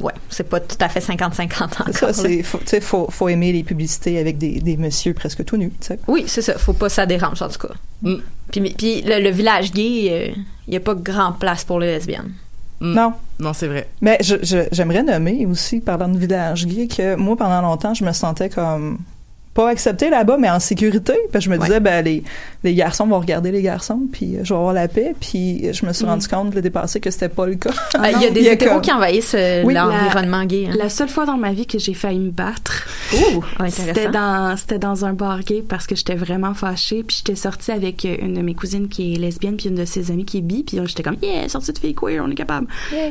ouais, 0.00 0.12
c'est 0.30 0.48
pas 0.48 0.60
tout 0.60 0.76
à 0.80 0.88
fait 0.88 1.00
50-50 1.00 1.64
encore. 1.64 1.86
C'est 1.86 1.92
ça, 1.92 2.12
c'est, 2.12 2.42
faut, 2.42 2.58
tu 2.58 2.66
sais, 2.66 2.80
faut, 2.80 3.08
faut 3.10 3.28
aimer 3.28 3.52
les 3.52 3.62
publicités 3.62 4.18
avec 4.18 4.38
des, 4.38 4.60
des 4.60 4.76
messieurs 4.76 5.14
presque 5.14 5.44
tout 5.44 5.56
nus, 5.56 5.72
tu 5.80 5.88
sais. 5.88 5.98
Oui, 6.08 6.24
c'est 6.26 6.42
ça. 6.42 6.58
Faut 6.58 6.72
pas 6.72 6.86
que 6.86 6.92
ça 6.92 7.06
dérange, 7.06 7.42
en 7.42 7.48
tout 7.48 7.66
cas. 7.66 7.74
Mm. 8.02 8.16
Puis, 8.50 8.74
puis 8.76 9.02
le, 9.02 9.20
le 9.20 9.30
village 9.30 9.72
gay, 9.72 10.34
il 10.66 10.70
n'y 10.70 10.76
a 10.76 10.80
pas 10.80 10.94
grand 10.94 11.32
place 11.32 11.64
pour 11.64 11.80
les 11.80 11.86
lesbiennes. 11.86 12.32
Mm. 12.80 12.94
Non. 12.94 13.12
Non, 13.38 13.52
c'est 13.52 13.68
vrai. 13.68 13.88
Mais 14.00 14.18
j'aimerais 14.72 15.02
nommer 15.02 15.46
aussi, 15.46 15.80
parlant 15.80 16.08
de 16.08 16.18
village 16.18 16.66
gay, 16.66 16.88
que 16.88 17.14
moi, 17.16 17.36
pendant 17.36 17.62
longtemps, 17.62 17.94
je 17.94 18.04
me 18.04 18.12
sentais 18.12 18.48
comme 18.48 18.98
pas 19.56 19.68
acceptée 19.70 20.10
là-bas, 20.10 20.36
mais 20.38 20.48
en 20.50 20.60
sécurité. 20.60 21.14
Parce 21.32 21.44
que 21.46 21.50
je 21.50 21.56
me 21.56 21.60
disais, 21.62 21.80
ben, 21.80 22.04
les, 22.04 22.22
les 22.62 22.74
garçons 22.74 23.06
vont 23.06 23.18
regarder 23.18 23.50
les 23.50 23.62
garçons, 23.62 24.02
puis 24.12 24.36
euh, 24.36 24.40
je 24.44 24.50
vais 24.52 24.58
avoir 24.58 24.72
la 24.74 24.86
paix. 24.86 25.14
Puis 25.20 25.72
je 25.72 25.84
me 25.86 25.92
suis 25.92 26.04
rendu 26.04 26.28
compte, 26.28 26.54
le 26.54 26.60
dépassé, 26.62 27.00
que 27.00 27.10
c'était 27.10 27.28
pas 27.30 27.46
le 27.46 27.54
cas. 27.56 27.70
Euh, 27.96 28.02
Il 28.16 28.22
y 28.22 28.26
a 28.26 28.30
des 28.30 28.42
y 28.42 28.48
a 28.48 28.52
hétéros 28.52 28.74
comme- 28.74 28.82
qui 28.82 28.92
envahissent 28.92 29.34
euh, 29.34 29.62
Oui, 29.64 29.74
l'environnement 29.74 30.44
gay. 30.44 30.68
hein. 30.70 30.76
La 30.78 30.88
seule 30.90 31.08
fois 31.08 31.26
dans 31.26 31.36
ma 31.36 31.52
vie 31.52 31.66
que 31.66 31.78
j'ai 31.78 31.94
failli 31.94 32.18
me 32.20 32.30
battre, 32.30 32.86
Ouh, 33.14 33.42
c'était 33.68 34.08
dans 34.10 34.56
c'était 34.56 34.78
dans 34.78 35.04
un 35.04 35.12
bar 35.12 35.40
gay 35.42 35.64
parce 35.66 35.86
que 35.86 35.96
j'étais 35.96 36.14
vraiment 36.14 36.54
fâchée 36.54 37.02
puis 37.02 37.16
j'étais 37.18 37.36
sortie 37.36 37.70
avec 37.72 38.04
euh, 38.04 38.16
une 38.20 38.34
de 38.34 38.42
mes 38.42 38.54
cousines 38.54 38.88
qui 38.88 39.14
est 39.14 39.18
lesbienne 39.18 39.56
puis 39.56 39.68
une 39.68 39.74
de 39.76 39.84
ses 39.84 40.10
amies 40.10 40.24
qui 40.24 40.38
est 40.38 40.42
bi 40.42 40.62
puis 40.64 40.78
euh, 40.78 40.86
j'étais 40.86 41.02
comme 41.02 41.16
yeah 41.22 41.48
sortie 41.48 41.72
de 41.72 41.78
fille 41.78 41.94
queer 41.94 42.22
on 42.24 42.30
est 42.30 42.34
capable 42.34 42.66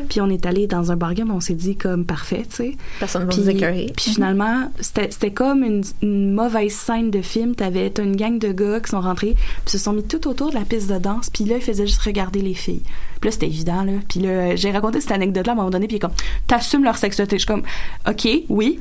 puis 0.10 0.22
on 0.22 0.30
est 0.30 0.46
allé 0.46 0.68
dans 0.68 0.92
un 0.92 0.96
bar 0.96 1.14
gay 1.14 1.24
mais 1.26 1.32
on 1.32 1.40
s'est 1.40 1.54
dit 1.54 1.76
comme 1.76 2.06
parfait 2.06 2.44
tu 2.50 2.56
sais 2.56 2.72
Personne 3.00 3.22
ne 3.24 3.28
va 3.28 3.32
puis, 3.34 3.42
nous 3.42 3.50
écœurer. 3.50 3.92
puis 3.96 4.12
finalement, 4.12 4.70
c'était 4.82 5.08
c'était 5.12 5.32
comme 5.32 5.64
une, 5.64 5.84
une 6.02 6.34
mauvaise 6.36 6.74
scène 6.74 7.12
de 7.12 7.22
film. 7.22 7.56
T'avais 7.56 7.92
une 7.98 8.16
gang 8.16 8.38
de 8.38 8.52
gars 8.52 8.80
qui 8.80 8.92
sont 8.92 9.02
rentrés, 9.02 9.36
puis 9.36 9.72
se 9.72 9.78
sont 9.78 9.94
mis 9.94 10.04
tout 10.04 10.28
autour 10.28 10.50
de 10.50 10.56
la 10.56 10.66
piste 10.66 10.90
de 10.90 10.98
danse, 10.98 11.30
puis 11.30 11.46
là, 11.46 11.58
ils 11.58 11.64
faisaient 11.64 11.88
juste 11.88 12.02
regarder 12.02 12.42
les 12.42 12.54
filles. 12.54 12.84
Puis 13.22 13.30
là, 13.30 13.32
c'était 13.32 13.48
évident, 13.48 13.84
là. 13.84 13.94
Puis 14.08 14.20
là, 14.20 14.56
j'ai 14.56 14.72
raconté 14.72 15.02
cette 15.02 15.12
anecdote-là 15.12 15.54
à 15.54 15.56
un 15.56 15.58
moment 15.58 15.70
donné, 15.70 15.88
puis 15.88 16.00
comme, 16.00 16.12
t'assumes 16.48 16.84
leur 16.84 16.98
sexualité. 16.98 17.38
Je 17.38 17.40
suis 17.40 17.48
comme, 17.48 17.64
OK, 18.08 18.28
oui, 18.50 18.80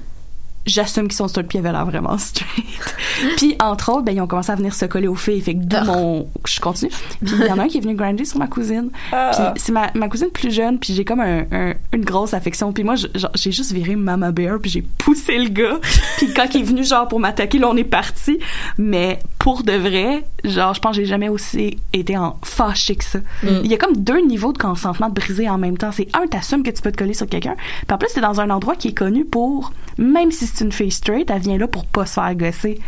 j'assume 0.67 1.05
qu'ils 1.09 1.17
sont 1.17 1.29
straight 1.29 1.47
puis 1.49 1.59
ils 1.59 1.61
avaient 1.61 1.73
l'air 1.73 1.87
vraiment 1.87 2.17
straight. 2.19 2.49
puis 3.37 3.57
entre 3.61 3.91
autres, 3.93 4.03
ben 4.03 4.13
ils 4.15 4.21
ont 4.21 4.27
commencé 4.27 4.51
à 4.53 4.55
venir 4.57 4.75
se 4.75 4.85
coller 4.87 5.09
aux 5.09 5.15
filles, 5.15 5.41
fait 5.41 5.55
que 5.55 5.61
d'où 5.65 5.77
Ah. 5.79 5.85
mon 5.85 6.27
je 6.47 6.61
continue. 6.61 6.91
Puis 7.25 7.35
il 7.39 7.47
y 7.47 7.51
en 7.53 7.59
a 7.59 7.63
un 7.65 7.69
qui 7.69 7.79
est 7.79 7.81
venu 7.81 7.95
grinder 7.95 8.25
sur 8.25 8.39
ma 8.39 8.47
cousine. 8.47 8.91
Ah. 9.13 9.53
Puis 9.55 9.63
c'est 9.65 9.73
ma, 9.73 9.91
ma 9.95 10.09
cousine 10.09 10.29
plus 10.31 10.53
jeune, 10.53 10.79
puis 10.79 10.95
j'ai 10.95 11.05
comme 11.05 11.21
un, 11.21 11.45
un- 11.53 11.75
une 11.93 12.05
grosse 12.05 12.35
affection. 12.35 12.73
Puis 12.73 12.85
moi 12.85 12.95
j'ai 12.97 13.53
juste 13.53 13.73
viré 13.73 13.97
Mama 13.97 14.31
Bear, 14.33 14.59
puis 14.61 14.71
j'ai 14.71 14.83
poussé 14.83 15.39
le 15.39 15.49
gars. 15.49 15.79
puis 16.19 16.33
quand 16.35 16.47
il 16.55 16.61
est 16.63 16.65
venu 16.65 16.85
genre 16.85 17.09
pour 17.09 17.21
m'attaquer, 17.21 17.59
là 17.59 17.69
on 17.69 17.77
est 17.77 17.85
parti. 17.85 18.39
Mais 18.79 19.19
pour 19.39 19.63
de 19.63 19.73
vrai, 19.73 20.25
genre 20.45 20.75
je 20.75 20.81
pense 20.81 20.97
que 20.97 21.03
j'ai 21.03 21.07
jamais 21.09 21.29
aussi 21.29 21.79
été 21.93 22.17
en 22.17 22.37
fâché 22.43 22.97
que 22.97 23.05
ça. 23.05 23.19
Il 23.43 23.67
y 23.67 23.75
a 23.75 23.77
comme 23.77 23.97
deux 23.97 24.21
niveaux 24.27 24.53
de 24.53 24.59
consentement 24.59 25.09
de 25.09 25.15
briser 25.15 25.49
en 25.49 25.59
même 25.59 25.77
temps. 25.79 25.93
C'est 25.93 26.09
un, 26.15 26.27
t'assumes 26.27 26.63
que 26.63 26.71
tu 26.71 26.81
peux 26.83 26.91
te 26.93 26.97
coller 26.97 27.15
sur 27.15 27.27
quelqu'un. 27.27 27.55
Puis 27.87 27.95
en 27.95 27.99
plus, 27.99 28.09
c'est 28.13 28.21
dans 28.21 28.41
un 28.41 28.51
endroit 28.51 28.77
qui 28.77 28.89
est 28.89 28.95
connu 28.95 29.25
pour, 29.25 29.73
même 29.99 30.31
si 30.33 30.47
c'est 30.55 30.65
une 30.65 30.73
fille 30.73 30.91
straight, 30.91 31.31
elle 31.31 31.41
vient 31.43 31.59
là 31.59 31.67
pour 31.69 31.85
pas 31.87 32.07
se 32.07 32.15
faire 32.15 32.35
gosser. 32.35 32.81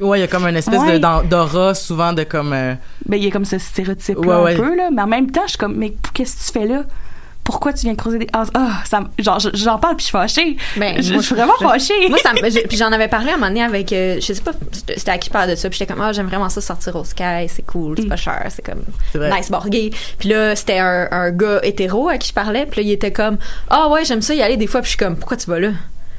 Ouais, 0.00 0.18
il 0.18 0.20
y 0.20 0.24
a 0.24 0.28
comme 0.28 0.46
une 0.46 0.56
espèce 0.56 0.80
Ouais. 0.80 1.00
d'aura 1.00 1.74
souvent 1.74 2.12
de 2.12 2.22
comme. 2.22 2.52
euh, 2.52 2.74
Ben, 3.06 3.16
il 3.16 3.24
y 3.24 3.26
a 3.26 3.30
comme 3.30 3.44
ce 3.44 3.58
stéréotype 3.58 4.18
Ouais, 4.18 4.26
là 4.28 4.42
ouais. 4.42 4.52
un 4.54 4.56
peu, 4.56 4.76
là. 4.76 4.90
Mais 4.92 5.02
en 5.02 5.06
même 5.08 5.30
temps, 5.30 5.42
je 5.44 5.50
suis 5.50 5.58
comme, 5.58 5.74
mais 5.76 5.94
qu'est-ce 6.14 6.36
que 6.36 6.52
tu 6.52 6.60
fais 6.60 6.66
là? 6.72 6.82
Pourquoi 7.44 7.72
tu 7.72 7.80
viens 7.86 7.96
creuser 7.96 8.20
des. 8.20 8.28
Ah, 8.32 8.44
ah, 8.54 8.70
ça, 8.84 8.98
m- 8.98 9.08
genre, 9.18 9.40
j'en 9.40 9.76
parle 9.80 9.96
puis 9.96 10.04
je 10.04 10.06
suis 10.06 10.12
fâchée. 10.12 10.56
Ben, 10.76 11.02
je, 11.02 11.12
moi, 11.14 11.20
je 11.22 11.26
suis 11.26 11.34
vraiment 11.34 11.54
je- 11.60 11.66
fâchée. 11.66 12.08
Moi, 12.08 12.18
ça 12.22 12.30
puis 12.68 12.76
j'en 12.76 12.92
avais 12.92 13.08
parlé 13.08 13.30
à 13.30 13.34
un 13.34 13.36
moment 13.36 13.48
donné 13.48 13.64
avec, 13.64 13.92
euh, 13.92 14.18
je 14.20 14.32
sais 14.32 14.40
pas, 14.40 14.52
c'était 14.70 15.10
à 15.10 15.18
qui 15.18 15.28
parlais 15.28 15.52
de 15.54 15.58
ça, 15.58 15.68
puis 15.68 15.76
j'étais 15.80 15.92
comme, 15.92 16.00
ah, 16.02 16.12
j'aime 16.12 16.28
vraiment 16.28 16.48
ça 16.48 16.60
sortir 16.60 16.94
au 16.94 17.02
sky, 17.02 17.48
c'est 17.48 17.66
cool, 17.66 17.96
c'est 17.98 18.06
pas 18.06 18.14
cher, 18.14 18.46
c'est 18.50 18.64
comme 18.64 18.84
C'est 19.10 19.18
vrai. 19.18 19.36
nice 19.36 19.50
bar 19.50 19.68
gay. 19.68 19.90
Puis 20.20 20.28
là, 20.28 20.54
c'était 20.54 20.78
un, 20.78 21.08
un 21.10 21.30
gars 21.32 21.58
hétéro 21.64 22.08
à 22.08 22.16
qui 22.16 22.28
je 22.28 22.32
parlais, 22.34 22.64
puis 22.64 22.80
là, 22.82 22.88
il 22.88 22.92
était 22.92 23.12
comme, 23.12 23.38
ah 23.68 23.88
ouais, 23.88 24.04
j'aime 24.04 24.22
ça 24.22 24.34
y 24.36 24.40
aller 24.40 24.56
des 24.56 24.68
fois, 24.68 24.80
puis 24.80 24.92
je 24.92 24.96
suis 24.96 25.04
comme, 25.04 25.16
pourquoi 25.16 25.36
tu 25.36 25.50
vas 25.50 25.58
là? 25.58 25.70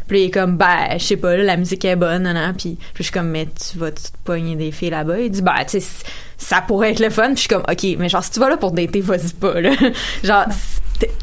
Puis 0.07 0.21
il 0.21 0.25
est 0.25 0.31
comme, 0.31 0.57
ben, 0.57 0.97
je 0.97 1.03
sais 1.03 1.17
pas, 1.17 1.35
là, 1.35 1.43
la 1.43 1.57
musique 1.57 1.85
est 1.85 1.95
bonne, 1.95 2.23
nan. 2.23 2.53
Puis, 2.55 2.75
puis 2.75 2.97
je 2.99 3.03
suis 3.03 3.11
comme, 3.11 3.29
mais 3.29 3.47
tu 3.47 3.77
vas 3.77 3.91
te 3.91 4.01
pogner 4.23 4.55
des 4.55 4.71
filles 4.71 4.91
là-bas? 4.91 5.19
Il 5.19 5.31
dit, 5.31 5.41
ben, 5.41 5.55
tu 5.67 5.79
sais, 5.79 6.03
ça 6.37 6.61
pourrait 6.61 6.91
être 6.91 6.99
le 6.99 7.09
fun. 7.09 7.27
Puis 7.27 7.35
je 7.35 7.39
suis 7.41 7.49
comme, 7.49 7.63
OK, 7.69 7.83
mais 7.97 8.09
genre, 8.09 8.23
si 8.23 8.31
tu 8.31 8.39
vas 8.39 8.49
là 8.49 8.57
pour 8.57 8.71
dater, 8.71 9.01
vas-y 9.01 9.33
pas, 9.33 9.61
là. 9.61 9.71
genre, 10.23 10.45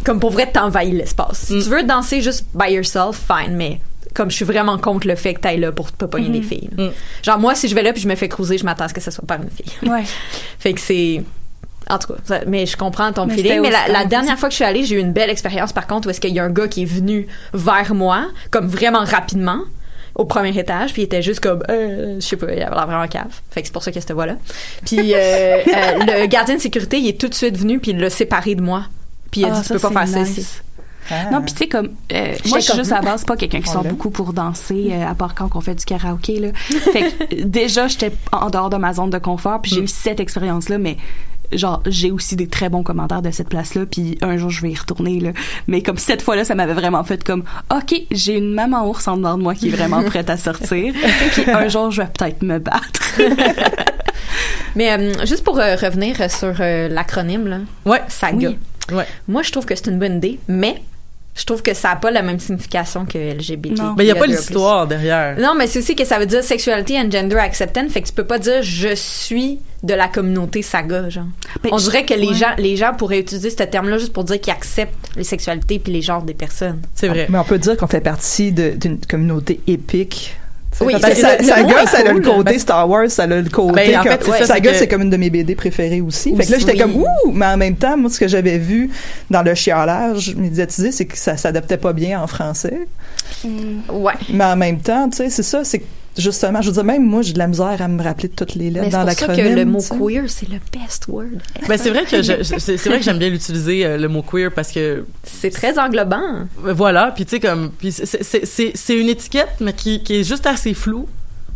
comme 0.04 0.20
pour 0.20 0.30
vrai, 0.30 0.50
t'envahis 0.50 0.92
l'espace. 0.92 1.46
Si 1.46 1.62
tu 1.62 1.68
veux 1.70 1.82
danser 1.82 2.20
juste 2.20 2.46
by 2.54 2.72
yourself, 2.72 3.16
fine, 3.16 3.56
mais 3.56 3.80
comme 4.14 4.30
je 4.30 4.36
suis 4.36 4.44
vraiment 4.44 4.78
contre 4.78 5.06
le 5.06 5.14
fait 5.14 5.34
que 5.34 5.40
t'ailles 5.40 5.60
là 5.60 5.72
pour 5.72 5.92
pas 5.92 6.08
pogner 6.08 6.28
des 6.28 6.42
filles. 6.42 6.68
là. 6.76 6.86
Mm. 6.86 6.92
Genre, 7.22 7.38
moi, 7.38 7.54
si 7.54 7.68
je 7.68 7.74
vais 7.74 7.82
là 7.82 7.92
puis 7.92 8.02
je 8.02 8.08
me 8.08 8.14
fais 8.16 8.28
cruiser, 8.28 8.58
je 8.58 8.64
m'attends 8.64 8.84
à 8.84 8.88
ce 8.88 8.94
que 8.94 9.00
ce 9.00 9.10
soit 9.10 9.24
par 9.26 9.40
une 9.40 9.50
fille. 9.50 9.88
Ouais. 9.88 10.04
Fait 10.58 10.72
que 10.72 10.80
c'est. 10.80 11.22
En 11.90 11.98
tout 11.98 12.12
cas, 12.12 12.18
ça- 12.24 12.40
mais 12.46 12.66
je 12.66 12.76
comprends 12.76 13.12
ton 13.12 13.26
Mais 13.26 13.34
feeling. 13.34 13.60
Mais 13.60 13.70
la, 13.70 14.04
dernière 14.04 14.38
fois 14.38 14.48
que 14.48 14.52
je 14.52 14.56
suis 14.56 14.64
allée, 14.64 14.84
j'ai 14.84 14.96
eu 14.96 15.00
une 15.00 15.12
belle 15.12 15.30
expérience 15.30 15.72
par 15.72 15.86
contre 15.86 16.06
où 16.08 16.10
est-ce 16.10 16.20
qu'il 16.20 16.34
y 16.34 16.38
a 16.38 16.44
un 16.44 16.50
gars 16.50 16.68
qui 16.68 16.82
est 16.82 16.86
venu 16.86 17.26
vers 17.52 17.94
moi, 17.94 18.26
comme 18.50 18.66
vraiment 18.68 19.04
rapidement, 19.04 19.60
au 20.14 20.24
premier 20.24 20.56
étage, 20.58 20.92
puis 20.92 21.02
il 21.02 21.04
était 21.04 21.22
juste 21.22 21.40
comme, 21.40 21.62
euh, 21.70 22.16
je 22.16 22.26
sais 22.26 22.36
pas, 22.36 22.46
il 22.52 22.60
avait 22.62 22.74
l'air 22.74 22.86
vraiment 22.86 23.06
cave. 23.06 23.30
Fait 23.50 23.60
que 23.62 23.66
c'est 23.68 23.72
pour 23.72 23.82
ça 23.82 23.90
qu'il 23.90 24.00
y 24.00 24.04
a 24.04 24.06
cette 24.06 24.14
voix-là. 24.14 24.36
Puis 24.84 25.14
euh, 25.14 25.16
euh, 25.18 26.22
le 26.22 26.26
gardien 26.26 26.56
de 26.56 26.60
sécurité, 26.60 26.98
il 26.98 27.08
est 27.08 27.20
tout 27.20 27.28
de 27.28 27.34
suite 27.34 27.56
venu, 27.56 27.78
puis 27.78 27.92
il 27.92 27.98
l'a 27.98 28.10
séparé 28.10 28.54
de 28.54 28.62
moi. 28.62 28.84
Puis 29.30 29.42
il 29.42 29.44
a 29.44 29.52
Ah, 29.52 29.60
dit, 29.60 29.66
tu 29.66 29.72
peux 29.72 29.78
pas 29.78 29.90
faire 29.90 30.08
ça 30.08 30.20
ici. 30.20 30.46
Ah. 31.10 31.30
Non, 31.32 31.42
puis 31.42 31.52
tu 31.52 31.58
sais, 31.58 31.68
comme, 31.68 31.90
euh, 32.12 32.34
moi, 32.46 32.60
je 32.60 32.64
suis 32.66 32.76
juste 32.78 32.92
à 32.92 32.96
la 32.96 33.02
base 33.02 33.24
pas 33.24 33.36
quelqu'un 33.36 33.60
qui 33.60 33.68
On 33.70 33.72
sort 33.72 33.84
beaucoup 33.84 34.10
pour 34.10 34.32
danser, 34.32 34.90
euh, 34.92 35.08
à 35.10 35.14
part 35.14 35.34
quand 35.34 35.48
on 35.54 35.60
fait 35.60 35.74
du 35.74 35.84
karaoké, 35.84 36.38
là. 36.38 36.48
Fait 36.54 37.10
que, 37.10 37.42
déjà, 37.44 37.88
j'étais 37.88 38.12
en 38.30 38.48
dehors 38.50 38.70
de 38.70 38.76
ma 38.76 38.92
zone 38.92 39.10
de 39.10 39.18
confort, 39.18 39.60
puis 39.60 39.72
j'ai 39.72 39.80
eu 39.80 39.88
cette 39.88 40.20
expérience-là, 40.20 40.78
mais 40.78 40.96
genre, 41.52 41.82
j'ai 41.86 42.10
aussi 42.10 42.36
des 42.36 42.48
très 42.48 42.68
bons 42.68 42.82
commentaires 42.82 43.22
de 43.22 43.30
cette 43.30 43.48
place-là, 43.48 43.86
puis 43.86 44.18
un 44.22 44.36
jour, 44.36 44.50
je 44.50 44.62
vais 44.62 44.70
y 44.70 44.76
retourner, 44.76 45.20
là. 45.20 45.30
Mais 45.66 45.82
comme 45.82 45.98
cette 45.98 46.22
fois-là, 46.22 46.44
ça 46.44 46.54
m'avait 46.54 46.74
vraiment 46.74 47.04
fait 47.04 47.22
comme, 47.24 47.44
OK, 47.74 47.94
j'ai 48.10 48.36
une 48.36 48.52
maman 48.54 48.88
ours 48.88 49.06
en 49.08 49.16
dedans 49.16 49.36
de 49.38 49.42
moi 49.42 49.54
qui 49.54 49.68
est 49.68 49.72
vraiment 49.72 50.02
prête 50.02 50.30
à 50.30 50.36
sortir, 50.36 50.94
puis 51.32 51.50
un 51.50 51.68
jour, 51.68 51.90
je 51.90 52.02
vais 52.02 52.08
peut-être 52.08 52.42
me 52.42 52.58
battre. 52.58 53.18
Mais 54.76 54.92
euh, 54.92 55.26
juste 55.26 55.44
pour 55.44 55.58
euh, 55.58 55.74
revenir 55.76 56.30
sur 56.30 56.54
euh, 56.60 56.88
l'acronyme, 56.88 57.48
là, 57.48 57.58
Ouais. 57.84 58.00
SAGA. 58.08 58.50
Oui. 58.50 58.56
Ouais. 58.92 59.06
Moi, 59.28 59.42
je 59.42 59.50
trouve 59.52 59.66
que 59.66 59.74
c'est 59.74 59.88
une 59.88 59.98
bonne 59.98 60.16
idée, 60.16 60.38
mais 60.48 60.82
je 61.34 61.44
trouve 61.44 61.62
que 61.62 61.74
ça 61.74 61.90
a 61.90 61.96
pas 61.96 62.10
la 62.10 62.22
même 62.22 62.38
signification 62.38 63.06
que 63.06 63.16
LGBT. 63.16 63.78
Non. 63.78 63.94
Mais 63.96 64.04
il 64.04 64.08
y 64.08 64.10
a 64.10 64.14
pas 64.14 64.26
l'histoire 64.26 64.86
derrière. 64.86 65.38
Non, 65.38 65.54
mais 65.56 65.66
c'est 65.66 65.78
aussi 65.78 65.94
que 65.94 66.04
ça 66.04 66.18
veut 66.18 66.26
dire 66.26 66.42
sexualité 66.42 66.98
and 66.98 67.10
gender 67.10 67.36
acceptance, 67.36 67.92
fait 67.92 68.02
que 68.02 68.08
tu 68.08 68.12
peux 68.12 68.24
pas 68.24 68.38
dire 68.38 68.62
je 68.62 68.94
suis 68.94 69.60
de 69.82 69.94
la 69.94 70.08
communauté 70.08 70.60
saga, 70.62 71.08
genre. 71.08 71.24
Ben, 71.62 71.70
On 71.72 71.76
dirait 71.76 72.04
que 72.04 72.14
les 72.14 72.28
ouais. 72.28 72.34
gens, 72.34 72.54
les 72.58 72.76
gens 72.76 72.92
pourraient 72.94 73.20
utiliser 73.20 73.50
ce 73.50 73.56
terme-là 73.56 73.98
juste 73.98 74.12
pour 74.12 74.24
dire 74.24 74.40
qu'ils 74.40 74.52
acceptent 74.52 75.10
les 75.16 75.24
sexualités 75.24 75.78
puis 75.78 75.92
les 75.92 76.02
genres 76.02 76.22
des 76.22 76.34
personnes. 76.34 76.80
C'est 76.94 77.08
vrai. 77.08 77.26
Mais 77.30 77.38
on 77.38 77.44
peut 77.44 77.58
dire 77.58 77.76
qu'on 77.76 77.86
fait 77.86 78.00
partie 78.00 78.52
d'une 78.52 79.00
communauté 79.00 79.60
épique. 79.66 80.36
Oui, 80.82 80.94
parce 81.00 81.14
que 81.14 81.20
ça. 81.20 81.42
Saga, 81.42 81.86
ça 81.86 81.98
a 81.98 82.12
le 82.12 82.20
côté 82.20 82.58
Star 82.58 82.88
Wars, 82.88 83.10
ça 83.10 83.24
a 83.24 83.26
le 83.26 83.42
côté. 83.50 83.74
Ben, 83.74 83.98
en 83.98 84.02
comme- 84.02 84.12
fait, 84.12 84.18
c'est 84.24 84.30
ça, 84.30 84.38
c'est 84.38 84.46
Saga, 84.46 84.70
que- 84.72 84.76
c'est 84.78 84.88
comme 84.88 85.02
une 85.02 85.10
de 85.10 85.16
mes 85.16 85.28
BD 85.28 85.54
préférées 85.54 86.00
aussi. 86.00 86.34
Fait 86.36 86.46
que 86.46 86.52
là, 86.52 86.58
j'étais 86.58 86.72
oui. 86.72 86.78
comme 86.78 86.96
ouh, 86.96 87.32
mais 87.32 87.46
en 87.46 87.56
même 87.56 87.76
temps, 87.76 87.96
moi, 87.98 88.08
ce 88.08 88.18
que 88.20 88.28
j'avais 88.28 88.56
vu 88.58 88.88
dans 89.30 89.42
le 89.42 89.54
chialage 89.54 90.34
médiatisé, 90.36 90.92
c'est 90.92 91.04
que 91.06 91.18
ça 91.18 91.36
s'adaptait 91.36 91.76
pas 91.76 91.92
bien 91.92 92.22
en 92.22 92.26
français. 92.26 92.86
Ouais. 93.44 94.12
Mais 94.32 94.44
en 94.44 94.56
même 94.56 94.78
temps, 94.80 95.08
tu 95.10 95.18
sais, 95.18 95.30
c'est 95.30 95.42
ça, 95.42 95.64
c'est 95.64 95.80
que 95.80 95.84
justement, 96.18 96.60
je 96.62 96.68
veux 96.68 96.72
dire, 96.74 96.84
même 96.84 97.04
moi, 97.06 97.22
j'ai 97.22 97.32
de 97.32 97.38
la 97.38 97.46
misère 97.46 97.80
à 97.80 97.88
me 97.88 98.02
rappeler 98.02 98.28
de 98.28 98.34
toutes 98.34 98.54
les 98.54 98.70
lettres 98.70 98.86
Mais 98.86 98.90
c'est 98.90 98.96
dans 98.98 99.04
pour 99.06 99.12
ça 99.12 99.26
l'acronyme. 99.26 99.54
que 99.54 99.58
le 99.60 99.64
mot 99.66 99.80
tu 99.80 99.98
queer, 99.98 100.22
c'est 100.28 100.48
le 100.48 100.58
best 100.72 101.06
word. 101.08 101.26
Ben, 101.68 101.78
c'est 101.78 101.90
vrai 101.90 102.04
que 102.04 102.22
je- 102.22 102.42
c'est 102.42 102.76
c'est 102.76 102.88
vrai 102.88 102.98
que 102.98 103.04
j'aime 103.04 103.18
bien 103.18 103.28
l'utiliser 103.30 103.84
euh, 103.86 103.96
le 103.96 104.08
mot 104.08 104.22
queer 104.22 104.50
parce 104.52 104.72
que 104.72 105.04
C'est 105.22 105.50
très 105.50 105.78
englobant. 105.78 106.46
voilà 106.62 107.12
puis 107.14 107.24
tu 107.24 107.30
sais 107.36 107.40
comme 107.40 107.70
puis 107.78 107.92
c'est- 107.92 108.06
c'est 108.06 108.44
c'est 108.44 108.72
c'est 108.74 108.96
une 108.98 109.08
étiquette 109.08 109.48
mais 109.60 109.72
qui 109.72 110.02
qui 110.02 110.16
est 110.20 110.24
juste 110.24 110.46
assez 110.46 110.74
floue 110.74 111.06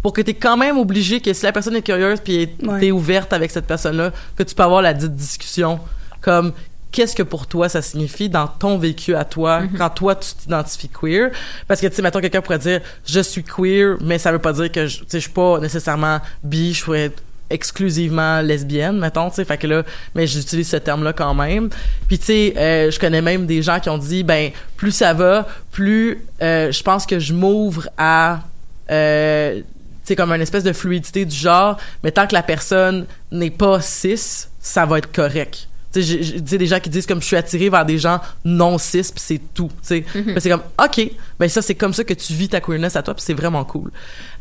pour 0.02 0.12
que 0.12 0.20
tu 0.22 0.30
es 0.30 0.34
quand 0.34 0.56
même 0.56 0.76
obligé 0.78 1.20
que 1.20 1.32
si 1.32 1.44
la 1.44 1.52
personne 1.52 1.76
est 1.76 1.82
curieuse 1.82 2.20
puis 2.22 2.42
est- 2.42 2.66
Ouais. 2.66 2.78
t'es 2.80 2.90
ouverte 2.90 3.32
avec 3.32 3.50
cette 3.50 3.66
personne 3.66 3.96
là 3.96 4.12
que 4.36 4.42
tu 4.42 4.54
peux 4.54 4.62
avoir 4.62 4.82
la 4.82 4.92
dite 4.94 5.14
discussion 5.14 5.80
comme 6.20 6.52
qu'est-ce 6.94 7.16
que 7.16 7.24
pour 7.24 7.48
toi 7.48 7.68
ça 7.68 7.82
signifie 7.82 8.28
dans 8.28 8.46
ton 8.46 8.78
vécu 8.78 9.16
à 9.16 9.24
toi 9.24 9.62
quand 9.76 9.90
toi 9.90 10.14
tu 10.14 10.32
t'identifies 10.34 10.88
queer? 10.88 11.30
Parce 11.66 11.80
que 11.80 11.88
tu 11.88 11.96
sais 11.96 12.02
mettons 12.02 12.20
quelqu'un 12.20 12.40
pourrait 12.40 12.60
dire 12.60 12.80
je 13.04 13.20
suis 13.20 13.42
queer 13.42 13.96
mais 14.00 14.18
ça 14.18 14.30
veut 14.30 14.38
pas 14.38 14.52
dire 14.52 14.70
que 14.70 14.86
je 14.86 14.98
tu 14.98 15.04
sais 15.08 15.18
je 15.18 15.24
suis 15.24 15.32
pas 15.32 15.58
nécessairement 15.58 16.20
bi 16.44 16.72
je 16.72 16.84
pourrais 16.84 17.06
être 17.06 17.22
exclusivement 17.50 18.40
lesbienne 18.40 18.98
mettons 18.98 19.28
tu 19.28 19.36
sais. 19.36 19.44
Fait 19.44 19.58
que 19.58 19.66
là 19.66 19.82
mais 20.14 20.28
j'utilise 20.28 20.68
ce 20.68 20.76
terme 20.76 21.02
là 21.02 21.12
quand 21.12 21.34
même. 21.34 21.68
Puis 22.06 22.18
tu 22.20 22.26
sais 22.26 22.54
euh, 22.56 22.90
je 22.92 23.00
connais 23.00 23.22
même 23.22 23.46
des 23.46 23.60
gens 23.60 23.80
qui 23.80 23.90
ont 23.90 23.98
dit 23.98 24.22
ben 24.22 24.52
plus 24.76 24.92
ça 24.92 25.12
va 25.14 25.48
plus 25.72 26.22
euh, 26.42 26.70
je 26.70 26.82
pense 26.84 27.06
que 27.06 27.18
je 27.18 27.34
m'ouvre 27.34 27.88
à 27.98 28.42
euh, 28.88 29.62
c'est 30.04 30.14
comme 30.14 30.30
une 30.30 30.42
espèce 30.42 30.64
de 30.64 30.72
fluidité 30.72 31.24
du 31.24 31.34
genre, 31.34 31.78
mais 32.04 32.12
tant 32.12 32.26
que 32.26 32.34
la 32.34 32.42
personne 32.42 33.06
n'est 33.32 33.50
pas 33.50 33.80
cis, 33.80 34.46
ça 34.60 34.84
va 34.84 34.98
être 34.98 35.10
correct. 35.10 35.66
Tu 36.02 36.02
sais, 36.46 36.58
des 36.58 36.66
gens 36.66 36.80
qui 36.80 36.90
disent 36.90 37.06
comme 37.06 37.20
je 37.22 37.26
suis 37.26 37.36
attiré 37.36 37.68
vers 37.70 37.84
des 37.86 37.98
gens 37.98 38.20
non 38.44 38.76
cis, 38.78 39.00
puis 39.02 39.12
c'est 39.16 39.40
tout. 39.54 39.68
Tu 39.82 39.88
sais, 39.88 40.04
Ben, 40.14 40.40
c'est 40.40 40.50
comme 40.50 40.62
ok, 40.84 41.10
ben 41.38 41.48
ça 41.48 41.62
c'est 41.62 41.74
comme 41.74 41.94
ça 41.94 42.04
que 42.04 42.14
tu 42.14 42.32
vis 42.34 42.48
ta 42.48 42.60
queerness 42.60 42.96
à 42.96 43.02
toi, 43.02 43.14
puis 43.14 43.22
c'est 43.24 43.34
vraiment 43.34 43.64
cool. 43.64 43.90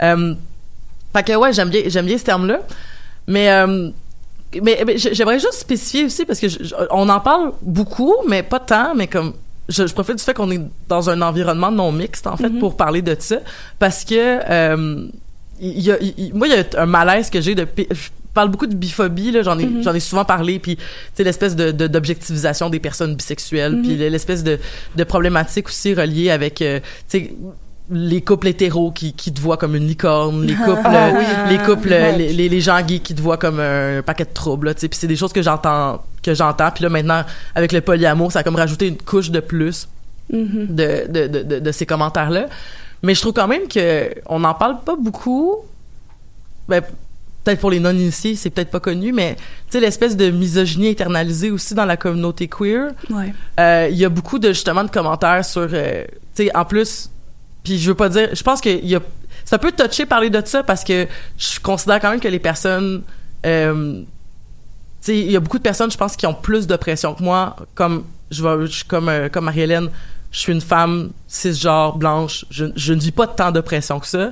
Euh, 0.01 0.33
fait 1.15 1.23
que 1.23 1.35
ouais, 1.35 1.53
j'aime 1.53 1.69
bien, 1.69 1.83
j'aime 1.87 2.05
bien 2.07 2.17
ce 2.17 2.23
terme-là, 2.23 2.59
mais 3.27 3.49
euh, 3.51 3.89
mais, 4.61 4.83
mais 4.85 4.97
j'aimerais 4.97 5.39
juste 5.39 5.53
spécifier 5.59 6.05
aussi 6.05 6.25
parce 6.25 6.39
que 6.39 6.47
je- 6.47 6.63
je- 6.63 6.75
on 6.91 7.07
en 7.09 7.19
parle 7.19 7.53
beaucoup, 7.61 8.13
mais 8.27 8.43
pas 8.43 8.59
tant, 8.59 8.93
mais 8.95 9.07
comme 9.07 9.33
je, 9.69 9.87
je 9.87 9.93
profite 9.93 10.17
du 10.17 10.23
fait 10.23 10.33
qu'on 10.33 10.51
est 10.51 10.61
dans 10.89 11.09
un 11.09 11.21
environnement 11.21 11.71
non 11.71 11.91
mixte 11.91 12.27
en 12.27 12.35
fait 12.37 12.49
pour 12.59 12.75
parler 12.77 13.01
de 13.01 13.15
ça 13.19 13.37
parce 13.79 14.03
que 14.03 14.13
euh, 14.49 15.07
y 15.59 15.89
a, 15.91 15.97
moi 16.33 16.47
il 16.47 16.53
y 16.53 16.57
a 16.57 16.81
un 16.81 16.85
malaise 16.85 17.29
que 17.29 17.39
j'ai 17.41 17.55
depuis 17.55 17.87
je 17.89 18.09
parle 18.33 18.49
beaucoup 18.49 18.67
de 18.67 18.75
biphobie 18.75 19.31
là 19.31 19.43
j'en 19.43 19.57
ai 19.59 19.67
j'en 19.83 19.93
ai 19.93 19.99
souvent 19.99 20.25
parlé 20.25 20.57
puis 20.59 20.75
tu 20.77 20.83
sais 21.15 21.23
l'espèce 21.23 21.55
de 21.55 21.71
de- 21.71 21.87
d'objectivisation 21.87 22.69
des 22.69 22.79
personnes 22.79 23.15
bisexuelles 23.15 23.79
puis 23.81 23.95
l'espèce 23.95 24.43
de 24.43 24.59
de 24.95 25.03
problématique 25.03 25.67
aussi 25.67 25.93
reliée 25.93 26.31
avec 26.31 26.61
euh, 26.61 26.79
tu 27.09 27.19
sais 27.19 27.33
les 27.91 28.21
couples 28.21 28.47
hétéros 28.47 28.91
qui, 28.91 29.11
qui 29.13 29.33
te 29.33 29.41
voient 29.41 29.57
comme 29.57 29.75
une 29.75 29.85
licorne, 29.85 30.45
les 30.45 30.55
couples, 30.55 30.79
Ah 30.85 31.07
euh, 31.09 31.49
les 31.49 31.57
couples, 31.57 31.89
Ouais. 31.89 32.17
les, 32.17 32.31
les, 32.31 32.47
les 32.47 32.61
gens 32.61 32.81
gays 32.81 32.99
qui 32.99 33.13
te 33.13 33.21
voient 33.21 33.37
comme 33.37 33.59
un 33.59 34.01
paquet 34.01 34.23
de 34.23 34.29
troubles, 34.33 34.67
là, 34.67 34.73
tu 34.73 34.79
sais. 34.79 34.87
Puis 34.87 34.97
c'est 34.97 35.05
des 35.07 35.17
choses 35.17 35.33
que 35.33 35.41
j'entends, 35.41 36.01
que 36.23 36.33
j'entends. 36.33 36.71
Puis 36.71 36.81
là, 36.83 36.89
maintenant, 36.89 37.23
avec 37.53 37.73
le 37.73 37.81
polyamour, 37.81 38.31
ça 38.31 38.39
a 38.39 38.43
comme 38.43 38.55
rajouté 38.55 38.87
une 38.87 38.95
couche 38.97 39.31
de 39.31 39.41
plus 39.41 39.89
Mhm. 40.31 40.67
de, 40.69 41.05
de, 41.11 41.27
de, 41.27 41.43
de, 41.43 41.59
de 41.59 41.71
ces 41.73 41.85
commentaires-là. 41.85 42.45
Mais 43.03 43.13
je 43.15 43.19
trouve 43.19 43.33
quand 43.33 43.49
même 43.49 43.67
que 43.67 44.09
on 44.27 44.39
n'en 44.39 44.53
parle 44.53 44.77
pas 44.85 44.95
beaucoup. 44.95 45.57
Ben, 46.69 46.81
peut-être 47.43 47.59
pour 47.59 47.71
les 47.71 47.79
non-initiés, 47.79 48.35
c'est 48.35 48.49
peut-être 48.49 48.71
pas 48.71 48.79
connu, 48.79 49.11
mais 49.11 49.35
tu 49.35 49.41
sais, 49.71 49.79
l'espèce 49.79 50.15
de 50.15 50.29
misogynie 50.29 50.89
internalisée 50.89 51.51
aussi 51.51 51.73
dans 51.73 51.85
la 51.85 51.97
communauté 51.97 52.47
queer. 52.47 52.91
Ouais. 53.09 53.33
Euh, 53.59 53.87
il 53.91 53.97
y 53.97 54.05
a 54.05 54.09
beaucoup 54.09 54.39
de 54.39 54.49
justement 54.49 54.83
de 54.83 54.89
commentaires 54.89 55.43
sur 55.43 55.67
euh, 55.71 56.05
tu 56.35 56.45
sais 56.45 56.55
en 56.55 56.65
plus 56.65 57.09
puis 57.63 57.77
je 57.79 57.89
veux 57.89 57.95
pas 57.95 58.09
dire 58.09 58.29
je 58.33 58.43
pense 58.43 58.61
que 58.61 58.69
il 58.69 58.87
y 58.87 58.95
a 58.95 59.01
c'est 59.45 59.55
un 59.55 59.59
peu 59.59 59.71
touché 59.71 60.05
parler 60.05 60.29
de 60.29 60.41
ça 60.45 60.63
parce 60.63 60.83
que 60.83 61.07
je 61.37 61.59
considère 61.59 61.99
quand 61.99 62.11
même 62.11 62.19
que 62.19 62.27
les 62.27 62.39
personnes 62.39 63.03
euh, 63.45 64.01
tu 64.01 64.05
sais 65.01 65.19
il 65.19 65.31
y 65.31 65.35
a 65.35 65.39
beaucoup 65.39 65.57
de 65.57 65.63
personnes 65.63 65.91
je 65.91 65.97
pense 65.97 66.15
qui 66.15 66.27
ont 66.27 66.33
plus 66.33 66.67
de 66.67 66.75
pression 66.75 67.13
que 67.13 67.23
moi 67.23 67.55
comme 67.75 68.03
je 68.31 68.43
vais 68.43 68.69
comme 68.87 69.09
euh, 69.09 69.29
comme 69.29 69.45
Marie-Hélène 69.45 69.89
je 70.31 70.39
suis 70.39 70.53
une 70.53 70.61
femme 70.61 71.11
cisgenre 71.27 71.97
blanche 71.97 72.45
je, 72.49 72.65
je 72.75 72.93
ne 72.93 72.99
vis 72.99 73.11
pas 73.11 73.27
tant 73.27 73.51
de 73.51 73.61
pression 73.61 73.99
que 73.99 74.07
ça 74.07 74.31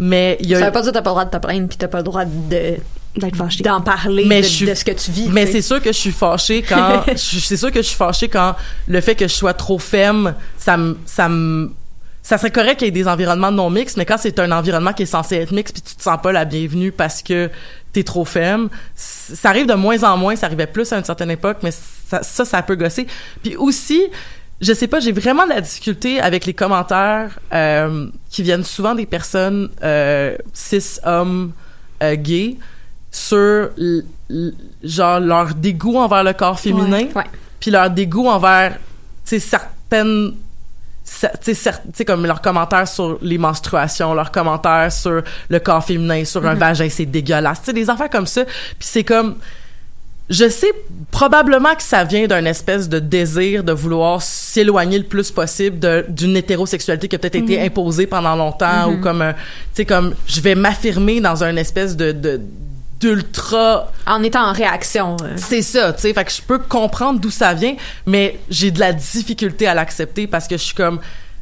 mais 0.00 0.36
il 0.40 0.48
y 0.48 0.54
a 0.54 0.58
Ça 0.58 0.66
veut 0.66 0.72
pas 0.72 0.82
dire 0.82 0.90
que 0.92 0.98
t'as 0.98 1.02
pas 1.02 1.10
le 1.10 1.14
droit 1.14 1.24
de 1.26 1.30
te 1.30 1.36
plaindre 1.36 1.68
puis 1.68 1.76
t'as 1.78 1.88
pas 1.88 1.98
le 1.98 2.04
droit 2.04 2.24
de 2.24 2.74
D'être 3.16 3.36
fâché. 3.36 3.62
d'en 3.64 3.80
parler 3.80 4.24
Mais 4.26 4.38
de, 4.40 4.46
je 4.46 4.48
suis- 4.48 4.66
de 4.66 4.74
ce 4.74 4.84
que 4.84 4.92
tu 4.92 5.10
vis. 5.10 5.28
Mais 5.30 5.44
c'est 5.46 5.62
sûr 5.62 5.80
que 5.82 5.92
je 5.92 5.98
suis 5.98 6.12
fâchée 6.12 6.62
quand 6.62 7.04
c'est 7.16 7.56
sûr 7.56 7.70
que 7.72 7.82
je 7.82 7.86
suis 7.88 7.96
fâchée 7.96 8.28
quand 8.28 8.54
le 8.88 9.00
fait 9.00 9.14
que 9.16 9.26
je 9.28 9.34
sois 9.34 9.52
trop 9.54 9.78
femme, 9.78 10.34
ça 10.58 10.76
me 10.76 10.96
ça 11.06 11.28
me 11.28 11.72
ça 12.22 12.36
serait 12.38 12.50
correct 12.52 12.76
qu'il 12.78 12.86
y 12.86 12.88
ait 12.88 12.92
des 12.92 13.08
environnements 13.08 13.50
non 13.50 13.68
mixtes, 13.70 13.96
mais 13.96 14.04
quand 14.04 14.18
c'est 14.18 14.38
un 14.38 14.52
environnement 14.52 14.92
qui 14.92 15.02
est 15.04 15.06
censé 15.06 15.36
être 15.36 15.52
mixte 15.52 15.72
puis 15.74 15.82
tu 15.82 15.96
te 15.96 16.02
sens 16.02 16.18
pas 16.22 16.32
la 16.32 16.44
bienvenue 16.44 16.92
parce 16.92 17.22
que 17.22 17.50
t'es 17.92 18.04
trop 18.04 18.24
femme, 18.24 18.68
ça 18.94 19.48
arrive 19.48 19.66
de 19.66 19.74
moins 19.74 20.02
en 20.04 20.16
moins, 20.16 20.36
ça 20.36 20.46
arrivait 20.46 20.66
plus 20.68 20.92
à 20.92 20.98
une 20.98 21.04
certaine 21.04 21.30
époque, 21.30 21.58
mais 21.62 21.70
ça 21.72 22.22
ça, 22.22 22.44
ça 22.44 22.62
peut 22.62 22.76
gosser. 22.76 23.06
Puis 23.42 23.56
aussi, 23.56 24.02
je 24.60 24.72
sais 24.74 24.86
pas, 24.86 25.00
j'ai 25.00 25.12
vraiment 25.12 25.44
de 25.44 25.50
la 25.50 25.60
difficulté 25.60 26.20
avec 26.20 26.44
les 26.46 26.54
commentaires 26.54 27.38
euh, 27.52 28.06
qui 28.30 28.42
viennent 28.42 28.64
souvent 28.64 28.94
des 28.94 29.06
personnes 29.06 29.70
euh, 29.82 30.36
cis 30.52 30.98
hommes 31.04 31.52
euh, 32.02 32.14
gays 32.16 32.56
sur 33.10 33.70
genre 34.84 35.20
leur 35.20 35.54
dégoût 35.54 35.96
envers 35.96 36.22
le 36.24 36.32
corps 36.32 36.60
féminin 36.60 37.06
puis 37.58 37.70
leur 37.70 37.90
dégoût 37.90 38.28
envers 38.28 38.74
tu 38.74 38.80
sais 39.24 39.40
certaines 39.40 40.34
cer- 41.04 41.32
tu 41.42 41.54
sais 41.54 42.04
comme 42.04 42.24
leurs 42.24 42.40
commentaires 42.40 42.86
sur 42.86 43.18
les 43.22 43.38
menstruations 43.38 44.14
leurs 44.14 44.30
commentaires 44.30 44.92
sur 44.92 45.22
le 45.48 45.58
corps 45.58 45.84
féminin 45.84 46.24
sur 46.24 46.46
un 46.46 46.54
vagin 46.54 46.88
c'est 46.88 47.06
dégueulasse 47.06 47.60
tu 47.60 47.66
sais 47.66 47.72
des 47.72 47.90
affaires 47.90 48.10
comme 48.10 48.26
ça. 48.26 48.44
Puis 48.44 48.88
c'est 48.92 49.04
comme 49.04 49.36
je 50.30 50.48
sais 50.48 50.72
probablement 51.10 51.74
que 51.74 51.82
ça 51.82 52.04
vient 52.04 52.26
d'un 52.28 52.44
espèce 52.44 52.88
de 52.88 52.98
désir 53.00 53.64
de 53.64 53.72
vouloir 53.72 54.22
s'éloigner 54.22 54.96
le 54.98 55.04
plus 55.04 55.30
possible 55.32 55.78
d'une 56.08 56.36
hétérosexualité 56.36 57.08
qui 57.08 57.16
a 57.16 57.18
peut-être 57.18 57.34
été 57.34 57.60
imposée 57.60 58.06
pendant 58.06 58.36
longtemps 58.36 58.90
ou 58.92 58.98
comme 59.00 59.22
un- 59.22 59.32
tu 59.32 59.38
sais 59.74 59.84
comme 59.84 60.14
je 60.26 60.40
vais 60.40 60.54
m'affirmer 60.54 61.20
dans 61.20 61.42
un 61.44 61.56
espèce 61.56 61.96
de 61.96 62.12
de- 62.12 62.40
d'ultra 63.00 63.90
En 64.06 64.22
étant 64.22 64.42
en 64.48 64.52
réaction. 64.52 65.16
euh. 65.22 65.32
c'est 65.36 65.62
ça, 65.62 65.92
tu 65.94 66.02
sais. 66.02 66.12
Fait 66.12 66.24
que 66.24 66.30
je 66.30 66.42
peux 66.42 66.58
comprendre 66.58 67.18
d'où 67.18 67.30
ça 67.30 67.54
vient, 67.54 67.74
mais 68.06 68.38
j'ai 68.50 68.70
de 68.70 68.78
la 68.78 68.92
difficulté 68.92 69.66
à 69.66 69.74
l'accepter 69.74 70.26
parce 70.26 70.46
que 70.46 70.56
je 70.58 70.62
suis 70.62 70.74
comme. 70.74 71.00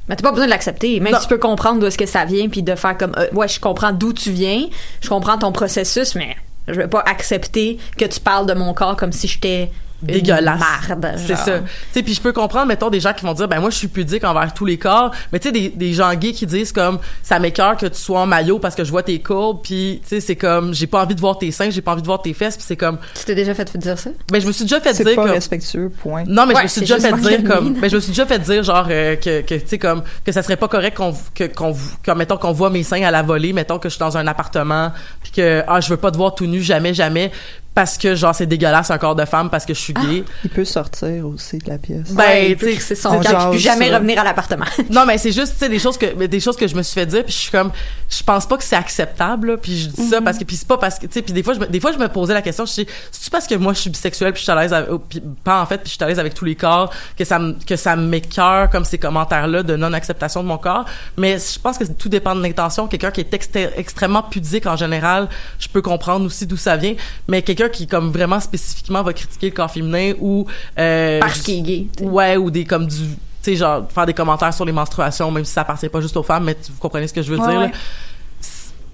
Mais 0.08 0.16
t'as 0.16 0.22
pas 0.22 0.30
besoin 0.30 0.46
de 0.46 0.50
l'accepter. 0.50 1.00
Même 1.00 1.12
Non. 1.12 1.18
si 1.18 1.26
tu 1.26 1.34
peux 1.34 1.38
comprendre 1.40 1.80
d'où 1.80 1.86
est-ce 1.86 1.98
que 1.98 2.06
ça 2.06 2.24
vient, 2.24 2.48
puis 2.48 2.62
de 2.62 2.74
faire 2.76 2.96
comme, 2.96 3.12
euh, 3.18 3.26
ouais, 3.32 3.48
je 3.48 3.58
comprends 3.60 3.92
d'où 3.92 4.12
tu 4.12 4.30
viens, 4.30 4.66
je 5.02 5.08
comprends 5.08 5.36
ton 5.36 5.50
processus, 5.52 6.14
mais 6.14 6.36
je 6.68 6.74
vais 6.74 6.88
pas 6.88 7.02
accepter 7.06 7.78
que 7.96 8.04
tu 8.04 8.20
parles 8.20 8.46
de 8.46 8.54
mon 8.54 8.74
corps 8.74 8.96
comme 8.96 9.12
si 9.12 9.28
j'étais 9.28 9.70
dégueulasse. 10.02 10.60
marde. 10.60 11.14
C'est 11.16 11.36
ça. 11.36 11.58
Tu 11.60 11.64
sais, 11.92 12.02
puis 12.02 12.14
je 12.14 12.20
peux 12.20 12.32
comprendre, 12.32 12.66
mettons, 12.66 12.90
des 12.90 13.00
gens 13.00 13.12
qui 13.12 13.24
vont 13.24 13.34
dire, 13.34 13.48
ben 13.48 13.60
moi, 13.60 13.70
je 13.70 13.76
suis 13.76 13.88
pudique 13.88 14.24
envers 14.24 14.52
tous 14.54 14.64
les 14.64 14.78
corps. 14.78 15.10
Mais 15.32 15.38
tu 15.38 15.48
sais, 15.48 15.52
des, 15.52 15.68
des 15.70 15.92
gens 15.92 16.12
gays 16.14 16.32
qui 16.32 16.46
disent 16.46 16.72
comme, 16.72 16.98
ça 17.22 17.38
m'écœure 17.38 17.76
que 17.76 17.86
tu 17.86 17.98
sois 17.98 18.20
en 18.20 18.26
maillot 18.26 18.58
parce 18.58 18.74
que 18.74 18.84
je 18.84 18.90
vois 18.90 19.02
tes 19.02 19.18
courbes. 19.20 19.60
Puis, 19.62 20.00
tu 20.02 20.08
sais, 20.08 20.20
c'est 20.20 20.36
comme, 20.36 20.74
j'ai 20.74 20.86
pas 20.86 21.02
envie 21.02 21.14
de 21.14 21.20
voir 21.20 21.38
tes 21.38 21.50
seins, 21.50 21.70
j'ai 21.70 21.82
pas 21.82 21.92
envie 21.92 22.02
de 22.02 22.06
voir 22.06 22.22
tes 22.22 22.32
fesses. 22.32 22.56
Puis 22.56 22.64
c'est 22.66 22.76
comme, 22.76 22.98
Tu 23.14 23.24
t'es 23.24 23.34
déjà 23.34 23.54
fait 23.54 23.76
dire 23.76 23.98
ça? 23.98 24.10
ben 24.30 24.40
je 24.40 24.46
me 24.46 24.52
suis 24.52 24.64
déjà 24.64 24.80
fait 24.80 24.94
C'est 24.94 25.04
dire 25.04 25.16
pas 25.16 25.22
comme, 25.22 25.30
respectueux, 25.32 25.90
point. 25.90 26.24
Non, 26.26 26.46
mais 26.46 26.54
je 26.54 26.62
me 26.62 26.66
suis 26.68 26.74
c'est 26.74 26.80
déjà 26.80 26.98
fait 26.98 27.12
dire 27.20 27.44
comme, 27.44 27.74
ben 27.74 27.90
je 27.90 27.96
me 27.96 28.00
suis 28.00 28.10
déjà 28.10 28.26
fait 28.26 28.38
dire 28.38 28.62
genre 28.62 28.86
euh, 28.90 29.16
que 29.16 29.40
que 29.42 29.54
tu 29.54 29.66
sais 29.66 29.78
comme 29.78 30.02
que 30.24 30.32
ça 30.32 30.42
serait 30.42 30.56
pas 30.56 30.68
correct 30.68 30.96
qu'on 30.96 31.14
que 31.34 31.44
qu'on 31.44 31.74
que 32.02 32.10
mettons 32.12 32.36
qu'on 32.36 32.52
voit 32.52 32.70
mes 32.70 32.82
seins 32.82 33.02
à 33.02 33.10
la 33.10 33.22
volée, 33.22 33.52
mettons 33.52 33.78
que 33.78 33.88
je 33.88 33.94
suis 33.94 34.00
dans 34.00 34.16
un 34.16 34.26
appartement 34.26 34.92
puis 35.22 35.32
que 35.32 35.62
ah 35.66 35.80
je 35.80 35.88
veux 35.90 35.96
pas 35.96 36.10
te 36.10 36.16
voir 36.16 36.34
tout 36.34 36.46
nu 36.46 36.62
jamais 36.62 36.94
jamais 36.94 37.30
parce 37.78 37.96
que 37.96 38.16
genre 38.16 38.34
c'est 38.34 38.46
dégueulasse 38.46 38.90
un 38.90 38.98
corps 38.98 39.14
de 39.14 39.24
femme 39.24 39.50
parce 39.50 39.64
que 39.64 39.72
je 39.72 39.78
suis 39.78 39.92
gay. 39.92 40.24
Il 40.42 40.50
peut 40.50 40.64
sortir 40.64 41.24
aussi 41.28 41.58
de 41.58 41.70
la 41.70 41.78
pièce. 41.78 42.10
Ben, 42.12 42.24
Ouais, 42.24 42.50
il 42.50 42.56
peut 42.56 42.66
tu 42.66 42.72
sais, 42.72 42.78
crisser 42.78 42.94
son 42.96 43.20
puis 43.20 43.28
jase 43.28 43.50
plus 43.50 43.58
jamais 43.60 43.88
ça. 43.88 43.94
revenir 43.98 44.18
à 44.20 44.24
l'appartement. 44.24 44.64
Non, 44.90 45.06
mais 45.06 45.16
c'est 45.16 45.30
juste, 45.30 45.52
tu 45.52 45.58
sais, 45.60 45.68
des 45.68 45.78
choses 45.78 45.96
que, 45.96 46.26
des 46.26 46.40
choses 46.40 46.56
que 46.56 46.66
je 46.66 46.74
me 46.74 46.82
suis 46.82 46.94
fait 46.94 47.06
dire, 47.06 47.22
puis 47.22 47.32
je 47.32 47.38
suis 47.38 47.50
comme, 47.52 47.70
je 48.10 48.20
pense 48.24 48.46
pas 48.46 48.56
que 48.56 48.64
c'est 48.64 48.74
acceptable, 48.74 49.52
là, 49.52 49.56
puis 49.58 49.78
je 49.78 49.88
dis 49.90 50.02
Mhm. 50.02 50.08
ça 50.10 50.20
parce 50.20 50.38
que, 50.38 50.44
puis 50.44 50.56
c'est 50.56 50.66
pas 50.66 50.76
parce 50.78 50.98
que, 50.98 51.06
tu 51.06 51.12
sais, 51.12 51.22
puis 51.22 51.32
des 51.32 51.44
fois, 51.44 51.54
je 51.54 51.60
me, 51.60 51.66
des 51.66 51.78
fois, 51.78 51.92
je 51.92 51.98
me 51.98 52.08
posais 52.08 52.34
la 52.34 52.42
question, 52.42 52.66
je 52.66 52.72
dis, 52.72 52.86
c'est 53.12 53.30
parce 53.30 53.46
que 53.46 53.54
moi, 53.54 53.72
je 53.74 53.78
suis 53.78 53.90
bisexuelle, 53.90 54.32
puis 54.32 54.40
je 54.40 54.44
suis 54.44 54.52
à 54.52 54.60
l'aise, 54.60 54.72
avec- 54.72 54.88
oh, 54.90 54.98
puis 54.98 55.22
pas 55.44 55.60
en 55.62 55.66
fait, 55.66 55.78
puis 55.78 55.90
je 55.90 55.94
suis 55.94 56.02
à 56.02 56.08
l'aise 56.08 56.18
avec 56.18 56.34
tous 56.34 56.44
les 56.44 56.56
corps, 56.56 56.92
que 57.16 57.24
ça 57.24 57.38
me, 57.38 57.52
que 57.64 57.76
ça 57.76 57.94
m'écœure 57.94 58.70
comme 58.70 58.84
ces 58.84 58.98
commentaires-là 58.98 59.62
de 59.62 59.76
non-acceptation 59.76 60.42
de 60.42 60.48
mon 60.48 60.58
corps, 60.58 60.84
mais 61.16 61.36
je 61.38 61.58
pense 61.60 61.78
que 61.78 61.84
tout 61.84 62.08
dépend 62.08 62.34
de 62.34 62.42
l'intention. 62.42 62.88
Quelqu'un 62.88 63.12
qui 63.12 63.20
est 63.20 63.34
extrêmement 63.76 64.22
pudique 64.24 64.66
en 64.66 64.76
général, 64.76 65.28
je 65.60 65.68
peux 65.68 65.82
comprendre 65.82 66.24
aussi 66.26 66.46
d'où 66.46 66.56
ça 66.56 66.76
vient, 66.76 66.94
mais 67.28 67.42
quelqu'un 67.42 67.67
qui, 67.68 67.86
comme 67.86 68.10
vraiment 68.10 68.40
spécifiquement, 68.40 69.02
va 69.02 69.12
critiquer 69.12 69.50
le 69.50 69.54
corps 69.54 69.70
féminin 69.70 70.12
ou, 70.20 70.46
euh, 70.78 71.20
Parce 71.20 71.40
qu'il 71.40 71.58
est 71.58 71.62
gay. 71.62 71.86
Ouais, 72.02 72.36
ou 72.36 72.50
des 72.50 72.64
comme 72.64 72.86
du 72.86 72.96
tu 73.40 73.52
sais 73.52 73.56
genre 73.56 73.86
faire 73.90 74.04
des 74.04 74.14
commentaires 74.14 74.52
sur 74.52 74.64
les 74.64 74.72
menstruations 74.72 75.30
même 75.30 75.44
si 75.44 75.52
ça 75.52 75.60
appartient 75.60 75.88
pas 75.88 76.00
juste 76.00 76.16
aux 76.16 76.24
femmes 76.24 76.42
mais 76.44 76.54
tu- 76.56 76.72
vous 76.72 76.78
comprenez 76.80 77.06
ce 77.06 77.14
que 77.14 77.22
je 77.22 77.30
veux 77.32 77.38
Ouais, 77.38 77.48
dire 77.48 77.60
ouais. 77.60 77.70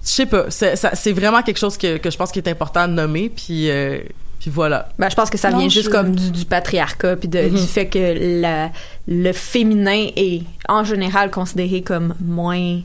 Je 0.03 0.11
sais 0.11 0.25
pas, 0.27 0.45
c'est 0.49 0.75
ça- 0.75 0.91
c'est 0.93 1.13
vraiment 1.13 1.41
quelque 1.41 1.57
chose 1.57 1.77
que, 1.77 1.97
que 1.97 2.11
je 2.11 2.17
pense 2.17 2.31
qu'il 2.31 2.43
est 2.45 2.49
important 2.51 2.87
de 2.87 2.93
nommer 2.93 3.29
puis 3.29 3.71
euh, 3.71 3.99
puis 4.39 4.51
voilà. 4.51 4.89
Ben, 4.99 5.09
je 5.09 5.15
pense 5.15 5.31
que 5.31 5.37
ça 5.39 5.49
Non, 5.49 5.57
vient 5.57 5.69
juste 5.69 5.87
je- 5.87 5.89
comme 5.89 6.15
du, 6.15 6.29
du 6.29 6.45
patriarcat 6.45 7.15
puis 7.15 7.27
de- 7.27 7.49
du 7.49 7.57
fait 7.57 7.87
que 7.87 8.41
la, 8.41 8.69
le 9.07 9.31
féminin 9.33 10.09
est 10.15 10.43
en 10.69 10.83
général 10.83 11.31
considéré 11.31 11.81
comme 11.81 12.13
moins 12.23 12.81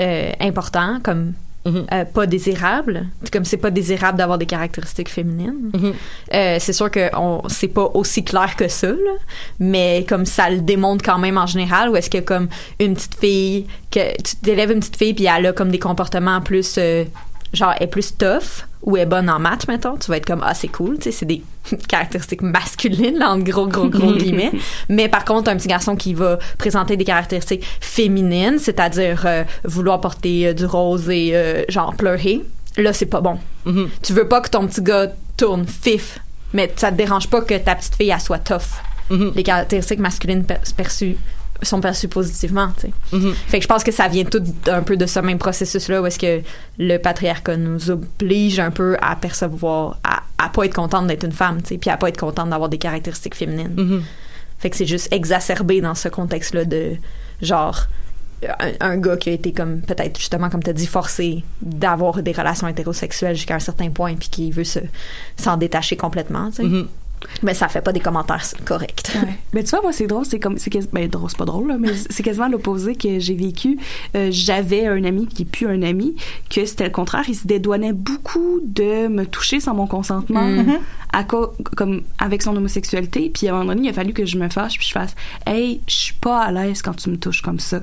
euh, 0.00 0.32
important, 0.40 0.98
comme 1.02 1.34
Mhm. 1.64 1.86
euh, 1.92 2.04
pas 2.04 2.26
désirable. 2.26 3.06
Comme 3.32 3.44
c'est 3.44 3.56
pas 3.56 3.70
désirable 3.70 4.18
d'avoir 4.18 4.38
des 4.38 4.46
caractéristiques 4.46 5.08
féminines. 5.08 5.70
Mhm. 5.72 5.92
Euh, 6.34 6.56
c'est 6.58 6.72
sûr 6.72 6.90
que 6.90 7.14
on 7.16 7.42
c'est 7.48 7.68
pas 7.68 7.90
aussi 7.94 8.24
clair 8.24 8.56
que 8.56 8.68
ça, 8.68 8.88
là, 8.88 9.14
mais 9.60 10.04
comme 10.08 10.26
ça 10.26 10.50
le 10.50 10.60
démontre 10.60 11.04
quand 11.04 11.18
même 11.18 11.38
en 11.38 11.46
général. 11.46 11.88
Ou 11.90 11.96
est-ce 11.96 12.10
que 12.10 12.18
comme 12.18 12.48
une 12.80 12.94
petite 12.94 13.14
fille 13.14 13.66
que 13.90 14.14
tu 14.22 14.36
t'élèves 14.36 14.72
une 14.72 14.80
petite 14.80 14.96
fille 14.96 15.14
puis 15.14 15.26
elle 15.26 15.46
a 15.46 15.52
comme 15.52 15.70
des 15.70 15.78
comportements 15.78 16.40
plus 16.40 16.76
euh, 16.78 17.04
genre 17.52 17.74
est 17.80 17.86
plus 17.86 18.16
tough 18.16 18.66
ou 18.82 18.96
est 18.96 19.06
bonne 19.06 19.30
en 19.30 19.38
maths 19.38 19.68
mettons, 19.68 19.96
tu 19.96 20.10
vas 20.10 20.16
être 20.16 20.26
comme 20.26 20.42
ah 20.44 20.54
c'est 20.54 20.68
cool, 20.68 20.96
tu 20.98 21.04
sais 21.04 21.12
c'est 21.12 21.26
des 21.26 21.42
caractéristiques 21.88 22.42
masculines 22.42 23.18
là, 23.18 23.30
en 23.30 23.38
gros 23.38 23.66
gros 23.66 23.88
gros 23.88 24.12
guillemets. 24.12 24.52
Mais 24.88 25.08
par 25.08 25.24
contre 25.24 25.50
un 25.50 25.56
petit 25.56 25.68
garçon 25.68 25.94
qui 25.96 26.14
va 26.14 26.38
présenter 26.58 26.96
des 26.96 27.04
caractéristiques 27.04 27.64
féminines, 27.80 28.58
c'est-à-dire 28.58 29.22
euh, 29.26 29.44
vouloir 29.64 30.00
porter 30.00 30.48
euh, 30.48 30.52
du 30.54 30.64
rose 30.66 31.08
et 31.10 31.30
euh, 31.34 31.62
genre 31.68 31.94
pleurer, 31.94 32.42
là 32.76 32.92
c'est 32.92 33.06
pas 33.06 33.20
bon. 33.20 33.38
Mhm. 33.66 33.88
Tu 34.02 34.12
veux 34.12 34.26
pas 34.26 34.40
que 34.40 34.48
ton 34.50 34.66
petit 34.66 34.82
gars 34.82 35.12
tourne 35.36 35.66
fif, 35.66 36.18
mais 36.52 36.72
ça 36.76 36.90
te 36.90 36.96
dérange 36.96 37.28
pas 37.28 37.40
que 37.42 37.56
ta 37.58 37.74
petite 37.76 37.94
fille 37.94 38.10
elle 38.10 38.20
soit 38.20 38.38
tough. 38.38 38.80
Mhm. 39.10 39.32
Les 39.36 39.42
caractéristiques 39.42 39.98
masculines 40.00 40.44
per- 40.44 40.56
perçues 40.76 41.16
sont 41.62 41.80
perçues 41.80 42.08
positivement. 42.08 42.68
Mhm. 43.12 43.34
Fait 43.46 43.58
que 43.58 43.62
je 43.62 43.68
pense 43.68 43.84
que 43.84 43.92
ça 43.92 44.08
vient 44.08 44.24
tout 44.24 44.42
un 44.66 44.82
peu 44.82 44.96
de 44.96 45.06
ce 45.06 45.20
même 45.20 45.38
processus-là 45.38 46.02
où 46.02 46.06
est-ce 46.06 46.18
que 46.18 46.42
le 46.78 46.98
patriarcat 46.98 47.56
nous 47.56 47.90
oblige 47.90 48.58
un 48.58 48.70
peu 48.70 48.96
à 49.00 49.16
percevoir, 49.16 49.98
à, 50.04 50.22
à 50.38 50.48
pas 50.48 50.64
être 50.64 50.74
contente 50.74 51.06
d'être 51.06 51.24
une 51.24 51.32
femme, 51.32 51.60
puis 51.62 51.78
à 51.90 51.96
pas 51.96 52.08
être 52.08 52.18
contente 52.18 52.50
d'avoir 52.50 52.68
des 52.68 52.78
caractéristiques 52.78 53.34
féminines. 53.34 53.74
Mhm. 53.76 54.02
Fait 54.58 54.70
que 54.70 54.76
c'est 54.76 54.86
juste 54.86 55.12
exacerbé 55.12 55.80
dans 55.80 55.94
ce 55.94 56.08
contexte-là 56.08 56.64
de 56.64 56.92
genre 57.40 57.88
un, 58.60 58.72
un 58.80 58.96
gars 58.96 59.16
qui 59.16 59.30
a 59.30 59.32
été 59.32 59.52
comme 59.52 59.80
peut-être 59.80 60.18
justement 60.18 60.50
comme 60.50 60.62
t'as 60.62 60.72
dit 60.72 60.86
forcé 60.86 61.44
d'avoir 61.60 62.22
des 62.22 62.32
relations 62.32 62.66
hétérosexuelles 62.68 63.36
jusqu'à 63.36 63.54
un 63.54 63.60
certain 63.60 63.90
point 63.90 64.14
puis 64.14 64.28
qui 64.28 64.50
veut 64.50 64.64
se 64.64 64.80
s'en 65.36 65.56
détacher 65.56 65.96
complètement, 65.96 66.50
tu 66.50 66.56
sais. 66.56 66.62
Mhm. 66.64 66.88
Mais 67.42 67.54
ça 67.54 67.68
fait 67.68 67.80
pas 67.82 67.92
des 67.92 68.00
commentaires 68.00 68.42
corrects. 68.64 69.10
Ouais. 69.14 69.34
Mais 69.52 69.64
tu 69.64 69.70
vois, 69.70 69.82
moi, 69.82 69.92
c'est 69.92 70.06
drôle, 70.06 70.24
c'est 70.24 70.38
comme, 70.40 70.58
c'est 70.58 70.70
ben, 70.92 71.08
drôle, 71.08 71.28
c'est 71.30 71.36
pas 71.38 71.44
drôle, 71.44 71.68
là, 71.68 71.76
mais 71.78 71.90
c'est 72.10 72.22
quasiment 72.22 72.48
l'opposé 72.48 72.94
que 72.94 73.18
j'ai 73.18 73.34
vécu. 73.34 73.78
Euh, 74.16 74.28
j'avais 74.30 74.86
un 74.86 75.04
ami 75.04 75.26
qui 75.26 75.42
est 75.42 75.46
plus 75.46 75.66
un 75.66 75.82
ami, 75.82 76.14
que 76.50 76.64
c'était 76.64 76.84
le 76.84 76.90
contraire. 76.90 77.24
Il 77.28 77.34
se 77.36 77.46
dédouanait 77.46 77.92
beaucoup 77.92 78.60
de 78.64 79.08
me 79.08 79.24
toucher 79.26 79.60
sans 79.60 79.74
mon 79.74 79.86
consentement, 79.86 80.42
Mhm. 80.46 80.78
à 81.12 81.24
co- 81.24 81.52
comme, 81.76 82.02
avec 82.18 82.42
son 82.42 82.56
homosexualité. 82.56 83.30
Puis 83.34 83.48
à 83.48 83.54
un 83.54 83.58
moment 83.58 83.74
donné, 83.74 83.88
il 83.88 83.90
a 83.90 83.92
fallu 83.92 84.12
que 84.12 84.24
je 84.26 84.38
me 84.38 84.48
fâche 84.48 84.78
puis 84.78 84.86
je 84.86 84.92
fasse, 84.92 85.14
hey, 85.46 85.80
je 85.86 85.94
suis 85.94 86.14
pas 86.14 86.40
à 86.42 86.52
l'aise 86.52 86.82
quand 86.82 86.94
tu 86.94 87.10
me 87.10 87.16
touches 87.16 87.42
comme 87.42 87.60
ça. 87.60 87.80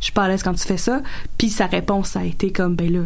Je 0.00 0.04
suis 0.04 0.12
pas 0.12 0.24
à 0.24 0.28
l'aise 0.28 0.42
quand 0.42 0.54
tu 0.54 0.66
fais 0.66 0.76
ça. 0.76 1.00
Puis 1.38 1.50
sa 1.50 1.66
réponse 1.66 2.16
a 2.16 2.24
été 2.24 2.52
comme, 2.52 2.74
ben 2.74 2.92
là, 2.92 3.00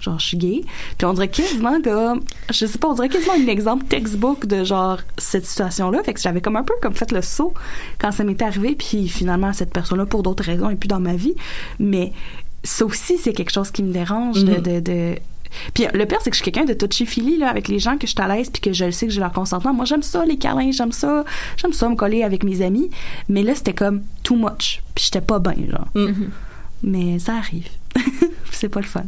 genre 0.00 0.18
je 0.18 0.26
suis 0.26 0.36
gay. 0.36 0.62
Puis 0.98 1.06
on 1.06 1.12
dirait 1.12 1.28
quasiment 1.28 1.80
comme 1.82 2.20
je 2.50 2.66
sais 2.66 2.78
pas 2.78 2.88
on 2.88 2.94
dirait 2.94 3.08
quasiment 3.08 3.34
un 3.34 3.46
exemple 3.48 3.84
textbook 3.86 4.46
de 4.46 4.64
genre 4.64 4.98
cette 5.18 5.46
situation 5.46 5.90
là 5.90 6.02
fait 6.02 6.14
que 6.14 6.20
j'avais 6.20 6.40
comme 6.40 6.56
un 6.56 6.62
peu 6.64 6.74
comme 6.82 6.94
fait 6.94 7.12
le 7.12 7.22
saut 7.22 7.54
quand 7.98 8.12
ça 8.12 8.24
m'était 8.24 8.44
arrivé. 8.44 8.74
Puis 8.74 9.08
finalement 9.08 9.52
cette 9.52 9.72
personne 9.72 9.98
là 9.98 10.06
pour 10.06 10.22
d'autres 10.22 10.44
raisons 10.44 10.70
est 10.70 10.76
plus 10.76 10.88
dans 10.88 11.00
ma 11.00 11.14
vie. 11.14 11.34
Mais 11.78 12.12
ça 12.64 12.84
aussi 12.84 13.18
c'est 13.18 13.32
quelque 13.32 13.52
chose 13.52 13.70
qui 13.70 13.82
me 13.82 13.92
dérange 13.92 14.44
de, 14.44 14.52
Mhm. 14.54 14.60
de, 14.62 14.80
de- 14.80 15.18
puis 15.74 15.84
le 15.92 16.06
pire 16.06 16.18
c'est 16.22 16.30
que 16.30 16.36
je 16.36 16.42
suis 16.42 16.50
quelqu'un 16.52 16.64
de 16.64 16.74
touchy-feely 16.74 17.36
là 17.38 17.48
avec 17.48 17.66
les 17.66 17.80
gens 17.80 17.96
que 17.98 18.06
je 18.06 18.12
suis 18.12 18.20
à 18.22 18.28
l'aise 18.28 18.50
puis 18.50 18.60
que 18.60 18.72
je 18.72 18.84
le 18.84 18.92
sais 18.92 19.06
que 19.08 19.12
j'ai 19.12 19.18
leur 19.20 19.32
consentement. 19.32 19.72
Moi 19.74 19.84
j'aime 19.84 20.02
ça 20.04 20.24
les 20.24 20.36
câlins 20.38 20.70
j'aime 20.70 20.92
ça. 20.92 21.24
J'aime 21.56 21.72
ça 21.72 21.88
me 21.88 21.96
coller 21.96 22.22
avec 22.22 22.44
mes 22.44 22.62
amis. 22.62 22.88
Mais 23.28 23.42
là 23.42 23.54
c'était 23.56 23.72
comme 23.74 24.02
too 24.22 24.36
much. 24.36 24.80
Puis 24.94 25.06
j'étais 25.06 25.20
pas 25.20 25.38
bien 25.40 25.54
genre. 25.68 25.88
Mhm. 25.96 26.30
mais 26.84 27.18
ça 27.18 27.34
arrive. 27.36 27.66
C'est 28.52 28.68
pas 28.68 28.80
le 28.80 28.86
fun 28.86 29.02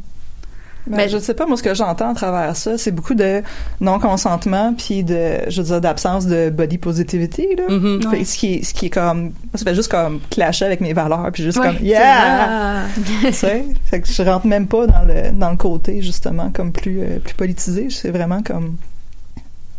Ben, 0.86 1.08
je 1.08 1.18
sais 1.18 1.34
pas, 1.34 1.46
moi, 1.46 1.56
ce 1.56 1.62
que 1.62 1.74
j'entends 1.74 2.10
à 2.10 2.14
travers 2.14 2.56
ça, 2.56 2.76
c'est 2.76 2.90
beaucoup 2.90 3.14
de 3.14 3.42
non-consentement, 3.80 4.74
puis 4.74 5.04
de, 5.04 5.48
je 5.48 5.60
veux 5.60 5.66
dire, 5.68 5.80
d'absence 5.80 6.26
de 6.26 6.50
body 6.50 6.78
positivity, 6.78 7.46
là. 7.56 7.64
Mhm. 7.68 8.10
Fait 8.10 8.24
ce 8.24 8.36
qui 8.36 8.54
est, 8.54 8.62
ce 8.64 8.74
qui 8.74 8.86
est 8.86 8.90
comme, 8.90 9.22
moi, 9.22 9.32
ça 9.54 9.64
fait 9.64 9.74
juste 9.74 9.90
comme 9.90 10.20
clasher 10.30 10.64
avec 10.64 10.80
mes 10.80 10.92
valeurs, 10.92 11.30
puis 11.32 11.44
juste 11.44 11.58
Ouais, 11.58 11.66
comme, 11.68 11.86
yeah! 11.86 12.82
tu 13.24 13.32
sais? 13.32 13.64
Fait 13.84 14.00
que 14.00 14.08
je 14.08 14.22
rentre 14.22 14.46
même 14.46 14.66
pas 14.66 14.86
dans 14.86 15.04
le, 15.04 15.30
dans 15.32 15.50
le 15.50 15.56
côté, 15.56 16.02
justement, 16.02 16.50
comme 16.50 16.72
plus, 16.72 17.00
euh, 17.00 17.18
plus 17.20 17.34
politisé. 17.34 17.88
C'est 17.90 18.10
vraiment 18.10 18.42
comme, 18.42 18.76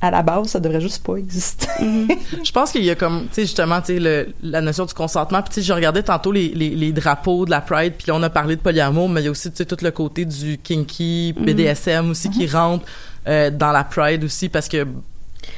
à 0.03 0.11
la 0.11 0.21
base, 0.21 0.47
ça 0.47 0.59
devrait 0.59 0.81
juste 0.81 1.01
pas 1.01 1.15
exister. 1.15 1.65
Je 2.43 2.51
pense 2.51 2.73
qu'il 2.73 2.83
y 2.83 2.89
a 2.89 2.95
comme, 2.95 3.21
tu 3.27 3.35
sais, 3.35 3.41
justement, 3.43 3.79
tu 3.81 3.97
sais, 3.97 4.27
la 4.43 4.59
notion 4.59 4.83
du 4.85 4.93
consentement. 4.93 5.41
Puis, 5.41 5.53
tu 5.53 5.61
sais, 5.61 5.65
je 5.65 5.71
regardais 5.71 6.03
tantôt 6.03 6.33
les, 6.33 6.49
les, 6.49 6.71
les 6.71 6.91
drapeaux 6.91 7.45
de 7.45 7.51
la 7.51 7.61
Pride, 7.61 7.93
puis 7.97 8.07
là, 8.09 8.15
on 8.15 8.21
a 8.21 8.29
parlé 8.29 8.57
de 8.57 8.61
polyamour, 8.61 9.07
mais 9.07 9.21
il 9.21 9.23
y 9.23 9.27
a 9.29 9.31
aussi, 9.31 9.49
tu 9.49 9.55
sais, 9.57 9.65
tout 9.65 9.77
le 9.81 9.91
côté 9.91 10.25
du 10.25 10.57
kinky, 10.57 11.33
BDSM 11.39 12.09
aussi 12.09 12.29
qui 12.29 12.47
rentre 12.47 12.83
euh, 13.29 13.49
dans 13.49 13.71
la 13.71 13.85
Pride 13.85 14.25
aussi, 14.25 14.49
parce 14.49 14.67
que, 14.67 14.85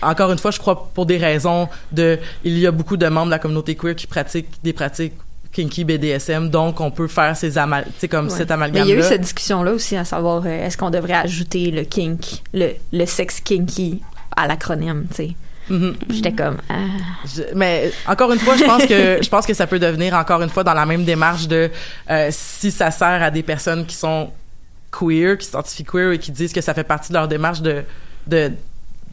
encore 0.03 0.31
une 0.31 0.37
fois, 0.37 0.51
je 0.51 0.59
crois 0.59 0.89
pour 0.93 1.07
des 1.07 1.17
raisons 1.17 1.67
de, 1.91 2.19
il 2.43 2.59
y 2.59 2.67
a 2.67 2.71
beaucoup 2.71 2.97
de 2.97 3.07
membres 3.07 3.25
de 3.25 3.31
la 3.31 3.39
communauté 3.39 3.73
queer 3.73 3.95
qui 3.95 4.05
pratiquent 4.05 4.49
des 4.63 4.73
pratiques 4.73 5.13
kinky 5.53 5.85
BDSM, 5.85 6.49
donc 6.49 6.81
on 6.81 6.91
peut 6.91 7.07
faire 7.07 7.35
ces 7.35 7.57
amal, 7.57 7.85
tu 7.85 7.91
sais, 8.01 8.07
comme 8.09 8.25
Ouais. 8.25 8.31
cet 8.37 8.49
Mais 8.49 8.53
amalgame 8.53 8.87
il 8.87 8.89
y 8.89 8.93
a 8.93 8.99
eu 8.99 9.01
cette 9.03 9.21
discussion-là 9.21 9.71
aussi 9.71 9.95
à 9.95 10.05
savoir 10.05 10.43
euh, 10.45 10.65
est-ce 10.67 10.77
qu'on 10.77 10.89
devrait 10.91 11.13
ajouter 11.13 11.71
le 11.71 11.83
kink, 11.83 12.43
le, 12.53 12.73
le 12.93 13.05
sexe 13.07 13.39
kinky 13.39 14.01
à 14.35 14.47
l'acronyme, 14.47 15.05
tu 15.09 15.15
sais. 15.15 15.35
Mhm. 15.69 15.95
J'étais 16.11 16.31
comme 16.31 16.57
ah. 16.69 16.75
Je- 17.25 17.41
mais 17.55 17.91
encore 18.07 18.31
une 18.31 18.37
fois, 18.39 18.55
je 18.55 18.63
pense 18.65 18.85
que 18.85 19.17
je 19.21 19.29
pense 19.29 19.47
que 19.47 19.53
ça 19.55 19.65
peut 19.65 19.79
devenir 19.79 20.13
encore 20.13 20.41
une 20.43 20.49
fois 20.49 20.63
dans 20.63 20.75
la 20.75 20.85
même 20.85 21.03
démarche 21.05 21.47
de 21.47 21.71
euh, 22.11 22.29
si 22.31 22.69
ça 22.69 22.91
sert 22.91 23.23
à 23.23 23.31
des 23.31 23.41
personnes 23.41 23.83
qui 23.85 23.95
sont 23.95 24.29
queer, 24.91 25.37
qui 25.37 25.45
s'identifient 25.47 25.83
queer 25.83 26.11
et 26.11 26.19
qui 26.19 26.31
disent 26.31 26.53
que 26.53 26.61
ça 26.61 26.73
fait 26.75 26.83
partie 26.83 27.09
de 27.09 27.15
leur 27.15 27.27
démarche 27.27 27.61
de 27.61 27.83
de 28.27 28.51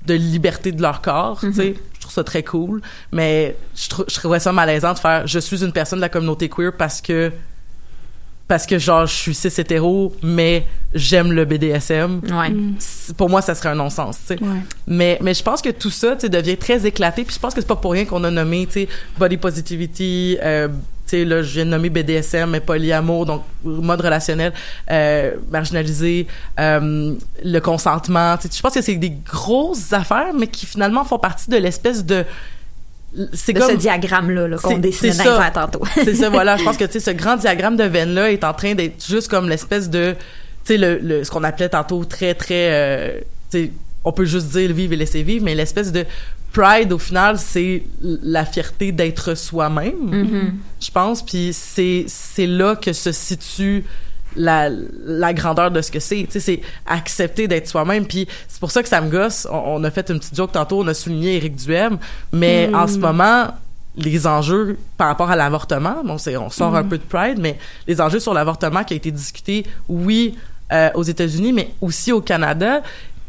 de 0.07 0.15
liberté 0.15 0.73
de 0.73 0.83
leur 0.83 1.01
corps, 1.01 1.39
tu 1.41 1.53
sais, 1.55 1.75
je 1.95 2.01
trouve 2.01 2.13
ça 2.13 2.25
très 2.25 2.43
cool, 2.43 2.83
mais 3.13 3.57
je, 3.77 3.89
je 4.09 4.15
trouvais 4.19 4.41
ça 4.41 4.53
malaisant 4.53 4.93
de 4.95 4.99
faire 4.99 5.27
je 5.27 5.39
suis 5.39 5.65
une 5.65 5.73
personne 5.73 6.01
de 6.01 6.03
la 6.03 6.09
communauté 6.11 6.49
queer 6.49 6.73
parce 6.77 7.01
que 7.01 7.33
parce 8.53 8.67
que 8.67 8.79
genre 8.79 9.07
je 9.07 9.15
suis 9.15 9.35
cis 9.35 9.49
hétéro 9.49 10.15
mais 10.23 10.67
j'aime 10.93 11.33
le 11.33 11.47
BDSM. 11.47 12.21
ouais. 12.31 12.55
C'est- 12.79 13.17
Pour 13.17 13.31
moi 13.31 13.41
ça 13.41 13.55
serait 13.55 13.71
un 13.71 13.75
non-sens, 13.75 14.19
tu 14.27 14.37
sais. 14.37 14.43
ouais 14.45 14.61
Mais, 14.87 15.19
mais 15.23 15.33
je 15.33 15.43
pense 15.43 15.63
que 15.63 15.71
tout 15.71 15.89
ça, 15.89 16.17
tu 16.17 16.29
devient 16.29 16.59
très 16.59 16.85
éclaté. 16.85 17.25
Puis 17.25 17.35
je 17.37 17.41
pense 17.41 17.55
que 17.55 17.63
c'est 17.63 17.67
pas 17.67 17.77
pour 17.77 17.93
rien 17.93 18.05
qu'on 18.05 18.23
a 18.25 18.31
nommé, 18.31 18.67
tu 18.67 18.73
sais, 18.83 18.89
body 19.19 19.39
positivity, 19.39 20.37
euh, 20.43 20.69
tu 20.69 20.75
sais, 21.07 21.25
là, 21.25 21.43
je 21.43 21.51
viens 21.55 21.65
de 21.65 21.71
nommer 21.71 21.89
BDSM, 21.89 22.51
mais 22.51 22.61
polyamour, 22.61 23.25
donc 23.25 23.43
mode 23.65 24.03
relationnel, 24.03 24.53
euh, 24.91 25.33
marginalisé, 25.51 26.27
euh, 26.61 27.15
le 27.43 27.59
consentement. 27.61 28.37
Tu 28.37 28.49
sais, 28.49 28.55
je 28.59 28.61
pense 28.61 28.75
que 28.75 28.83
c'est 28.83 28.97
des 28.97 29.15
grosses 29.25 29.95
affaires, 29.95 30.35
mais 30.39 30.47
qui 30.47 30.67
finalement 30.67 31.05
font 31.05 31.19
partie 31.19 31.49
de 31.49 31.57
l'espèce 31.57 32.05
de... 32.05 32.23
C'est 33.35 33.53
comme... 33.55 33.71
ce 33.71 33.77
diagramme-là 33.77 34.49
là, 34.49 34.57
qu'on 34.57 34.71
c'est 34.71 34.77
dans 34.77 34.83
les 34.83 35.13
ça. 35.13 35.51
tantôt. 35.53 35.83
c'est 35.95 36.15
ça, 36.15 36.31
voilà. 36.31 36.57
Je 36.57 36.65
pense 36.65 36.77
que, 36.77 36.85
tu 36.85 36.93
sais, 36.93 37.01
ce 37.01 37.11
grand 37.11 37.37
diagramme 37.37 37.77
de 37.77 37.85
veine-là 37.85 38.31
est 38.33 38.43
en 38.45 38.55
train 38.55 38.75
d'être 38.75 39.05
juste 39.07 39.29
comme 39.29 39.49
l'espèce 39.49 39.91
de, 39.91 40.15
tu 40.65 40.75
sais, 40.75 40.79
le, 40.79 40.99
le- 40.99 41.23
ce 41.25 41.31
qu'on 41.31 41.45
appelait 41.45 41.69
tantôt 41.69 42.05
très, 42.05 42.35
très, 42.35 42.69
euh, 42.73 43.21
tu 43.51 43.59
sais, 43.67 43.73
on 44.05 44.13
peut 44.13 44.25
juste 44.25 44.49
dire 44.49 44.73
vivre 44.73 44.95
et 44.95 44.97
laisser 44.97 45.23
vivre, 45.23 45.45
mais 45.45 45.55
l'espèce 45.55 45.93
de 45.93 46.05
pride, 46.53 46.93
au 46.93 46.99
final, 46.99 47.39
c'est 47.39 47.83
la 48.03 48.45
fierté 48.45 48.93
d'être 48.93 49.35
soi-même, 49.37 49.95
Mhm. 50.11 50.55
je 50.81 50.91
pense. 50.91 51.23
Puis 51.25 51.51
c'est, 51.53 52.05
c'est 52.09 52.47
là 52.47 52.77
que 52.77 52.93
se 52.93 53.13
situe 53.13 53.85
la, 54.37 54.69
la 55.05 55.33
grandeur 55.35 55.71
de 55.71 55.81
ce 55.81 55.91
que 55.91 56.01
c'est. 56.01 56.25
Tu 56.25 56.33
sais, 56.33 56.41
c'est 56.41 56.61
accepter 56.87 57.49
d'être 57.49 57.69
soi-même. 57.69 58.07
Puis 58.07 58.27
c'est 58.49 58.61
pour 58.61 58.71
ça 58.71 58.83
que 58.83 58.89
ça 58.89 59.01
me 59.01 59.11
gosse. 59.11 59.47
On, 59.51 59.77
on 59.81 59.85
a 59.85 59.91
fait 59.91 60.11
une 60.11 60.19
petite 60.19 60.37
joke 60.37 60.53
tantôt, 60.53 60.83
on 60.83 60.87
a 60.89 60.95
souligné 60.95 61.37
Éric 61.37 61.57
Duhem, 61.57 61.99
mais 62.33 62.69
Mm. 62.69 62.75
en 62.75 62.87
ce 62.87 62.99
moment, 62.99 63.47
les 63.97 64.27
enjeux 64.27 64.79
par 64.97 65.09
rapport 65.09 65.31
à 65.31 65.37
l'avortement, 65.37 66.03
bon, 66.05 66.17
c'est, 66.19 66.37
on 66.37 66.49
sort 66.51 66.75
un 66.77 66.83
Mm. 66.83 66.89
peu 66.89 66.99
de 66.99 67.03
Pride, 67.05 67.39
mais 67.39 67.59
les 67.87 68.01
enjeux 68.01 68.21
sur 68.21 68.33
l'avortement 68.35 68.85
qui 68.85 68.95
a 68.95 68.97
été 68.97 69.11
discuté, 69.11 69.67
oui, 69.89 70.35
euh, 70.73 70.89
aux 70.95 71.03
États-Unis, 71.03 71.53
mais 71.53 71.71
aussi 71.83 72.13
au 72.13 72.21
Canada. 72.23 72.83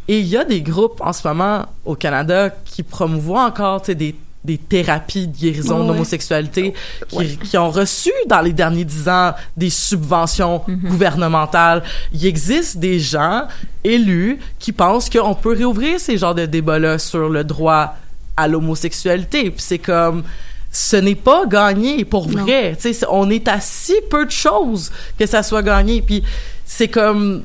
Et 0.07 0.19
il 0.19 0.27
y 0.27 0.37
a 0.37 0.43
des 0.45 0.61
groupes 0.61 0.99
en 1.01 1.11
ce 1.13 1.25
moment 1.27 1.65
au 1.85 1.95
Canada 1.95 2.49
qui 2.65 2.83
promouvoient 2.83 3.45
encore, 3.45 3.81
des 3.81 4.15
des 4.43 4.57
thérapies 4.57 5.27
de 5.27 5.37
guérison 5.37 5.81
Ouais. 5.81 5.87
d'homosexualité 5.87 6.73
qui, 7.07 7.37
qui 7.37 7.57
ont 7.57 7.71
reçu 7.71 8.11
dans 8.27 8.41
les 8.41 8.51
derniers 8.53 8.83
dix 8.85 9.07
ans 9.07 9.33
des 9.55 9.69
subventions 9.69 10.61
gouvernementales. 10.67 11.83
Il 12.13 12.25
existe 12.25 12.77
des 12.77 12.99
gens 12.99 13.43
élus 13.83 14.39
qui 14.59 14.71
pensent 14.71 15.09
qu'on 15.09 15.33
peut 15.35 15.53
réouvrir 15.55 15.99
ces 15.99 16.17
genres 16.17 16.35
de 16.35 16.45
débats-là 16.45 16.99
sur 16.99 17.29
le 17.29 17.43
droit 17.43 17.95
à 18.35 18.47
l'homosexualité. 18.47 19.49
Puis 19.51 19.61
c'est 19.61 19.77
comme 19.79 20.23
ce 20.71 20.95
n'est 20.97 21.15
pas 21.15 21.45
gagné 21.45 22.03
pour 22.03 22.27
vrai. 22.27 22.75
On 23.09 23.29
est 23.29 23.47
à 23.47 23.59
si 23.59 23.93
peu 24.09 24.25
de 24.25 24.31
choses 24.31 24.91
que 25.19 25.25
ça 25.25 25.43
soit 25.43 25.61
gagné. 25.61 26.01
Puis 26.01 26.23
c'est 26.65 26.87
comme 26.87 27.43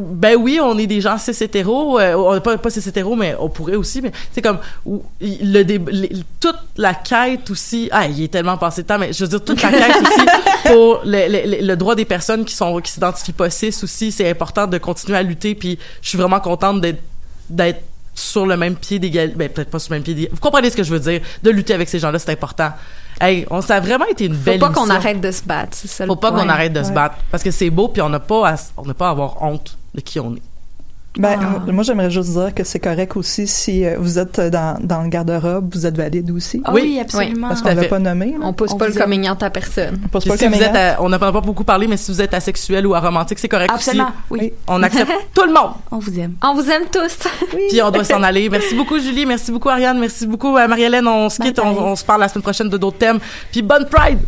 ben 0.00 0.36
oui, 0.36 0.58
on 0.62 0.78
est 0.78 0.86
des 0.86 1.00
gens 1.00 1.16
cis 1.18 1.30
hétéros, 1.42 1.98
euh, 1.98 2.14
on- 2.14 2.40
pas, 2.40 2.56
pas 2.58 2.70
cis 2.70 2.86
hétéros, 2.88 3.16
mais 3.16 3.34
on 3.38 3.48
pourrait 3.48 3.76
aussi, 3.76 4.00
mais 4.02 4.12
c'est 4.32 4.42
comme 4.42 4.58
où 4.86 5.02
il- 5.20 5.52
le, 5.52 5.62
dé- 5.64 5.80
les- 5.90 6.10
toute 6.40 6.56
la 6.76 6.94
quête 6.94 7.50
aussi, 7.50 7.88
ah, 7.92 8.06
il 8.06 8.22
est 8.22 8.28
tellement 8.28 8.56
passé 8.56 8.82
de 8.82 8.86
temps, 8.88 8.98
mais 8.98 9.12
je 9.12 9.24
veux 9.24 9.28
dire 9.28 9.44
toute 9.44 9.62
la 9.62 9.70
quête 9.70 9.96
aussi 10.02 10.26
pour 10.66 11.00
le, 11.04 11.28
le- 11.60 11.66
le 11.66 11.76
droit 11.76 11.94
des 11.94 12.04
personnes 12.04 12.44
qui 12.44 12.54
sont 12.54 12.78
qui 12.80 12.92
s'identifient 12.92 13.32
pas 13.32 13.50
cis 13.50 13.74
aussi, 13.82 14.12
c'est 14.12 14.28
important 14.30 14.66
de 14.66 14.78
continuer 14.78 15.18
à 15.18 15.22
lutter, 15.22 15.54
puis 15.54 15.78
je 16.02 16.08
suis 16.08 16.18
vraiment 16.18 16.40
contente 16.40 16.80
d'être 16.80 17.02
d'être 17.48 17.82
sur 18.14 18.44
le 18.46 18.56
même 18.56 18.76
pied 18.76 18.98
d'égalité, 18.98 19.36
ben 19.36 19.48
peut-être 19.48 19.70
pas 19.70 19.78
sur 19.78 19.92
le 19.92 19.96
même 19.96 20.04
pied 20.04 20.14
d'égalité. 20.14 20.34
Vous 20.34 20.40
comprenez 20.40 20.68
ce 20.70 20.76
que 20.76 20.82
je 20.82 20.92
veux 20.92 21.00
dire? 21.00 21.20
De 21.42 21.50
lutter 21.50 21.72
avec 21.74 21.88
ces 21.88 21.98
gens-là, 21.98 22.18
c'est 22.18 22.30
important. 22.32 22.70
Hey, 23.20 23.46
on, 23.50 23.60
ça 23.60 23.76
a 23.76 23.80
vraiment 23.80 24.06
été 24.06 24.24
une 24.24 24.34
Faut 24.34 24.44
belle 24.44 24.60
pas 24.60 24.70
qu'on 24.70 24.88
arrête 24.88 25.20
de 25.20 25.30
se 25.30 25.42
battre, 25.42 25.76
c'est 25.76 25.88
ça 25.88 26.06
Faut 26.06 26.16
pas 26.16 26.30
qu'on 26.32 26.48
arrête 26.48 26.72
de 26.72 26.82
se 26.82 26.90
battre 26.90 27.16
parce 27.30 27.42
que 27.42 27.50
c'est 27.50 27.70
beau 27.70 27.88
puis 27.88 28.00
on 28.00 28.08
n'a 28.08 28.20
pas 28.20 28.48
à, 28.48 28.54
on 28.78 28.84
n'a 28.84 28.94
pas 28.94 29.08
à 29.08 29.10
avoir 29.10 29.42
honte 29.42 29.76
de 29.94 30.00
qui 30.00 30.18
on 30.20 30.34
est. 30.34 30.42
Ben, 31.18 31.38
Ah. 31.42 31.62
euh, 31.68 31.72
moi, 31.72 31.82
j'aimerais 31.82 32.08
juste 32.10 32.30
dire 32.30 32.54
que 32.54 32.62
c'est 32.62 32.78
correct 32.78 33.16
aussi 33.16 33.48
si 33.48 33.84
euh, 33.84 33.96
vous 33.98 34.18
êtes 34.20 34.38
dans, 34.40 34.78
dans 34.80 35.02
le 35.02 35.08
garde-robe, 35.08 35.74
vous 35.74 35.84
êtes 35.84 35.96
valide 35.96 36.30
aussi. 36.30 36.62
Ah 36.64 36.70
Oui. 36.72 36.82
oui, 36.84 37.00
absolument. 37.00 37.48
Parce 37.48 37.62
qu'on 37.62 37.74
l'a 37.74 37.84
pas 37.84 37.98
nommé. 37.98 38.26
là. 38.38 38.38
On 38.42 38.52
pousse 38.52 38.70
On 38.74 38.76
pas 38.78 38.86
le 38.86 38.92
aime. 38.96 39.02
coming 39.02 39.28
out 39.28 39.42
à 39.42 39.50
personne. 39.50 39.98
On 40.04 40.08
pose 40.08 40.22
Puis 40.22 40.30
pas 40.30 40.36
si 40.36 40.44
le 40.48 40.54
vous 40.54 40.62
êtes, 40.62 40.76
à- 40.76 41.02
on 41.02 41.08
n'a 41.08 41.18
pas 41.18 41.32
beaucoup 41.32 41.64
parlé, 41.64 41.88
mais 41.88 41.96
si 41.96 42.12
vous 42.12 42.20
êtes 42.22 42.32
asexuel 42.32 42.86
ou 42.86 42.94
aromantique, 42.94 43.40
c'est 43.40 43.48
correct 43.48 43.72
Absolument, 43.74 44.04
aussi. 44.04 44.14
oui. 44.30 44.38
Oui. 44.42 44.52
On 44.68 44.80
accepte 44.84 45.10
tout 45.34 45.42
le 45.46 45.52
monde. 45.52 45.72
On 45.90 45.98
vous 45.98 46.16
aime. 46.20 46.34
On 46.44 46.54
vous 46.54 46.70
aime 46.70 46.84
tous. 46.92 47.18
Puis 47.70 47.82
on 47.82 47.90
doit 47.90 48.04
s'en 48.04 48.22
aller. 48.22 48.48
Merci 48.48 48.76
beaucoup 48.76 49.00
Julie, 49.00 49.26
merci 49.26 49.50
beaucoup 49.50 49.68
Ariane, 49.68 49.98
merci 49.98 50.28
beaucoup 50.28 50.56
euh, 50.56 50.68
Marie-Hélène. 50.68 51.08
On 51.08 51.28
se 51.28 51.40
quitte, 51.42 51.58
on, 51.58 51.70
on 51.76 51.96
se 51.96 52.04
parle 52.04 52.20
la 52.20 52.28
semaine 52.28 52.42
prochaine 52.42 52.68
de 52.68 52.76
d'autres 52.76 52.98
thèmes. 52.98 53.18
Puis 53.50 53.62
bonne 53.62 53.86
Pride. 53.86 54.20